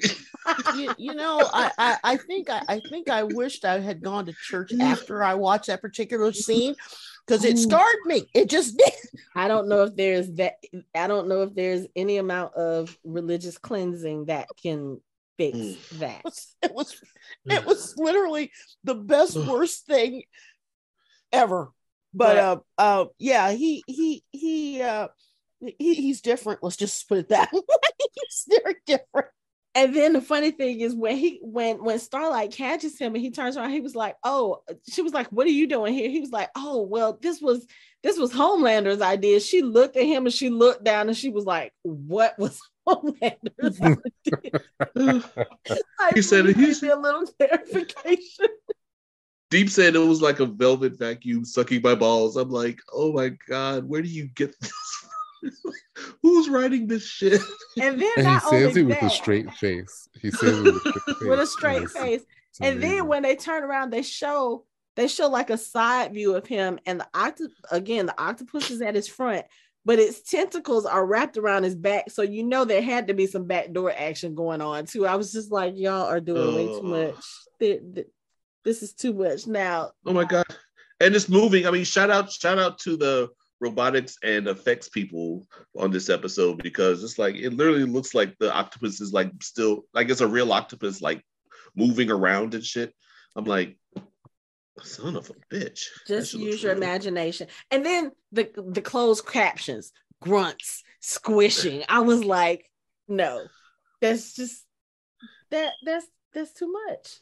you, 0.75 0.93
you 0.97 1.15
know, 1.15 1.39
I, 1.53 1.71
I, 1.77 1.97
I 2.03 2.17
think 2.17 2.49
I, 2.49 2.61
I 2.67 2.79
think 2.79 3.09
I 3.09 3.23
wished 3.23 3.65
I 3.65 3.79
had 3.79 4.01
gone 4.01 4.27
to 4.27 4.33
church 4.33 4.71
after 4.79 5.23
I 5.23 5.33
watched 5.33 5.67
that 5.67 5.81
particular 5.81 6.31
scene 6.31 6.75
because 7.25 7.43
it 7.43 7.55
Ooh. 7.57 7.61
scarred 7.61 8.05
me. 8.05 8.29
It 8.33 8.49
just 8.49 8.77
did. 8.77 8.93
I 9.35 9.47
don't 9.47 9.67
know 9.67 9.83
if 9.83 9.95
there's 9.95 10.31
that. 10.33 10.53
I 10.95 11.07
don't 11.07 11.27
know 11.27 11.41
if 11.41 11.53
there's 11.55 11.87
any 11.95 12.17
amount 12.17 12.53
of 12.55 12.95
religious 13.03 13.57
cleansing 13.57 14.25
that 14.25 14.47
can 14.61 15.01
fix 15.37 15.57
Mm. 15.57 15.99
that. 15.99 16.21
It 16.63 16.73
was 16.73 17.01
it 17.45 17.65
was 17.65 17.95
literally 17.97 18.51
the 18.83 18.95
best 18.95 19.35
worst 19.37 19.85
thing 19.85 20.23
ever. 21.31 21.71
But 22.13 22.35
But- 22.35 22.37
uh 22.37 22.57
uh 23.01 23.05
yeah, 23.19 23.51
he 23.51 23.83
he 23.87 24.23
he 24.31 24.81
uh 24.81 25.09
he, 25.59 25.93
he's 25.95 26.21
different. 26.21 26.61
Let's 26.63 26.77
just 26.77 27.07
put 27.09 27.17
it 27.19 27.29
that 27.29 27.51
way. 27.53 27.61
he's 28.13 28.45
very 28.63 28.75
different. 28.85 29.27
And 29.75 29.95
then 29.95 30.13
the 30.13 30.21
funny 30.21 30.49
thing 30.51 30.79
is 30.81 30.95
when 30.95 31.17
he 31.17 31.39
when 31.43 31.83
when 31.83 31.99
Starlight 31.99 32.51
catches 32.51 32.97
him 32.97 33.13
and 33.13 33.23
he 33.23 33.29
turns 33.29 33.57
around, 33.57 33.69
he 33.69 33.79
was 33.79 33.93
like, 33.95 34.15
"Oh," 34.23 34.63
she 34.89 35.03
was 35.03 35.13
like, 35.13 35.27
"What 35.27 35.45
are 35.45 35.51
you 35.51 35.67
doing 35.67 35.93
here?" 35.93 36.09
He 36.09 36.19
was 36.19 36.31
like, 36.31 36.49
"Oh, 36.55 36.81
well, 36.81 37.17
this 37.21 37.41
was 37.41 37.67
this 38.01 38.17
was 38.17 38.31
Homelander's 38.31 39.01
idea." 39.01 39.39
She 39.39 39.61
looked 39.61 39.95
at 39.95 40.05
him 40.05 40.25
and 40.25 40.33
she 40.33 40.49
looked 40.49 40.83
down 40.83 41.09
and 41.09 41.17
she 41.17 41.29
was 41.29 41.45
like, 41.45 41.73
"What 41.83 42.39
was 42.39 42.59
Homelander's 42.87 43.79
idea?" 43.79 44.63
like, 44.95 45.23
He 46.15 46.21
said 46.23 46.45
please 46.45 46.55
he's- 46.55 46.79
give 46.79 46.83
me 46.83 46.89
a 46.89 46.95
little 46.97 47.25
clarification. 47.39 48.47
Deep 49.49 49.69
said 49.69 49.95
it 49.95 49.99
was 49.99 50.21
like 50.21 50.39
a 50.41 50.45
velvet 50.45 50.97
vacuum 50.99 51.45
sucking 51.45 51.81
my 51.81 51.95
balls. 51.95 52.35
I'm 52.35 52.49
like, 52.49 52.79
oh 52.91 53.13
my 53.13 53.29
god, 53.47 53.85
where 53.87 54.01
do 54.01 54.09
you 54.09 54.27
get 54.27 54.53
this? 54.59 54.71
Who's 56.21 56.49
writing 56.49 56.87
this 56.87 57.05
shit? 57.05 57.41
And 57.81 57.99
then 58.01 58.11
And 58.17 58.27
he 58.27 58.39
says 58.39 58.77
it 58.77 58.83
with 58.83 59.01
a 59.01 59.09
straight 59.09 59.51
face. 59.53 60.07
He 60.21 60.31
says 60.31 60.59
it 60.59 60.63
with 60.63 60.85
a 60.85 60.89
straight 60.89 61.05
face. 61.05 61.15
with 61.29 61.39
a 61.39 61.47
straight 61.47 61.89
face. 61.89 62.21
it's 62.49 62.59
And 62.61 62.81
then 62.81 63.07
when 63.07 63.23
they 63.23 63.35
turn 63.35 63.63
around, 63.63 63.91
they 63.91 64.01
show 64.01 64.65
they 64.95 65.07
show 65.07 65.27
like 65.27 65.49
a 65.51 65.57
side 65.57 66.13
view 66.13 66.35
of 66.35 66.47
him, 66.47 66.79
and 66.85 66.99
the 66.99 67.07
octopus 67.13 67.55
again, 67.71 68.07
the 68.07 68.19
octopus 68.21 68.71
is 68.71 68.81
at 68.81 68.95
his 68.95 69.07
front, 69.07 69.45
but 69.85 69.99
its 69.99 70.21
tentacles 70.27 70.87
are 70.87 71.05
wrapped 71.05 71.37
around 71.37 71.63
his 71.63 71.75
back. 71.75 72.09
So 72.09 72.23
you 72.23 72.43
know 72.43 72.65
there 72.65 72.81
had 72.81 73.07
to 73.07 73.13
be 73.13 73.27
some 73.27 73.45
backdoor 73.45 73.91
action 73.91 74.33
going 74.33 74.59
on 74.61 74.85
too. 74.87 75.05
I 75.05 75.15
was 75.15 75.31
just 75.31 75.51
like, 75.51 75.73
y'all 75.77 76.07
are 76.07 76.19
doing 76.19 76.55
way 76.55 76.65
too 76.65 76.81
much. 76.81 77.15
Th- 77.59 77.81
th- 77.93 78.07
This 78.65 78.81
is 78.81 78.93
too 78.93 79.13
much. 79.13 79.45
Now, 79.45 79.91
Oh 80.05 80.13
my 80.13 80.25
god. 80.25 80.45
And 80.99 81.15
it's 81.15 81.29
moving. 81.29 81.67
I 81.67 81.71
mean, 81.71 81.83
shout 81.83 82.09
out, 82.09 82.31
shout 82.31 82.57
out 82.57 82.79
to 82.79 82.97
the 82.97 83.29
robotics 83.59 84.17
and 84.23 84.47
effects 84.47 84.89
people 84.89 85.45
on 85.77 85.91
this 85.91 86.09
episode 86.09 86.61
because 86.61 87.03
it's 87.03 87.17
like 87.17 87.35
it 87.35 87.53
literally 87.53 87.85
looks 87.85 88.13
like 88.13 88.35
the 88.39 88.53
octopus 88.53 89.01
is 89.01 89.13
like 89.13 89.31
still 89.41 89.83
like 89.93 90.09
it's 90.09 90.21
a 90.21 90.27
real 90.27 90.53
octopus 90.53 91.01
like 91.01 91.23
moving 91.75 92.11
around 92.11 92.53
and 92.53 92.63
shit. 92.63 92.93
I'm 93.35 93.45
like, 93.45 93.77
son 94.81 95.15
of 95.15 95.29
a 95.29 95.55
bitch. 95.55 95.85
Just 96.07 96.33
use 96.33 96.61
your 96.61 96.73
imagination. 96.73 97.47
And 97.71 97.85
then 97.85 98.11
the 98.31 98.49
the 98.55 98.81
closed 98.81 99.25
captions, 99.25 99.91
grunts, 100.21 100.83
squishing. 100.99 101.83
I 101.89 102.01
was 102.01 102.23
like, 102.23 102.69
no, 103.07 103.45
that's 104.01 104.33
just 104.33 104.65
that 105.51 105.73
that's 105.83 106.07
that's 106.33 106.53
too 106.53 106.71
much. 106.71 107.19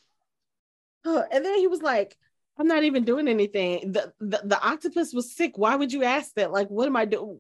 Huh, 1.06 1.24
And 1.32 1.46
then 1.46 1.60
he 1.60 1.68
was 1.68 1.84
like, 1.84 2.18
I'm 2.58 2.68
not 2.68 2.84
even 2.84 3.04
doing 3.04 3.28
anything. 3.28 3.92
The, 3.92 4.14
the 4.20 4.42
the 4.44 4.62
octopus 4.62 5.14
was 5.14 5.36
sick. 5.36 5.58
Why 5.58 5.76
would 5.76 5.92
you 5.92 6.04
ask 6.04 6.34
that? 6.36 6.52
Like, 6.52 6.70
what 6.70 6.88
am 6.88 6.96
I 6.96 7.06
doing? 7.06 7.40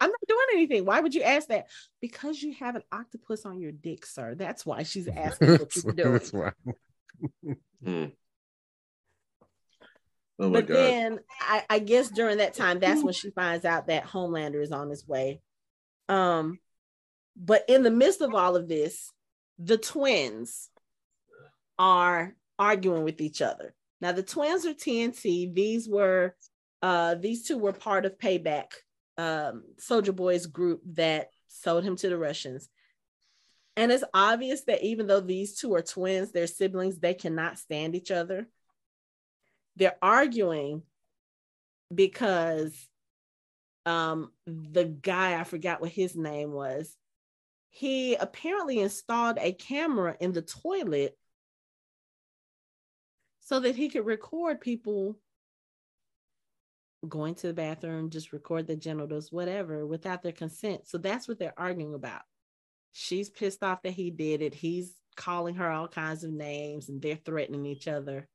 I'm 0.00 0.10
not 0.10 0.20
doing 0.28 0.46
anything. 0.52 0.84
Why 0.84 1.00
would 1.00 1.14
you 1.14 1.22
ask 1.22 1.48
that? 1.48 1.68
Because 2.00 2.42
you 2.42 2.54
have 2.54 2.76
an 2.76 2.82
octopus 2.92 3.44
on 3.46 3.60
your 3.60 3.72
dick, 3.72 4.04
sir. 4.06 4.34
That's 4.34 4.64
why 4.66 4.82
she's 4.82 5.08
asking 5.16 5.48
what 5.52 5.58
That's- 5.60 5.84
you're 5.84 5.92
doing. 5.94 6.12
that's 6.12 6.32
why. 6.32 6.52
Hmm. 7.84 8.04
Oh 10.38 10.50
but 10.50 10.66
god. 10.66 10.76
then 10.76 11.20
I, 11.40 11.64
I 11.70 11.78
guess 11.78 12.08
during 12.10 12.38
that 12.38 12.54
time, 12.54 12.78
that's 12.80 13.02
when 13.02 13.12
she 13.12 13.30
finds 13.30 13.64
out 13.64 13.86
that 13.88 14.04
Homelander 14.06 14.62
is 14.62 14.72
on 14.72 14.88
his 14.90 15.06
way. 15.06 15.40
Um, 16.08 16.58
but 17.36 17.64
in 17.68 17.82
the 17.82 17.90
midst 17.90 18.20
of 18.20 18.34
all 18.34 18.56
of 18.56 18.68
this, 18.68 19.12
the 19.58 19.78
twins 19.78 20.68
are 21.78 22.34
arguing 22.58 23.04
with 23.04 23.20
each 23.20 23.40
other. 23.42 23.74
Now 24.02 24.12
the 24.12 24.22
twins 24.22 24.66
are 24.66 24.74
TNT. 24.74 25.54
These 25.54 25.88
were 25.88 26.36
uh 26.82 27.14
these 27.14 27.44
two 27.44 27.56
were 27.56 27.72
part 27.72 28.04
of 28.04 28.18
Payback, 28.18 28.72
um, 29.16 29.62
Soldier 29.78 30.12
Boy's 30.12 30.44
group 30.44 30.82
that 30.94 31.30
sold 31.48 31.84
him 31.84 31.96
to 31.96 32.10
the 32.10 32.18
Russians. 32.18 32.68
And 33.74 33.90
it's 33.90 34.04
obvious 34.12 34.64
that 34.64 34.84
even 34.84 35.06
though 35.06 35.20
these 35.20 35.56
two 35.56 35.74
are 35.74 35.80
twins, 35.80 36.30
they're 36.32 36.46
siblings, 36.46 36.98
they 36.98 37.14
cannot 37.14 37.58
stand 37.58 37.96
each 37.96 38.10
other 38.10 38.48
they're 39.76 39.96
arguing 40.02 40.82
because 41.94 42.88
um 43.86 44.30
the 44.46 44.84
guy 44.84 45.38
i 45.38 45.44
forgot 45.44 45.80
what 45.80 45.90
his 45.90 46.14
name 46.14 46.52
was 46.52 46.96
he 47.70 48.14
apparently 48.14 48.80
installed 48.80 49.38
a 49.40 49.52
camera 49.52 50.16
in 50.20 50.32
the 50.32 50.42
toilet 50.42 51.16
so 53.42 53.60
that 53.60 53.76
he 53.76 53.88
could 53.88 54.06
record 54.06 54.60
people 54.60 55.18
going 57.08 57.34
to 57.34 57.48
the 57.48 57.52
bathroom 57.52 58.10
just 58.10 58.32
record 58.32 58.66
their 58.66 58.76
genitals 58.76 59.32
whatever 59.32 59.86
without 59.86 60.22
their 60.22 60.32
consent 60.32 60.86
so 60.86 60.98
that's 60.98 61.26
what 61.26 61.38
they're 61.38 61.58
arguing 61.58 61.94
about 61.94 62.22
she's 62.92 63.28
pissed 63.28 63.62
off 63.62 63.82
that 63.82 63.92
he 63.92 64.10
did 64.10 64.40
it 64.40 64.54
he's 64.54 64.94
calling 65.16 65.56
her 65.56 65.70
all 65.70 65.88
kinds 65.88 66.22
of 66.22 66.30
names 66.30 66.88
and 66.88 67.02
they're 67.02 67.16
threatening 67.16 67.66
each 67.66 67.88
other 67.88 68.28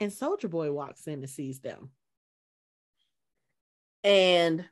and 0.00 0.12
Soldier 0.12 0.48
Boy 0.48 0.72
walks 0.72 1.06
in 1.06 1.20
and 1.20 1.30
sees 1.30 1.60
them. 1.60 1.90
And 4.04 4.64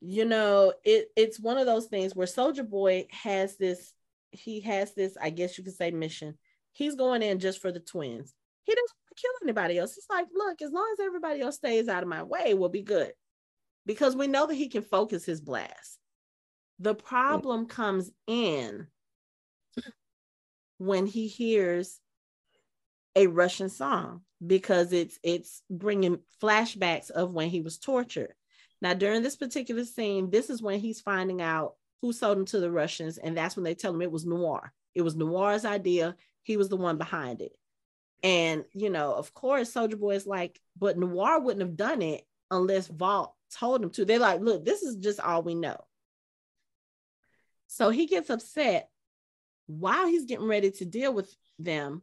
you 0.00 0.24
know, 0.24 0.74
it 0.84 1.08
it's 1.16 1.40
one 1.40 1.58
of 1.58 1.66
those 1.66 1.86
things 1.86 2.14
where 2.14 2.26
Soldier 2.26 2.62
Boy 2.62 3.06
has 3.10 3.56
this, 3.56 3.92
he 4.30 4.60
has 4.60 4.94
this, 4.94 5.16
I 5.20 5.30
guess 5.30 5.56
you 5.56 5.64
could 5.64 5.74
say, 5.74 5.90
mission. 5.90 6.36
He's 6.74 6.96
going 6.96 7.22
in 7.22 7.38
just 7.38 7.62
for 7.62 7.72
the 7.72 7.80
twins. 7.80 8.34
He 8.64 8.72
doesn't 8.72 8.82
want 8.82 9.16
to 9.16 9.22
kill 9.22 9.30
anybody 9.42 9.78
else. 9.78 9.94
He's 9.94 10.06
like, 10.10 10.26
look, 10.34 10.60
as 10.60 10.72
long 10.72 10.88
as 10.92 11.04
everybody 11.04 11.40
else 11.40 11.56
stays 11.56 11.88
out 11.88 12.02
of 12.02 12.08
my 12.08 12.22
way, 12.22 12.54
we'll 12.54 12.68
be 12.68 12.82
good. 12.82 13.12
Because 13.86 14.16
we 14.16 14.26
know 14.26 14.46
that 14.46 14.54
he 14.54 14.68
can 14.68 14.82
focus 14.82 15.24
his 15.24 15.40
blast. 15.40 15.98
The 16.80 16.94
problem 16.94 17.66
comes 17.66 18.10
in 18.26 18.88
when 20.78 21.06
he 21.06 21.28
hears 21.28 22.00
a 23.14 23.26
Russian 23.28 23.68
song 23.68 24.22
because 24.44 24.92
it's 24.92 25.18
it's 25.22 25.62
bringing 25.70 26.18
flashbacks 26.42 27.10
of 27.10 27.32
when 27.32 27.48
he 27.48 27.60
was 27.60 27.78
tortured. 27.78 28.34
Now 28.82 28.94
during 28.94 29.22
this 29.22 29.36
particular 29.36 29.84
scene, 29.84 30.30
this 30.30 30.50
is 30.50 30.60
when 30.60 30.80
he's 30.80 31.00
finding 31.00 31.40
out 31.40 31.74
who 32.02 32.12
sold 32.12 32.38
him 32.38 32.44
to 32.46 32.60
the 32.60 32.70
Russians, 32.70 33.18
and 33.18 33.36
that's 33.36 33.56
when 33.56 33.64
they 33.64 33.74
tell 33.74 33.94
him 33.94 34.02
it 34.02 34.10
was 34.10 34.26
Noir. 34.26 34.72
It 34.94 35.02
was 35.02 35.16
Noir's 35.16 35.64
idea. 35.64 36.16
He 36.44 36.56
was 36.56 36.68
the 36.68 36.76
one 36.76 36.98
behind 36.98 37.42
it. 37.42 37.52
And 38.22 38.64
you 38.72 38.90
know, 38.90 39.12
of 39.14 39.34
course, 39.34 39.72
Soldier 39.72 39.96
Boy 39.96 40.14
is 40.14 40.26
like, 40.26 40.60
but 40.78 40.96
Noir 40.96 41.40
wouldn't 41.40 41.66
have 41.66 41.76
done 41.76 42.00
it 42.00 42.24
unless 42.50 42.86
Vought 42.86 43.32
told 43.58 43.82
him 43.82 43.90
to. 43.90 44.04
They're 44.04 44.18
like, 44.18 44.40
look, 44.40 44.64
this 44.64 44.82
is 44.82 44.96
just 44.96 45.20
all 45.20 45.42
we 45.42 45.54
know. 45.56 45.76
So 47.66 47.90
he 47.90 48.06
gets 48.06 48.30
upset 48.30 48.88
while 49.66 50.06
he's 50.06 50.26
getting 50.26 50.46
ready 50.46 50.70
to 50.70 50.84
deal 50.84 51.12
with 51.12 51.34
them 51.58 52.02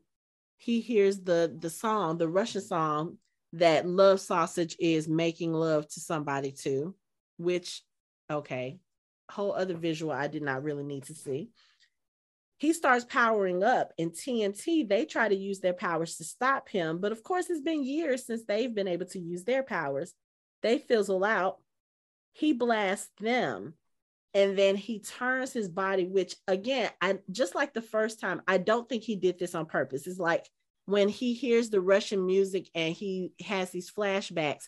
he 0.58 0.80
hears 0.80 1.20
the 1.20 1.56
the 1.60 1.70
song 1.70 2.18
the 2.18 2.28
russian 2.28 2.62
song 2.62 3.18
that 3.54 3.88
love 3.88 4.20
sausage 4.20 4.76
is 4.80 5.08
making 5.08 5.54
love 5.54 5.88
to 5.88 6.00
somebody 6.00 6.52
to 6.52 6.96
which 7.38 7.82
okay 8.30 8.80
whole 9.30 9.54
other 9.54 9.76
visual 9.76 10.12
i 10.12 10.28
did 10.28 10.42
not 10.42 10.64
really 10.64 10.84
need 10.84 11.04
to 11.04 11.14
see 11.16 11.50
he 12.62 12.74
starts 12.74 13.06
powering 13.06 13.64
up 13.64 13.92
and 13.98 14.12
tnt 14.12 14.88
they 14.88 15.04
try 15.04 15.28
to 15.28 15.36
use 15.36 15.62
their 15.62 15.74
powers 15.74 16.18
to 16.18 16.24
stop 16.24 16.70
him 16.70 17.00
but 17.00 17.12
of 17.12 17.24
course 17.24 17.50
it's 17.50 17.62
been 17.62 17.84
years 17.84 18.28
since 18.28 18.44
they've 18.44 18.76
been 18.76 18.88
able 18.88 19.08
to 19.08 19.20
use 19.20 19.44
their 19.44 19.64
powers. 19.64 20.14
They 20.62 20.78
fizzle 20.78 21.24
out. 21.24 21.58
He 22.34 22.54
blasts 22.54 23.10
them 23.20 23.74
and 24.36 24.56
then 24.56 24.76
he 24.76 25.00
turns 25.00 25.52
his 25.52 25.68
body 25.68 26.06
which 26.06 26.36
again 26.48 26.90
i 27.02 27.18
just 27.32 27.56
like 27.56 27.74
the 27.74 27.82
first 27.82 28.22
time 28.22 28.42
i 28.48 28.58
don't 28.58 28.88
think 28.88 29.04
he 29.04 29.16
did 29.16 29.40
this 29.40 29.56
on 29.56 29.66
purpose. 29.66 30.06
It's 30.06 30.20
like 30.20 30.48
when 30.86 31.10
he 31.10 31.34
hears 31.34 31.72
the 31.72 31.82
russian 31.82 32.28
music 32.28 32.70
and 32.76 32.94
he 32.94 33.34
has 33.44 33.72
these 33.72 33.92
flashbacks 33.92 34.66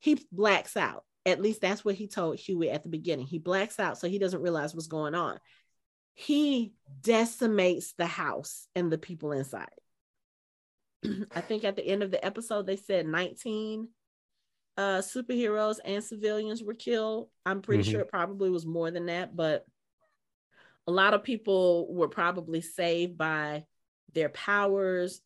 he 0.00 0.18
blacks 0.32 0.76
out. 0.76 1.04
At 1.26 1.42
least 1.42 1.60
that's 1.60 1.84
what 1.84 1.94
he 1.94 2.08
told 2.08 2.38
hughie 2.38 2.70
at 2.70 2.82
the 2.82 2.88
beginning. 2.88 3.26
He 3.26 3.38
blacks 3.38 3.78
out 3.78 3.98
so 3.98 4.08
he 4.08 4.18
doesn't 4.18 4.42
realize 4.42 4.74
what's 4.74 4.86
going 4.86 5.14
on 5.14 5.38
he 6.14 6.72
decimates 7.02 7.94
the 7.94 8.06
house 8.06 8.66
and 8.74 8.92
the 8.92 8.98
people 8.98 9.32
inside 9.32 9.68
i 11.34 11.40
think 11.40 11.64
at 11.64 11.76
the 11.76 11.86
end 11.86 12.02
of 12.02 12.10
the 12.10 12.24
episode 12.24 12.66
they 12.66 12.76
said 12.76 13.06
19 13.06 13.88
uh 14.76 14.98
superheroes 14.98 15.76
and 15.84 16.04
civilians 16.04 16.62
were 16.62 16.74
killed 16.74 17.28
i'm 17.46 17.62
pretty 17.62 17.82
Mhm. 17.82 17.90
sure 17.90 18.00
it 18.00 18.08
probably 18.08 18.50
was 18.50 18.66
more 18.66 18.90
than 18.90 19.06
that 19.06 19.34
but 19.34 19.64
a 20.86 20.92
lot 20.92 21.14
of 21.14 21.22
people 21.22 21.92
were 21.92 22.08
probably 22.08 22.60
saved 22.60 23.16
by 23.16 23.64
their 24.12 24.28
powers 24.28 25.20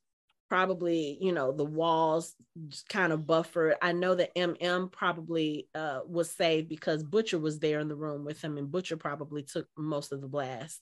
probably 0.48 1.18
you 1.20 1.32
know 1.32 1.52
the 1.52 1.64
walls 1.64 2.34
just 2.68 2.88
kind 2.88 3.12
of 3.12 3.26
buffered 3.26 3.74
i 3.82 3.92
know 3.92 4.14
that 4.14 4.34
mm 4.36 4.90
probably 4.92 5.68
uh 5.74 6.00
was 6.06 6.30
saved 6.30 6.68
because 6.68 7.02
butcher 7.02 7.38
was 7.38 7.58
there 7.58 7.80
in 7.80 7.88
the 7.88 7.96
room 7.96 8.24
with 8.24 8.40
him 8.42 8.58
and 8.58 8.70
butcher 8.70 8.96
probably 8.96 9.42
took 9.42 9.66
most 9.76 10.12
of 10.12 10.20
the 10.20 10.28
blast 10.28 10.80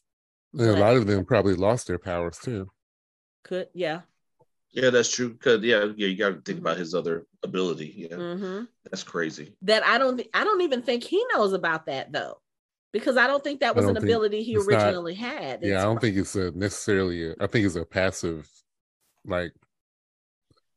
And 0.58 0.62
a 0.68 0.72
lot 0.80 0.96
of 0.96 1.06
them 1.06 1.24
probably 1.24 1.54
lost 1.54 1.86
their 1.86 1.98
powers 1.98 2.38
too. 2.38 2.70
could 3.44 3.68
yeah 3.74 4.00
Yeah, 4.72 4.90
that's 4.90 5.10
true. 5.14 5.30
Because 5.34 5.62
yeah, 5.62 5.84
yeah, 5.96 6.08
you 6.08 6.16
got 6.16 6.30
to 6.30 6.40
think 6.40 6.58
about 6.58 6.78
his 6.78 6.94
other 6.94 7.26
ability. 7.42 8.08
Yeah, 8.10 8.16
Mm-hmm. 8.16 8.64
that's 8.90 9.02
crazy. 9.04 9.54
That 9.62 9.84
I 9.84 9.98
don't. 9.98 10.16
thi- 10.18 10.30
I 10.34 10.44
don't 10.44 10.62
even 10.62 10.80
think 10.82 11.04
he 11.04 11.22
knows 11.34 11.52
about 11.52 11.84
that 11.86 12.10
though, 12.10 12.40
because 12.92 13.16
I 13.18 13.26
don't 13.26 13.44
think 13.44 13.60
that 13.60 13.76
was 13.76 13.84
an 13.86 13.98
ability 13.98 14.42
he 14.42 14.54
it's 14.54 14.66
not- 14.66 14.74
originally 14.80 15.14
had. 15.14 15.60
Yeah, 15.62 15.80
I 15.80 15.84
don't 15.84 16.00
think 16.00 16.16
it's 16.16 16.34
a 16.36 16.52
necessarily. 16.52 17.18
A, 17.30 17.34
I 17.38 17.46
think 17.48 17.66
it's 17.66 17.76
a 17.76 17.84
passive, 17.84 18.48
like 19.26 19.52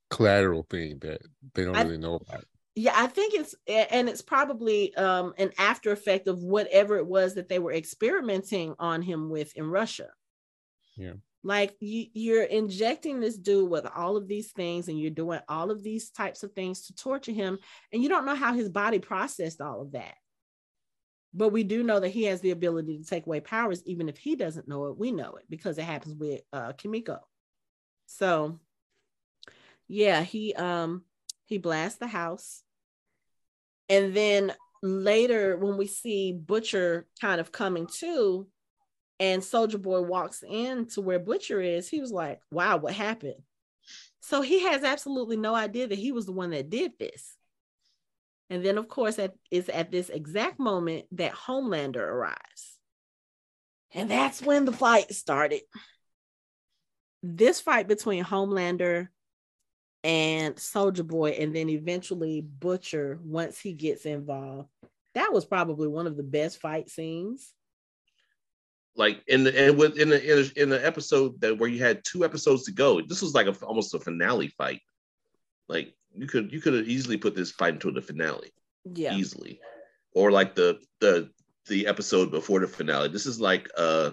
collateral 0.10 0.64
thing 0.70 1.00
that 1.00 1.22
they 1.54 1.66
don't 1.66 1.76
I- 1.76 1.82
really 1.84 1.98
know 1.98 2.16
about. 2.16 2.46
yeah 2.76 2.94
i 2.96 3.08
think 3.08 3.34
it's 3.34 3.56
and 3.68 4.08
it's 4.08 4.22
probably 4.22 4.94
um 4.96 5.34
an 5.38 5.52
after 5.58 5.92
effect 5.92 6.28
of 6.28 6.44
whatever 6.44 6.98
it 6.98 7.08
was 7.08 7.36
that 7.36 7.50
they 7.50 7.60
were 7.60 7.74
experimenting 7.74 8.76
on 8.80 9.02
him 9.02 9.30
with 9.30 9.56
in 9.56 9.66
russia 9.70 10.10
Yeah. 10.96 11.14
like 11.44 11.76
you, 11.80 12.06
you're 12.14 12.44
injecting 12.44 13.20
this 13.20 13.36
dude 13.38 13.70
with 13.70 13.86
all 13.96 14.16
of 14.16 14.28
these 14.28 14.52
things 14.52 14.88
and 14.88 15.00
you're 15.00 15.10
doing 15.10 15.40
all 15.50 15.72
of 15.72 15.82
these 15.84 16.12
types 16.12 16.44
of 16.44 16.52
things 16.54 16.86
to 16.88 16.96
torture 16.96 17.32
him 17.32 17.58
and 17.92 18.04
you 18.04 18.08
don't 18.10 18.26
know 18.28 18.36
how 18.36 18.54
his 18.54 18.70
body 18.70 19.00
processed 19.00 19.60
all 19.60 19.82
of 19.82 19.94
that 19.94 20.14
but 21.34 21.50
we 21.50 21.64
do 21.64 21.84
know 21.84 22.00
that 22.00 22.10
he 22.10 22.24
has 22.26 22.40
the 22.42 22.52
ability 22.52 23.00
to 23.00 23.04
take 23.06 23.26
away 23.26 23.40
powers 23.42 23.82
even 23.86 24.08
if 24.08 24.18
he 24.18 24.36
doesn't 24.36 24.68
know 24.68 24.86
it 24.86 24.98
we 24.98 25.12
know 25.12 25.36
it 25.36 25.46
because 25.50 25.78
it 25.80 25.84
happens 25.84 26.16
with 26.16 26.42
uh 26.54 26.72
kimiko 26.74 27.20
so 28.06 28.60
yeah 29.88 30.22
he 30.22 30.53
um 30.53 31.03
he 31.45 31.57
blasts 31.57 31.99
the 31.99 32.07
house. 32.07 32.64
And 33.88 34.15
then 34.15 34.52
later 34.82 35.57
when 35.57 35.77
we 35.77 35.88
see 35.88 36.32
butcher 36.34 37.07
kind 37.22 37.40
of 37.40 37.52
coming 37.52 37.88
to 37.99 38.48
and 39.19 39.44
soldier 39.44 39.77
boy 39.77 40.02
walks 40.02 40.44
in 40.48 40.88
to 40.88 41.02
where 41.02 41.19
butcher 41.19 41.61
is 41.61 41.88
he 41.88 42.02
was 42.02 42.11
like 42.11 42.40
wow 42.52 42.77
what 42.77 42.94
happened? 42.94 43.41
So 44.22 44.41
he 44.41 44.64
has 44.64 44.84
absolutely 44.84 45.38
no 45.38 45.53
idea 45.53 45.88
that 45.88 45.98
he 45.98 46.11
was 46.11 46.26
the 46.26 46.32
one 46.32 46.49
that 46.49 46.72
did 46.72 46.94
this. 46.98 47.36
And 48.49 48.65
then 48.65 48.77
of 48.77 48.88
course 48.88 49.19
at, 49.19 49.34
it's 49.52 49.69
at 49.69 49.91
this 49.91 50.10
exact 50.10 50.60
moment 50.60 51.06
that 51.11 51.34
homelander 51.34 51.98
arrives. 51.98 52.77
And 53.94 54.10
that's 54.10 54.41
when 54.41 54.65
the 54.65 54.72
fight 54.72 55.14
started 55.14 55.61
this 57.26 57.60
fight 57.60 57.88
between 57.88 58.24
homelander 58.24 59.10
and 60.04 60.58
Soldier 60.60 61.04
Boy, 61.04 61.32
and 61.32 61.56
then 61.56 61.70
eventually 61.70 62.42
Butcher 62.42 63.20
once 63.24 63.60
he 63.60 63.74
gets 63.74 64.06
involved. 64.06 64.70
That 65.16 65.34
was 65.34 65.46
probably 65.46 65.88
one 65.88 66.06
of 66.08 66.18
the 66.18 66.24
best 66.24 66.60
fight 66.60 66.90
scenes. 66.90 67.54
Like 68.96 69.24
in 69.28 69.44
the 69.44 69.60
and 69.60 69.78
with 69.78 69.98
in 69.98 70.10
the 70.10 70.22
in 70.22 70.38
the, 70.38 70.62
in 70.62 70.70
the 70.70 70.86
episode 70.86 71.42
that 71.42 71.58
where 71.58 71.70
you 71.70 71.80
had 71.80 72.04
two 72.06 72.24
episodes 72.24 72.64
to 72.66 72.72
go, 72.72 73.02
this 73.02 73.22
was 73.22 73.34
like 73.34 73.48
a, 73.48 73.56
almost 73.66 73.94
a 73.94 74.00
finale 74.00 74.50
fight. 74.50 74.82
Like 75.68 75.94
you 76.14 76.28
could 76.28 76.52
you 76.52 76.62
could 76.62 76.74
have 76.74 76.88
easily 76.88 77.18
put 77.18 77.36
this 77.36 77.52
fight 77.52 77.74
into 77.74 77.92
the 77.92 78.02
finale 78.02 78.54
Yeah. 78.94 79.16
easily, 79.16 79.60
or 80.14 80.32
like 80.32 80.56
the 80.56 80.80
the 81.02 81.30
the 81.68 81.88
episode 81.88 82.30
before 82.32 82.60
the 82.60 82.68
finale. 82.68 83.10
This 83.10 83.26
is 83.26 83.42
like 83.42 83.68
uh 83.76 84.12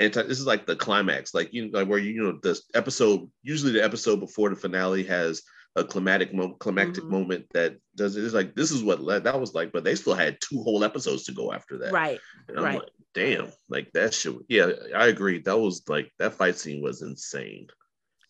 anti 0.00 0.22
this 0.22 0.38
is 0.40 0.46
like 0.46 0.66
the 0.66 0.76
climax 0.76 1.32
like 1.34 1.52
you 1.54 1.68
know 1.70 1.78
like 1.78 1.88
where 1.88 1.98
you 1.98 2.22
know 2.22 2.38
the 2.42 2.58
episode 2.74 3.30
usually 3.42 3.72
the 3.72 3.82
episode 3.84 4.20
before 4.20 4.50
the 4.50 4.56
finale 4.56 5.02
has 5.02 5.42
a 5.76 5.84
climatic 5.84 6.32
mo- 6.32 6.54
climactic 6.54 7.04
Mhm. 7.04 7.10
moment 7.10 7.46
that 7.52 7.76
does. 7.96 8.16
It's 8.16 8.32
like 8.32 8.54
this 8.54 8.70
is 8.70 8.82
what 8.82 9.02
le- 9.02 9.20
that 9.20 9.38
was 9.38 9.52
like, 9.52 9.72
but 9.72 9.84
they 9.84 9.94
still 9.94 10.14
had 10.14 10.38
two 10.40 10.62
whole 10.62 10.82
episodes 10.84 11.24
to 11.24 11.32
go 11.32 11.52
after 11.52 11.76
that. 11.76 11.92
Right. 11.92 12.18
And 12.48 12.56
I'm 12.58 12.64
right. 12.64 12.78
like, 12.78 12.88
damn, 13.12 13.52
like 13.68 13.92
that 13.92 14.14
shit. 14.14 14.36
Yeah, 14.48 14.70
I 14.94 15.08
agree. 15.08 15.38
That 15.40 15.58
was 15.58 15.82
like 15.86 16.10
that 16.18 16.32
fight 16.32 16.56
scene 16.58 16.82
was 16.82 17.02
insane. 17.02 17.66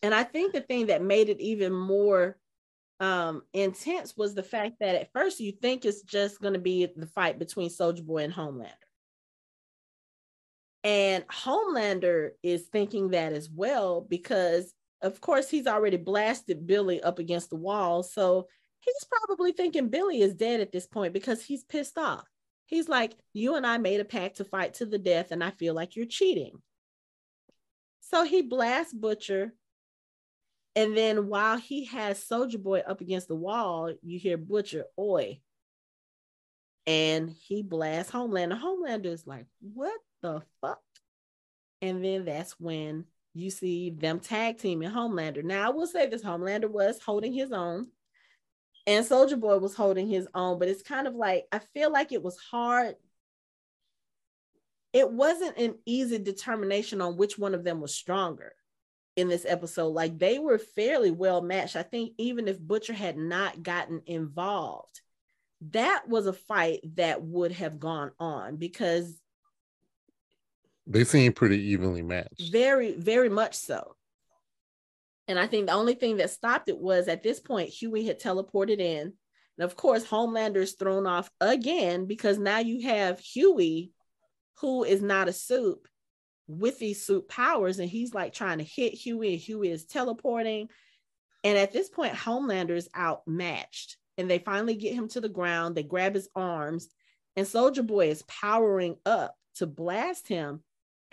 And 0.03 0.13
I 0.13 0.25
think 0.25 0.55
the 0.55 0.61
thing 0.61 0.87
that 0.87 1.03
made 1.03 1.29
it 1.29 1.41
even 1.41 1.73
more 1.73 2.37
um 2.99 3.43
intense 3.53 4.17
was 4.17 4.35
the 4.35 4.43
fact 4.43 4.77
that 4.81 4.97
at 4.97 5.13
first 5.13 5.39
you 5.39 5.53
think 5.53 5.85
it's 5.85 6.03
just 6.03 6.41
going 6.41 6.55
to 6.55 6.59
be 6.61 6.87
the 6.97 7.07
fight 7.07 7.39
between 7.39 7.71
Soldier 7.71 8.03
Boy 8.03 8.25
and 8.25 8.35
Homelander. 8.35 8.73
And 10.87 11.27
Homelander 11.27 12.31
is 12.45 12.69
thinking 12.69 13.11
that 13.11 13.33
as 13.33 13.51
well 13.51 14.07
because 14.09 14.73
of 15.03 15.21
course 15.21 15.51
he's 15.51 15.67
already 15.67 15.97
blasted 15.97 16.65
Billy 16.65 17.03
up 17.03 17.19
against 17.19 17.51
the 17.51 17.57
wall. 17.57 18.05
So 18.05 18.47
he's 18.79 19.05
probably 19.11 19.51
thinking 19.51 19.89
Billy 19.89 20.21
is 20.23 20.37
dead 20.37 20.61
at 20.61 20.71
this 20.71 20.87
point 20.87 21.13
because 21.13 21.43
he's 21.43 21.65
pissed 21.65 21.99
off. 21.99 22.25
He's 22.67 22.89
like, 22.89 23.15
You 23.33 23.57
and 23.57 23.67
I 23.67 23.79
made 23.79 23.99
a 23.99 24.05
pact 24.05 24.37
to 24.37 24.45
fight 24.45 24.75
to 24.75 24.87
the 24.87 24.99
death, 24.99 25.33
and 25.33 25.43
I 25.43 25.51
feel 25.51 25.75
like 25.75 25.97
you're 25.97 26.07
cheating. 26.07 26.53
So 28.01 28.23
he 28.23 28.43
blasts 28.43 28.95
Butcher. 28.95 29.55
And 30.77 30.97
then 30.97 31.27
while 31.27 31.59
he 31.59 31.87
has 31.87 32.23
Soldier 32.23 32.59
Boy 32.59 32.85
up 32.87 33.01
against 33.01 33.27
the 33.27 33.35
wall, 33.35 33.93
you 34.03 34.21
hear 34.21 34.37
Butcher, 34.37 34.85
oi. 34.97 35.41
And 36.87 37.31
he 37.31 37.65
blasts 37.65 38.13
Homelander. 38.13 38.61
Homelander 38.61 39.07
is 39.07 39.27
like, 39.27 39.47
What 39.61 39.99
the 40.35 40.43
fuck? 40.61 40.81
And 41.83 42.05
then 42.05 42.25
that's 42.25 42.59
when 42.59 43.05
you 43.35 43.51
see 43.51 43.91
them 43.91 44.21
tag 44.21 44.59
team 44.59 44.81
teaming 44.81 44.91
Homelander. 44.91 45.45
Now, 45.45 45.67
I 45.67 45.71
will 45.71 45.87
say 45.87 46.07
this 46.07 46.23
Homelander 46.23 46.71
was 46.71 47.01
holding 47.01 47.33
his 47.33 47.53
own, 47.53 47.89
and 48.87 49.05
Soldier 49.05 49.37
Boy 49.37 49.59
was 49.59 49.75
holding 49.75 50.09
his 50.09 50.27
own, 50.35 50.59
but 50.59 50.69
it's 50.69 50.83
kind 50.83 51.07
of 51.07 51.15
like, 51.15 51.45
I 51.53 51.59
feel 51.59 51.93
like 51.93 52.13
it 52.13 52.23
was 52.23 52.39
hard. 52.39 52.95
It 54.93 55.11
wasn't 55.11 55.59
an 55.59 55.75
easy 55.85 56.19
determination 56.19 57.01
on 57.01 57.17
which 57.17 57.39
one 57.39 57.55
of 57.55 57.65
them 57.65 57.81
was 57.81 57.95
stronger 57.95 58.53
in 59.17 59.29
this 59.29 59.45
episode. 59.47 59.89
Like 59.89 60.19
they 60.19 60.39
were 60.39 60.59
fairly 60.59 61.11
well 61.11 61.43
matched. 61.43 61.77
I 61.77 61.83
think 61.83 62.13
even 62.17 62.49
if 62.49 62.61
Butcher 62.61 62.95
had 62.95 63.19
not 63.19 63.63
gotten 63.63 64.03
involved, 64.07 65.01
that 65.73 66.09
was 66.09 66.27
a 66.27 66.33
fight 66.33 66.81
that 66.95 67.23
would 67.23 67.53
have 67.53 67.81
gone 67.81 68.13
on 68.19 68.57
because 68.57 69.15
They 70.87 71.05
seem 71.05 71.33
pretty 71.33 71.61
evenly 71.73 72.03
matched. 72.03 72.51
very, 72.51 72.95
very 72.95 73.29
much 73.29 73.55
so. 73.55 73.97
And 75.29 75.39
I 75.39 75.47
think 75.47 75.67
the 75.67 75.73
only 75.73 75.95
thing 75.95 76.19
that 76.19 76.31
stopped 76.31 76.69
it 76.69 76.79
was 76.79 77.09
at 77.09 77.23
this 77.23 77.41
point, 77.41 77.71
Hughie 77.71 78.07
had 78.07 78.21
teleported 78.21 78.79
in. 78.79 79.13
And 79.59 79.65
of 79.65 79.75
course, 79.75 80.05
Homelander's 80.05 80.75
thrown 80.75 81.07
off 81.07 81.31
again 81.41 82.07
because 82.07 82.39
now 82.39 82.59
you 82.59 82.89
have 82.89 83.19
Hughie, 83.19 83.91
who 84.61 84.85
is 84.85 85.03
not 85.03 85.29
a 85.29 85.33
supe, 85.33 85.89
with 86.47 86.79
these 86.79 87.05
supe 87.05 87.29
powers. 87.29 87.81
And 87.81 87.89
he's 87.89 88.15
like 88.15 88.33
trying 88.33 88.59
to 88.59 88.65
hit 88.65 88.95
Hughie, 88.95 89.33
and 89.33 89.43
Hughie 89.43 89.71
is 89.71 89.85
teleporting. 89.87 90.69
And 91.43 91.59
at 91.59 91.73
this 91.73 91.89
point, 91.89 92.15
Homelander 92.15 92.77
is 92.77 92.89
outmatched. 92.97 93.97
And 94.19 94.31
they 94.31 94.39
finally 94.39 94.75
get 94.75 94.95
him 94.95 95.09
to 95.09 95.21
the 95.21 95.29
ground. 95.29 95.75
They 95.75 95.83
grab 95.83 96.15
his 96.15 96.29
arms, 96.35 96.89
and 97.35 97.47
Soldier 97.47 97.83
Boy 97.83 98.09
is 98.11 98.23
powering 98.23 98.97
up 99.05 99.35
to 99.57 99.67
blast 99.67 100.29
him. 100.29 100.63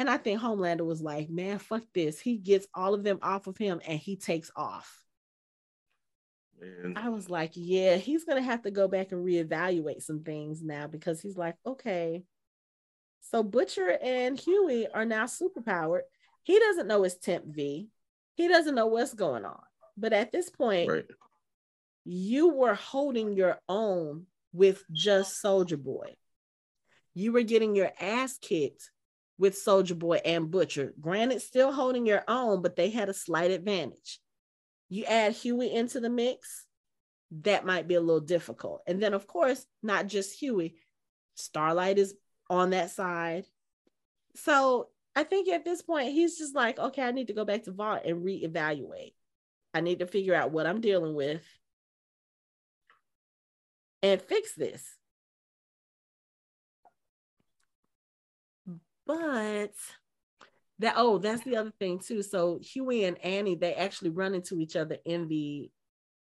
And 0.03 0.09
I 0.09 0.17
think 0.17 0.41
Homelander 0.41 0.85
was 0.85 1.01
like, 1.01 1.29
man, 1.29 1.59
fuck 1.59 1.83
this. 1.93 2.19
He 2.19 2.35
gets 2.35 2.67
all 2.73 2.93
of 2.93 3.05
them 3.05 3.19
off 3.21 3.47
of 3.47 3.55
him 3.57 3.79
and 3.87 3.97
he 3.97 4.17
takes 4.17 4.51
off. 4.53 5.01
Man, 6.59 6.97
I 6.97 7.07
was 7.07 7.29
like, 7.29 7.51
yeah, 7.53 7.95
he's 7.95 8.25
going 8.25 8.35
to 8.35 8.43
have 8.43 8.63
to 8.63 8.71
go 8.71 8.89
back 8.89 9.13
and 9.13 9.25
reevaluate 9.25 10.01
some 10.01 10.19
things 10.25 10.61
now 10.61 10.87
because 10.87 11.21
he's 11.21 11.37
like, 11.37 11.55
okay. 11.65 12.25
So 13.21 13.43
Butcher 13.43 13.97
and 14.03 14.37
Hughie 14.37 14.89
are 14.93 15.05
now 15.05 15.23
superpowered. 15.23 16.01
He 16.41 16.59
doesn't 16.59 16.87
know 16.87 17.05
it's 17.05 17.15
Temp 17.15 17.45
V. 17.45 17.87
He 18.35 18.47
doesn't 18.49 18.75
know 18.75 18.87
what's 18.87 19.13
going 19.13 19.45
on. 19.45 19.63
But 19.95 20.11
at 20.11 20.33
this 20.33 20.49
point, 20.49 20.89
right. 20.89 21.05
you 22.03 22.49
were 22.49 22.75
holding 22.75 23.37
your 23.37 23.57
own 23.69 24.25
with 24.51 24.83
just 24.91 25.39
Soldier 25.39 25.77
Boy. 25.77 26.15
You 27.13 27.31
were 27.31 27.43
getting 27.43 27.73
your 27.73 27.93
ass 28.01 28.37
kicked 28.37 28.89
with 29.37 29.57
Soldier 29.57 29.95
Boy 29.95 30.21
and 30.23 30.51
Butcher. 30.51 30.93
Granted, 30.99 31.41
still 31.41 31.71
holding 31.71 32.05
your 32.05 32.23
own, 32.27 32.61
but 32.61 32.75
they 32.75 32.89
had 32.89 33.09
a 33.09 33.13
slight 33.13 33.51
advantage. 33.51 34.19
You 34.89 35.05
add 35.05 35.33
Hughie 35.33 35.73
into 35.73 35.99
the 35.99 36.09
mix, 36.09 36.65
that 37.41 37.65
might 37.65 37.87
be 37.87 37.95
a 37.95 38.01
little 38.01 38.21
difficult. 38.21 38.81
And 38.85 39.01
then, 39.01 39.13
of 39.13 39.25
course, 39.25 39.65
not 39.81 40.07
just 40.07 40.39
Hughie, 40.39 40.75
Starlight 41.35 41.97
is 41.97 42.13
on 42.49 42.71
that 42.71 42.91
side. 42.91 43.45
So 44.35 44.89
I 45.15 45.23
think 45.23 45.49
at 45.49 45.65
this 45.65 45.81
point, 45.81 46.11
he's 46.11 46.37
just 46.37 46.55
like, 46.55 46.77
okay, 46.77 47.01
I 47.01 47.11
need 47.11 47.27
to 47.27 47.33
go 47.33 47.45
back 47.45 47.63
to 47.63 47.71
Vought 47.71 48.05
and 48.05 48.23
reevaluate. 48.23 49.13
I 49.73 49.81
need 49.81 49.99
to 49.99 50.07
figure 50.07 50.35
out 50.35 50.51
what 50.51 50.67
I'm 50.67 50.81
dealing 50.81 51.15
with 51.15 51.43
and 54.03 54.21
fix 54.21 54.53
this. 54.53 54.95
But 59.05 59.71
that 60.79 60.95
oh, 60.97 61.17
that's 61.19 61.43
the 61.43 61.57
other 61.57 61.71
thing 61.79 61.99
too. 61.99 62.21
So 62.23 62.59
Hughie 62.61 63.05
and 63.05 63.17
Annie, 63.19 63.55
they 63.55 63.73
actually 63.75 64.09
run 64.11 64.33
into 64.35 64.59
each 64.59 64.75
other 64.75 64.97
in 65.05 65.27
the 65.27 65.69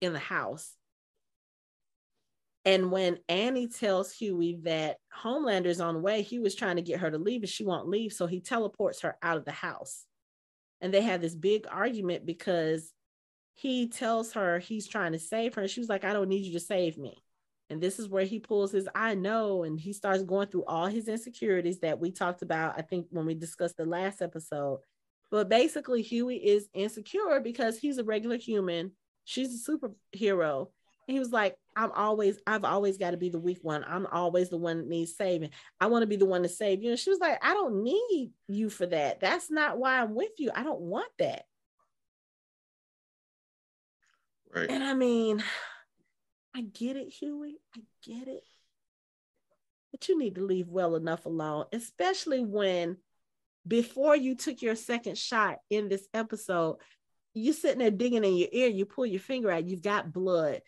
in 0.00 0.12
the 0.12 0.18
house. 0.18 0.74
And 2.64 2.90
when 2.92 3.18
Annie 3.28 3.68
tells 3.68 4.12
Hughie 4.12 4.60
that 4.64 4.98
Homelander's 5.12 5.80
on 5.80 5.94
the 5.94 6.00
way, 6.00 6.22
he 6.22 6.38
was 6.38 6.54
trying 6.54 6.76
to 6.76 6.82
get 6.82 7.00
her 7.00 7.10
to 7.10 7.18
leave 7.18 7.42
and 7.42 7.48
she 7.48 7.64
won't 7.64 7.88
leave. 7.88 8.12
So 8.12 8.26
he 8.26 8.40
teleports 8.40 9.00
her 9.02 9.16
out 9.22 9.38
of 9.38 9.44
the 9.44 9.52
house. 9.52 10.04
and 10.80 10.92
they 10.92 11.02
had 11.02 11.20
this 11.20 11.34
big 11.34 11.66
argument 11.70 12.26
because 12.26 12.92
he 13.54 13.88
tells 13.88 14.32
her 14.34 14.58
he's 14.58 14.86
trying 14.88 15.12
to 15.12 15.18
save 15.18 15.54
her 15.54 15.62
and 15.62 15.70
she 15.70 15.80
was 15.80 15.88
like 15.88 16.04
i 16.04 16.12
don't 16.12 16.28
need 16.28 16.44
you 16.46 16.52
to 16.52 16.60
save 16.60 16.98
me 16.98 17.16
and 17.70 17.80
this 17.80 17.98
is 17.98 18.08
where 18.08 18.24
he 18.24 18.38
pulls 18.38 18.72
his 18.72 18.88
I 18.94 19.14
know 19.14 19.64
and 19.64 19.78
he 19.78 19.92
starts 19.92 20.22
going 20.22 20.48
through 20.48 20.64
all 20.64 20.86
his 20.86 21.08
insecurities 21.08 21.80
that 21.80 22.00
we 22.00 22.10
talked 22.10 22.42
about, 22.42 22.78
I 22.78 22.82
think, 22.82 23.06
when 23.10 23.26
we 23.26 23.34
discussed 23.34 23.76
the 23.76 23.84
last 23.84 24.22
episode. 24.22 24.80
But 25.30 25.50
basically, 25.50 26.00
Hughie 26.00 26.36
is 26.36 26.68
insecure 26.72 27.40
because 27.40 27.78
he's 27.78 27.98
a 27.98 28.04
regular 28.04 28.36
human. 28.36 28.92
She's 29.24 29.68
a 29.68 29.70
superhero. 29.70 30.68
And 31.06 31.14
he 31.14 31.18
was 31.18 31.32
like, 31.32 31.56
I'm 31.76 31.92
always, 31.92 32.38
I've 32.46 32.64
always 32.64 32.96
got 32.96 33.10
to 33.10 33.18
be 33.18 33.28
the 33.28 33.38
weak 33.38 33.58
one. 33.62 33.84
I'm 33.86 34.06
always 34.06 34.48
the 34.48 34.56
one 34.56 34.78
that 34.78 34.88
needs 34.88 35.16
saving. 35.16 35.50
I 35.80 35.86
want 35.86 36.02
to 36.02 36.06
be 36.06 36.16
the 36.16 36.26
one 36.26 36.42
to 36.42 36.48
save 36.48 36.82
you. 36.82 36.90
And 36.90 36.98
she 36.98 37.10
was 37.10 37.18
like, 37.18 37.38
I 37.44 37.52
don't 37.52 37.82
need 37.82 38.32
you 38.46 38.70
for 38.70 38.86
that. 38.86 39.20
That's 39.20 39.50
not 39.50 39.78
why 39.78 40.00
I'm 40.00 40.14
with 40.14 40.32
you. 40.38 40.50
I 40.54 40.62
don't 40.62 40.80
want 40.80 41.10
that. 41.18 41.44
Right. 44.54 44.70
And 44.70 44.82
I 44.82 44.94
mean, 44.94 45.42
I 46.58 46.62
get 46.62 46.96
it, 46.96 47.08
Hughie. 47.10 47.60
I 47.76 47.80
get 48.04 48.26
it. 48.26 48.42
But 49.92 50.08
you 50.08 50.18
need 50.18 50.34
to 50.34 50.44
leave 50.44 50.68
well 50.68 50.96
enough 50.96 51.24
alone, 51.24 51.66
especially 51.72 52.44
when 52.44 52.96
before 53.66 54.16
you 54.16 54.34
took 54.34 54.60
your 54.60 54.74
second 54.74 55.16
shot 55.16 55.58
in 55.70 55.88
this 55.88 56.06
episode, 56.12 56.78
you're 57.32 57.54
sitting 57.54 57.78
there 57.78 57.90
digging 57.92 58.24
in 58.24 58.34
your 58.36 58.48
ear, 58.50 58.68
you 58.68 58.86
pull 58.86 59.06
your 59.06 59.20
finger 59.20 59.50
out, 59.52 59.66
you've 59.68 59.82
got 59.82 60.12
blood. 60.12 60.60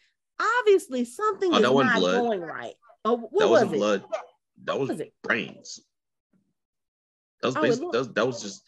Obviously, 0.60 1.04
something 1.04 1.52
Oh, 1.52 1.56
is 1.58 1.68
wasn't 1.70 1.96
blood. 1.96 2.20
going 2.20 2.40
right. 2.40 2.74
Oh, 3.04 3.16
what 3.16 3.40
that 3.40 3.48
was 3.48 3.50
wasn't 3.50 3.72
it? 3.74 3.78
blood. 3.78 4.04
That 4.64 4.78
was, 4.78 4.88
was 4.90 5.00
it? 5.00 5.12
brains. 5.22 5.80
That 7.42 7.48
was 7.48 7.56
Oh, 7.56 7.60
it 7.60 7.62
basically 7.62 7.86
looked- 7.86 7.92
that 7.94 7.98
was, 7.98 8.08
that 8.14 8.26
was 8.26 8.42
just. 8.42 8.62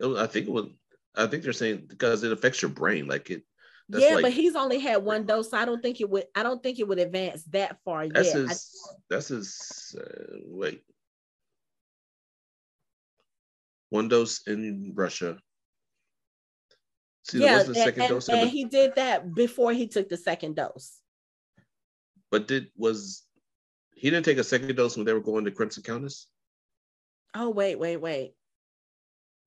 Was, 0.00 0.18
I 0.18 0.26
think 0.26 0.46
it 0.48 0.52
was. 0.52 0.66
I 1.16 1.26
think 1.26 1.42
they're 1.42 1.52
saying 1.52 1.86
because 1.88 2.22
it 2.22 2.30
affects 2.32 2.60
your 2.62 2.70
brain. 2.70 3.06
Like 3.08 3.30
it. 3.30 3.42
That's 3.88 4.04
yeah, 4.04 4.14
like, 4.16 4.22
but 4.22 4.32
he's 4.32 4.54
only 4.54 4.78
had 4.78 5.02
one 5.02 5.24
dose. 5.24 5.50
So 5.50 5.56
I 5.56 5.64
don't 5.64 5.82
think 5.82 6.00
it 6.00 6.10
would. 6.10 6.24
I 6.34 6.42
don't 6.42 6.62
think 6.62 6.78
it 6.78 6.86
would 6.86 6.98
advance 6.98 7.44
that 7.44 7.78
far 7.84 8.04
yet. 8.04 8.14
That's 8.14 8.34
I- 8.34 8.38
his. 8.38 8.88
That's 9.08 9.28
his. 9.28 9.96
Uh, 9.98 10.38
wait. 10.46 10.82
One 13.90 14.08
dose 14.08 14.46
in 14.46 14.92
Russia. 14.94 15.38
See, 17.22 17.42
yeah, 17.42 17.60
and, 17.60 17.74
second 17.76 18.02
and- 18.02 18.28
and 18.30 18.50
he 18.50 18.64
did 18.64 18.94
that 18.96 19.34
before 19.34 19.72
he 19.72 19.86
took 19.86 20.08
the 20.08 20.16
second 20.16 20.56
dose. 20.56 20.98
but 22.30 22.46
did 22.46 22.68
was 22.76 23.24
he 23.94 24.10
didn't 24.10 24.24
take 24.24 24.38
a 24.38 24.44
second 24.44 24.74
dose 24.76 24.96
when 24.96 25.04
they 25.06 25.12
were 25.12 25.20
going 25.20 25.44
to 25.44 25.50
Crimson 25.50 25.82
Countess 25.82 26.26
Oh 27.34 27.50
wait, 27.50 27.78
wait, 27.78 27.98
wait. 27.98 28.34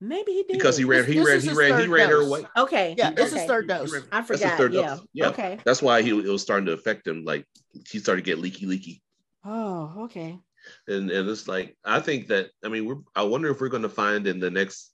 Maybe 0.03 0.31
he 0.31 0.43
did 0.43 0.53
because 0.53 0.75
he 0.77 0.83
ran, 0.83 1.05
This- 1.05 1.13
he 1.13 1.19
this 1.19 1.27
ran, 1.27 1.41
he 1.41 1.49
ran, 1.49 1.79
he 1.79 1.85
third 1.85 1.89
ran 1.89 2.09
her 2.09 2.21
away. 2.21 2.45
Okay. 2.57 2.95
Yeah, 2.97 3.11
this 3.11 3.31
okay. 3.31 3.43
is 3.43 3.47
third 3.47 3.67
dose. 3.67 3.93
ran- 3.93 4.03
I 4.11 4.21
that's 4.21 4.29
his 4.29 4.41
forgot. 4.41 4.57
third 4.57 4.73
yeah. 4.73 4.81
dose. 4.81 5.07
Yeah. 5.13 5.27
Okay. 5.29 5.59
That's 5.63 5.81
why 5.81 6.01
he 6.01 6.09
it 6.09 6.25
was 6.25 6.41
starting 6.41 6.65
to 6.65 6.73
affect 6.73 7.07
him. 7.07 7.23
Like 7.23 7.45
he 7.87 7.99
started 7.99 8.25
to 8.25 8.25
get 8.25 8.39
leaky, 8.39 8.65
leaky. 8.65 9.03
Oh, 9.45 9.93
okay. 10.05 10.39
and 10.87 11.09
and 11.11 11.29
it's 11.29 11.47
like 11.47 11.77
I 11.85 11.99
think 11.99 12.27
that 12.27 12.49
I 12.65 12.69
mean 12.69 12.85
we're 12.85 12.97
I 13.15 13.23
wonder 13.23 13.49
if 13.49 13.61
we're 13.61 13.69
going 13.69 13.83
to 13.83 13.89
find 13.89 14.25
in 14.25 14.39
the 14.39 14.49
next 14.51 14.91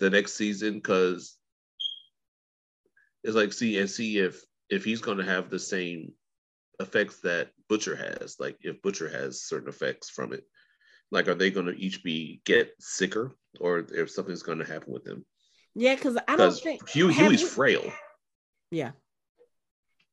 the 0.00 0.08
next 0.08 0.34
season 0.34 0.74
because 0.74 1.36
it's 3.22 3.36
like 3.36 3.52
see 3.52 3.78
and 3.78 3.88
see 3.90 4.18
if 4.18 4.42
if 4.70 4.84
he's 4.84 5.00
going 5.00 5.18
to 5.18 5.24
have 5.24 5.50
the 5.50 5.58
same 5.58 6.12
effects 6.80 7.20
that 7.20 7.50
Butcher 7.68 7.94
has 7.96 8.36
like 8.40 8.56
if 8.62 8.80
Butcher 8.82 9.08
has 9.08 9.42
certain 9.44 9.68
effects 9.68 10.10
from 10.10 10.32
it 10.32 10.44
like 11.10 11.28
are 11.28 11.34
they 11.34 11.50
going 11.50 11.66
to 11.66 11.78
each 11.78 12.02
be 12.02 12.40
get 12.44 12.72
sicker 12.80 13.36
or 13.60 13.84
if 13.92 14.10
something's 14.10 14.42
going 14.42 14.58
to 14.58 14.64
happen 14.64 14.92
with 14.92 15.04
them 15.04 15.24
Yeah, 15.74 15.94
because 15.94 16.16
I 16.28 16.36
don't 16.36 16.52
think. 16.54 16.88
Hugh, 16.88 17.08
have 17.08 17.26
Hughie's 17.26 17.42
we- 17.42 17.48
frail 17.48 17.92
Yeah. 18.70 18.92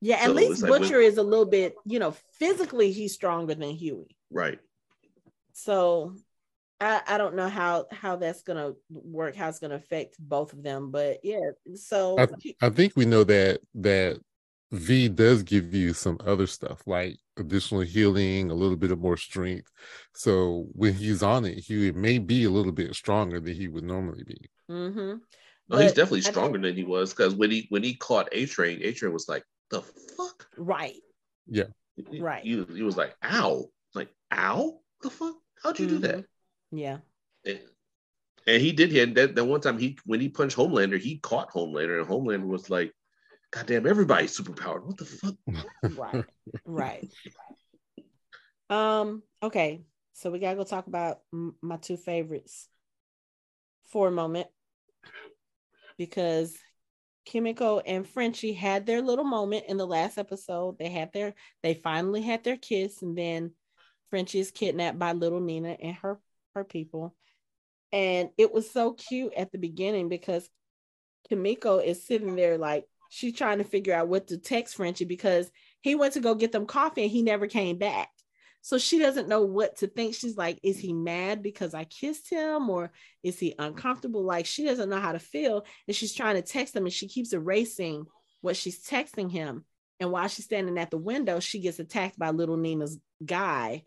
Yeah, 0.03 0.15
at 0.15 0.25
So 0.25 0.31
least 0.33 0.63
like 0.63 0.71
Butcher 0.81 0.99
is 0.99 1.17
a 1.17 1.23
little 1.23 1.45
bit, 1.45 1.75
you 1.85 1.99
know, 1.99 2.15
physically 2.39 2.91
he's 2.91 3.13
stronger 3.13 3.53
than 3.53 3.69
Hughie. 3.71 4.15
right 4.31 4.59
So 5.53 6.15
I, 6.79 7.01
I 7.05 7.17
don't 7.19 7.35
know 7.35 7.47
how 7.47 7.85
how 7.91 8.15
that's 8.15 8.41
gonna 8.41 8.73
work, 8.89 9.35
how 9.35 9.49
it's 9.49 9.59
gonna 9.59 9.75
affect 9.75 10.15
both 10.19 10.53
of 10.53 10.63
them. 10.63 10.89
But 10.89 11.19
yeah, 11.23 11.51
so 11.75 12.17
I, 12.17 12.27
I 12.61 12.69
think 12.69 12.95
we 12.95 13.05
know 13.05 13.23
that 13.25 13.61
that 13.75 14.19
V 14.71 15.09
does 15.09 15.43
give 15.43 15.73
you 15.73 15.93
some 15.93 16.17
other 16.25 16.47
stuff 16.47 16.81
like 16.87 17.17
additional 17.37 17.81
healing, 17.81 18.49
a 18.51 18.53
little 18.53 18.77
bit 18.77 18.91
of 18.91 18.99
more 18.99 19.17
strength. 19.17 19.69
So 20.15 20.67
when 20.73 20.93
he's 20.93 21.21
on 21.23 21.45
it, 21.45 21.59
he 21.59 21.91
may 21.91 22.19
be 22.19 22.45
a 22.45 22.49
little 22.49 22.71
bit 22.71 22.95
stronger 22.95 23.39
than 23.39 23.53
he 23.53 23.67
would 23.67 23.83
normally 23.83 24.23
be. 24.23 24.49
Mm-hmm. 24.69 25.17
oh, 25.71 25.77
he's 25.77 25.91
definitely 25.93 26.21
stronger 26.21 26.57
than 26.59 26.75
he 26.75 26.83
was 26.85 27.13
because 27.13 27.35
when 27.35 27.51
he 27.51 27.65
when 27.69 27.83
he 27.83 27.95
caught 27.95 28.29
A 28.31 28.45
Train 28.45 28.79
A 28.81 28.93
Train 28.93 29.11
was 29.11 29.27
like 29.27 29.43
the 29.69 29.81
fuck 29.81 30.47
right. 30.57 30.95
He- 31.95 32.21
Right. 32.21 32.43
He, 32.43 32.63
he 32.73 32.81
was 32.83 32.95
like, 32.97 33.15
ow. 33.23 33.65
Like, 33.93 34.09
ow? 34.33 34.79
The 35.03 35.09
fuck? 35.09 35.35
How'd 35.61 35.77
you 35.79 35.87
do 35.87 35.97
that? 35.99 36.25
Yeah. 36.71 36.97
And, 37.45 37.59
and 38.47 38.61
he 38.61 38.71
did 38.71 38.91
hit 38.91 39.13
that, 39.15 39.35
that 39.35 39.45
one 39.45 39.59
time 39.61 39.77
he 39.77 39.97
when 40.05 40.19
he 40.21 40.29
punched 40.29 40.55
Homelander, 40.57 40.97
he 40.97 41.17
caught 41.19 41.51
Homelander, 41.51 41.99
and 41.99 42.09
Homelander 42.09 42.47
was 42.47 42.69
like, 42.69 42.93
God 43.51 43.65
damn, 43.65 43.85
everybody's 43.85 44.37
superpowered. 44.37 44.85
What 44.85 44.97
the 44.97 45.05
fuck? 45.05 45.35
Right. 45.97 46.25
right. 46.65 47.11
Um, 48.69 49.23
okay. 49.43 49.81
So 50.13 50.31
we 50.31 50.39
gotta 50.39 50.55
go 50.55 50.63
talk 50.63 50.87
about 50.87 51.19
m- 51.33 51.55
my 51.61 51.77
two 51.77 51.97
favorites 51.97 52.67
for 53.89 54.07
a 54.07 54.11
moment. 54.11 54.47
Because 55.97 56.57
Kimiko 57.25 57.79
and 57.79 58.07
Frenchie 58.07 58.53
had 58.53 58.85
their 58.85 59.01
little 59.01 59.25
moment 59.25 59.65
in 59.67 59.77
the 59.77 59.85
last 59.85 60.17
episode. 60.17 60.79
They 60.79 60.89
had 60.89 61.11
their 61.13 61.33
they 61.61 61.73
finally 61.73 62.21
had 62.21 62.43
their 62.43 62.57
kiss, 62.57 63.01
and 63.01 63.17
then 63.17 63.51
Frenchie 64.09 64.39
is 64.39 64.51
kidnapped 64.51 64.97
by 64.97 65.11
little 65.11 65.41
Nina 65.41 65.75
and 65.81 65.95
her 65.97 66.19
her 66.55 66.63
people. 66.63 67.15
And 67.91 68.29
it 68.37 68.53
was 68.53 68.71
so 68.71 68.93
cute 68.93 69.33
at 69.35 69.51
the 69.51 69.57
beginning 69.57 70.07
because 70.07 70.49
Kimiko 71.27 71.79
is 71.79 72.05
sitting 72.05 72.35
there 72.35 72.57
like 72.57 72.85
she's 73.13 73.35
trying 73.35 73.57
to 73.57 73.65
figure 73.65 73.93
out 73.93 74.07
what 74.07 74.27
to 74.27 74.37
text 74.37 74.75
Frenchie 74.75 75.03
because 75.03 75.51
he 75.81 75.95
went 75.95 76.13
to 76.13 76.21
go 76.21 76.33
get 76.33 76.53
them 76.53 76.65
coffee 76.65 77.03
and 77.03 77.11
he 77.11 77.21
never 77.21 77.45
came 77.45 77.77
back. 77.77 78.07
So 78.61 78.77
she 78.77 78.99
doesn't 78.99 79.27
know 79.27 79.41
what 79.41 79.77
to 79.77 79.87
think. 79.87 80.15
She's 80.15 80.37
like, 80.37 80.59
is 80.63 80.79
he 80.79 80.93
mad 80.93 81.43
because 81.43 81.73
I 81.73 81.83
kissed 81.83 82.29
him 82.29 82.69
or 82.69 82.93
is 83.21 83.37
he 83.37 83.53
uncomfortable? 83.59 84.23
Like 84.23 84.45
she 84.45 84.63
doesn't 84.63 84.89
know 84.89 84.99
how 84.99 85.11
to 85.11 85.19
feel. 85.19 85.65
And 85.87 85.95
she's 85.95 86.15
trying 86.15 86.35
to 86.35 86.41
text 86.41 86.73
him 86.73 86.85
and 86.85 86.93
she 86.93 87.09
keeps 87.09 87.33
erasing 87.33 88.05
what 88.39 88.55
she's 88.55 88.81
texting 88.81 89.29
him. 89.29 89.65
And 89.99 90.09
while 90.09 90.29
she's 90.29 90.45
standing 90.45 90.77
at 90.77 90.89
the 90.89 90.97
window, 90.97 91.41
she 91.41 91.59
gets 91.59 91.79
attacked 91.79 92.17
by 92.17 92.29
little 92.29 92.57
Nina's 92.57 92.97
guy. 93.25 93.83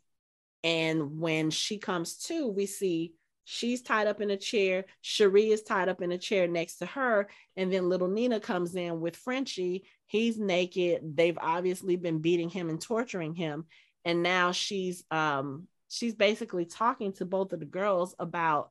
And 0.62 1.18
when 1.18 1.50
she 1.50 1.78
comes 1.78 2.18
to, 2.26 2.46
we 2.46 2.66
see 2.66 3.14
she's 3.44 3.82
tied 3.82 4.06
up 4.06 4.20
in 4.20 4.30
a 4.30 4.36
chair. 4.36 4.84
Cherie 5.00 5.50
is 5.50 5.62
tied 5.62 5.88
up 5.88 6.02
in 6.02 6.12
a 6.12 6.18
chair 6.18 6.48
next 6.48 6.76
to 6.76 6.86
her. 6.86 7.28
And 7.56 7.72
then 7.72 7.88
little 7.88 8.08
Nina 8.08 8.40
comes 8.40 8.74
in 8.74 9.00
with 9.00 9.16
Frenchie. 9.16 9.84
He's 10.06 10.38
naked. 10.38 11.16
They've 11.16 11.38
obviously 11.40 11.96
been 11.96 12.20
beating 12.20 12.50
him 12.50 12.68
and 12.68 12.80
torturing 12.80 13.34
him. 13.34 13.66
And 14.04 14.22
now 14.22 14.52
she's 14.52 15.04
um 15.10 15.68
she's 15.88 16.14
basically 16.14 16.64
talking 16.64 17.12
to 17.14 17.24
both 17.24 17.52
of 17.52 17.60
the 17.60 17.66
girls 17.66 18.14
about 18.18 18.70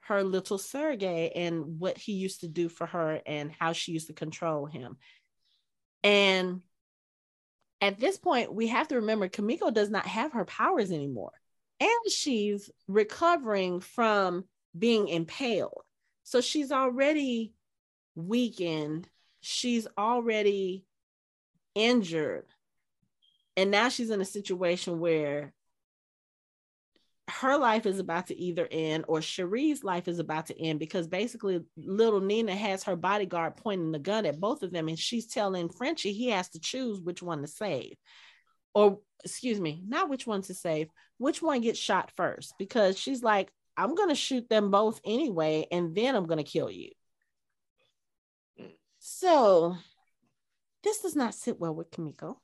her 0.00 0.24
little 0.24 0.58
Sergey 0.58 1.30
and 1.34 1.78
what 1.78 1.98
he 1.98 2.12
used 2.12 2.40
to 2.40 2.48
do 2.48 2.68
for 2.68 2.86
her 2.86 3.20
and 3.26 3.52
how 3.58 3.72
she 3.72 3.92
used 3.92 4.06
to 4.06 4.14
control 4.14 4.66
him. 4.66 4.96
And 6.02 6.62
at 7.80 8.00
this 8.00 8.18
point, 8.18 8.52
we 8.52 8.68
have 8.68 8.88
to 8.88 8.96
remember 8.96 9.28
Kimiko 9.28 9.70
does 9.70 9.90
not 9.90 10.06
have 10.06 10.32
her 10.32 10.44
powers 10.44 10.90
anymore. 10.90 11.32
And 11.80 12.12
she's 12.12 12.70
recovering 12.88 13.80
from 13.80 14.44
being 14.76 15.08
impaled. 15.08 15.82
So 16.24 16.40
she's 16.40 16.72
already 16.72 17.52
weakened. 18.14 19.08
She's 19.40 19.86
already 19.96 20.84
injured. 21.74 22.46
And 23.56 23.70
now 23.70 23.88
she's 23.88 24.10
in 24.10 24.20
a 24.20 24.26
situation 24.26 25.00
where 25.00 25.52
her 27.28 27.58
life 27.58 27.86
is 27.86 27.98
about 27.98 28.28
to 28.28 28.38
either 28.38 28.66
end 28.70 29.04
or 29.06 29.20
Cherie's 29.20 29.84
life 29.84 30.08
is 30.08 30.18
about 30.18 30.46
to 30.46 30.60
end 30.60 30.78
because 30.78 31.06
basically 31.06 31.60
little 31.76 32.20
Nina 32.20 32.54
has 32.54 32.84
her 32.84 32.96
bodyguard 32.96 33.56
pointing 33.56 33.92
the 33.92 33.98
gun 33.98 34.24
at 34.26 34.40
both 34.40 34.62
of 34.62 34.72
them 34.72 34.88
and 34.88 34.98
she's 34.98 35.26
telling 35.26 35.68
Frenchie 35.68 36.12
he 36.12 36.28
has 36.28 36.48
to 36.50 36.60
choose 36.60 37.00
which 37.00 37.22
one 37.22 37.42
to 37.42 37.46
save. 37.46 37.96
Or 38.78 39.00
excuse 39.24 39.60
me, 39.60 39.82
not 39.86 40.08
which 40.08 40.26
one 40.26 40.42
to 40.42 40.54
save, 40.54 40.88
which 41.18 41.42
one 41.42 41.60
gets 41.62 41.78
shot 41.78 42.12
first 42.16 42.54
because 42.58 42.98
she's 42.98 43.22
like 43.22 43.52
I'm 43.76 43.94
going 43.94 44.08
to 44.10 44.14
shoot 44.14 44.48
them 44.48 44.70
both 44.70 45.00
anyway 45.04 45.66
and 45.70 45.94
then 45.94 46.14
I'm 46.16 46.26
going 46.26 46.38
to 46.44 46.44
kill 46.44 46.70
you. 46.70 46.90
So 49.00 49.76
this 50.82 51.00
does 51.02 51.16
not 51.16 51.34
sit 51.34 51.58
well 51.60 51.74
with 51.74 51.90
Kimiko. 51.90 52.40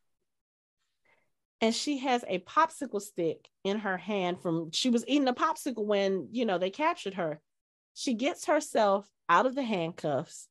and 1.61 1.75
she 1.75 1.99
has 1.99 2.25
a 2.29 2.39
popsicle 2.41 3.01
stick 3.01 3.49
in 3.65 3.79
her 3.81 3.97
hand 3.97 4.41
from 4.43 4.71
she 4.73 4.91
was 4.91 5.05
eating 5.09 5.29
a 5.29 5.35
popsicle 5.35 5.85
when 5.87 6.29
you 6.33 6.45
know 6.45 6.59
they 6.59 6.71
captured 6.71 7.15
her 7.15 7.41
she 7.95 8.15
gets 8.15 8.47
herself 8.47 9.09
out 9.29 9.47
of 9.47 9.55
the 9.55 9.63
handcuffs. 9.63 10.49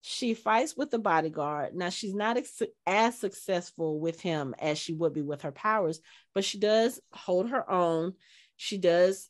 She 0.00 0.34
fights 0.34 0.76
with 0.76 0.90
the 0.90 0.98
bodyguard. 0.98 1.74
Now, 1.74 1.90
she's 1.90 2.14
not 2.14 2.36
ex- 2.36 2.62
as 2.86 3.18
successful 3.18 3.98
with 3.98 4.20
him 4.20 4.54
as 4.58 4.78
she 4.78 4.94
would 4.94 5.12
be 5.12 5.22
with 5.22 5.42
her 5.42 5.52
powers, 5.52 6.00
but 6.34 6.44
she 6.44 6.58
does 6.58 7.00
hold 7.12 7.50
her 7.50 7.68
own. 7.70 8.14
She 8.56 8.78
does 8.78 9.28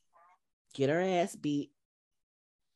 get 0.74 0.90
her 0.90 1.00
ass 1.00 1.34
beat, 1.34 1.72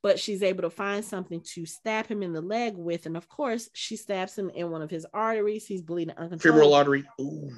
but 0.02 0.18
she's 0.18 0.42
able 0.42 0.62
to 0.62 0.70
find 0.70 1.04
something 1.04 1.42
to 1.54 1.66
stab 1.66 2.06
him 2.06 2.22
in 2.22 2.32
the 2.32 2.40
leg 2.40 2.76
with. 2.76 3.06
And 3.06 3.16
of 3.16 3.28
course, 3.28 3.68
she 3.74 3.96
stabs 3.96 4.36
him 4.36 4.50
in 4.50 4.70
one 4.70 4.82
of 4.82 4.90
his 4.90 5.06
arteries. 5.12 5.66
He's 5.66 5.82
bleeding 5.82 6.16
uncontrollably. 6.16 6.40
Femoral 6.40 6.74
artery. 6.74 7.04
Ooh. 7.20 7.50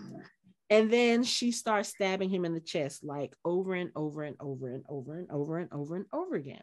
And 0.70 0.90
then 0.90 1.23
she 1.23 1.52
starts 1.52 1.90
stabbing 1.90 2.31
him 2.31 2.44
in 2.44 2.55
the 2.55 2.61
chest, 2.61 3.05
like 3.05 3.35
over 3.44 3.74
and 3.74 3.90
over 3.94 4.23
and 4.24 4.36
over 4.40 4.69
and 4.69 4.85
over 4.89 5.19
and 5.19 5.31
over 5.31 5.59
and 5.59 5.73
over 5.73 5.97
and 5.97 6.06
over 6.12 6.35
again. 6.35 6.62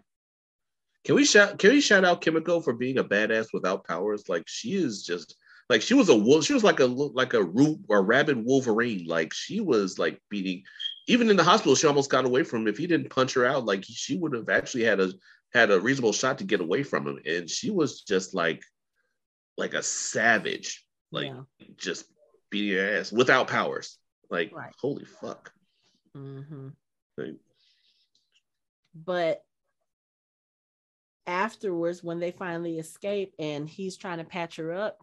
Can 1.03 1.15
we 1.15 1.25
shout? 1.25 1.57
Can 1.57 1.71
we 1.71 1.81
shout 1.81 2.05
out 2.05 2.21
Kimiko 2.21 2.61
for 2.61 2.73
being 2.73 2.97
a 2.99 3.03
badass 3.03 3.47
without 3.53 3.85
powers? 3.87 4.29
Like 4.29 4.43
she 4.47 4.73
is 4.75 5.03
just 5.03 5.35
like 5.69 5.81
she 5.81 5.93
was 5.93 6.09
a 6.09 6.15
wolf. 6.15 6.45
She 6.45 6.53
was 6.53 6.63
like 6.63 6.79
a 6.79 6.85
like 6.85 7.33
a 7.33 7.43
root 7.43 7.79
or 7.89 8.03
rabid 8.03 8.43
Wolverine. 8.45 9.05
Like 9.07 9.33
she 9.33 9.61
was 9.61 9.97
like 9.97 10.21
beating. 10.29 10.63
Even 11.07 11.29
in 11.29 11.37
the 11.37 11.43
hospital, 11.43 11.75
she 11.75 11.87
almost 11.87 12.11
got 12.11 12.25
away 12.25 12.43
from 12.43 12.61
him. 12.61 12.67
If 12.67 12.77
he 12.77 12.85
didn't 12.87 13.09
punch 13.09 13.33
her 13.33 13.45
out, 13.45 13.65
like 13.65 13.83
she 13.83 14.15
would 14.17 14.33
have 14.33 14.49
actually 14.49 14.83
had 14.83 14.99
a 14.99 15.11
had 15.53 15.71
a 15.71 15.79
reasonable 15.79 16.13
shot 16.13 16.37
to 16.37 16.43
get 16.43 16.61
away 16.61 16.83
from 16.83 17.07
him. 17.07 17.19
And 17.25 17.49
she 17.49 17.71
was 17.71 18.01
just 18.01 18.35
like 18.35 18.61
like 19.57 19.73
a 19.73 19.81
savage, 19.83 20.85
like 21.11 21.27
Yeah. 21.27 21.41
just 21.77 22.05
beating 22.51 22.77
her 22.77 22.97
ass 22.99 23.11
without 23.11 23.47
powers. 23.47 23.97
Like 24.29 24.53
Right. 24.53 24.73
holy 24.79 25.05
fuck. 25.05 25.51
hmm 26.13 26.69
Like, 27.17 27.35
But 28.93 29.43
afterwards, 31.27 32.03
when 32.03 32.19
they 32.19 32.31
finally 32.31 32.79
escape 32.79 33.33
and 33.39 33.69
he's 33.69 33.97
trying 33.97 34.17
to 34.17 34.23
patch 34.23 34.57
her 34.57 34.73
up, 34.73 34.99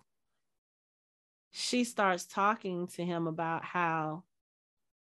she 1.50 1.84
starts 1.84 2.26
talking 2.26 2.86
to 2.88 3.04
him 3.04 3.26
about 3.26 3.64
how 3.64 4.24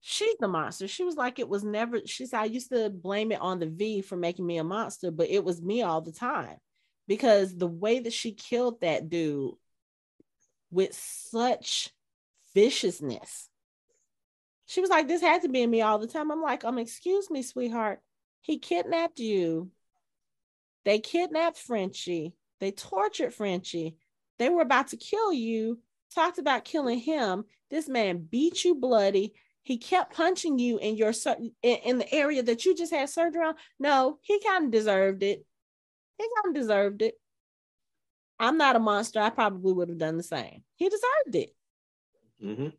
she's 0.02 0.36
the 0.40 0.48
monster. 0.48 0.88
She 0.88 1.04
was 1.04 1.16
like, 1.16 1.40
it 1.40 1.48
was 1.48 1.64
never, 1.64 2.02
she 2.06 2.26
said, 2.26 2.40
I 2.40 2.46
used 2.46 2.72
to 2.72 2.90
blame 2.90 3.32
it 3.32 3.42
on 3.42 3.60
the 3.60 3.68
V 3.68 4.02
for 4.02 4.18
making 4.18 4.46
me 4.46 4.58
a 4.58 4.64
monster, 4.64 5.12
but 5.12 5.30
it 5.30 5.44
was 5.44 5.62
me 5.62 5.84
all 5.84 6.02
the 6.02 6.12
time 6.12 6.58
because 7.08 7.56
the 7.56 7.68
way 7.68 8.00
that 8.00 8.14
she 8.14 8.32
killed 8.32 8.82
that 8.82 9.10
dude 9.10 9.54
with 10.72 10.94
such 10.94 11.90
viciousness. 12.56 13.50
She 14.66 14.82
was 14.82 14.90
like, 14.90 15.08
This 15.08 15.22
had 15.22 15.42
to 15.42 15.50
be 15.50 15.68
me 15.68 15.82
all 15.82 16.00
the 16.00 16.08
time. 16.08 16.32
I'm 16.32 16.42
like, 16.42 16.64
um, 16.64 16.78
excuse 16.78 17.30
me, 17.30 17.44
sweetheart. 17.44 18.00
He 18.42 18.58
kidnapped 18.58 19.20
you. 19.20 19.70
They 20.86 21.00
kidnapped 21.00 21.58
Frenchie. 21.58 22.34
They 22.60 22.72
tortured 22.72 23.34
Frenchie. 23.34 23.98
They 24.40 24.50
were 24.50 24.62
about 24.62 24.88
to 24.90 24.98
kill 24.98 25.34
you. 25.34 25.80
Talked 26.14 26.40
about 26.40 26.66
killing 26.66 27.00
him. 27.00 27.46
This 27.70 27.88
man 27.88 28.28
beat 28.30 28.64
you 28.66 28.76
bloody. 28.76 29.34
He 29.64 29.78
kept 29.78 30.16
punching 30.16 30.60
you 30.60 30.80
in 30.80 30.98
your 30.98 31.14
in, 31.62 31.98
the 32.00 32.14
area 32.14 32.44
that 32.44 32.66
you 32.66 32.76
just 32.76 32.92
had 32.92 33.10
surgery 33.10 33.46
on. 33.46 33.56
No, 33.80 34.20
he 34.24 34.40
kind 34.42 34.66
of 34.66 34.72
deserved 34.72 35.24
it. 35.24 35.46
He 36.18 36.28
kind 36.36 36.56
of 36.56 36.62
deserved 36.62 37.02
it. 37.02 37.16
I'm 38.40 38.58
not 38.58 38.76
a 38.76 38.80
monster. 38.80 39.20
I 39.20 39.30
probably 39.30 39.74
would 39.74 39.90
have 39.90 40.00
done 40.00 40.18
the 40.18 40.24
same. 40.24 40.64
He 40.76 40.90
deserved 40.90 41.36
it 41.36 41.56
mhm. 42.44 42.74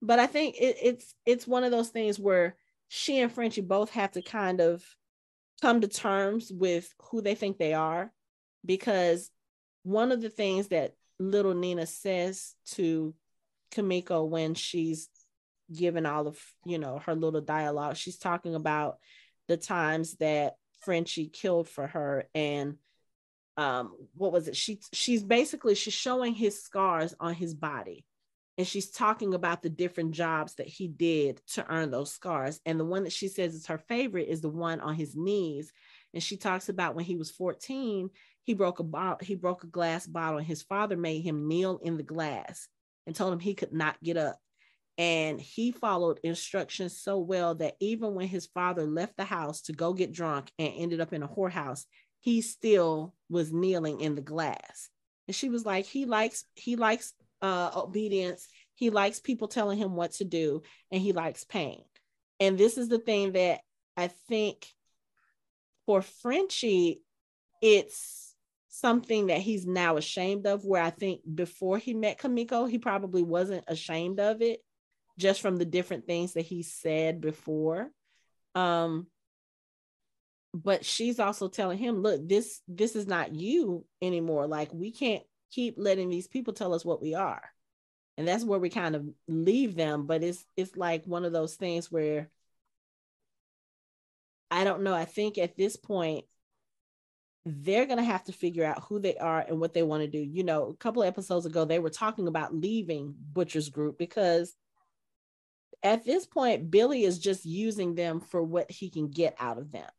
but 0.00 0.18
I 0.18 0.26
think 0.26 0.56
it, 0.56 0.76
it's 0.82 1.14
it's 1.26 1.46
one 1.46 1.64
of 1.64 1.70
those 1.70 1.88
things 1.88 2.18
where 2.18 2.56
she 2.88 3.20
and 3.20 3.32
Frenchie 3.32 3.60
both 3.62 3.90
have 3.90 4.12
to 4.12 4.22
kind 4.22 4.60
of 4.60 4.84
come 5.60 5.80
to 5.80 5.88
terms 5.88 6.50
with 6.52 6.92
who 7.10 7.20
they 7.20 7.34
think 7.34 7.58
they 7.58 7.74
are, 7.74 8.12
because 8.64 9.30
one 9.82 10.12
of 10.12 10.20
the 10.20 10.30
things 10.30 10.68
that 10.68 10.94
little 11.18 11.54
Nina 11.54 11.86
says 11.86 12.54
to 12.72 13.14
Kimiko 13.70 14.24
when 14.24 14.54
she's 14.54 15.08
given 15.74 16.06
all 16.06 16.26
of 16.26 16.38
you 16.64 16.78
know 16.78 16.98
her 17.06 17.14
little 17.14 17.40
dialogue, 17.40 17.96
she's 17.96 18.18
talking 18.18 18.54
about 18.54 18.98
the 19.48 19.56
times 19.56 20.16
that 20.16 20.54
Frenchie 20.80 21.28
killed 21.28 21.68
for 21.68 21.86
her 21.86 22.24
and 22.34 22.76
um 23.56 23.94
what 24.14 24.32
was 24.32 24.48
it? 24.48 24.56
She 24.56 24.80
she's 24.92 25.22
basically 25.22 25.74
she's 25.74 25.94
showing 25.94 26.34
his 26.34 26.62
scars 26.62 27.14
on 27.20 27.34
his 27.34 27.54
body 27.54 28.04
and 28.56 28.66
she's 28.66 28.90
talking 28.90 29.34
about 29.34 29.62
the 29.62 29.70
different 29.70 30.12
jobs 30.12 30.54
that 30.54 30.68
he 30.68 30.86
did 30.86 31.40
to 31.48 31.66
earn 31.68 31.90
those 31.90 32.12
scars 32.12 32.60
and 32.66 32.78
the 32.78 32.84
one 32.84 33.04
that 33.04 33.12
she 33.12 33.28
says 33.28 33.54
is 33.54 33.66
her 33.66 33.78
favorite 33.78 34.28
is 34.28 34.40
the 34.40 34.48
one 34.48 34.80
on 34.80 34.94
his 34.94 35.16
knees 35.16 35.72
and 36.12 36.22
she 36.22 36.36
talks 36.36 36.68
about 36.68 36.94
when 36.94 37.04
he 37.04 37.16
was 37.16 37.30
14 37.30 38.10
he 38.44 38.54
broke 38.54 38.78
a 38.78 38.84
bottle 38.84 39.18
he 39.26 39.34
broke 39.34 39.64
a 39.64 39.68
glass 39.68 40.06
bottle 40.06 40.38
and 40.38 40.46
his 40.46 40.62
father 40.62 40.96
made 40.96 41.22
him 41.22 41.48
kneel 41.48 41.80
in 41.82 41.96
the 41.96 42.02
glass 42.02 42.68
and 43.06 43.14
told 43.14 43.32
him 43.32 43.40
he 43.40 43.54
could 43.54 43.72
not 43.72 44.00
get 44.02 44.16
up 44.16 44.38
and 44.96 45.40
he 45.40 45.72
followed 45.72 46.20
instructions 46.22 47.00
so 47.00 47.18
well 47.18 47.56
that 47.56 47.74
even 47.80 48.14
when 48.14 48.28
his 48.28 48.46
father 48.46 48.86
left 48.86 49.16
the 49.16 49.24
house 49.24 49.62
to 49.62 49.72
go 49.72 49.92
get 49.92 50.12
drunk 50.12 50.52
and 50.58 50.72
ended 50.76 51.00
up 51.00 51.12
in 51.12 51.22
a 51.22 51.28
whorehouse 51.28 51.84
he 52.20 52.40
still 52.40 53.14
was 53.28 53.52
kneeling 53.52 54.00
in 54.00 54.14
the 54.14 54.22
glass 54.22 54.90
and 55.26 55.34
she 55.34 55.48
was 55.48 55.66
like 55.66 55.84
he 55.84 56.04
likes 56.04 56.44
he 56.54 56.76
likes 56.76 57.12
uh 57.44 57.70
obedience 57.76 58.48
he 58.74 58.90
likes 58.90 59.20
people 59.20 59.46
telling 59.46 59.78
him 59.78 59.94
what 59.94 60.12
to 60.12 60.24
do 60.24 60.62
and 60.90 61.00
he 61.00 61.12
likes 61.12 61.44
pain. 61.44 61.84
And 62.40 62.58
this 62.58 62.76
is 62.78 62.88
the 62.88 62.98
thing 62.98 63.32
that 63.32 63.60
i 63.96 64.08
think 64.28 64.66
for 65.86 66.02
frenchie 66.02 67.02
it's 67.62 68.34
something 68.68 69.28
that 69.28 69.40
he's 69.40 69.66
now 69.66 69.96
ashamed 69.96 70.46
of 70.46 70.64
where 70.64 70.82
i 70.82 70.90
think 70.90 71.20
before 71.32 71.78
he 71.78 71.94
met 71.94 72.18
kimiko 72.18 72.64
he 72.64 72.78
probably 72.78 73.22
wasn't 73.22 73.64
ashamed 73.68 74.18
of 74.18 74.42
it 74.42 74.60
just 75.18 75.40
from 75.40 75.56
the 75.56 75.64
different 75.64 76.06
things 76.06 76.32
that 76.34 76.42
he 76.42 76.62
said 76.62 77.20
before. 77.20 77.90
Um 78.54 79.06
but 80.52 80.84
she's 80.84 81.18
also 81.18 81.48
telling 81.48 81.78
him 81.78 82.00
look 82.00 82.28
this 82.28 82.60
this 82.68 82.94
is 82.94 83.06
not 83.06 83.34
you 83.34 83.84
anymore. 84.00 84.46
Like 84.46 84.72
we 84.72 84.92
can't 84.92 85.24
keep 85.54 85.76
letting 85.78 86.08
these 86.08 86.26
people 86.26 86.52
tell 86.52 86.74
us 86.74 86.84
what 86.84 87.00
we 87.00 87.14
are. 87.14 87.42
And 88.16 88.26
that's 88.26 88.44
where 88.44 88.58
we 88.58 88.70
kind 88.70 88.94
of 88.94 89.08
leave 89.26 89.74
them 89.74 90.06
but 90.06 90.22
it's 90.22 90.44
it's 90.56 90.76
like 90.76 91.04
one 91.04 91.24
of 91.24 91.32
those 91.32 91.56
things 91.56 91.90
where 91.90 92.30
i 94.50 94.62
don't 94.62 94.82
know. 94.82 94.94
I 94.94 95.04
think 95.04 95.36
at 95.36 95.56
this 95.56 95.74
point 95.76 96.24
they're 97.44 97.86
going 97.86 97.98
to 97.98 98.04
have 98.04 98.24
to 98.24 98.32
figure 98.32 98.64
out 98.64 98.84
who 98.84 98.98
they 99.00 99.16
are 99.16 99.40
and 99.40 99.60
what 99.60 99.74
they 99.74 99.82
want 99.82 100.02
to 100.02 100.08
do. 100.08 100.18
You 100.18 100.44
know 100.44 100.68
a 100.68 100.76
couple 100.76 101.02
episodes 101.02 101.44
ago 101.44 101.64
they 101.64 101.80
were 101.80 101.90
talking 101.90 102.28
about 102.28 102.54
leaving 102.54 103.14
butcher's 103.32 103.68
group 103.68 103.98
because 103.98 104.54
at 105.82 106.04
this 106.04 106.24
point 106.24 106.70
billy 106.70 107.04
is 107.04 107.18
just 107.18 107.44
using 107.44 107.94
them 107.94 108.20
for 108.20 108.42
what 108.42 108.70
he 108.70 108.90
can 108.90 109.08
get 109.08 109.34
out 109.40 109.58
of 109.58 109.72
them. 109.72 109.90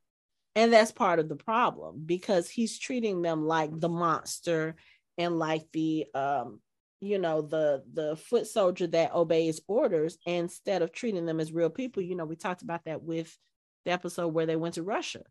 And 0.55 0.71
that's 0.71 0.93
part 0.93 1.19
of 1.19 1.27
the 1.27 1.35
problem 1.35 2.03
because 2.05 2.49
he's 2.49 2.79
treating 2.79 3.21
them 3.21 3.45
like 3.45 3.77
the 3.77 3.89
monster 3.89 4.77
and 5.17 5.37
like 5.37 5.65
the 5.71 6.05
um 6.13 6.59
you 7.01 7.19
know 7.19 7.41
the 7.41 7.83
the 7.93 8.15
foot 8.15 8.47
soldier 8.47 8.87
that 8.87 9.13
obeys 9.13 9.61
orders 9.67 10.17
instead 10.25 10.81
of 10.81 10.91
treating 10.91 11.25
them 11.25 11.39
as 11.39 11.51
real 11.51 11.69
people. 11.69 12.01
You 12.01 12.15
know 12.15 12.25
we 12.25 12.35
talked 12.35 12.61
about 12.61 12.85
that 12.85 13.03
with 13.03 13.37
the 13.85 13.91
episode 13.91 14.29
where 14.29 14.45
they 14.45 14.55
went 14.55 14.75
to 14.75 14.83
russia. 14.83 15.21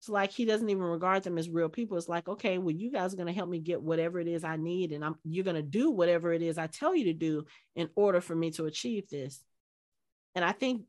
It's 0.00 0.08
like 0.08 0.30
he 0.30 0.44
doesn't 0.44 0.68
even 0.68 0.82
regard 0.82 1.22
them 1.22 1.38
as 1.38 1.48
real 1.48 1.68
people. 1.68 1.96
It's 1.96 2.08
like 2.08 2.28
okay 2.28 2.58
well 2.58 2.74
you 2.74 2.90
guys 2.90 3.12
are 3.12 3.16
going 3.16 3.26
to 3.26 3.32
help 3.32 3.48
me 3.48 3.58
get 3.58 3.82
whatever 3.82 4.20
it 4.20 4.28
is 4.28 4.44
i 4.44 4.56
need 4.56 4.92
and 4.92 5.04
i'm 5.04 5.16
you're 5.24 5.44
going 5.44 5.56
to 5.56 5.62
do 5.62 5.90
whatever 5.90 6.32
it 6.32 6.42
is 6.42 6.58
i 6.58 6.66
tell 6.66 6.94
you 6.94 7.04
to 7.06 7.12
do 7.12 7.44
in 7.74 7.88
order 7.96 8.20
for 8.20 8.34
me 8.34 8.50
to 8.52 8.66
achieve 8.66 9.08
this. 9.08 9.42
And 10.34 10.44
i 10.44 10.52
think 10.52 10.82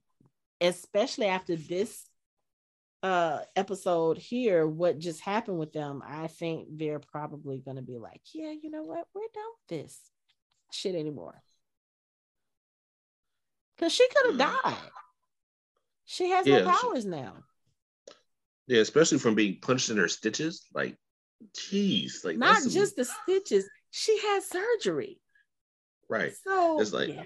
especially 0.61 1.27
after 1.27 1.55
this 1.55 2.05
uh 3.03 3.39
episode 3.55 4.17
here 4.17 4.65
what 4.67 4.97
just 4.97 5.21
happened 5.21 5.59
with 5.59 5.71
them 5.71 6.01
i 6.05 6.25
think 6.27 6.67
they're 6.77 6.99
probably 6.99 7.59
going 7.59 7.77
to 7.77 7.83
be 7.83 7.97
like 7.97 8.21
yeah 8.33 8.51
you 8.51 8.71
know 8.71 8.81
what 8.83 9.05
we're 9.13 9.21
done 9.33 9.43
with 9.69 9.79
this 9.85 9.99
shit 10.71 10.95
anymore 10.95 11.41
because 13.75 13.93
she 13.93 14.07
could 14.09 14.31
have 14.39 14.49
Mm. 14.49 14.61
died 14.63 14.91
she 16.05 16.29
has 16.29 16.47
Yeah, 16.47 16.59
no 16.61 16.71
she- 16.71 16.77
powers 16.87 17.05
now 17.05 17.43
Yeah, 18.67 18.81
especially 18.81 19.19
from 19.19 19.35
being 19.35 19.59
punched 19.61 19.89
in 19.91 19.95
her 19.97 20.09
stitches. 20.09 20.65
Like, 20.73 20.97
jeez, 21.53 22.25
like 22.25 22.35
not 22.37 22.53
that's 22.53 22.63
some- 22.63 22.73
just 22.73 22.95
the 22.97 23.05
stitches 23.05 23.69
she 23.91 24.17
had 24.19 24.41
surgery 24.43 25.21
right. 26.09 26.33
so 26.43 26.81
It's 26.81 26.91
like- 26.93 27.09
yeah. 27.09 27.25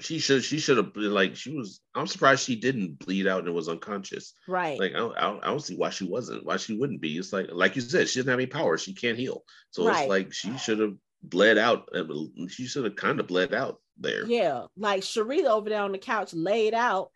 She 0.00 0.18
should 0.18 0.42
she 0.42 0.58
should 0.58 0.76
have 0.76 0.92
been 0.92 1.12
like 1.14 1.36
she 1.36 1.54
was. 1.54 1.80
I'm 1.94 2.06
surprised 2.08 2.44
she 2.44 2.56
didn't 2.56 2.98
bleed 2.98 3.28
out 3.28 3.44
and 3.44 3.54
was 3.54 3.68
unconscious. 3.68 4.34
right 4.48 4.78
Like 4.78 4.92
I 4.92 4.98
don't, 4.98 5.16
I 5.16 5.20
don't, 5.22 5.44
I 5.44 5.46
don't 5.48 5.60
see 5.60 5.76
why 5.76 5.90
she 5.90 6.04
wasn't. 6.04 6.44
Why 6.44 6.56
she 6.56 6.76
wouldn't 6.76 7.00
be. 7.00 7.16
It's 7.16 7.32
like 7.32 7.46
like 7.52 7.76
you 7.76 7.82
said, 7.82 8.08
she 8.08 8.18
doesn't 8.18 8.30
have 8.30 8.38
any 8.40 8.46
power. 8.46 8.76
She 8.76 8.92
can't 8.94 9.18
heal. 9.18 9.44
So 9.70 9.86
Right. 9.86 10.00
it's 10.00 10.08
like 10.08 10.32
she 10.32 10.56
should 10.58 10.80
have 10.80 10.94
bled 11.22 11.58
out. 11.58 11.88
She 12.48 12.66
should 12.66 12.84
have 12.84 12.96
kind 12.96 13.20
of 13.20 13.28
bled 13.28 13.54
out 13.54 13.80
there. 13.98 14.26
Yeah, 14.26 14.66
like 14.76 15.02
Sharita 15.02 15.46
over 15.46 15.68
there 15.70 15.82
on 15.82 15.92
the 15.92 15.98
couch, 15.98 16.34
laid 16.34 16.74
out, 16.74 17.10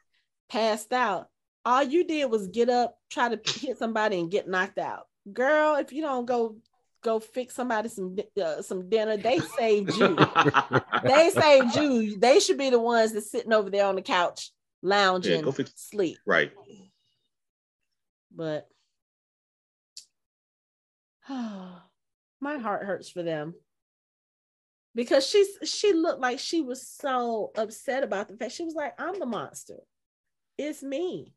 passed 0.49 0.93
out. 0.93 1.27
All 1.65 1.83
you 1.83 2.05
did 2.05 2.31
was 2.31 2.47
get 2.47 2.69
up, 2.71 2.97
try 3.11 3.35
to 3.35 3.51
hit 3.61 3.79
somebody, 3.79 4.21
and 4.21 4.31
get 4.31 4.49
knocked 4.49 4.79
out. 4.79 5.07
girl, 5.33 5.75
if 5.75 5.93
you 5.93 6.01
don't 6.01 6.27
go 6.27 6.57
go 7.03 7.21
fix 7.21 7.55
somebody 7.55 7.89
some 7.89 8.17
uh, 8.43 8.63
some 8.63 8.89
dinner, 8.89 9.17
they 9.17 9.39
saved 9.41 9.97
you. 9.97 10.17
they 11.05 11.31
saved 11.31 11.75
you. 11.77 12.19
They 12.19 12.41
should 12.41 12.59
be 12.59 12.71
the 12.71 12.79
ones 12.81 13.13
that's 13.13 13.31
sitting 13.31 13.53
over 13.53 13.71
there 13.71 13.87
on 13.87 13.95
the 13.97 14.03
couch 14.03 14.51
lounging, 14.83 15.37
Yeah, 15.37 15.43
go 15.43 15.53
fix- 15.53 15.73
sleep. 15.77 16.19
right. 16.27 16.53
But 18.35 18.69
my 21.29 22.59
heart 22.59 22.85
hurts 22.87 23.11
for 23.11 23.23
them 23.23 23.55
because 24.95 25.27
she's 25.27 25.49
she 25.65 25.93
looked 25.93 26.21
like 26.21 26.39
she 26.39 26.63
was 26.63 26.87
so 26.87 27.51
upset 27.57 28.03
about 28.03 28.29
the 28.29 28.37
fact 28.37 28.53
she 28.53 28.65
was 28.65 28.75
like 28.75 28.95
i'm 28.99 29.19
the 29.19 29.27
monster 29.27 29.77
it's 30.57 30.83
me 30.83 31.33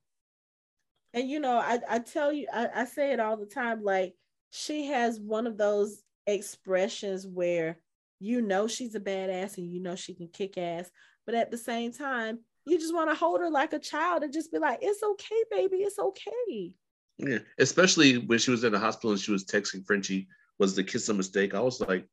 and 1.13 1.29
you 1.29 1.39
know 1.39 1.57
i, 1.57 1.79
I 1.89 1.99
tell 1.99 2.31
you 2.31 2.47
I, 2.53 2.69
I 2.73 2.85
say 2.85 3.11
it 3.11 3.19
all 3.19 3.35
the 3.37 3.45
time 3.45 3.83
like 3.83 4.13
she 4.51 4.87
has 4.87 5.19
one 5.19 5.47
of 5.47 5.57
those 5.57 6.03
expressions 6.27 7.25
where 7.25 7.79
you 8.19 8.41
know 8.41 8.67
she's 8.67 8.93
a 8.93 8.99
badass 8.99 9.57
and 9.57 9.71
you 9.71 9.81
know 9.81 9.95
she 9.95 10.13
can 10.13 10.27
kick 10.27 10.57
ass 10.57 10.91
but 11.25 11.33
at 11.33 11.49
the 11.49 11.57
same 11.57 11.91
time 11.91 12.39
you 12.65 12.77
just 12.77 12.93
want 12.93 13.09
to 13.09 13.15
hold 13.15 13.39
her 13.39 13.49
like 13.49 13.73
a 13.73 13.79
child 13.79 14.21
and 14.21 14.31
just 14.31 14.51
be 14.51 14.59
like 14.59 14.77
it's 14.81 15.01
okay 15.01 15.43
baby 15.49 15.77
it's 15.77 15.97
okay 15.97 16.71
Yeah, 17.17 17.39
especially 17.57 18.17
when 18.19 18.37
she 18.37 18.51
was 18.51 18.63
in 18.63 18.73
the 18.73 18.79
hospital 18.79 19.11
and 19.11 19.19
she 19.19 19.31
was 19.31 19.45
texting 19.45 19.85
Frenchie, 19.85 20.27
was 20.59 20.75
the 20.75 20.83
kiss 20.83 21.09
a 21.09 21.13
mistake? 21.13 21.55
I 21.55 21.59
was 21.59 21.81
like, 21.81 22.05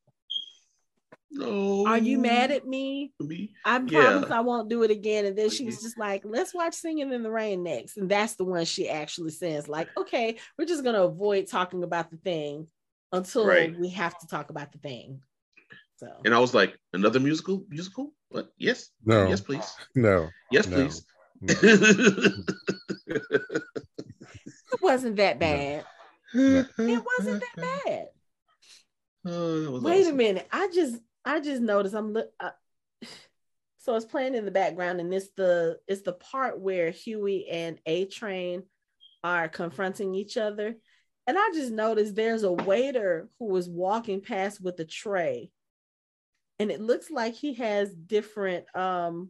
no. 1.30 1.86
are 1.86 1.98
you 1.98 2.18
mad 2.18 2.50
at 2.50 2.66
me 2.66 3.12
me? 3.20 3.52
I 3.64 3.78
Yeah. 3.86 4.10
promise 4.10 4.30
I 4.30 4.40
won't 4.40 4.68
do 4.70 4.82
it 4.82 4.90
again. 4.90 5.26
And 5.26 5.36
then 5.36 5.50
she 5.50 5.64
was 5.64 5.82
just 5.82 5.98
like, 5.98 6.22
let's 6.24 6.54
watch 6.54 6.74
Singing 6.74 7.12
in 7.12 7.22
the 7.22 7.30
Rain 7.30 7.62
next. 7.62 7.96
And 7.96 8.08
that's 8.08 8.36
the 8.36 8.44
one 8.44 8.64
she 8.64 8.88
actually 8.88 9.30
says, 9.30 9.68
like, 9.68 9.88
okay, 9.96 10.38
we're 10.56 10.64
just 10.64 10.84
gonna 10.84 11.04
avoid 11.04 11.48
talking 11.48 11.82
about 11.82 12.10
the 12.10 12.16
thing 12.16 12.68
until 13.12 13.46
Right. 13.46 13.76
we 13.78 13.90
have 13.90 14.18
to 14.18 14.26
talk 14.26 14.50
about 14.50 14.72
the 14.72 14.78
thing. 14.78 15.20
So 15.96 16.08
And 16.24 16.34
I 16.34 16.38
was 16.38 16.54
like, 16.54 16.78
another 16.92 17.20
musical? 17.20 17.64
Musical? 17.68 18.12
What? 18.28 18.52
Yes. 18.56 18.90
No, 19.04 19.28
Yes, 19.28 19.40
please. 19.40 19.74
no. 19.94 20.28
Yes, 20.50 20.66
No. 20.68 20.76
please. 20.76 21.04
it 21.40 22.42
wasn't 24.80 25.16
that 25.16 25.38
bad. 25.38 25.84
It 26.34 26.66
wasn't 26.78 27.42
that 27.42 27.82
bad. 27.84 28.08
Oh, 29.24 29.60
that 29.60 29.70
was 29.70 29.82
Wait 29.82 30.06
a 30.06 30.12
minute. 30.12 30.46
I 30.52 30.68
just 30.72 30.96
I 31.28 31.40
just 31.40 31.60
noticed 31.60 31.94
I'm 31.94 32.14
look 32.14 32.30
uh, 32.40 32.50
so 33.78 33.94
it's 33.94 34.06
playing 34.06 34.34
in 34.34 34.46
the 34.46 34.50
background 34.50 34.98
and 34.98 35.12
it's 35.12 35.28
the 35.36 35.78
it's 35.86 36.00
the 36.00 36.14
part 36.14 36.58
where 36.58 36.90
Hughie 36.90 37.48
and 37.50 37.78
A 37.84 38.06
Train 38.06 38.62
are 39.22 39.48
confronting 39.48 40.14
each 40.14 40.38
other. 40.38 40.76
And 41.26 41.36
I 41.38 41.50
just 41.52 41.70
noticed 41.70 42.14
there's 42.14 42.44
a 42.44 42.52
waiter 42.52 43.28
who 43.38 43.48
was 43.48 43.68
walking 43.68 44.22
past 44.22 44.62
with 44.62 44.80
a 44.80 44.86
tray. 44.86 45.50
And 46.58 46.70
it 46.70 46.80
looks 46.80 47.10
like 47.10 47.34
he 47.34 47.52
has 47.54 47.92
different 47.92 48.64
um 48.74 49.28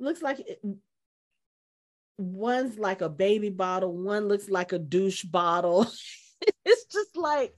looks 0.00 0.20
like 0.20 0.40
it, 0.40 0.60
one's 2.18 2.76
like 2.76 3.02
a 3.02 3.08
baby 3.08 3.50
bottle, 3.50 3.96
one 3.96 4.26
looks 4.26 4.50
like 4.50 4.72
a 4.72 4.80
douche 4.80 5.22
bottle. 5.22 5.82
it's 6.64 6.86
just 6.86 7.16
like 7.16 7.54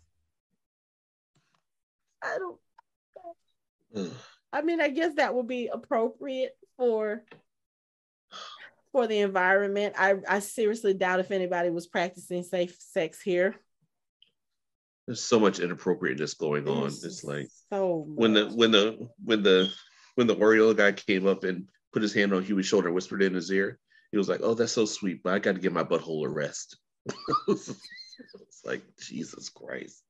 I 2.22 2.36
don't 2.38 2.58
Ugh. 3.96 4.10
I 4.52 4.62
mean, 4.62 4.80
I 4.80 4.88
guess 4.88 5.14
that 5.16 5.34
would 5.34 5.48
be 5.48 5.68
appropriate 5.72 6.56
for 6.76 7.24
for 8.92 9.06
the 9.08 9.18
environment. 9.18 9.94
I 9.98 10.14
I 10.28 10.38
seriously 10.38 10.94
doubt 10.94 11.20
if 11.20 11.30
anybody 11.30 11.70
was 11.70 11.86
practicing 11.86 12.44
safe 12.44 12.76
sex 12.78 13.20
here. 13.20 13.56
There's 15.06 15.20
so 15.20 15.38
much 15.38 15.58
inappropriateness 15.58 16.34
going 16.34 16.68
on. 16.68 16.82
There's 16.82 17.04
It's 17.04 17.24
like 17.24 17.48
so 17.70 18.04
when 18.06 18.32
the 18.32 18.46
when 18.46 18.70
the 18.70 19.08
when 19.22 19.42
the 19.42 19.70
when 20.14 20.26
the 20.28 20.36
Oreo 20.36 20.74
guy 20.76 20.92
came 20.92 21.26
up 21.26 21.44
and 21.44 21.68
put 21.92 22.02
his 22.02 22.14
hand 22.14 22.32
on 22.32 22.44
Hughie's 22.44 22.66
shoulder 22.66 22.88
and 22.88 22.94
whispered 22.94 23.22
in 23.22 23.34
his 23.34 23.50
ear, 23.50 23.80
he 24.12 24.18
was 24.18 24.28
like, 24.28 24.40
"Oh, 24.42 24.54
that's 24.54 24.72
so 24.72 24.86
sweet, 24.86 25.22
but 25.22 25.34
I 25.34 25.40
got 25.40 25.56
to 25.56 25.60
give 25.60 25.72
my 25.72 25.84
butthole 25.84 26.24
a 26.24 26.28
rest." 26.28 26.78
it's 27.48 28.62
like 28.64 28.82
Jesus 29.00 29.48
Christ. 29.48 30.02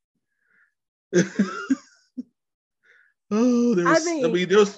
oh, 3.31 3.75
there's. 3.75 3.87
I 3.87 4.01
I 4.01 4.13
mean- 4.21 4.33
mean, 4.33 4.49
there's 4.49 4.77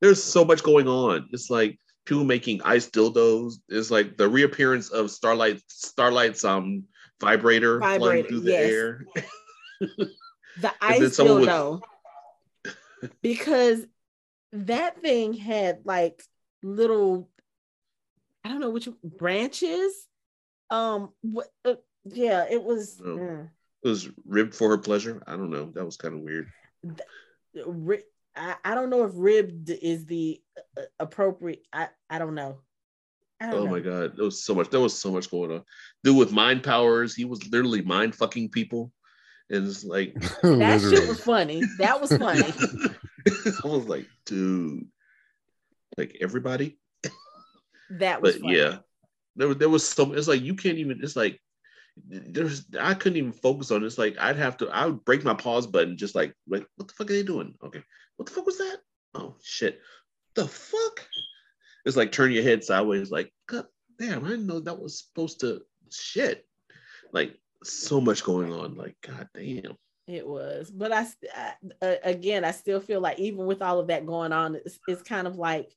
there's 0.00 0.22
so 0.22 0.44
much 0.44 0.62
going 0.62 0.88
on. 0.88 1.28
It's 1.32 1.50
like 1.50 1.78
people 2.04 2.24
making 2.24 2.62
ice 2.64 2.88
dildos. 2.88 3.54
It's 3.68 3.90
like 3.90 4.16
the 4.16 4.28
reappearance 4.28 4.90
of 4.90 5.10
Starlight 5.10 5.60
Starlight's 5.68 6.44
um 6.44 6.84
vibrator, 7.20 7.80
flying 7.80 8.24
through 8.24 8.40
the 8.40 8.50
yes. 8.52 8.70
air. 8.70 9.06
the 9.80 10.72
ice 10.80 11.18
dildo 11.18 11.80
because 13.22 13.86
that 14.52 15.00
thing 15.00 15.32
had 15.34 15.80
like 15.84 16.22
little 16.62 17.28
I 18.44 18.48
don't 18.48 18.60
know 18.60 18.70
which 18.70 18.88
branches. 19.02 20.06
Um, 20.70 21.10
what? 21.20 21.48
Uh, 21.64 21.74
yeah, 22.04 22.46
it 22.50 22.62
was. 22.62 23.00
Oh. 23.04 23.08
mm. 23.08 23.48
It 23.82 23.88
was 23.88 24.08
ribbed 24.26 24.54
for 24.54 24.68
her 24.70 24.78
pleasure. 24.78 25.22
I 25.26 25.32
don't 25.32 25.50
know. 25.50 25.70
That 25.74 25.84
was 25.84 25.96
kind 25.96 26.14
of 26.14 26.20
weird. 26.20 26.50
Ri- 27.66 28.02
I, 28.36 28.56
I 28.64 28.74
don't 28.74 28.90
know 28.90 29.04
if 29.04 29.12
ribbed 29.14 29.70
is 29.70 30.06
the 30.06 30.40
uh, 30.76 30.82
appropriate. 30.98 31.66
I, 31.72 31.88
I 32.08 32.18
don't 32.18 32.34
know. 32.34 32.60
I 33.40 33.46
don't 33.46 33.54
Oh 33.60 33.64
know. 33.64 33.70
my 33.70 33.80
god, 33.80 34.12
there 34.16 34.24
was 34.24 34.44
so 34.44 34.54
much. 34.54 34.70
There 34.70 34.80
was 34.80 34.98
so 34.98 35.10
much 35.10 35.30
going 35.30 35.50
on. 35.50 35.64
Dude 36.04 36.16
with 36.16 36.30
mind 36.32 36.62
powers, 36.62 37.14
he 37.14 37.24
was 37.24 37.44
literally 37.50 37.82
mind 37.82 38.14
fucking 38.14 38.50
people, 38.50 38.92
and 39.48 39.66
it's 39.66 39.82
like 39.84 40.14
That 40.42 40.80
shit 40.80 41.08
was 41.08 41.20
funny. 41.20 41.62
That 41.78 42.00
was 42.00 42.14
funny. 42.16 42.42
I 43.64 43.66
was 43.66 43.86
like, 43.86 44.06
dude, 44.26 44.86
like 45.96 46.16
everybody. 46.20 46.78
That 47.90 48.22
was 48.22 48.34
But 48.34 48.42
funny. 48.42 48.56
yeah, 48.58 48.78
there 49.36 49.48
was 49.48 49.56
there 49.56 49.68
was 49.68 49.88
some. 49.88 50.16
It's 50.16 50.28
like 50.28 50.42
you 50.42 50.54
can't 50.54 50.78
even. 50.78 51.00
It's 51.02 51.16
like 51.16 51.40
there's. 52.08 52.66
I 52.78 52.94
couldn't 52.94 53.18
even 53.18 53.32
focus 53.32 53.70
on. 53.70 53.82
it. 53.82 53.86
It's 53.86 53.98
like 53.98 54.16
I'd 54.18 54.36
have 54.36 54.56
to. 54.58 54.68
I 54.68 54.86
would 54.86 55.04
break 55.04 55.24
my 55.24 55.34
pause 55.34 55.66
button. 55.66 55.96
Just 55.96 56.14
like, 56.14 56.34
wait, 56.46 56.64
what 56.76 56.88
the 56.88 56.94
fuck 56.94 57.10
are 57.10 57.14
they 57.14 57.22
doing? 57.22 57.54
Okay, 57.62 57.82
what 58.16 58.26
the 58.26 58.34
fuck 58.34 58.46
was 58.46 58.58
that? 58.58 58.78
Oh 59.14 59.36
shit, 59.42 59.80
the 60.34 60.46
fuck. 60.46 61.06
It's 61.84 61.96
like 61.96 62.12
turn 62.12 62.32
your 62.32 62.42
head 62.42 62.62
sideways. 62.62 63.10
Like, 63.10 63.32
god 63.46 63.66
damn, 63.98 64.24
I 64.24 64.28
didn't 64.28 64.46
know 64.46 64.60
that 64.60 64.80
was 64.80 64.98
supposed 64.98 65.40
to. 65.40 65.62
Shit, 65.90 66.46
like 67.12 67.36
so 67.64 68.00
much 68.00 68.22
going 68.22 68.52
on. 68.52 68.76
Like, 68.76 68.96
god 69.02 69.28
damn. 69.34 69.76
It 70.06 70.26
was, 70.26 70.72
but 70.72 70.92
I, 70.92 71.06
I 71.36 71.54
uh, 71.80 71.94
again, 72.02 72.44
I 72.44 72.50
still 72.50 72.80
feel 72.80 73.00
like 73.00 73.20
even 73.20 73.46
with 73.46 73.62
all 73.62 73.78
of 73.78 73.86
that 73.88 74.06
going 74.06 74.32
on, 74.32 74.56
it's, 74.56 74.80
it's 74.88 75.02
kind 75.02 75.28
of 75.28 75.36
like, 75.36 75.72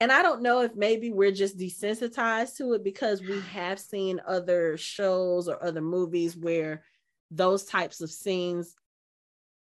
and 0.00 0.10
I 0.10 0.22
don't 0.22 0.42
know 0.42 0.62
if 0.62 0.74
maybe 0.74 1.10
we're 1.12 1.30
just 1.30 1.58
desensitized 1.58 2.56
to 2.56 2.72
it 2.72 2.84
because 2.84 3.22
we 3.22 3.40
have 3.52 3.78
seen 3.78 4.20
other 4.26 4.76
shows 4.76 5.48
or 5.48 5.62
other 5.62 5.80
movies 5.80 6.36
where 6.36 6.82
those 7.30 7.64
types 7.64 8.00
of 8.00 8.10
scenes 8.10 8.74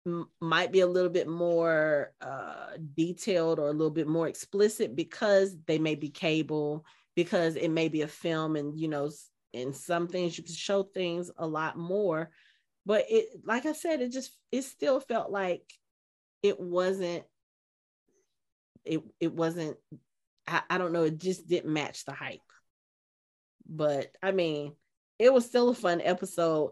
m- 0.06 0.30
might 0.40 0.72
be 0.72 0.82
a 0.82 0.88
little 0.88 1.10
bit 1.10 1.28
more 1.28 2.14
uh, 2.22 2.72
detailed 2.96 3.60
or 3.60 3.68
a 3.70 3.74
little 3.74 3.92
bit 3.92 4.08
more 4.08 4.28
explicit 4.28 4.96
because 4.96 5.56
they 5.66 5.80
may 5.80 5.96
be 5.96 6.10
cable, 6.10 6.86
because 7.16 7.56
it 7.56 7.70
may 7.70 7.90
be 7.90 8.04
a 8.04 8.08
film, 8.08 8.56
and 8.56 8.80
you 8.80 8.88
know, 8.88 9.10
in 9.54 9.74
some 9.74 10.08
things 10.08 10.38
you 10.38 10.44
can 10.44 10.56
show 10.56 10.84
things 10.84 11.32
a 11.38 11.48
lot 11.48 11.78
more. 11.78 12.30
But 12.86 13.06
it 13.10 13.26
like 13.44 13.66
i 13.66 13.74
said 13.74 14.02
it 14.02 14.14
just 14.14 14.32
it 14.52 14.62
still 14.62 15.02
felt 15.02 15.30
like 15.30 15.64
it 16.42 16.58
wasn't 16.58 17.24
it 18.86 19.02
it 19.20 19.34
wasn't 19.34 19.76
I, 20.48 20.62
I 20.70 20.78
don't 20.78 20.94
know 20.94 21.04
it 21.04 21.18
just 21.18 21.48
didn't 21.48 21.74
match 21.74 22.06
the 22.06 22.14
hype. 22.14 22.40
But 23.70 24.16
i 24.24 24.32
mean 24.32 24.74
it 25.20 25.34
was 25.34 25.46
still 25.46 25.70
a 25.70 25.74
fun 25.76 26.00
episode. 26.02 26.72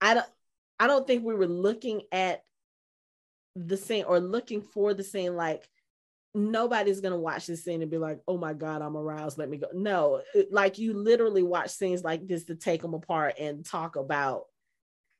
I 0.00 0.14
don't 0.14 0.26
i 0.78 0.86
don't 0.86 1.06
think 1.06 1.24
we 1.24 1.34
were 1.34 1.46
looking 1.46 2.02
at 2.12 2.42
the 3.54 3.76
scene 3.76 4.04
or 4.04 4.20
looking 4.20 4.60
for 4.60 4.92
the 4.92 5.02
scene 5.02 5.34
like 5.34 5.66
nobody's 6.34 7.00
gonna 7.00 7.18
watch 7.18 7.46
this 7.46 7.64
scene 7.64 7.80
and 7.80 7.90
be 7.90 7.96
like 7.96 8.20
oh 8.28 8.36
my 8.36 8.52
god 8.52 8.82
i'm 8.82 8.96
aroused 8.96 9.38
let 9.38 9.48
me 9.48 9.56
go. 9.56 9.68
No 9.72 10.20
it- 10.34 10.52
like 10.52 10.78
you 10.78 10.92
literally 10.92 11.42
watch 11.42 11.70
scenes 11.70 12.04
like 12.04 12.26
this 12.28 12.44
to 12.44 12.54
take 12.54 12.82
them 12.82 12.92
apart 12.92 13.36
and 13.38 13.64
talk 13.64 13.96
about 13.96 14.44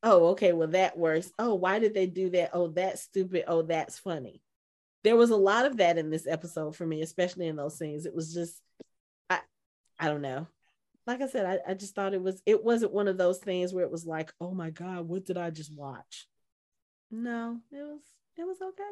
oh 0.03 0.27
okay 0.29 0.53
well 0.53 0.69
that 0.69 0.99
works. 0.99 1.31
Oh 1.39 1.55
why 1.55 1.79
did 1.79 1.95
they 1.95 2.07
do 2.07 2.29
that? 2.31 2.51
Oh 2.53 2.69
that's 2.69 3.01
stupid. 3.03 3.45
Oh 3.47 3.63
that's 3.63 3.99
funny 3.99 4.43
there 5.07 5.17
was 5.17 5.31
a 5.31 5.37
lot 5.37 5.65
of 5.67 5.79
that 5.79 5.99
in 5.99 6.11
this 6.11 6.27
episode 6.27 6.77
for 6.77 6.87
me 6.87 7.03
especially 7.03 7.47
in 7.47 7.57
those 7.57 7.79
scenes 7.79 8.07
it 8.07 8.15
was 8.15 8.35
just 8.35 8.61
i 9.31 9.39
i 9.99 10.07
don't 10.09 10.23
know 10.23 10.47
like 11.07 11.21
i 11.23 11.29
said 11.29 11.47
I, 11.47 11.71
I 11.71 11.75
just 11.75 11.95
thought 11.95 12.15
it 12.15 12.23
was 12.23 12.43
it 12.47 12.63
wasn't 12.63 12.93
one 12.93 13.09
of 13.09 13.17
those 13.17 13.39
things 13.39 13.73
where 13.73 13.85
it 13.85 13.91
was 13.91 14.05
like 14.05 14.33
oh 14.41 14.53
my 14.53 14.71
god 14.71 15.09
what 15.09 15.25
did 15.25 15.39
i 15.39 15.51
just 15.51 15.73
watch 15.73 16.27
no 17.11 17.59
it 17.73 17.77
was 17.77 18.01
it 18.37 18.47
was 18.47 18.61
okay 18.61 18.83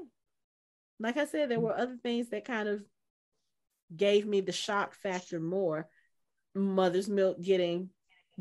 like 1.00 1.16
i 1.16 1.26
said 1.26 1.50
there 1.50 1.60
were 1.60 1.76
other 1.76 1.96
things 2.02 2.30
that 2.30 2.44
kind 2.44 2.68
of 2.68 2.82
gave 3.94 4.26
me 4.26 4.40
the 4.40 4.52
shock 4.52 4.94
factor 4.94 5.40
more 5.40 5.88
mother's 6.54 7.08
milk 7.08 7.40
getting 7.40 7.90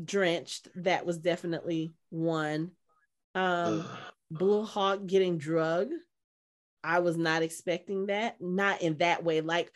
drenched. 0.02 0.68
That 0.76 1.06
was 1.06 1.18
definitely 1.18 1.94
one. 2.10 2.72
Um, 3.34 3.84
Blue 4.30 4.64
Hawk 4.64 5.06
getting 5.06 5.38
drugged. 5.38 5.92
I 6.84 7.00
was 7.00 7.16
not 7.16 7.42
expecting 7.42 8.06
that. 8.06 8.36
Not 8.40 8.82
in 8.82 8.98
that 8.98 9.24
way. 9.24 9.40
Like 9.40 9.72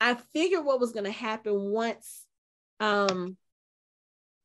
I 0.00 0.14
figured 0.32 0.64
what 0.64 0.80
was 0.80 0.92
going 0.92 1.04
to 1.04 1.10
happen 1.10 1.54
once 1.70 2.24
um 2.80 3.36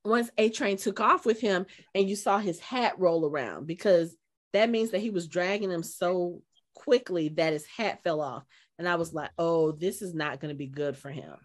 once 0.04 0.30
A 0.38 0.50
Train 0.50 0.78
took 0.78 1.00
off 1.00 1.26
with 1.26 1.40
him 1.40 1.66
and 1.94 2.10
you 2.10 2.16
saw 2.16 2.40
his 2.40 2.60
hat 2.60 3.00
roll 3.00 3.26
around 3.26 3.68
because 3.68 4.16
that 4.54 4.70
means 4.70 4.92
that 4.92 5.02
he 5.02 5.10
was 5.10 5.28
dragging 5.28 5.72
him 5.72 5.84
so 5.84 6.42
quickly 6.74 7.30
that 7.30 7.54
his 7.54 7.66
hat 7.66 8.04
fell 8.04 8.22
off. 8.22 8.44
And 8.80 8.90
I 8.90 8.96
was 8.96 9.14
like, 9.14 9.30
oh, 9.38 9.72
this 9.72 10.02
is 10.02 10.14
not 10.14 10.40
going 10.40 10.50
to 10.50 10.58
be 10.58 10.68
good 10.68 10.98
for 10.98 11.12
him. 11.12 11.36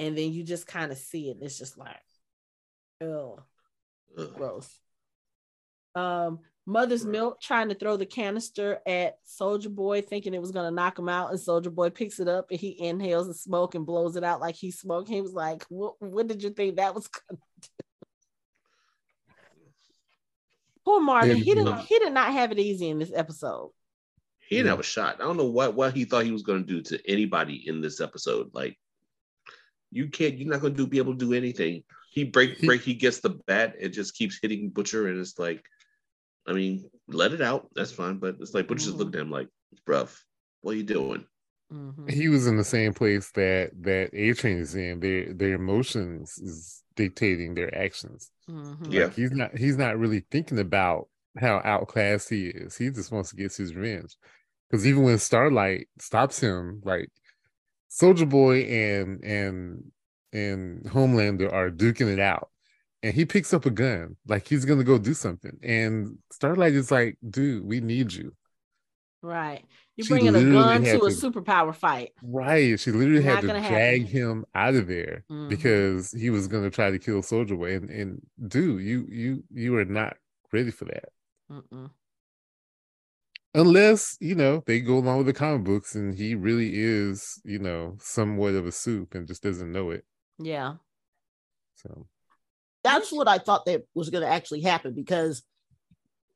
And 0.00 0.18
then 0.18 0.32
you 0.32 0.42
just 0.42 0.66
kind 0.66 0.90
of 0.90 0.98
see 0.98 1.30
it. 1.30 1.38
It's 1.40 1.56
just 1.56 1.78
like, 1.78 2.02
oh, 3.00 3.38
gross. 4.34 4.68
Um, 5.94 6.40
Mother's 6.66 7.04
Milk 7.04 7.40
trying 7.40 7.68
to 7.68 7.74
throw 7.74 7.96
the 7.96 8.06
canister 8.06 8.80
at 8.86 9.18
Soldier 9.24 9.68
Boy, 9.68 10.00
thinking 10.00 10.32
it 10.32 10.40
was 10.40 10.50
going 10.50 10.66
to 10.66 10.74
knock 10.74 10.98
him 10.98 11.10
out. 11.10 11.30
And 11.30 11.38
Soldier 11.38 11.70
Boy 11.70 11.90
picks 11.90 12.20
it 12.20 12.28
up 12.28 12.50
and 12.50 12.58
he 12.58 12.76
inhales 12.78 13.26
the 13.26 13.34
smoke 13.34 13.74
and 13.74 13.84
blows 13.84 14.16
it 14.16 14.24
out 14.24 14.40
like 14.40 14.54
he's 14.54 14.78
smoking. 14.78 15.14
He 15.14 15.20
was 15.20 15.34
like, 15.34 15.64
What, 15.68 16.00
what 16.00 16.26
did 16.26 16.42
you 16.42 16.50
think 16.50 16.76
that 16.76 16.94
was 16.94 17.08
going 17.08 17.38
to 17.38 17.68
do? 17.68 17.84
Poor 20.84 21.00
Marvin. 21.00 21.36
He 21.36 21.54
didn't. 21.54 21.78
He 21.80 21.98
did 21.98 22.12
not 22.12 22.32
have 22.32 22.52
it 22.52 22.58
easy 22.58 22.88
in 22.88 22.98
this 22.98 23.12
episode. 23.14 23.70
He 24.40 24.56
didn't 24.56 24.68
have 24.68 24.80
a 24.80 24.84
shot. 24.84 25.16
I 25.20 25.24
don't 25.24 25.38
know 25.38 25.48
what 25.48 25.74
what 25.74 25.94
he 25.94 26.04
thought 26.04 26.24
he 26.24 26.30
was 26.30 26.42
going 26.42 26.66
to 26.66 26.72
do 26.72 26.82
to 26.82 27.10
anybody 27.10 27.66
in 27.66 27.80
this 27.80 28.00
episode. 28.00 28.50
Like, 28.52 28.78
you 29.90 30.08
can't. 30.08 30.36
You're 30.36 30.50
not 30.50 30.60
going 30.60 30.74
to 30.74 30.76
do 30.76 30.86
be 30.86 30.98
able 30.98 31.14
to 31.14 31.18
do 31.18 31.32
anything. 31.32 31.84
He 32.10 32.24
break 32.24 32.60
break. 32.60 32.82
He 32.82 32.94
gets 32.94 33.20
the 33.20 33.30
bat 33.30 33.76
and 33.80 33.92
just 33.92 34.14
keeps 34.14 34.38
hitting 34.40 34.68
Butcher, 34.68 35.08
and 35.08 35.18
it's 35.18 35.38
like 35.38 35.64
I 36.46 36.52
mean, 36.52 36.88
let 37.08 37.32
it 37.32 37.40
out. 37.40 37.68
That's 37.74 37.92
fine. 37.92 38.18
But 38.18 38.36
it's 38.40 38.54
like, 38.54 38.68
but 38.68 38.78
just 38.78 38.96
look 38.96 39.14
at 39.14 39.20
him 39.20 39.30
like, 39.30 39.48
bruv, 39.86 40.14
what 40.60 40.72
are 40.72 40.76
you 40.76 40.82
doing? 40.82 41.24
Mm-hmm. 41.72 42.08
He 42.08 42.28
was 42.28 42.46
in 42.46 42.56
the 42.56 42.64
same 42.64 42.92
place 42.92 43.30
that 43.32 43.70
that 43.82 44.10
A 44.12 44.32
Train 44.34 44.58
is 44.58 44.74
in. 44.74 45.00
Their 45.00 45.32
their 45.32 45.54
emotions 45.54 46.38
is 46.38 46.82
dictating 46.94 47.54
their 47.54 47.74
actions. 47.76 48.30
Mm-hmm. 48.48 48.92
Yeah, 48.92 49.10
he's 49.10 49.32
not 49.32 49.56
he's 49.56 49.76
not 49.76 49.98
really 49.98 50.24
thinking 50.30 50.58
about 50.58 51.08
how 51.38 51.60
outclassed 51.64 52.28
he 52.28 52.46
is. 52.46 52.76
He 52.76 52.90
just 52.90 53.10
wants 53.10 53.30
to 53.30 53.36
get 53.36 53.54
his 53.54 53.74
revenge. 53.74 54.16
Because 54.70 54.86
even 54.86 55.02
when 55.02 55.18
Starlight 55.18 55.88
stops 55.98 56.38
him, 56.40 56.80
like 56.84 57.10
Soldier 57.88 58.26
Boy 58.26 58.60
and 58.62 59.24
and 59.24 59.84
and 60.32 60.84
Homelander 60.84 61.52
are 61.52 61.70
duking 61.70 62.12
it 62.12 62.20
out 62.20 62.50
and 63.04 63.12
he 63.12 63.26
picks 63.26 63.52
up 63.52 63.66
a 63.66 63.70
gun 63.70 64.16
like 64.26 64.48
he's 64.48 64.64
gonna 64.64 64.82
go 64.82 64.96
do 64.96 65.12
something 65.12 65.58
and 65.62 66.16
starlight 66.32 66.72
is 66.72 66.90
like 66.90 67.18
dude 67.28 67.64
we 67.64 67.80
need 67.80 68.12
you. 68.12 68.34
Right. 69.22 69.64
You're 69.96 70.08
bringing 70.08 70.34
a 70.34 70.52
gun 70.52 70.84
to, 70.84 70.98
to 70.98 71.04
a 71.04 71.10
superpower 71.10 71.74
fight. 71.74 72.12
Right 72.22 72.80
she 72.80 72.90
literally 72.92 73.22
had 73.22 73.42
to 73.42 73.48
drag 73.48 74.06
him 74.06 74.46
out 74.54 74.74
of 74.74 74.86
there 74.88 75.24
mm-hmm. 75.30 75.48
because 75.48 76.12
he 76.12 76.30
was 76.30 76.48
gonna 76.48 76.70
try 76.70 76.90
to 76.90 76.98
kill 76.98 77.22
soldier 77.22 77.56
boy 77.56 77.76
and, 77.76 77.90
and 77.90 78.22
dude 78.48 78.82
you 78.82 79.06
you 79.10 79.44
you 79.52 79.76
are 79.76 79.84
not 79.84 80.16
ready 80.50 80.70
for 80.70 80.86
that. 80.86 81.10
Mm-mm. 81.52 81.90
unless 83.52 84.16
you 84.18 84.34
know 84.34 84.62
they 84.66 84.80
go 84.80 84.96
along 84.96 85.18
with 85.18 85.26
the 85.26 85.34
comic 85.34 85.62
books 85.62 85.94
and 85.94 86.14
he 86.14 86.34
really 86.34 86.70
is 86.72 87.38
you 87.44 87.58
know 87.58 87.98
somewhat 88.00 88.54
of 88.54 88.66
a 88.66 88.72
supe 88.72 89.14
and 89.14 89.28
just 89.28 89.42
doesn't 89.42 89.70
know 89.70 89.90
it. 89.90 90.06
Yeah. 90.38 90.76
So 91.74 92.06
that's 92.84 93.10
what 93.10 93.26
I 93.26 93.38
thought 93.38 93.66
that 93.66 93.82
was 93.94 94.10
going 94.10 94.22
to 94.22 94.30
actually 94.30 94.60
happen 94.60 94.92
because 94.92 95.42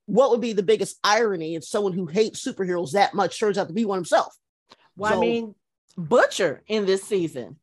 what 0.07 0.31
would 0.31 0.41
be 0.41 0.55
the 0.55 0.62
biggest 0.62 0.99
irony 1.05 1.55
if 1.55 1.65
someone 1.65 1.93
who 1.93 2.07
hates 2.07 2.45
superheroes 2.45 2.93
that 2.93 3.15
much 3.15 3.39
turns 3.39 3.59
out 3.59 3.69
to 3.69 3.75
be 3.75 3.85
one 3.85 3.99
himself? 3.99 4.35
Well, 4.97 5.12
so, 5.12 5.19
I 5.19 5.20
mean, 5.20 5.55
Butcher 5.97 6.62
in 6.66 6.87
this 6.87 7.05
season. 7.05 7.57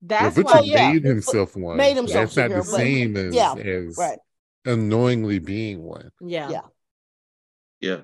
That's 0.00 0.36
Butcher 0.36 0.48
why, 0.48 0.60
yeah, 0.60 0.92
made 0.92 1.04
himself 1.04 1.56
one. 1.56 1.76
Made 1.76 1.96
himself. 1.96 2.32
That's 2.32 2.50
not 2.50 2.56
the 2.56 2.62
same 2.62 3.16
as, 3.16 3.34
yeah, 3.34 3.54
as 3.54 3.96
right. 3.98 4.18
unknowingly 4.64 5.40
being 5.40 5.82
one. 5.82 6.10
Yeah. 6.20 6.50
Yeah. 6.50 6.60
Yeah. 7.80 8.00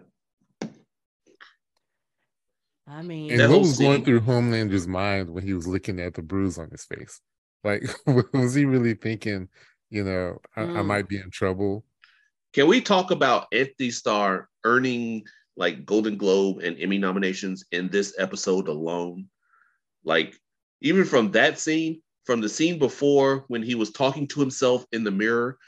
I 2.88 3.02
mean, 3.02 3.40
and 3.40 3.50
what 3.50 3.60
was 3.60 3.76
scene. 3.76 3.86
going 3.86 4.04
through 4.04 4.20
Homelander's 4.20 4.88
mind 4.88 5.30
when 5.30 5.46
he 5.46 5.54
was 5.54 5.66
looking 5.66 6.00
at 6.00 6.14
the 6.14 6.22
bruise 6.22 6.58
on 6.58 6.68
his 6.70 6.84
face? 6.84 7.20
Like, 7.62 7.84
was 8.34 8.54
he 8.54 8.64
really 8.64 8.94
thinking, 8.94 9.48
you 9.92 10.02
know, 10.04 10.40
I, 10.56 10.62
mm. 10.62 10.78
I 10.78 10.82
might 10.82 11.06
be 11.06 11.18
in 11.18 11.30
trouble. 11.30 11.84
Can 12.54 12.66
we 12.66 12.80
talk 12.80 13.10
about 13.10 13.46
Anthony 13.52 13.90
Starr 13.90 14.48
earning 14.64 15.24
like 15.56 15.84
Golden 15.84 16.16
Globe 16.16 16.60
and 16.60 16.78
Emmy 16.78 16.96
nominations 16.96 17.66
in 17.72 17.90
this 17.90 18.14
episode 18.18 18.68
alone? 18.68 19.28
Like, 20.02 20.34
even 20.80 21.04
from 21.04 21.30
that 21.32 21.58
scene, 21.58 22.00
from 22.24 22.40
the 22.40 22.48
scene 22.48 22.78
before 22.78 23.44
when 23.48 23.62
he 23.62 23.74
was 23.74 23.90
talking 23.90 24.26
to 24.28 24.40
himself 24.40 24.86
in 24.92 25.04
the 25.04 25.10
mirror, 25.10 25.58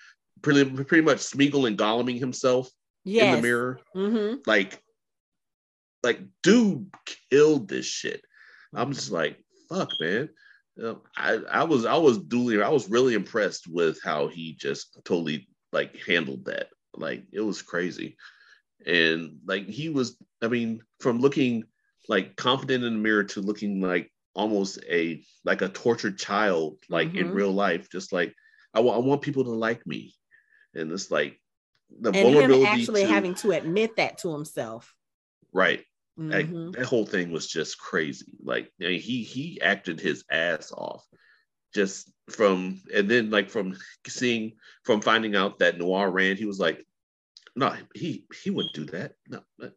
pretty, 0.41 0.65
pretty 0.65 1.05
much 1.05 1.19
Smeagol 1.19 1.69
and 1.69 1.77
Golluming 1.77 2.19
himself 2.19 2.71
yes. 3.05 3.27
in 3.27 3.37
the 3.37 3.43
mirror. 3.43 3.79
Mm-hmm. 3.95 4.37
Like, 4.47 4.83
like, 6.03 6.21
dude 6.43 6.91
killed 7.31 7.69
this 7.69 7.87
shit. 7.87 8.25
I'm 8.75 8.93
just 8.93 9.11
like, 9.11 9.39
fuck, 9.69 9.91
man. 10.01 10.31
I, 11.17 11.41
I 11.51 11.65
was 11.65 11.85
I 11.85 11.97
was 11.97 12.19
duly 12.19 12.61
I 12.63 12.69
was 12.69 12.91
really 12.91 13.15
impressed 13.15 13.69
with 13.69 14.03
how 14.03 14.29
he 14.29 14.55
just 14.55 14.99
totally 15.05 15.49
like 15.73 15.97
handled 16.07 16.47
that. 16.47 16.69
Like 16.97 17.25
it 17.33 17.41
was 17.41 17.63
crazy. 17.63 18.17
And 18.87 19.39
like 19.47 19.67
he 19.67 19.89
was, 19.89 20.17
I 20.43 20.49
mean, 20.49 20.83
from 21.01 21.21
looking 21.21 21.65
like 22.09 22.37
confident 22.37 22.85
in 22.85 22.95
the 22.95 22.99
mirror 22.99 23.25
to 23.25 23.41
looking 23.41 23.81
like 23.81 24.11
almost 24.35 24.79
a 24.89 25.23
like 25.45 25.63
a 25.63 25.69
tortured 25.69 26.19
child, 26.19 26.79
like 26.89 27.09
mm-hmm. 27.09 27.19
in 27.19 27.31
real 27.31 27.53
life, 27.53 27.89
just 27.91 28.13
like 28.13 28.35
I, 28.75 28.79
w- 28.79 28.95
I 28.95 28.99
want 28.99 29.23
people 29.23 29.45
to 29.45 29.51
like 29.51 29.87
me. 29.87 30.15
And 30.75 30.91
it's 30.91 31.11
like 31.11 31.41
the 32.01 32.11
and 32.11 32.17
vulnerability 32.17 32.65
him 32.65 32.81
actually 32.81 33.03
to, 33.03 33.09
having 33.09 33.35
to 33.37 33.53
admit 33.53 33.97
that 33.97 34.19
to 34.19 34.33
himself. 34.33 34.93
Right. 35.53 35.85
Mm-hmm. 36.19 36.31
Like, 36.31 36.73
that 36.77 36.87
whole 36.87 37.07
thing 37.07 37.33
was 37.33 37.49
just 37.49 37.79
crazy. 37.79 38.39
Like 38.43 38.71
I 38.81 38.85
mean, 38.85 39.01
he 39.01 39.23
he 39.23 39.61
acted 39.61 40.01
his 40.01 40.25
ass 40.31 40.73
off, 40.73 41.05
just 41.75 42.11
from 42.31 42.81
and 42.95 43.11
then 43.11 43.31
like 43.31 43.51
from 43.51 43.77
seeing 44.07 44.53
from 44.85 45.01
finding 45.01 45.35
out 45.35 45.59
that 45.59 45.79
Noir 45.79 46.11
ran, 46.11 46.37
he 46.37 46.45
was 46.45 46.61
like, 46.61 46.85
no, 47.57 47.75
he 47.95 48.27
he 48.43 48.51
wouldn't 48.51 48.75
do 48.75 48.85
that. 48.87 49.13
No, 49.29 49.41
no. 49.59 49.71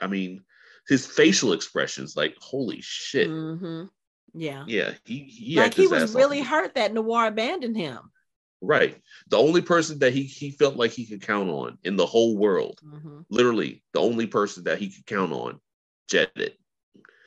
I 0.00 0.06
mean, 0.06 0.42
his 0.88 1.06
facial 1.06 1.52
expressions, 1.52 2.16
like 2.16 2.36
holy 2.40 2.80
shit. 2.80 3.28
Mm-hmm. 3.28 3.86
Yeah, 4.34 4.64
yeah. 4.68 4.92
He 5.04 5.20
he 5.24 5.56
like 5.56 5.74
he 5.74 5.86
was 5.88 6.14
really 6.14 6.42
off. 6.42 6.46
hurt 6.46 6.74
that 6.74 6.92
Noir 6.92 7.26
abandoned 7.26 7.76
him. 7.76 7.98
Right. 8.62 9.00
The 9.28 9.36
only 9.36 9.60
person 9.60 9.98
that 9.98 10.12
he 10.12 10.22
he 10.22 10.50
felt 10.50 10.76
like 10.76 10.90
he 10.90 11.06
could 11.06 11.22
count 11.22 11.50
on 11.50 11.78
in 11.84 11.96
the 11.96 12.06
whole 12.06 12.36
world, 12.36 12.80
mm-hmm. 12.84 13.20
literally 13.28 13.82
the 13.92 14.00
only 14.00 14.26
person 14.26 14.64
that 14.64 14.78
he 14.78 14.88
could 14.88 15.06
count 15.06 15.32
on, 15.32 15.60
jetted. 16.08 16.54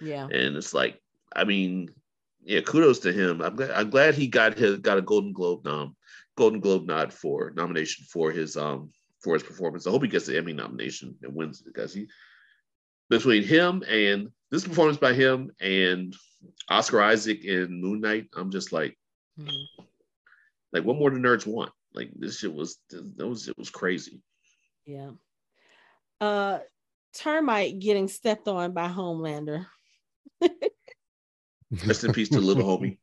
Yeah. 0.01 0.25
And 0.25 0.55
it's 0.55 0.73
like, 0.73 0.99
I 1.35 1.43
mean, 1.43 1.89
yeah, 2.43 2.61
kudos 2.61 2.99
to 2.99 3.13
him. 3.13 3.41
I'm 3.41 3.55
glad, 3.55 3.71
I'm 3.71 3.89
glad 3.89 4.15
he 4.15 4.27
got 4.27 4.57
his 4.57 4.79
got 4.79 4.97
a 4.97 5.01
Golden 5.01 5.33
Globe 5.33 5.63
nom, 5.65 5.95
Golden 6.35 6.59
Globe 6.59 6.87
nod 6.87 7.13
for 7.13 7.51
nomination 7.55 8.05
for 8.11 8.31
his 8.31 8.57
um 8.57 8.91
for 9.21 9.33
his 9.35 9.43
performance. 9.43 9.85
I 9.85 9.91
hope 9.91 10.03
he 10.03 10.09
gets 10.09 10.25
the 10.25 10.37
Emmy 10.37 10.53
nomination 10.53 11.15
and 11.21 11.35
wins 11.35 11.61
because 11.61 11.93
he 11.93 12.07
between 13.09 13.43
him 13.43 13.83
and 13.87 14.29
this 14.51 14.67
performance 14.67 14.97
by 14.97 15.13
him 15.13 15.51
and 15.59 16.15
Oscar 16.69 17.01
Isaac 17.01 17.43
in 17.43 17.81
Moon 17.81 18.01
Knight, 18.01 18.27
I'm 18.35 18.51
just 18.51 18.71
like, 18.71 18.97
mm-hmm. 19.39 19.83
Like 20.71 20.83
what 20.83 20.97
more 20.97 21.09
do 21.09 21.17
nerds 21.17 21.45
want? 21.45 21.71
Like 21.93 22.11
this 22.15 22.39
shit 22.39 22.53
was 22.53 22.77
that 22.91 23.27
was 23.27 23.47
it 23.47 23.57
was 23.57 23.69
crazy. 23.69 24.21
Yeah. 24.85 25.11
Uh 26.21 26.59
termite 27.13 27.79
getting 27.79 28.07
stepped 28.07 28.47
on 28.47 28.73
by 28.73 28.87
Homelander. 28.87 29.65
Rest 31.85 32.03
in 32.03 32.13
peace 32.13 32.29
to 32.29 32.39
little 32.39 32.63
homie. 32.63 32.97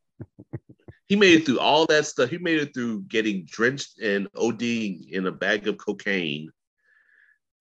He 1.09 1.15
made 1.15 1.41
it 1.41 1.47
through 1.47 1.61
all 1.61 1.87
that 1.87 2.07
stuff. 2.07 2.31
He 2.31 2.39
made 2.39 2.59
it 2.59 2.75
through 2.75 3.03
getting 3.03 3.45
drenched 3.45 4.01
and 4.01 4.31
ODing 4.33 5.09
in 5.11 5.27
a 5.27 5.33
bag 5.33 5.69
of 5.69 5.79
cocaine 5.79 6.51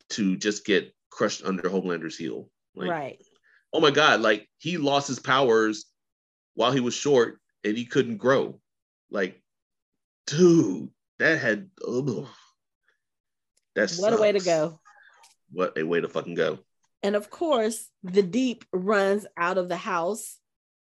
to 0.09 0.35
just 0.35 0.65
get 0.65 0.93
crushed 1.11 1.45
under 1.45 1.69
Homelander's 1.69 2.17
heel. 2.17 2.49
Like, 2.73 2.89
right. 2.89 3.25
Oh 3.71 3.79
my 3.79 3.91
God. 3.91 4.21
Like 4.21 4.49
he 4.57 4.77
lost 4.77 5.07
his 5.07 5.19
powers 5.19 5.85
while 6.55 6.71
he 6.71 6.79
was 6.79 6.95
short 6.95 7.39
and 7.63 7.77
he 7.77 7.85
couldn't 7.85 8.17
grow. 8.17 8.59
Like, 9.11 9.41
dude, 10.27 10.89
that 11.19 11.39
had 11.39 11.69
ugh. 11.87 12.27
That's 13.75 13.99
what 13.99 14.13
a 14.13 14.17
way 14.17 14.31
to 14.31 14.39
go. 14.39 14.79
What 15.51 15.77
a 15.77 15.83
way 15.83 16.01
to 16.01 16.07
fucking 16.07 16.35
go. 16.35 16.59
And 17.03 17.15
of 17.15 17.29
course, 17.29 17.89
the 18.03 18.23
deep 18.23 18.65
runs 18.71 19.25
out 19.37 19.57
of 19.57 19.69
the 19.69 19.77
house 19.77 20.37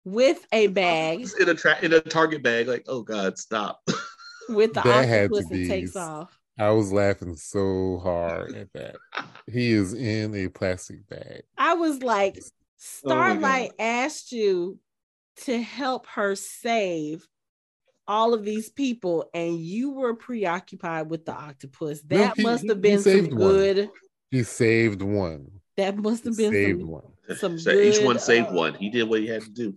with 0.04 0.44
a 0.52 0.66
bag 0.66 1.26
in 1.38 1.48
a 1.48 1.54
tra- 1.54 1.80
in 1.82 1.92
a 1.92 2.00
target 2.00 2.42
bag. 2.42 2.68
Like, 2.68 2.84
oh 2.88 3.02
god, 3.02 3.38
stop. 3.38 3.80
with 4.48 4.74
the 4.74 4.82
That 4.82 5.08
had 5.08 5.30
to 5.30 5.36
octopus 5.36 5.48
that 5.48 5.54
be 5.54 5.68
takes 5.68 5.96
off. 5.96 6.36
I 6.58 6.70
was 6.70 6.92
laughing 6.92 7.36
so 7.36 8.00
hard 8.02 8.54
at 8.54 8.72
that. 8.74 8.96
He 9.50 9.72
is 9.72 9.94
in 9.94 10.34
a 10.34 10.48
plastic 10.48 11.08
bag. 11.08 11.42
I 11.56 11.74
was 11.74 12.02
like, 12.02 12.38
Oh. 12.80 12.82
Starlight 12.82 13.72
asked 13.78 14.32
you 14.32 14.78
to 15.42 15.60
help 15.62 16.06
her 16.06 16.34
save 16.34 17.26
all 18.10 18.34
of 18.34 18.44
these 18.44 18.68
people, 18.68 19.30
and 19.32 19.56
you 19.60 19.92
were 19.92 20.14
preoccupied 20.14 21.08
with 21.08 21.24
the 21.24 21.32
octopus. 21.32 22.02
No, 22.10 22.18
That 22.18 22.36
he- 22.36 22.42
must 22.42 22.66
have 22.68 22.82
been 22.82 22.98
some 22.98 23.12
saved 23.12 23.32
one. 23.32 23.38
good. 23.38 23.90
He 24.32 24.42
saved 24.42 25.00
one. 25.00 25.60
That 25.76 25.96
must 25.96 26.24
He 26.24 26.30
have 26.30 26.36
been 26.36 26.52
saved 26.52 26.80
some, 26.80 26.88
one. 26.88 27.04
some 27.36 27.58
So 27.58 27.70
each 27.70 28.02
one 28.04 28.18
saved 28.18 28.48
uh, 28.48 28.52
one. 28.52 28.74
He 28.74 28.90
did 28.90 29.08
what 29.08 29.20
he 29.20 29.28
had 29.28 29.42
to 29.42 29.50
do. 29.50 29.74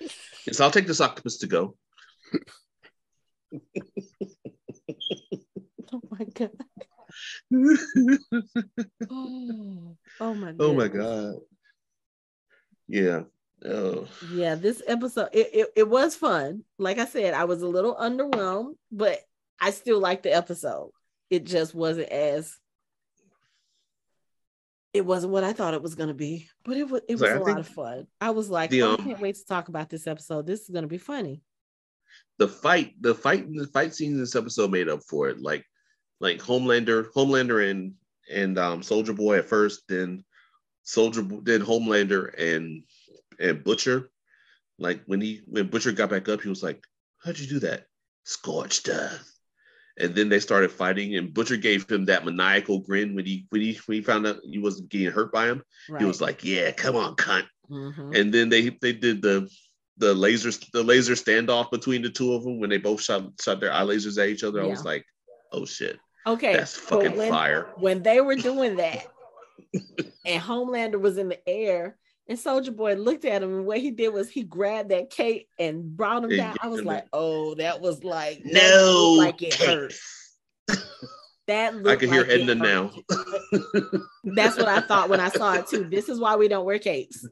Yes, 0.46 0.60
I'll 0.60 0.70
take 0.70 0.86
this 0.86 1.00
octopus 1.00 1.38
to 1.38 1.48
go. 1.48 1.76
Oh 5.92 6.00
my 6.10 6.24
god! 6.34 6.50
Oh, 9.10 9.96
oh 10.20 10.34
my! 10.34 10.54
oh 10.60 10.72
my 10.74 10.88
god. 10.88 11.34
Yeah. 12.88 13.22
Oh. 13.66 14.06
Yeah, 14.32 14.54
this 14.54 14.82
episode 14.86 15.30
it, 15.32 15.50
it 15.52 15.68
it 15.76 15.88
was 15.88 16.14
fun. 16.14 16.62
Like 16.78 16.98
I 16.98 17.06
said, 17.06 17.34
I 17.34 17.44
was 17.44 17.62
a 17.62 17.68
little 17.68 17.96
underwhelmed, 17.96 18.74
but 18.92 19.18
I 19.60 19.70
still 19.70 19.98
liked 19.98 20.22
the 20.22 20.34
episode. 20.34 20.92
It 21.30 21.44
just 21.44 21.74
wasn't 21.74 22.08
as 22.10 22.56
it 24.92 25.04
wasn't 25.04 25.32
what 25.32 25.44
I 25.44 25.52
thought 25.52 25.74
it 25.74 25.82
was 25.82 25.94
going 25.94 26.08
to 26.08 26.14
be, 26.14 26.48
but 26.64 26.76
it 26.76 26.88
was 26.88 27.02
it 27.08 27.14
was 27.14 27.30
I 27.30 27.34
a 27.34 27.40
lot 27.40 27.58
of 27.58 27.68
fun. 27.68 28.06
I 28.20 28.30
was 28.30 28.48
like, 28.48 28.70
the, 28.70 28.82
oh, 28.82 28.92
I 28.92 28.94
um, 28.94 29.04
can't 29.04 29.20
wait 29.20 29.34
to 29.36 29.44
talk 29.44 29.68
about 29.68 29.90
this 29.90 30.06
episode. 30.06 30.46
This 30.46 30.62
is 30.62 30.70
going 30.70 30.84
to 30.84 30.88
be 30.88 30.98
funny. 30.98 31.42
the 32.38 32.48
fight, 32.48 32.94
the 33.00 33.14
fight, 33.14 33.46
the 33.52 33.66
fight 33.68 33.94
scene 33.94 34.12
in 34.12 34.18
this 34.18 34.36
episode 34.36 34.70
made 34.70 34.88
up 34.88 35.02
for 35.02 35.28
it. 35.28 35.40
Like, 35.40 35.64
like 36.20 36.38
Homelander, 36.38 37.10
Homelander 37.14 37.70
and 37.70 37.94
and 38.32 38.58
um 38.58 38.82
Soldier 38.82 39.12
Boy 39.12 39.38
at 39.38 39.48
first, 39.48 39.82
then 39.88 40.24
Soldier, 40.82 41.22
then 41.42 41.60
Homelander 41.62 42.32
and 42.38 42.82
and 43.40 43.62
Butcher. 43.64 44.10
Like 44.78 45.02
when 45.06 45.20
he 45.20 45.42
when 45.46 45.68
Butcher 45.68 45.92
got 45.92 46.10
back 46.10 46.28
up, 46.28 46.42
he 46.42 46.48
was 46.48 46.62
like, 46.62 46.84
"How'd 47.24 47.38
you 47.38 47.46
do 47.46 47.60
that? 47.60 47.86
Scorched 48.24 48.88
earth." 48.88 49.32
And 49.98 50.14
then 50.14 50.28
they 50.28 50.40
started 50.40 50.70
fighting, 50.70 51.16
and 51.16 51.32
Butcher 51.32 51.56
gave 51.56 51.90
him 51.90 52.04
that 52.04 52.26
maniacal 52.26 52.80
grin 52.80 53.14
when 53.14 53.24
he 53.24 53.46
when 53.48 53.62
he 53.62 53.78
when 53.86 53.96
he 53.96 54.02
found 54.02 54.26
out 54.26 54.40
he 54.44 54.58
wasn't 54.58 54.90
getting 54.90 55.10
hurt 55.10 55.32
by 55.32 55.46
him. 55.46 55.62
Right. 55.88 56.02
He 56.02 56.06
was 56.06 56.20
like, 56.20 56.44
"Yeah, 56.44 56.72
come 56.72 56.96
on, 56.96 57.16
cunt." 57.16 57.46
Mhm. 57.70 58.16
and 58.16 58.32
then 58.32 58.48
they 58.48 58.68
they 58.68 58.92
did 58.92 59.22
the 59.22 59.50
the 59.96 60.14
laser 60.14 60.50
the 60.72 60.82
laser 60.82 61.14
standoff 61.14 61.70
between 61.70 62.02
the 62.02 62.10
two 62.10 62.34
of 62.34 62.44
them 62.44 62.60
when 62.60 62.70
they 62.70 62.78
both 62.78 63.00
shot 63.00 63.24
shot 63.40 63.60
their 63.60 63.72
eye 63.72 63.82
lasers 63.82 64.22
at 64.22 64.28
each 64.28 64.44
other. 64.44 64.62
I 64.62 64.66
was 64.66 64.84
like, 64.84 65.04
oh 65.52 65.64
shit, 65.64 65.98
okay, 66.26 66.54
that's 66.54 66.76
fucking 66.76 67.16
when, 67.16 67.30
fire. 67.30 67.72
When 67.76 68.02
they 68.02 68.20
were 68.20 68.36
doing 68.36 68.76
that, 68.76 69.06
and 70.24 70.42
Homelander 70.42 71.00
was 71.00 71.18
in 71.18 71.28
the 71.28 71.48
air, 71.48 71.98
and 72.28 72.38
Soldier 72.38 72.72
Boy 72.72 72.94
looked 72.94 73.24
at 73.24 73.42
him, 73.42 73.54
and 73.54 73.66
what 73.66 73.78
he 73.78 73.90
did 73.90 74.12
was 74.12 74.28
he 74.28 74.42
grabbed 74.42 74.90
that 74.90 75.10
cape 75.10 75.48
and 75.58 75.96
brought 75.96 76.24
him 76.24 76.36
down. 76.36 76.56
I 76.60 76.68
was 76.68 76.82
like, 76.84 77.06
oh, 77.12 77.54
that 77.56 77.80
was 77.80 78.02
like 78.04 78.42
No, 78.44 79.14
like 79.18 79.42
it 79.42 79.54
hurt. 79.54 79.94
That 81.46 81.76
looked 81.76 81.88
I 81.88 81.96
can 81.96 82.12
hear 82.12 82.22
like 82.22 82.30
Edna 82.30 82.56
now. 82.56 82.90
That's 84.24 84.56
what 84.56 84.66
I 84.66 84.80
thought 84.80 85.08
when 85.08 85.20
I 85.20 85.28
saw 85.28 85.54
it 85.54 85.68
too. 85.68 85.84
This 85.84 86.08
is 86.08 86.18
why 86.18 86.34
we 86.34 86.48
don't 86.48 86.64
wear 86.64 86.80
capes. 86.80 87.24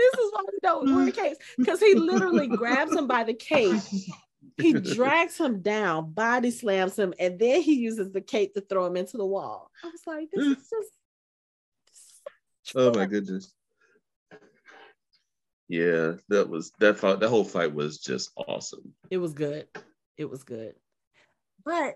This 0.00 0.14
is 0.14 0.32
why 0.32 0.44
we 0.50 0.58
don't 0.62 0.96
wear 0.96 1.10
capes 1.12 1.38
because 1.58 1.78
he 1.78 1.94
literally 1.94 2.46
grabs 2.46 2.96
him 2.96 3.06
by 3.06 3.24
the 3.24 3.34
cape. 3.34 3.82
He 4.56 4.72
drags 4.72 5.38
him 5.38 5.60
down, 5.60 6.12
body 6.12 6.50
slams 6.50 6.98
him, 6.98 7.12
and 7.18 7.38
then 7.38 7.60
he 7.60 7.74
uses 7.74 8.12
the 8.12 8.20
cape 8.20 8.54
to 8.54 8.62
throw 8.62 8.86
him 8.86 8.96
into 8.96 9.18
the 9.18 9.26
wall. 9.26 9.70
I 9.84 9.88
was 9.88 10.00
like, 10.06 10.28
this 10.32 10.46
is 10.46 10.68
just. 10.70 10.90
Oh 12.76 12.92
my 12.94 13.06
goodness. 13.06 13.52
Yeah, 15.68 16.14
that 16.28 16.48
was 16.48 16.72
that 16.80 16.98
fight. 16.98 17.20
That 17.20 17.28
whole 17.28 17.44
fight 17.44 17.72
was 17.72 17.98
just 17.98 18.30
awesome. 18.36 18.92
It 19.10 19.18
was 19.18 19.32
good. 19.32 19.68
It 20.16 20.28
was 20.28 20.42
good. 20.42 20.74
But 21.64 21.94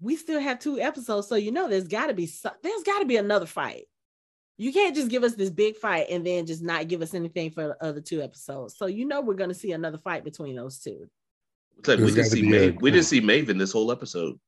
we 0.00 0.16
still 0.16 0.40
have 0.40 0.58
two 0.58 0.78
episodes, 0.80 1.28
so 1.28 1.36
you 1.36 1.50
know 1.50 1.68
there's 1.68 1.88
got 1.88 2.06
to 2.08 2.14
be 2.14 2.26
some, 2.26 2.52
there's 2.62 2.82
got 2.82 2.98
to 2.98 3.06
be 3.06 3.16
another 3.16 3.46
fight. 3.46 3.84
You 4.58 4.72
can't 4.72 4.94
just 4.94 5.08
give 5.08 5.24
us 5.24 5.34
this 5.34 5.50
big 5.50 5.76
fight 5.76 6.06
and 6.10 6.24
then 6.26 6.46
just 6.46 6.62
not 6.62 6.86
give 6.86 7.02
us 7.02 7.14
anything 7.14 7.50
for 7.50 7.68
the 7.68 7.84
other 7.84 8.00
two 8.00 8.22
episodes. 8.22 8.76
So 8.76 8.86
you 8.86 9.04
know 9.06 9.20
we're 9.20 9.34
going 9.34 9.50
to 9.50 9.54
see 9.54 9.72
another 9.72 9.98
fight 9.98 10.22
between 10.22 10.54
those 10.54 10.78
two. 10.78 11.08
It's 11.78 11.88
like 11.88 11.98
we 11.98 12.04
There's 12.10 12.14
didn't 12.14 12.30
see 12.30 12.42
be 12.42 12.48
Maeve. 12.48 12.76
We 12.80 12.90
didn't 12.90 13.06
see 13.06 13.20
Maven 13.20 13.58
this 13.58 13.72
whole 13.72 13.90
episode. 13.90 14.38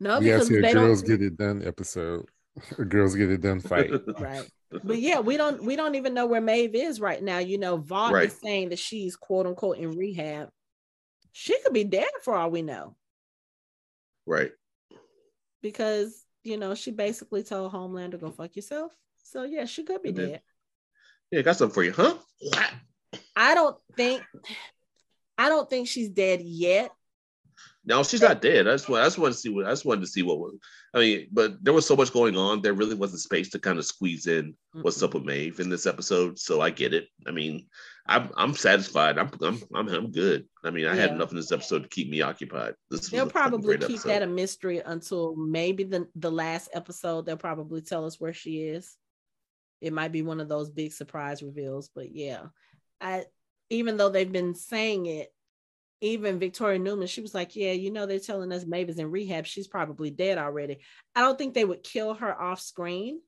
No, 0.00 0.18
We 0.18 0.26
because 0.26 0.48
see 0.48 0.58
a 0.58 0.62
they 0.62 0.72
girls 0.72 1.02
don't. 1.02 1.10
get 1.18 1.22
it 1.26 1.36
done 1.38 1.62
episode. 1.66 2.26
A 2.78 2.84
girls 2.84 3.14
get 3.14 3.30
it 3.30 3.40
done 3.40 3.60
fight. 3.60 3.90
Right. 4.18 4.48
But 4.70 4.82
mm-hmm. 4.82 4.92
yeah, 4.96 5.20
we 5.20 5.36
don't 5.36 5.64
we 5.64 5.76
don't 5.76 5.94
even 5.94 6.12
know 6.14 6.26
where 6.26 6.40
Maeve 6.42 6.74
is 6.74 7.00
right 7.00 7.22
now. 7.22 7.38
You 7.38 7.58
know, 7.58 7.78
Vought 7.78 8.12
Right. 8.12 8.26
is 8.28 8.38
saying 8.38 8.68
that 8.70 8.78
she's 8.78 9.16
quote 9.16 9.46
unquote 9.46 9.78
in 9.78 9.92
rehab. 9.92 10.50
She 11.32 11.58
could 11.62 11.72
be 11.72 11.84
dead 11.84 12.08
for 12.22 12.34
all 12.34 12.50
we 12.50 12.62
know. 12.62 12.96
right. 14.26 14.50
because 15.62 16.24
you 16.44 16.56
know 16.56 16.74
she 16.74 16.90
basically 16.90 17.42
told 17.42 17.72
Homelander 17.72 18.20
go 18.20 18.30
fuck 18.30 18.54
yourself. 18.56 18.92
So 19.24 19.42
yeah, 19.44 19.64
she 19.64 19.84
could 19.84 20.02
be 20.02 20.12
then- 20.12 20.28
dead. 20.30 20.42
Yeah, 21.30 21.42
got 21.42 21.56
something 21.56 21.74
for 21.74 21.82
you, 21.84 21.92
huh? 21.92 22.14
I 23.36 23.54
don't 23.54 23.76
think 23.96 24.22
I 25.36 25.48
don't 25.48 25.68
think 25.68 25.88
she's 25.88 26.08
dead 26.08 26.40
yet. 26.42 26.90
No, 27.88 28.02
she's 28.02 28.20
not 28.20 28.42
dead. 28.42 28.68
I 28.68 28.72
just 28.72 28.86
want, 28.86 29.00
I 29.00 29.06
just 29.06 29.16
wanted 29.16 29.32
to 29.32 29.38
see 29.38 29.48
what 29.48 29.64
I 29.64 29.70
just 29.70 29.86
wanted 29.86 30.02
to 30.02 30.08
see 30.08 30.22
what 30.22 30.38
was. 30.38 30.58
I 30.92 30.98
mean, 30.98 31.28
but 31.32 31.64
there 31.64 31.72
was 31.72 31.86
so 31.86 31.96
much 31.96 32.12
going 32.12 32.36
on. 32.36 32.60
There 32.60 32.74
really 32.74 32.94
wasn't 32.94 33.22
space 33.22 33.48
to 33.50 33.58
kind 33.58 33.78
of 33.78 33.86
squeeze 33.86 34.26
in 34.26 34.54
what's 34.72 35.02
up 35.02 35.14
with 35.14 35.24
Maeve 35.24 35.58
in 35.58 35.70
this 35.70 35.86
episode. 35.86 36.38
So 36.38 36.60
I 36.60 36.68
get 36.68 36.92
it. 36.92 37.06
I 37.26 37.30
mean, 37.30 37.66
I'm 38.06 38.28
I'm 38.36 38.52
satisfied. 38.52 39.16
I'm 39.16 39.30
I'm 39.40 39.62
I'm, 39.74 39.88
I'm 39.88 40.12
good. 40.12 40.44
I 40.62 40.68
mean, 40.68 40.84
I 40.84 40.94
had 40.94 41.12
enough 41.12 41.30
in 41.30 41.38
this 41.38 41.50
episode 41.50 41.84
to 41.84 41.88
keep 41.88 42.10
me 42.10 42.20
occupied. 42.20 42.74
This 42.90 43.08
They'll 43.08 43.26
probably 43.26 43.78
keep 43.78 43.84
episode. 43.84 44.08
that 44.10 44.22
a 44.22 44.26
mystery 44.26 44.82
until 44.84 45.34
maybe 45.34 45.84
the 45.84 46.08
the 46.14 46.30
last 46.30 46.68
episode. 46.74 47.24
They'll 47.24 47.38
probably 47.38 47.80
tell 47.80 48.04
us 48.04 48.20
where 48.20 48.34
she 48.34 48.64
is. 48.64 48.98
It 49.80 49.94
might 49.94 50.12
be 50.12 50.20
one 50.20 50.40
of 50.40 50.48
those 50.50 50.68
big 50.68 50.92
surprise 50.92 51.42
reveals, 51.42 51.88
but 51.94 52.14
yeah, 52.14 52.48
I 53.00 53.24
even 53.70 53.96
though 53.96 54.10
they've 54.10 54.30
been 54.30 54.54
saying 54.54 55.06
it, 55.06 55.32
even 56.00 56.38
Victoria 56.38 56.78
Neuman, 56.78 57.08
she 57.08 57.20
was 57.20 57.34
like, 57.34 57.56
"Yeah, 57.56 57.72
you 57.72 57.90
know, 57.90 58.06
they're 58.06 58.18
telling 58.18 58.52
us 58.52 58.64
Maeve 58.64 58.88
is 58.88 58.98
in 58.98 59.10
rehab. 59.10 59.46
She's 59.46 59.66
probably 59.66 60.10
dead 60.10 60.38
already." 60.38 60.78
I 61.14 61.20
don't 61.22 61.36
think 61.38 61.54
they 61.54 61.64
would 61.64 61.82
kill 61.82 62.14
her 62.14 62.40
off 62.40 62.60
screen 62.60 63.20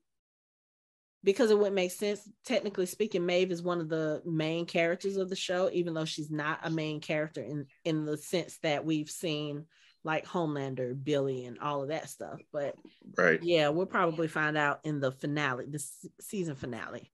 because 1.23 1.51
it 1.51 1.57
wouldn't 1.57 1.75
make 1.75 1.91
sense. 1.91 2.27
Technically 2.45 2.85
speaking, 2.85 3.25
Maeve 3.25 3.51
is 3.51 3.61
one 3.61 3.81
of 3.81 3.89
the 3.89 4.21
main 4.25 4.65
characters 4.65 5.17
of 5.17 5.29
the 5.29 5.35
show, 5.35 5.69
even 5.71 5.93
though 5.93 6.05
she's 6.05 6.31
not 6.31 6.59
a 6.63 6.69
main 6.69 7.01
character 7.01 7.41
in 7.41 7.65
in 7.83 8.05
the 8.05 8.17
sense 8.17 8.57
that 8.63 8.85
we've 8.85 9.09
seen 9.09 9.65
like 10.03 10.25
Homelander, 10.25 10.95
Billy, 11.01 11.45
and 11.45 11.59
all 11.59 11.83
of 11.83 11.89
that 11.89 12.09
stuff. 12.09 12.39
But 12.51 12.75
right. 13.17 13.41
yeah, 13.43 13.69
we'll 13.69 13.85
probably 13.85 14.27
find 14.27 14.57
out 14.57 14.79
in 14.83 14.99
the 14.99 15.11
finale, 15.11 15.65
the 15.69 15.83
season 16.19 16.55
finale. 16.55 17.11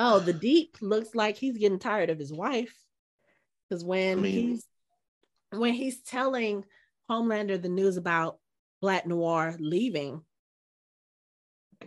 Oh, 0.00 0.18
the 0.18 0.32
deep 0.32 0.76
looks 0.80 1.14
like 1.14 1.36
he's 1.36 1.58
getting 1.58 1.78
tired 1.78 2.10
of 2.10 2.18
his 2.18 2.32
wife 2.32 2.74
because 3.68 3.84
when 3.84 4.18
I 4.18 4.20
mean- 4.20 4.48
he's 4.48 4.66
when 5.50 5.74
he's 5.74 6.02
telling 6.02 6.64
Homelander 7.10 7.60
the 7.60 7.68
news 7.68 7.96
about 7.96 8.38
Black 8.80 9.06
Noir 9.06 9.56
leaving, 9.58 10.22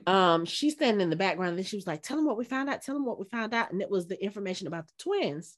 um, 0.08 0.46
she's 0.46 0.74
standing 0.74 1.02
in 1.02 1.10
the 1.10 1.16
background 1.16 1.58
and 1.58 1.66
she 1.66 1.76
was 1.76 1.88
like, 1.88 2.02
"Tell 2.02 2.18
him 2.18 2.26
what 2.26 2.38
we 2.38 2.46
found 2.46 2.70
out. 2.70 2.82
Tell 2.82 2.96
him 2.96 3.06
what 3.06 3.20
we 3.20 3.26
found 3.26 3.54
out," 3.54 3.72
and 3.72 3.82
it 3.82 3.90
was 3.90 4.08
the 4.08 4.22
information 4.24 4.68
about 4.68 4.88
the 4.88 4.94
twins. 4.98 5.58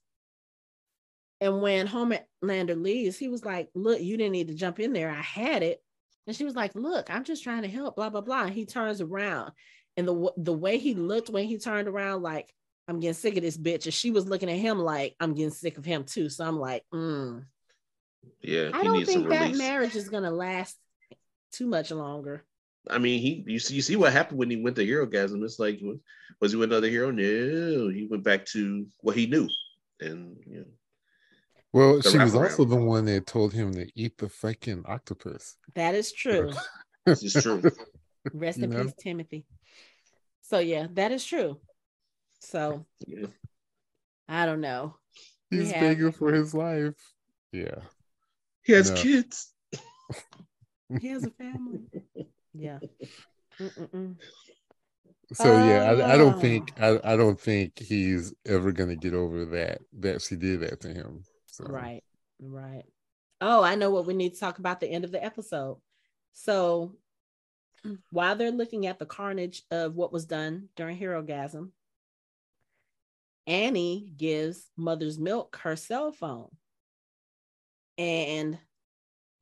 And 1.39 1.61
when 1.61 1.87
Homelander 1.87 2.81
leaves, 2.81 3.17
he 3.17 3.27
was 3.27 3.45
like, 3.45 3.69
"Look, 3.75 4.01
you 4.01 4.17
didn't 4.17 4.31
need 4.33 4.47
to 4.47 4.53
jump 4.53 4.79
in 4.79 4.93
there. 4.93 5.09
I 5.09 5.21
had 5.21 5.63
it." 5.63 5.83
And 6.27 6.35
she 6.35 6.45
was 6.45 6.55
like, 6.55 6.75
"Look, 6.75 7.09
I'm 7.09 7.23
just 7.23 7.43
trying 7.43 7.63
to 7.63 7.67
help." 7.67 7.95
Blah 7.95 8.09
blah 8.09 8.21
blah. 8.21 8.43
And 8.45 8.53
he 8.53 8.65
turns 8.65 9.01
around, 9.01 9.51
and 9.97 10.07
the 10.07 10.33
the 10.37 10.53
way 10.53 10.77
he 10.77 10.93
looked 10.93 11.29
when 11.29 11.45
he 11.45 11.57
turned 11.57 11.87
around, 11.87 12.21
like, 12.23 12.53
"I'm 12.87 12.99
getting 12.99 13.13
sick 13.13 13.37
of 13.37 13.43
this 13.43 13.57
bitch," 13.57 13.85
and 13.85 13.93
she 13.93 14.11
was 14.11 14.27
looking 14.27 14.49
at 14.49 14.57
him 14.57 14.79
like, 14.79 15.15
"I'm 15.19 15.33
getting 15.35 15.51
sick 15.51 15.77
of 15.77 15.85
him 15.85 16.05
too." 16.05 16.29
So 16.29 16.45
I'm 16.45 16.59
like, 16.59 16.83
mm. 16.93 17.45
Yeah, 18.41 18.71
I 18.73 18.79
he 18.79 18.83
don't 18.83 18.97
needs 18.97 19.11
some 19.11 19.21
think 19.21 19.31
that 19.33 19.41
release. 19.43 19.57
marriage 19.57 19.95
is 19.95 20.09
gonna 20.09 20.31
last 20.31 20.77
too 21.51 21.67
much 21.67 21.91
longer. 21.91 22.43
I 22.89 22.97
mean, 22.97 23.21
he 23.21 23.43
you 23.47 23.59
see 23.59 23.75
you 23.75 23.81
see 23.81 23.95
what 23.95 24.11
happened 24.11 24.39
when 24.39 24.49
he 24.49 24.57
went 24.61 24.75
to 24.75 24.85
Herogasm. 24.85 25.43
It's 25.43 25.59
like 25.59 25.79
was, 25.81 25.99
was 26.41 26.51
he 26.51 26.57
with 26.57 26.71
another 26.71 26.89
hero? 26.89 27.11
No, 27.11 27.89
he 27.89 28.07
went 28.09 28.23
back 28.23 28.45
to 28.47 28.85
what 28.99 29.15
he 29.15 29.27
knew, 29.27 29.47
and 30.01 30.35
you 30.45 30.57
know, 30.59 30.65
Well, 31.71 32.01
The 32.01 32.09
she 32.11 32.17
was 32.17 32.35
also 32.35 32.65
the 32.65 32.75
one 32.75 33.05
that 33.05 33.25
told 33.25 33.53
him 33.53 33.73
to 33.75 33.87
eat 33.95 34.17
the 34.17 34.27
fucking 34.29 34.83
octopus. 34.85 35.55
That 35.75 35.95
is 35.95 36.11
true. 36.11 36.51
this 37.05 37.23
is 37.23 37.41
true. 37.41 37.61
Rest 38.33 38.57
You 38.57 38.65
in 38.65 38.69
know? 38.71 38.83
peace, 38.83 38.93
Timothy. 38.99 39.45
So 40.41 40.59
yeah, 40.59 40.87
that 40.93 41.11
is 41.13 41.23
true. 41.25 41.59
So 42.41 42.85
Yeah. 43.07 43.27
I 44.27 44.45
don't 44.45 44.61
know. 44.61 44.95
We 45.51 45.59
He's 45.59 45.71
have- 45.71 45.81
begging 45.81 46.11
for 46.11 46.33
his 46.33 46.53
life. 46.53 46.95
Yeah. 47.53 47.79
He 48.63 48.73
has 48.73 48.89
No. 48.89 48.95
kids. 48.95 49.53
He 51.01 51.07
has 51.07 51.23
a 51.23 51.31
family. 51.31 51.81
Yeah. 52.53 52.77
Mm-mm-mm. 53.59 54.15
So 55.33 55.57
yeah, 55.57 55.83
I, 55.89 56.13
I 56.13 56.17
don't 56.17 56.35
Oh. 56.35 56.39
think 56.39 56.73
I, 56.79 56.99
I 57.03 57.15
don't 57.15 57.39
think 57.39 57.79
he's 57.79 58.33
ever 58.45 58.71
gonna 58.71 58.95
get 58.95 59.15
over 59.15 59.45
that 59.45 59.79
that 59.99 60.21
she 60.21 60.35
did 60.35 60.59
that 60.59 60.81
to 60.81 60.89
him. 60.93 61.23
So 61.47 61.65
Right. 61.65 62.03
Right. 62.39 62.83
Oh, 63.41 63.63
I 63.63 63.73
know 63.75 63.89
what 63.89 64.05
we 64.05 64.13
need 64.13 64.35
to 64.35 64.39
talk 64.39 64.59
about 64.59 64.79
the 64.79 64.87
end 64.87 65.03
of 65.03 65.11
the 65.11 65.23
episode. 65.23 65.79
So 66.33 66.95
while 68.11 68.35
they're 68.35 68.51
looking 68.51 68.85
at 68.85 68.99
the 68.99 69.05
carnage 69.07 69.63
of 69.71 69.95
what 69.95 70.13
was 70.13 70.25
done 70.25 70.69
during 70.75 70.97
Herogasm, 70.99 71.71
Annie 73.47 74.11
gives 74.15 74.69
Mother's 74.77 75.17
Milk 75.17 75.57
her 75.63 75.75
cell 75.75 76.11
phone. 76.11 76.49
And 77.97 78.57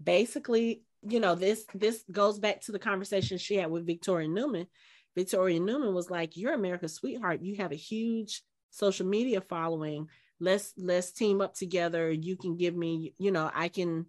basically, 0.01 0.83
you 1.03 1.19
know, 1.19 1.35
this 1.35 1.65
this 1.73 2.03
goes 2.11 2.39
back 2.39 2.61
to 2.61 2.71
the 2.71 2.79
conversation 2.79 3.37
she 3.37 3.55
had 3.55 3.71
with 3.71 3.85
Victoria 3.85 4.27
Neuman. 4.27 4.67
Victoria 5.15 5.59
Neuman 5.59 5.93
was 5.93 6.09
like, 6.09 6.37
"You're 6.37 6.53
America's 6.53 6.93
sweetheart. 6.95 7.41
You 7.41 7.55
have 7.57 7.71
a 7.71 7.75
huge 7.75 8.43
social 8.69 9.05
media 9.05 9.41
following. 9.41 10.07
Let's 10.39 10.73
let's 10.77 11.11
team 11.11 11.41
up 11.41 11.53
together. 11.53 12.11
You 12.11 12.37
can 12.37 12.57
give 12.57 12.75
me, 12.75 13.13
you 13.17 13.31
know, 13.31 13.49
I 13.53 13.67
can 13.67 14.05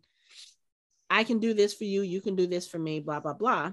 I 1.10 1.24
can 1.24 1.40
do 1.40 1.55
this 1.55 1.74
for 1.74 1.85
you. 1.85 2.02
You 2.02 2.20
can 2.20 2.36
do 2.36 2.47
this 2.47 2.69
for 2.69 2.78
me, 2.78 3.01
blah 3.01 3.20
blah 3.20 3.35
blah." 3.35 3.73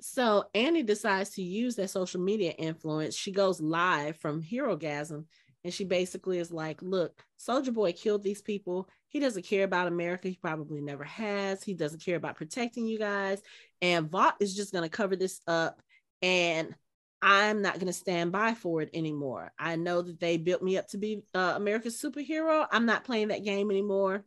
So 0.00 0.44
Annie 0.54 0.84
decides 0.84 1.30
to 1.30 1.42
use 1.42 1.74
that 1.76 1.90
social 1.90 2.20
media 2.20 2.52
influence. 2.52 3.16
She 3.16 3.32
goes 3.32 3.60
live 3.60 4.16
from 4.16 4.42
Herogasm 4.42 5.24
and 5.64 5.74
she 5.74 5.84
basically 5.84 6.38
is 6.38 6.52
like, 6.52 6.80
look, 6.82 7.24
Soldier 7.36 7.72
Boy 7.72 7.92
killed 7.92 8.22
these 8.22 8.42
people. 8.42 8.88
He 9.08 9.20
doesn't 9.20 9.44
care 9.44 9.64
about 9.64 9.88
America. 9.88 10.28
He 10.28 10.38
probably 10.40 10.80
never 10.80 11.04
has. 11.04 11.62
He 11.62 11.74
doesn't 11.74 12.04
care 12.04 12.16
about 12.16 12.36
protecting 12.36 12.86
you 12.86 12.98
guys. 12.98 13.40
And 13.82 14.10
Vought 14.10 14.36
is 14.40 14.54
just 14.54 14.72
going 14.72 14.84
to 14.84 14.96
cover 14.96 15.16
this 15.16 15.40
up. 15.46 15.80
And 16.22 16.74
I'm 17.20 17.62
not 17.62 17.74
going 17.74 17.86
to 17.86 17.92
stand 17.92 18.30
by 18.30 18.54
for 18.54 18.82
it 18.82 18.90
anymore. 18.94 19.52
I 19.58 19.76
know 19.76 20.02
that 20.02 20.20
they 20.20 20.36
built 20.36 20.62
me 20.62 20.78
up 20.78 20.88
to 20.88 20.98
be 20.98 21.22
uh, 21.34 21.54
America's 21.56 22.00
superhero. 22.00 22.66
I'm 22.70 22.86
not 22.86 23.04
playing 23.04 23.28
that 23.28 23.44
game 23.44 23.70
anymore. 23.70 24.24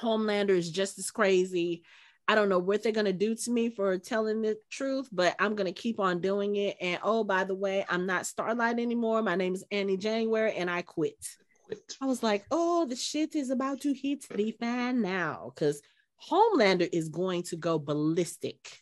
Homelander 0.00 0.50
is 0.50 0.70
just 0.70 0.98
as 0.98 1.10
crazy. 1.10 1.82
I 2.26 2.34
don't 2.34 2.48
know 2.48 2.58
what 2.58 2.82
they're 2.82 2.92
going 2.92 3.04
to 3.04 3.12
do 3.12 3.34
to 3.34 3.50
me 3.50 3.68
for 3.68 3.98
telling 3.98 4.40
the 4.40 4.56
truth, 4.70 5.08
but 5.12 5.36
I'm 5.38 5.54
going 5.54 5.72
to 5.72 5.80
keep 5.80 6.00
on 6.00 6.20
doing 6.20 6.56
it. 6.56 6.76
And 6.80 6.98
oh, 7.02 7.22
by 7.22 7.44
the 7.44 7.54
way, 7.54 7.84
I'm 7.88 8.06
not 8.06 8.26
Starlight 8.26 8.78
anymore. 8.78 9.22
My 9.22 9.34
name 9.34 9.54
is 9.54 9.64
Annie 9.70 9.98
January 9.98 10.54
and 10.54 10.70
I 10.70 10.82
quit. 10.82 11.22
Quit. 11.66 11.96
I 12.00 12.06
was 12.06 12.22
like, 12.22 12.46
oh, 12.50 12.86
the 12.86 12.96
shit 12.96 13.34
is 13.34 13.50
about 13.50 13.82
to 13.82 13.92
hit 13.92 14.26
the 14.28 14.52
fan 14.52 15.02
now 15.02 15.52
because 15.54 15.82
Homelander 16.30 16.88
is 16.90 17.10
going 17.10 17.42
to 17.44 17.56
go 17.56 17.78
ballistic 17.78 18.80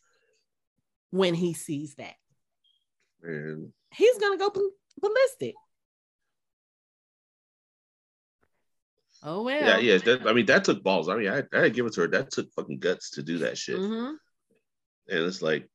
when 1.10 1.34
he 1.34 1.52
sees 1.52 1.96
that. 1.96 2.14
Man. 3.22 3.72
He's 3.92 4.18
going 4.18 4.38
to 4.38 4.50
go 4.50 4.50
ballistic. 5.00 5.54
Oh, 9.22 9.42
well. 9.42 9.60
Yeah, 9.60 9.78
yeah. 9.78 9.98
That, 9.98 10.26
I 10.26 10.32
mean, 10.32 10.46
that 10.46 10.64
took 10.64 10.82
balls. 10.82 11.08
I 11.08 11.16
mean, 11.16 11.28
I, 11.28 11.42
I 11.56 11.68
give 11.68 11.86
it 11.86 11.92
to 11.94 12.02
her. 12.02 12.08
That 12.08 12.30
took 12.30 12.50
fucking 12.54 12.78
guts 12.80 13.10
to 13.12 13.22
do 13.22 13.38
that 13.38 13.56
shit. 13.56 13.78
Mhm. 13.78 14.14
And 15.08 15.18
it's 15.24 15.42
like, 15.42 15.68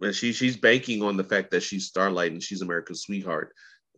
man, 0.00 0.12
she 0.12 0.32
she's 0.32 0.56
banking 0.56 1.02
on 1.02 1.16
the 1.16 1.24
fact 1.24 1.50
that 1.52 1.62
she's 1.62 1.86
Starlight 1.86 2.32
and 2.32 2.42
she's 2.42 2.62
America's 2.62 3.02
sweetheart. 3.02 3.52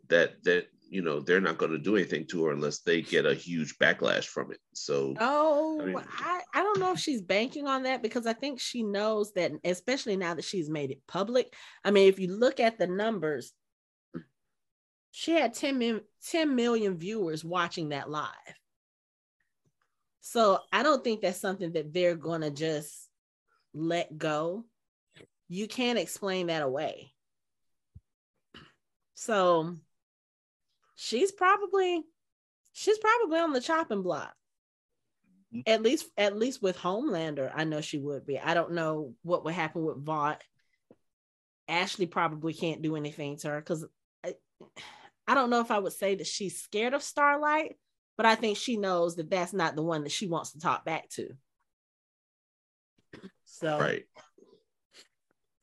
That 0.09 0.43
that 0.45 0.67
you 0.91 1.03
know 1.03 1.21
they're 1.21 1.41
not 1.43 1.59
going 1.59 1.73
to 1.73 1.79
do 1.79 1.97
anything 1.97 2.27
to 2.29 2.45
her 2.47 2.53
unless 2.53 2.79
they 2.81 3.03
get 3.03 3.27
a 3.27 3.35
huge 3.35 3.77
backlash 3.79 4.25
from 4.25 4.51
it. 4.53 4.59
So 4.73 5.15
Oh, 5.21 5.81
I 5.83 5.85
mean- 5.85 5.99
I, 6.19 6.41
I 6.55 6.63
don't 6.63 6.79
know 6.81 6.93
if 6.93 6.99
she's 6.99 7.21
banking 7.21 7.67
on 7.67 7.83
that 7.83 8.03
because 8.03 8.27
I 8.27 8.33
think 8.33 8.59
she 8.61 8.83
knows 8.83 9.33
that, 9.33 9.53
especially 9.65 10.17
now 10.17 10.33
that 10.35 10.47
she's 10.47 10.71
made 10.71 10.91
it 10.91 11.03
public. 11.07 11.53
I 11.85 11.91
mean, 11.91 12.09
if 12.09 12.19
you 12.19 12.29
look 12.35 12.59
at 12.59 12.79
the 12.79 12.87
numbers, 12.87 13.53
she 15.19 15.33
had 15.33 15.53
10, 15.53 15.79
mil- 15.79 16.01
10 16.31 16.55
million 16.55 16.97
viewers 16.97 17.45
watching 17.45 17.89
that 17.89 18.09
live. 18.09 18.31
So 20.21 20.61
I 20.73 20.85
don't 20.85 21.03
think 21.03 21.23
that's 21.23 21.41
something 21.41 21.73
that 21.73 21.93
they're 21.93 22.15
going 22.15 22.43
to 22.43 22.53
just 22.53 23.09
let 23.75 24.17
go. 24.17 24.65
You 25.49 25.67
can't 25.67 25.99
explain 25.99 26.47
that 26.47 26.63
away. 26.63 27.11
So 29.15 29.75
she's 30.95 31.33
probably 31.33 32.05
she's 32.73 32.99
probably 32.99 33.41
on 33.41 33.53
the 33.53 33.61
chopping 33.61 34.03
block 34.03 34.33
mm-hmm. 35.53 35.69
at 35.69 35.83
least 35.83 36.07
at 36.17 36.37
least 36.37 36.63
with 36.63 36.79
Homelander, 36.79 37.51
I 37.53 37.65
know 37.65 37.81
she 37.81 37.99
would 37.99 38.25
be. 38.25 38.39
I 38.39 38.55
don't 38.55 38.75
know 38.75 39.15
what 39.25 39.45
would 39.45 39.55
happen 39.55 39.85
with 39.85 40.05
Vought. 40.05 40.45
Ashley 41.67 42.07
probably 42.07 42.55
can't 42.55 42.83
do 42.83 42.95
anything 42.95 43.37
to 43.39 43.49
her 43.49 43.61
because 43.61 43.85
I, 45.29 45.35
don't 45.35 45.51
know 45.51 45.61
if 45.61 45.71
I 45.71 45.79
would 45.79 45.93
say 45.93 46.15
that 46.17 46.27
she's 46.27 46.61
scared 46.61 46.95
of 46.95 47.03
Starlight, 47.03 47.77
but 48.17 48.27
I 48.27 48.35
think 48.35 48.57
she 48.57 48.77
knows 48.77 49.17
that 49.17 49.31
that's 49.31 49.53
not 49.53 49.77
the 49.77 49.83
one 49.83 50.03
that 50.03 50.13
she 50.13 50.27
wants 50.27 50.53
to 50.53 50.59
talk 50.59 50.85
back 50.85 51.09
to. 51.11 51.29
So 53.45 53.79
right. 53.79 54.05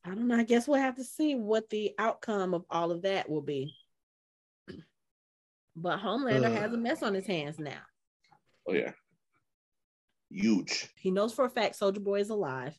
I 0.03 0.09
don't 0.09 0.27
know. 0.27 0.37
I 0.37 0.43
guess 0.43 0.67
we'll 0.67 0.79
have 0.81 0.95
to 0.97 1.03
see 1.03 1.35
what 1.35 1.69
the 1.69 1.93
outcome 1.97 2.53
of 2.53 2.63
all 2.69 2.91
of 2.91 3.03
that 3.03 3.29
will 3.29 3.41
be. 3.41 3.75
But 5.75 5.99
Homelander 5.99 6.53
has 6.55 6.71
a 6.73 6.77
mess 6.77 7.03
on 7.03 7.13
his 7.13 7.25
hands 7.25 7.59
now. 7.59 7.81
Oh 8.67 8.73
yeah. 8.73 8.91
Huge. 10.29 10.89
He 10.97 11.11
knows 11.11 11.33
for 11.33 11.45
a 11.45 11.49
fact 11.49 11.75
Soldier 11.75 11.99
Boy 11.99 12.19
is 12.19 12.29
alive. 12.29 12.77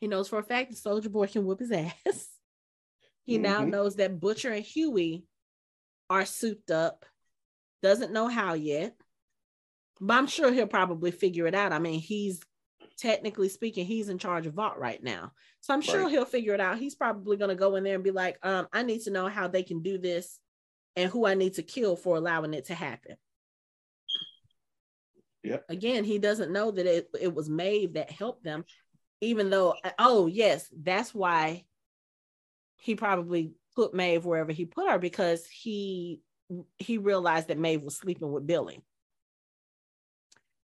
He 0.00 0.06
knows 0.08 0.28
for 0.28 0.38
a 0.38 0.42
fact 0.44 0.70
that 0.70 0.76
Soldier 0.78 1.10
Boy 1.10 1.26
can 1.26 1.44
whoop 1.44 1.60
his 1.60 1.70
ass. 2.06 2.28
He 3.24 3.38
now 3.38 3.60
Mhm. 3.62 3.70
knows 3.70 3.96
that 3.96 4.20
Butcher 4.20 4.50
and 4.50 4.64
Hughie 4.64 5.24
are 6.14 6.24
souped 6.24 6.70
up, 6.70 7.04
doesn't 7.82 8.12
know 8.12 8.28
how 8.28 8.54
yet. 8.54 8.94
But 10.00 10.14
I'm 10.14 10.26
sure 10.26 10.52
he'll 10.52 10.66
probably 10.66 11.10
figure 11.10 11.46
it 11.46 11.54
out. 11.54 11.72
I 11.72 11.78
mean, 11.78 12.00
he's 12.00 12.40
technically 12.96 13.48
speaking, 13.48 13.86
he's 13.86 14.08
in 14.08 14.18
charge 14.18 14.46
of 14.46 14.54
Vought 14.54 14.78
right 14.78 15.02
now. 15.02 15.32
So 15.60 15.74
I'm 15.74 15.80
sure 15.80 16.02
Right. 16.02 16.10
he'll 16.10 16.24
figure 16.24 16.54
it 16.54 16.60
out. 16.60 16.78
He's 16.78 16.94
probably 16.94 17.36
gonna 17.36 17.56
go 17.56 17.74
in 17.76 17.84
there 17.84 17.96
and 17.96 18.04
be 18.04 18.10
like, 18.10 18.38
um, 18.42 18.68
I 18.72 18.82
need 18.82 19.02
to 19.02 19.10
know 19.10 19.26
how 19.28 19.48
they 19.48 19.62
can 19.62 19.82
do 19.82 19.98
this 19.98 20.38
and 20.96 21.10
who 21.10 21.26
I 21.26 21.34
need 21.34 21.54
to 21.54 21.62
kill 21.62 21.96
for 21.96 22.16
allowing 22.16 22.54
it 22.54 22.66
to 22.66 22.74
happen. 22.74 23.16
Yep. 25.42 25.64
Again, 25.68 26.04
he 26.04 26.18
doesn't 26.18 26.52
know 26.52 26.70
that 26.70 26.86
it, 26.86 27.08
it 27.20 27.34
was 27.34 27.50
Maeve 27.50 27.94
that 27.94 28.10
helped 28.10 28.44
them, 28.44 28.64
even 29.20 29.50
though, 29.50 29.74
oh, 29.98 30.26
yes, 30.26 30.68
that's 30.72 31.12
why 31.14 31.64
he 32.76 32.94
probably 32.94 33.54
put 33.74 33.94
Maeve 33.94 34.24
wherever 34.24 34.52
he 34.52 34.64
put 34.64 34.90
her 34.90 34.98
because 34.98 35.46
he 35.46 36.20
he 36.78 36.98
realized 36.98 37.48
that 37.48 37.58
Maeve 37.58 37.82
was 37.82 37.96
sleeping 37.96 38.30
with 38.30 38.46
Billy. 38.46 38.82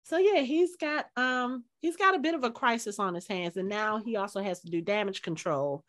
So 0.03 0.18
yeah, 0.18 0.41
he's 0.41 0.76
got 0.76 1.07
um 1.18 1.64
he's 1.82 1.98
got 1.98 2.15
a 2.15 2.19
bit 2.19 2.36
of 2.36 2.44
a 2.44 2.52
crisis 2.52 2.99
on 2.99 3.15
his 3.15 3.27
hands, 3.27 3.57
and 3.57 3.68
now 3.68 3.98
he 3.98 4.15
also 4.15 4.41
has 4.41 4.61
to 4.61 4.69
do 4.69 4.82
damage 4.82 5.22
control 5.22 5.84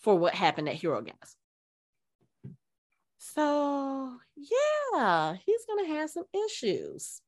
for 0.00 0.18
what 0.18 0.34
happened 0.34 0.68
at 0.68 0.74
Hero 0.74 1.00
Gas. 1.00 1.36
So 3.18 4.16
yeah, 4.36 5.36
he's 5.44 5.64
gonna 5.66 5.88
have 5.98 6.10
some 6.10 6.24
issues. 6.46 7.20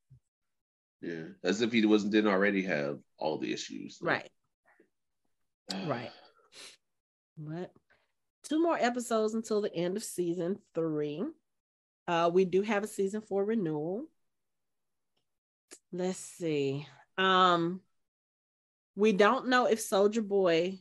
Yeah. 1.01 1.25
As 1.45 1.61
if 1.61 1.73
he 1.73 1.85
wasn't 1.87 2.13
didn't 2.13 2.33
already 2.33 2.63
have 2.65 2.99
all 3.19 3.39
the 3.39 3.53
issues. 3.53 3.99
Right. 4.03 4.29
Right. 5.87 6.11
But 7.37 7.71
two 8.49 8.63
more 8.63 8.77
episodes 8.79 9.35
until 9.35 9.61
the 9.61 9.75
end 9.75 9.97
of 9.97 10.05
season 10.05 10.59
three. 10.75 11.25
Uh, 12.07 12.31
we 12.33 12.45
do 12.45 12.63
have 12.63 12.83
a 12.83 12.89
season 12.89 13.21
four 13.21 13.45
renewal. 13.45 14.07
Let's 15.93 16.19
see. 16.19 16.87
Um, 17.17 17.81
we 18.97 19.13
don't 19.13 19.49
know 19.49 19.67
if 19.67 19.81
Soldier 19.81 20.23
Boy 20.23 20.79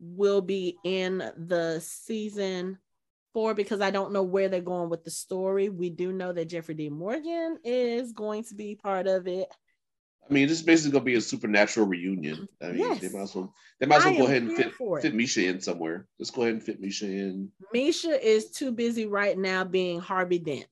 will 0.00 0.40
be 0.40 0.78
in 0.84 1.18
the 1.36 1.80
season 1.80 2.78
four 3.32 3.54
because 3.54 3.80
I 3.80 3.90
don't 3.90 4.12
know 4.12 4.22
where 4.22 4.48
they're 4.48 4.60
going 4.60 4.90
with 4.90 5.04
the 5.04 5.10
story. 5.10 5.68
We 5.68 5.90
do 5.90 6.12
know 6.12 6.32
that 6.32 6.48
Jeffrey 6.48 6.74
Dean 6.74 6.94
Morgan 6.94 7.58
is 7.64 8.12
going 8.12 8.44
to 8.44 8.54
be 8.54 8.74
part 8.74 9.06
of 9.06 9.28
it. 9.28 9.48
I 10.30 10.32
mean, 10.32 10.46
this 10.46 10.58
is 10.60 10.64
basically 10.64 10.92
gonna 10.92 11.04
be 11.04 11.14
a 11.16 11.20
supernatural 11.20 11.86
reunion. 11.86 12.48
I 12.62 12.68
mean, 12.68 12.78
Yes. 12.78 13.00
they 13.00 13.08
might 13.08 13.22
as 13.22 13.34
well 13.34 13.52
they 13.80 13.86
might 13.86 13.96
as 13.96 14.04
I 14.04 14.10
well 14.10 14.18
go 14.20 14.26
ahead 14.26 14.42
and 14.42 14.56
fit 14.56 14.72
fit 15.02 15.14
Misha 15.14 15.44
in 15.46 15.60
somewhere. 15.60 16.06
Let's 16.18 16.30
go 16.30 16.42
ahead 16.42 16.54
and 16.54 16.62
fit 16.62 16.80
Misha 16.80 17.06
in. 17.06 17.50
Misha 17.72 18.24
is 18.26 18.50
too 18.50 18.70
busy 18.70 19.06
right 19.06 19.36
now 19.36 19.64
being 19.64 19.98
Harvey 20.00 20.38
Dent. 20.38 20.68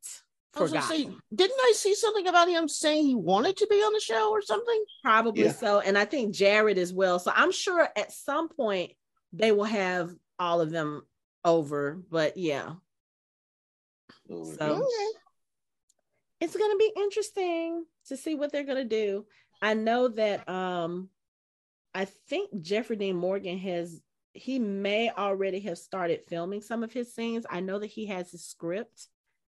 I 0.54 0.60
was 0.62 0.70
say, 0.88 1.08
didn't 1.34 1.60
I 1.60 1.72
see 1.76 1.94
something 1.94 2.26
about 2.26 2.48
him 2.48 2.68
saying 2.68 3.04
he 3.06 3.14
wanted 3.14 3.56
to 3.58 3.66
be 3.68 3.76
on 3.76 3.92
the 3.92 4.00
show 4.00 4.30
or 4.30 4.42
something? 4.42 4.84
Probably 5.04 5.44
Yeah. 5.44 5.52
so. 5.52 5.78
And 5.80 5.96
I 5.96 6.04
think 6.04 6.34
Jared 6.34 6.78
as 6.78 6.92
well. 6.92 7.18
So 7.20 7.30
I'm 7.34 7.52
sure 7.52 7.88
at 7.96 8.12
some 8.12 8.48
point 8.48 8.92
they 9.32 9.52
will 9.52 9.64
have 9.64 10.12
all 10.38 10.60
of 10.60 10.70
them 10.70 11.02
over. 11.44 12.02
But 12.10 12.36
yeah, 12.36 12.74
Oh 14.30 14.44
So- 14.44 14.56
goodness. 14.56 15.14
it's 16.40 16.56
going 16.56 16.70
to 16.72 16.76
be 16.78 16.92
interesting 16.96 17.84
to 18.08 18.16
see 18.16 18.34
what 18.34 18.50
they're 18.50 18.64
going 18.64 18.78
to 18.78 18.84
do. 18.84 19.26
I 19.60 19.74
know 19.74 20.08
that 20.08 20.48
um 20.48 21.08
I 21.94 22.04
think 22.04 22.60
Jeffrey 22.60 22.96
Dean 22.96 23.16
Morgan 23.16 23.58
has 23.58 24.00
he 24.32 24.58
may 24.58 25.10
already 25.10 25.60
have 25.60 25.78
started 25.78 26.20
filming 26.28 26.60
some 26.62 26.84
of 26.84 26.92
his 26.92 27.12
scenes. 27.14 27.44
I 27.48 27.60
know 27.60 27.78
that 27.78 27.86
he 27.86 28.06
has 28.06 28.30
his 28.30 28.44
script. 28.44 29.08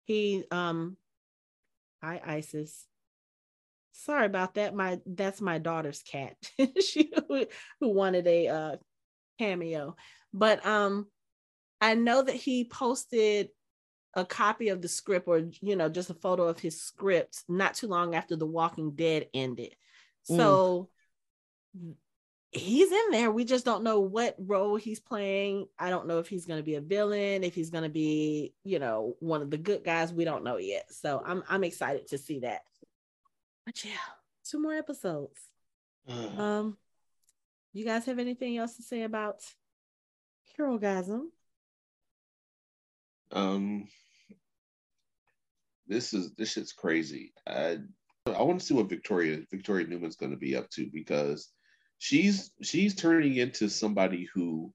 He 0.06 0.44
um 0.52 0.98
hi 2.02 2.22
Isis. 2.26 2.86
Sorry 3.92 4.26
about 4.26 4.54
that. 4.56 4.74
My 4.74 5.00
that's 5.06 5.42
my 5.42 5.58
daughter's 5.58 6.02
cat. 6.02 6.36
she 6.82 7.12
who, 7.28 7.46
wanted 7.82 8.26
a 8.28 8.48
uh 8.48 8.76
cameo. 9.38 9.96
But 10.34 10.66
um 10.66 11.08
I 11.82 11.96
know 11.96 12.22
that 12.22 12.36
he 12.36 12.66
posted 12.66 13.50
a 14.16 14.26
copy 14.26 14.70
of 14.70 14.82
the 14.82 14.88
script 14.88 15.28
or 15.28 15.44
you 15.62 15.76
know 15.76 15.90
just 15.90 16.10
a 16.10 16.16
photo 16.16 16.48
of 16.48 16.60
his 16.60 16.82
script 16.82 17.44
not 17.48 17.76
too 17.76 17.88
long 17.88 18.16
after 18.16 18.36
the 18.36 18.46
walking 18.46 18.92
dead 18.92 19.28
ended 19.34 19.76
so 20.24 20.90
mm. 21.78 21.94
he's 22.52 22.91
in 22.91 23.12
there. 23.12 23.32
We 23.32 23.46
just 23.46 23.66
don't 23.66 23.84
know 23.84 24.00
what 24.00 24.36
role 24.38 24.76
he's 24.76 25.00
playing. 25.00 25.68
I 25.78 25.90
don't 25.90 26.08
know 26.08 26.20
if 26.20 26.28
he's 26.28 26.46
going 26.46 26.60
to 26.60 26.64
be 26.64 26.76
a 26.76 26.82
villain 26.82 27.44
if 27.44 27.56
he's 27.56 27.70
going 27.70 27.84
to 27.84 27.90
be 27.90 28.54
you 28.64 28.80
know 28.80 29.16
one 29.20 29.41
of 29.41 29.50
the 29.50 29.58
good 29.58 29.84
guys. 29.84 30.14
We 30.14 30.26
don't 30.26 30.44
know 30.44 30.58
yet. 30.58 30.94
So 30.94 31.22
i'm 31.26 31.44
i'm 31.50 31.64
excited 31.64 32.08
to 32.10 32.18
see 32.18 32.40
that. 32.40 32.62
But 33.66 33.84
yeah 33.84 33.91
two 34.46 34.62
more 34.62 34.74
episodes. 34.74 35.40
Um 36.08 36.78
you 37.74 37.86
guys 37.86 38.06
have 38.06 38.20
anything 38.20 38.58
else 38.58 38.76
to 38.78 38.84
say 38.84 39.04
about 39.04 39.44
Herogasm? 40.58 41.28
Um, 43.32 43.88
this 45.88 46.14
is 46.14 46.34
this 46.34 46.54
shit's 46.54 46.74
crazy. 46.74 47.34
I 47.46 47.78
I 48.26 48.44
want 48.44 48.60
to 48.60 48.66
see 48.66 48.74
what 48.74 48.90
Victoria 48.90 49.40
Victoria 49.52 49.88
Neuman's 49.88 50.16
going 50.16 50.32
to 50.32 50.38
be 50.38 50.56
up 50.56 50.70
to 50.72 50.90
because 50.91 51.50
she's 51.98 52.52
she's 52.62 52.96
turning 52.96 53.36
into 53.36 53.70
somebody 53.70 54.28
who 54.34 54.74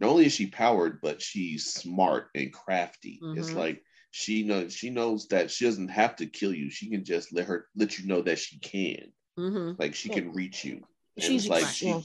not 0.00 0.10
only 0.10 0.26
is 0.26 0.32
she 0.32 0.46
powered 0.46 1.00
but 1.00 1.22
she's 1.22 1.72
smart 1.72 2.28
and 2.34 2.52
crafty. 2.52 3.20
Mm-hmm. 3.22 3.38
It's 3.38 3.52
like 3.52 3.82
she 4.10 4.44
knows 4.44 4.72
she 4.72 4.90
knows 4.90 5.26
that 5.28 5.50
she 5.50 5.64
doesn't 5.64 5.88
have 5.88 6.16
to 6.16 6.26
kill 6.26 6.54
you. 6.54 6.70
She 6.70 6.90
can 6.90 7.04
just 7.04 7.32
let 7.32 7.46
her 7.46 7.66
let 7.74 7.98
you 7.98 8.06
know 8.06 8.22
that 8.22 8.38
she 8.38 8.58
can. 8.58 9.12
Mm-hmm. 9.38 9.80
Like 9.80 9.94
she 9.94 10.08
can 10.08 10.32
reach 10.32 10.64
you. 10.64 10.82
And 11.16 11.24
she's 11.24 11.48
like 11.48 11.66
she, 11.66 12.00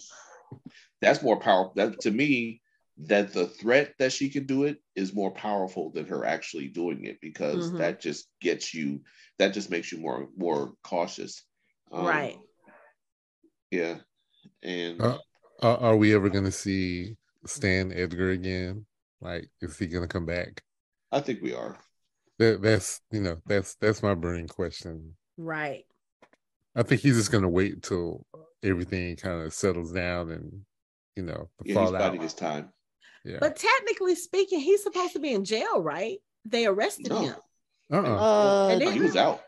that's 1.01 1.22
more 1.22 1.39
powerful. 1.39 1.73
That 1.76 2.01
to 2.01 2.11
me, 2.11 2.61
that 2.99 3.31
the 3.31 3.47
threat 3.47 3.93
that 3.97 4.11
she 4.11 4.30
can 4.30 4.45
do 4.45 4.65
it 4.65 4.77
is 4.95 5.13
more 5.13 5.31
powerful 5.31 5.89
than 5.91 6.05
her 6.05 6.26
actually 6.26 6.67
doing 6.67 7.05
it 7.05 7.17
because 7.21 7.69
mm-hmm. 7.69 7.77
that 7.77 8.01
just 8.01 8.27
gets 8.41 8.73
you 8.73 8.99
that 9.38 9.53
just 9.53 9.69
makes 9.69 9.91
you 9.91 9.99
more 9.99 10.27
more 10.35 10.73
cautious. 10.84 11.43
Um, 11.91 12.05
right. 12.05 12.38
Yeah. 13.71 13.95
And 14.61 15.01
uh, 15.01 15.17
are 15.61 15.95
we 15.95 16.13
ever 16.13 16.30
going 16.30 16.43
to 16.43 16.51
see 16.51 17.15
stan 17.45 17.93
edgar 17.93 18.31
again? 18.31 18.85
Like 19.21 19.49
is 19.61 19.77
he 19.77 19.88
going 19.88 20.03
to 20.03 20.13
come 20.13 20.26
back? 20.26 20.61
I 21.11 21.21
think 21.21 21.41
we 21.41 21.53
are. 21.53 21.77
That, 22.38 22.61
that's 22.61 23.01
you 23.11 23.21
know 23.21 23.38
that's 23.45 23.76
that's 23.76 24.03
my 24.03 24.13
burning 24.13 24.47
question. 24.49 25.15
Right. 25.38 25.85
I 26.76 26.84
think 26.84 27.01
he's 27.01 27.15
just 27.15 27.31
going 27.31 27.43
to 27.43 27.49
wait 27.49 27.81
till 27.81 28.26
everything 28.61 29.15
kind 29.15 29.41
of 29.41 29.53
settles 29.53 29.93
down 29.93 30.31
and 30.31 30.61
you 31.15 31.23
know 31.23 31.49
the 31.59 31.69
yeah, 31.69 31.76
fallout. 31.76 32.13
He's 32.13 32.23
his 32.23 32.34
time 32.34 32.73
yeah. 33.25 33.37
But 33.39 33.55
technically 33.55 34.15
speaking, 34.15 34.59
he's 34.59 34.83
supposed 34.83 35.13
to 35.13 35.19
be 35.19 35.33
in 35.33 35.45
jail, 35.45 35.81
right? 35.81 36.17
They 36.45 36.65
arrested 36.65 37.09
no. 37.09 37.21
him. 37.21 37.35
Uh-uh. 37.91 38.77
Uh, 38.77 38.79
he 38.79 38.99
was 38.99 39.15
out. 39.15 39.41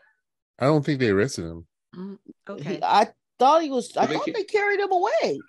I 0.58 0.66
don't 0.66 0.84
think 0.84 1.00
they 1.00 1.10
arrested 1.10 1.44
him. 1.44 1.66
Mm, 1.96 2.18
okay. 2.48 2.74
He, 2.74 2.82
I 2.82 3.08
thought 3.38 3.62
he 3.62 3.70
was. 3.70 3.96
I 3.96 4.06
they 4.06 4.14
thought 4.14 4.26
they 4.26 4.44
carried 4.44 4.80
him 4.80 4.92
away. 4.92 5.40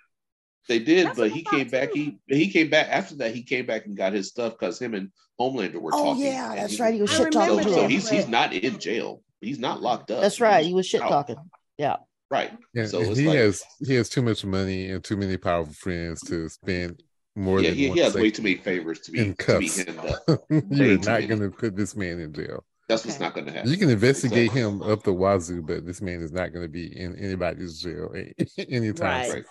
They 0.68 0.78
did, 0.78 1.08
That's 1.08 1.18
but 1.18 1.30
he 1.30 1.42
came 1.42 1.68
back. 1.68 1.90
He 1.92 2.18
he 2.26 2.50
came 2.50 2.70
back 2.70 2.88
after 2.90 3.16
that. 3.16 3.34
He 3.34 3.42
came 3.42 3.66
back 3.66 3.84
and 3.84 3.96
got 3.96 4.14
his 4.14 4.28
stuff 4.28 4.54
because 4.58 4.80
him 4.80 4.94
and 4.94 5.10
Homelander 5.38 5.80
were 5.80 5.90
oh, 5.92 6.04
talking. 6.04 6.24
yeah, 6.24 6.54
that's 6.54 6.76
he, 6.76 6.82
right. 6.82 6.94
He 6.94 7.02
was 7.02 7.10
shit 7.10 7.32
talking. 7.32 7.62
So, 7.62 7.72
so 7.72 7.88
he's 7.88 8.08
he's 8.08 8.28
not 8.28 8.52
in 8.54 8.78
jail. 8.78 9.22
He's 9.40 9.58
not 9.58 9.82
locked 9.82 10.10
up. 10.10 10.22
That's 10.22 10.40
right. 10.40 10.64
He 10.64 10.72
was 10.72 10.86
shit 10.86 11.02
talking. 11.02 11.36
Yeah. 11.76 11.96
Right. 12.30 12.50
Yeah. 12.72 12.86
So 12.86 13.00
he 13.02 13.26
like, 13.26 13.36
has 13.36 13.62
he 13.86 13.94
has 13.94 14.08
too 14.08 14.22
much 14.22 14.44
money 14.44 14.90
and 14.90 15.04
too 15.04 15.16
many 15.16 15.36
powerful 15.36 15.74
friends 15.74 16.22
to 16.22 16.48
spend 16.48 17.02
more 17.36 17.60
yeah, 17.60 17.70
than 17.70 17.78
he, 17.78 17.90
he 17.90 17.98
has 18.00 18.14
way 18.14 18.30
too 18.30 18.42
many 18.42 18.56
favors 18.56 19.00
to 19.00 19.12
be, 19.12 19.20
in 19.20 19.34
cuffs. 19.34 19.84
To 19.84 19.92
be 19.92 19.98
up. 19.98 20.44
You're 20.70 20.98
not 20.98 21.28
going 21.28 21.40
to 21.40 21.50
put 21.50 21.76
this 21.76 21.96
man 21.96 22.20
in 22.20 22.32
jail. 22.32 22.64
That's 22.88 23.02
okay. 23.02 23.08
what's 23.08 23.20
not 23.20 23.34
going 23.34 23.46
to 23.46 23.52
happen. 23.52 23.70
You 23.70 23.76
can 23.76 23.90
investigate 23.90 24.50
exactly. 24.50 24.60
him 24.60 24.82
up 24.82 25.02
the 25.02 25.12
wazoo, 25.12 25.62
but 25.62 25.86
this 25.86 26.02
man 26.02 26.20
is 26.20 26.32
not 26.32 26.52
going 26.52 26.64
to 26.64 26.68
be 26.68 26.86
in 26.98 27.16
anybody's 27.16 27.80
jail 27.80 28.14
anytime. 28.58 29.30
Right. 29.30 29.44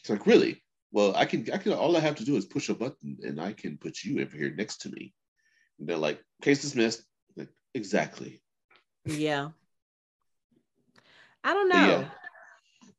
It's 0.00 0.10
like 0.10 0.26
really. 0.26 0.62
Well, 0.90 1.14
I 1.16 1.24
can. 1.24 1.46
I 1.52 1.58
can. 1.58 1.72
All 1.72 1.96
I 1.96 2.00
have 2.00 2.16
to 2.16 2.24
do 2.24 2.36
is 2.36 2.44
push 2.44 2.68
a 2.68 2.74
button, 2.74 3.18
and 3.22 3.40
I 3.40 3.52
can 3.52 3.78
put 3.78 4.02
you 4.04 4.20
over 4.20 4.36
here 4.36 4.52
next 4.54 4.82
to 4.82 4.90
me. 4.90 5.14
And 5.78 5.88
they're 5.88 5.96
like, 5.96 6.22
"Case 6.42 6.60
dismissed." 6.60 7.02
Like, 7.36 7.48
exactly. 7.74 8.42
Yeah. 9.06 9.50
I 11.44 11.54
don't 11.54 11.68
know. 11.68 11.76
Yeah. 11.76 12.04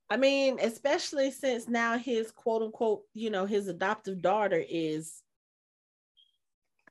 I 0.10 0.18
mean, 0.18 0.60
especially 0.60 1.32
since 1.32 1.68
now 1.68 1.98
his 1.98 2.32
quote 2.32 2.62
unquote, 2.62 3.04
you 3.14 3.30
know, 3.30 3.46
his 3.46 3.68
adoptive 3.68 4.22
daughter 4.22 4.64
is 4.70 5.22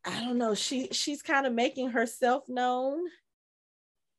I 0.04 0.20
don't 0.20 0.38
know, 0.38 0.54
she 0.54 0.88
she's 0.92 1.22
kind 1.22 1.46
of 1.46 1.52
making 1.52 1.90
herself 1.90 2.48
known 2.48 3.04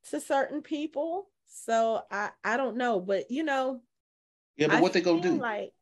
to 0.09 0.19
certain 0.19 0.61
people. 0.61 1.29
So 1.45 2.01
I 2.09 2.29
I 2.43 2.57
don't 2.57 2.77
know, 2.77 2.99
but 2.99 3.29
you 3.29 3.43
know, 3.43 3.81
yeah, 4.57 4.67
but 4.67 4.77
I 4.77 4.81
what 4.81 4.93
they 4.93 5.01
gonna 5.01 5.21
do? 5.21 5.35
Like 5.35 5.73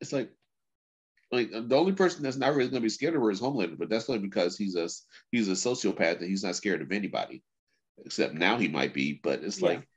it's 0.00 0.12
like 0.12 0.30
like 1.30 1.52
uh, 1.54 1.62
the 1.64 1.76
only 1.76 1.92
person 1.92 2.22
that's 2.22 2.36
not 2.36 2.54
really 2.54 2.68
gonna 2.68 2.80
be 2.80 2.88
scared 2.88 3.14
of 3.14 3.22
her 3.22 3.30
is 3.30 3.40
Homelander, 3.40 3.78
but 3.78 3.88
that's 3.88 4.08
only 4.08 4.20
because 4.20 4.56
he's 4.56 4.76
a 4.76 4.88
he's 5.30 5.48
a 5.48 5.52
sociopath 5.52 6.18
and 6.18 6.28
he's 6.28 6.44
not 6.44 6.56
scared 6.56 6.82
of 6.82 6.92
anybody. 6.92 7.42
Except 8.04 8.34
now 8.34 8.56
he 8.56 8.68
might 8.68 8.92
be, 8.92 9.20
but 9.22 9.44
it's 9.44 9.60
yeah. 9.60 9.68
like 9.68 9.88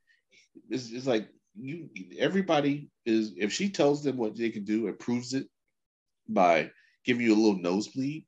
it's, 0.69 0.91
it's 0.91 1.07
like 1.07 1.29
you 1.59 1.89
everybody 2.19 2.89
is 3.05 3.33
if 3.37 3.51
she 3.51 3.69
tells 3.69 4.03
them 4.03 4.17
what 4.17 4.37
they 4.37 4.49
can 4.49 4.63
do 4.63 4.87
and 4.87 4.99
proves 4.99 5.33
it 5.33 5.47
by 6.29 6.69
giving 7.05 7.25
you 7.25 7.33
a 7.33 7.35
little 7.35 7.59
nosebleed 7.59 8.25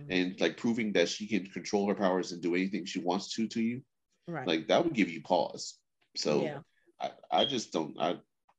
mm-hmm. 0.00 0.10
and 0.10 0.40
like 0.40 0.56
proving 0.56 0.92
that 0.92 1.08
she 1.08 1.26
can 1.26 1.46
control 1.46 1.88
her 1.88 1.94
powers 1.94 2.32
and 2.32 2.42
do 2.42 2.54
anything 2.54 2.84
she 2.84 3.00
wants 3.00 3.34
to 3.34 3.46
to 3.48 3.62
you 3.62 3.80
right. 4.26 4.46
like 4.46 4.68
that 4.68 4.84
would 4.84 4.94
give 4.94 5.10
you 5.10 5.22
pause. 5.22 5.78
So 6.16 6.42
yeah. 6.42 6.58
I, 7.00 7.10
I 7.30 7.44
just 7.44 7.72
don't 7.72 7.94
I, 7.98 8.16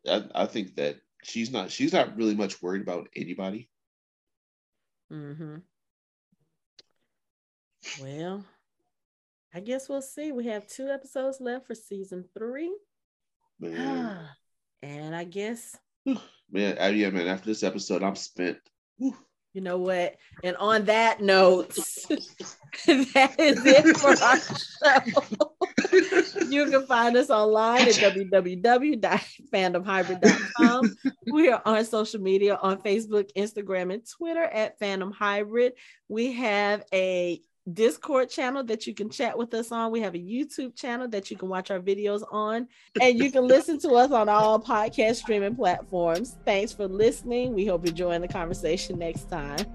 I 0.07 0.23
i 0.33 0.45
think 0.45 0.75
that 0.75 0.95
she's 1.23 1.51
not 1.51 1.71
she's 1.71 1.93
not 1.93 2.15
really 2.15 2.35
much 2.35 2.61
worried 2.61 2.81
about 2.81 3.07
anybody. 3.15 3.69
Mm-hmm. 5.11 5.57
Well 8.01 8.45
i 9.53 9.59
guess 9.59 9.89
we'll 9.89 10.01
see. 10.01 10.31
We 10.31 10.47
have 10.47 10.67
two 10.67 10.87
episodes 10.87 11.41
left 11.41 11.67
for 11.67 11.75
season 11.75 12.25
three 12.37 12.71
Man. 13.59 14.19
and 14.81 15.15
I 15.15 15.23
guess 15.23 15.77
man, 16.51 16.77
uh, 16.79 16.87
yeah, 16.87 17.09
man. 17.09 17.27
After 17.27 17.47
this 17.47 17.63
episode, 17.63 18.03
I'm 18.03 18.15
spent. 18.15 18.59
You 18.97 19.61
know 19.61 19.79
what? 19.79 20.15
And 20.43 20.55
on 20.57 20.85
that 20.85 21.21
note, 21.21 21.69
that 21.75 23.35
is 23.39 23.65
it 23.65 23.97
for 23.97 24.09
our 24.23 24.37
show. 24.37 25.49
you 26.49 26.69
can 26.69 26.85
find 26.85 27.17
us 27.17 27.31
online 27.31 27.81
at 27.81 27.95
www.fandomhybrid.com. 27.95 30.95
We 31.31 31.49
are 31.49 31.61
on 31.65 31.83
social 31.85 32.21
media 32.21 32.59
on 32.61 32.83
Facebook, 32.83 33.31
Instagram, 33.35 33.91
and 33.93 34.07
Twitter 34.07 34.43
at 34.43 34.79
Fandom 34.79 35.11
Hybrid. 35.13 35.73
We 36.07 36.33
have 36.33 36.83
a 36.93 37.41
Discord 37.73 38.29
channel 38.29 38.63
that 38.63 38.87
you 38.87 38.93
can 38.93 39.09
chat 39.09 39.37
with 39.37 39.53
us 39.53 39.71
on. 39.71 39.91
We 39.91 40.01
have 40.01 40.15
a 40.15 40.19
YouTube 40.19 40.75
channel 40.75 41.07
that 41.09 41.29
you 41.29 41.37
can 41.37 41.49
watch 41.49 41.71
our 41.71 41.79
videos 41.79 42.23
on, 42.31 42.67
and 43.01 43.17
you 43.17 43.31
can 43.31 43.47
listen 43.47 43.79
to 43.79 43.91
us 43.93 44.11
on 44.11 44.29
all 44.29 44.59
podcast 44.59 45.15
streaming 45.15 45.55
platforms. 45.55 46.37
Thanks 46.45 46.71
for 46.71 46.87
listening. 46.87 47.53
We 47.53 47.65
hope 47.65 47.85
you 47.85 47.91
join 47.91 48.21
the 48.21 48.27
conversation 48.27 48.99
next 48.99 49.29
time. 49.29 49.65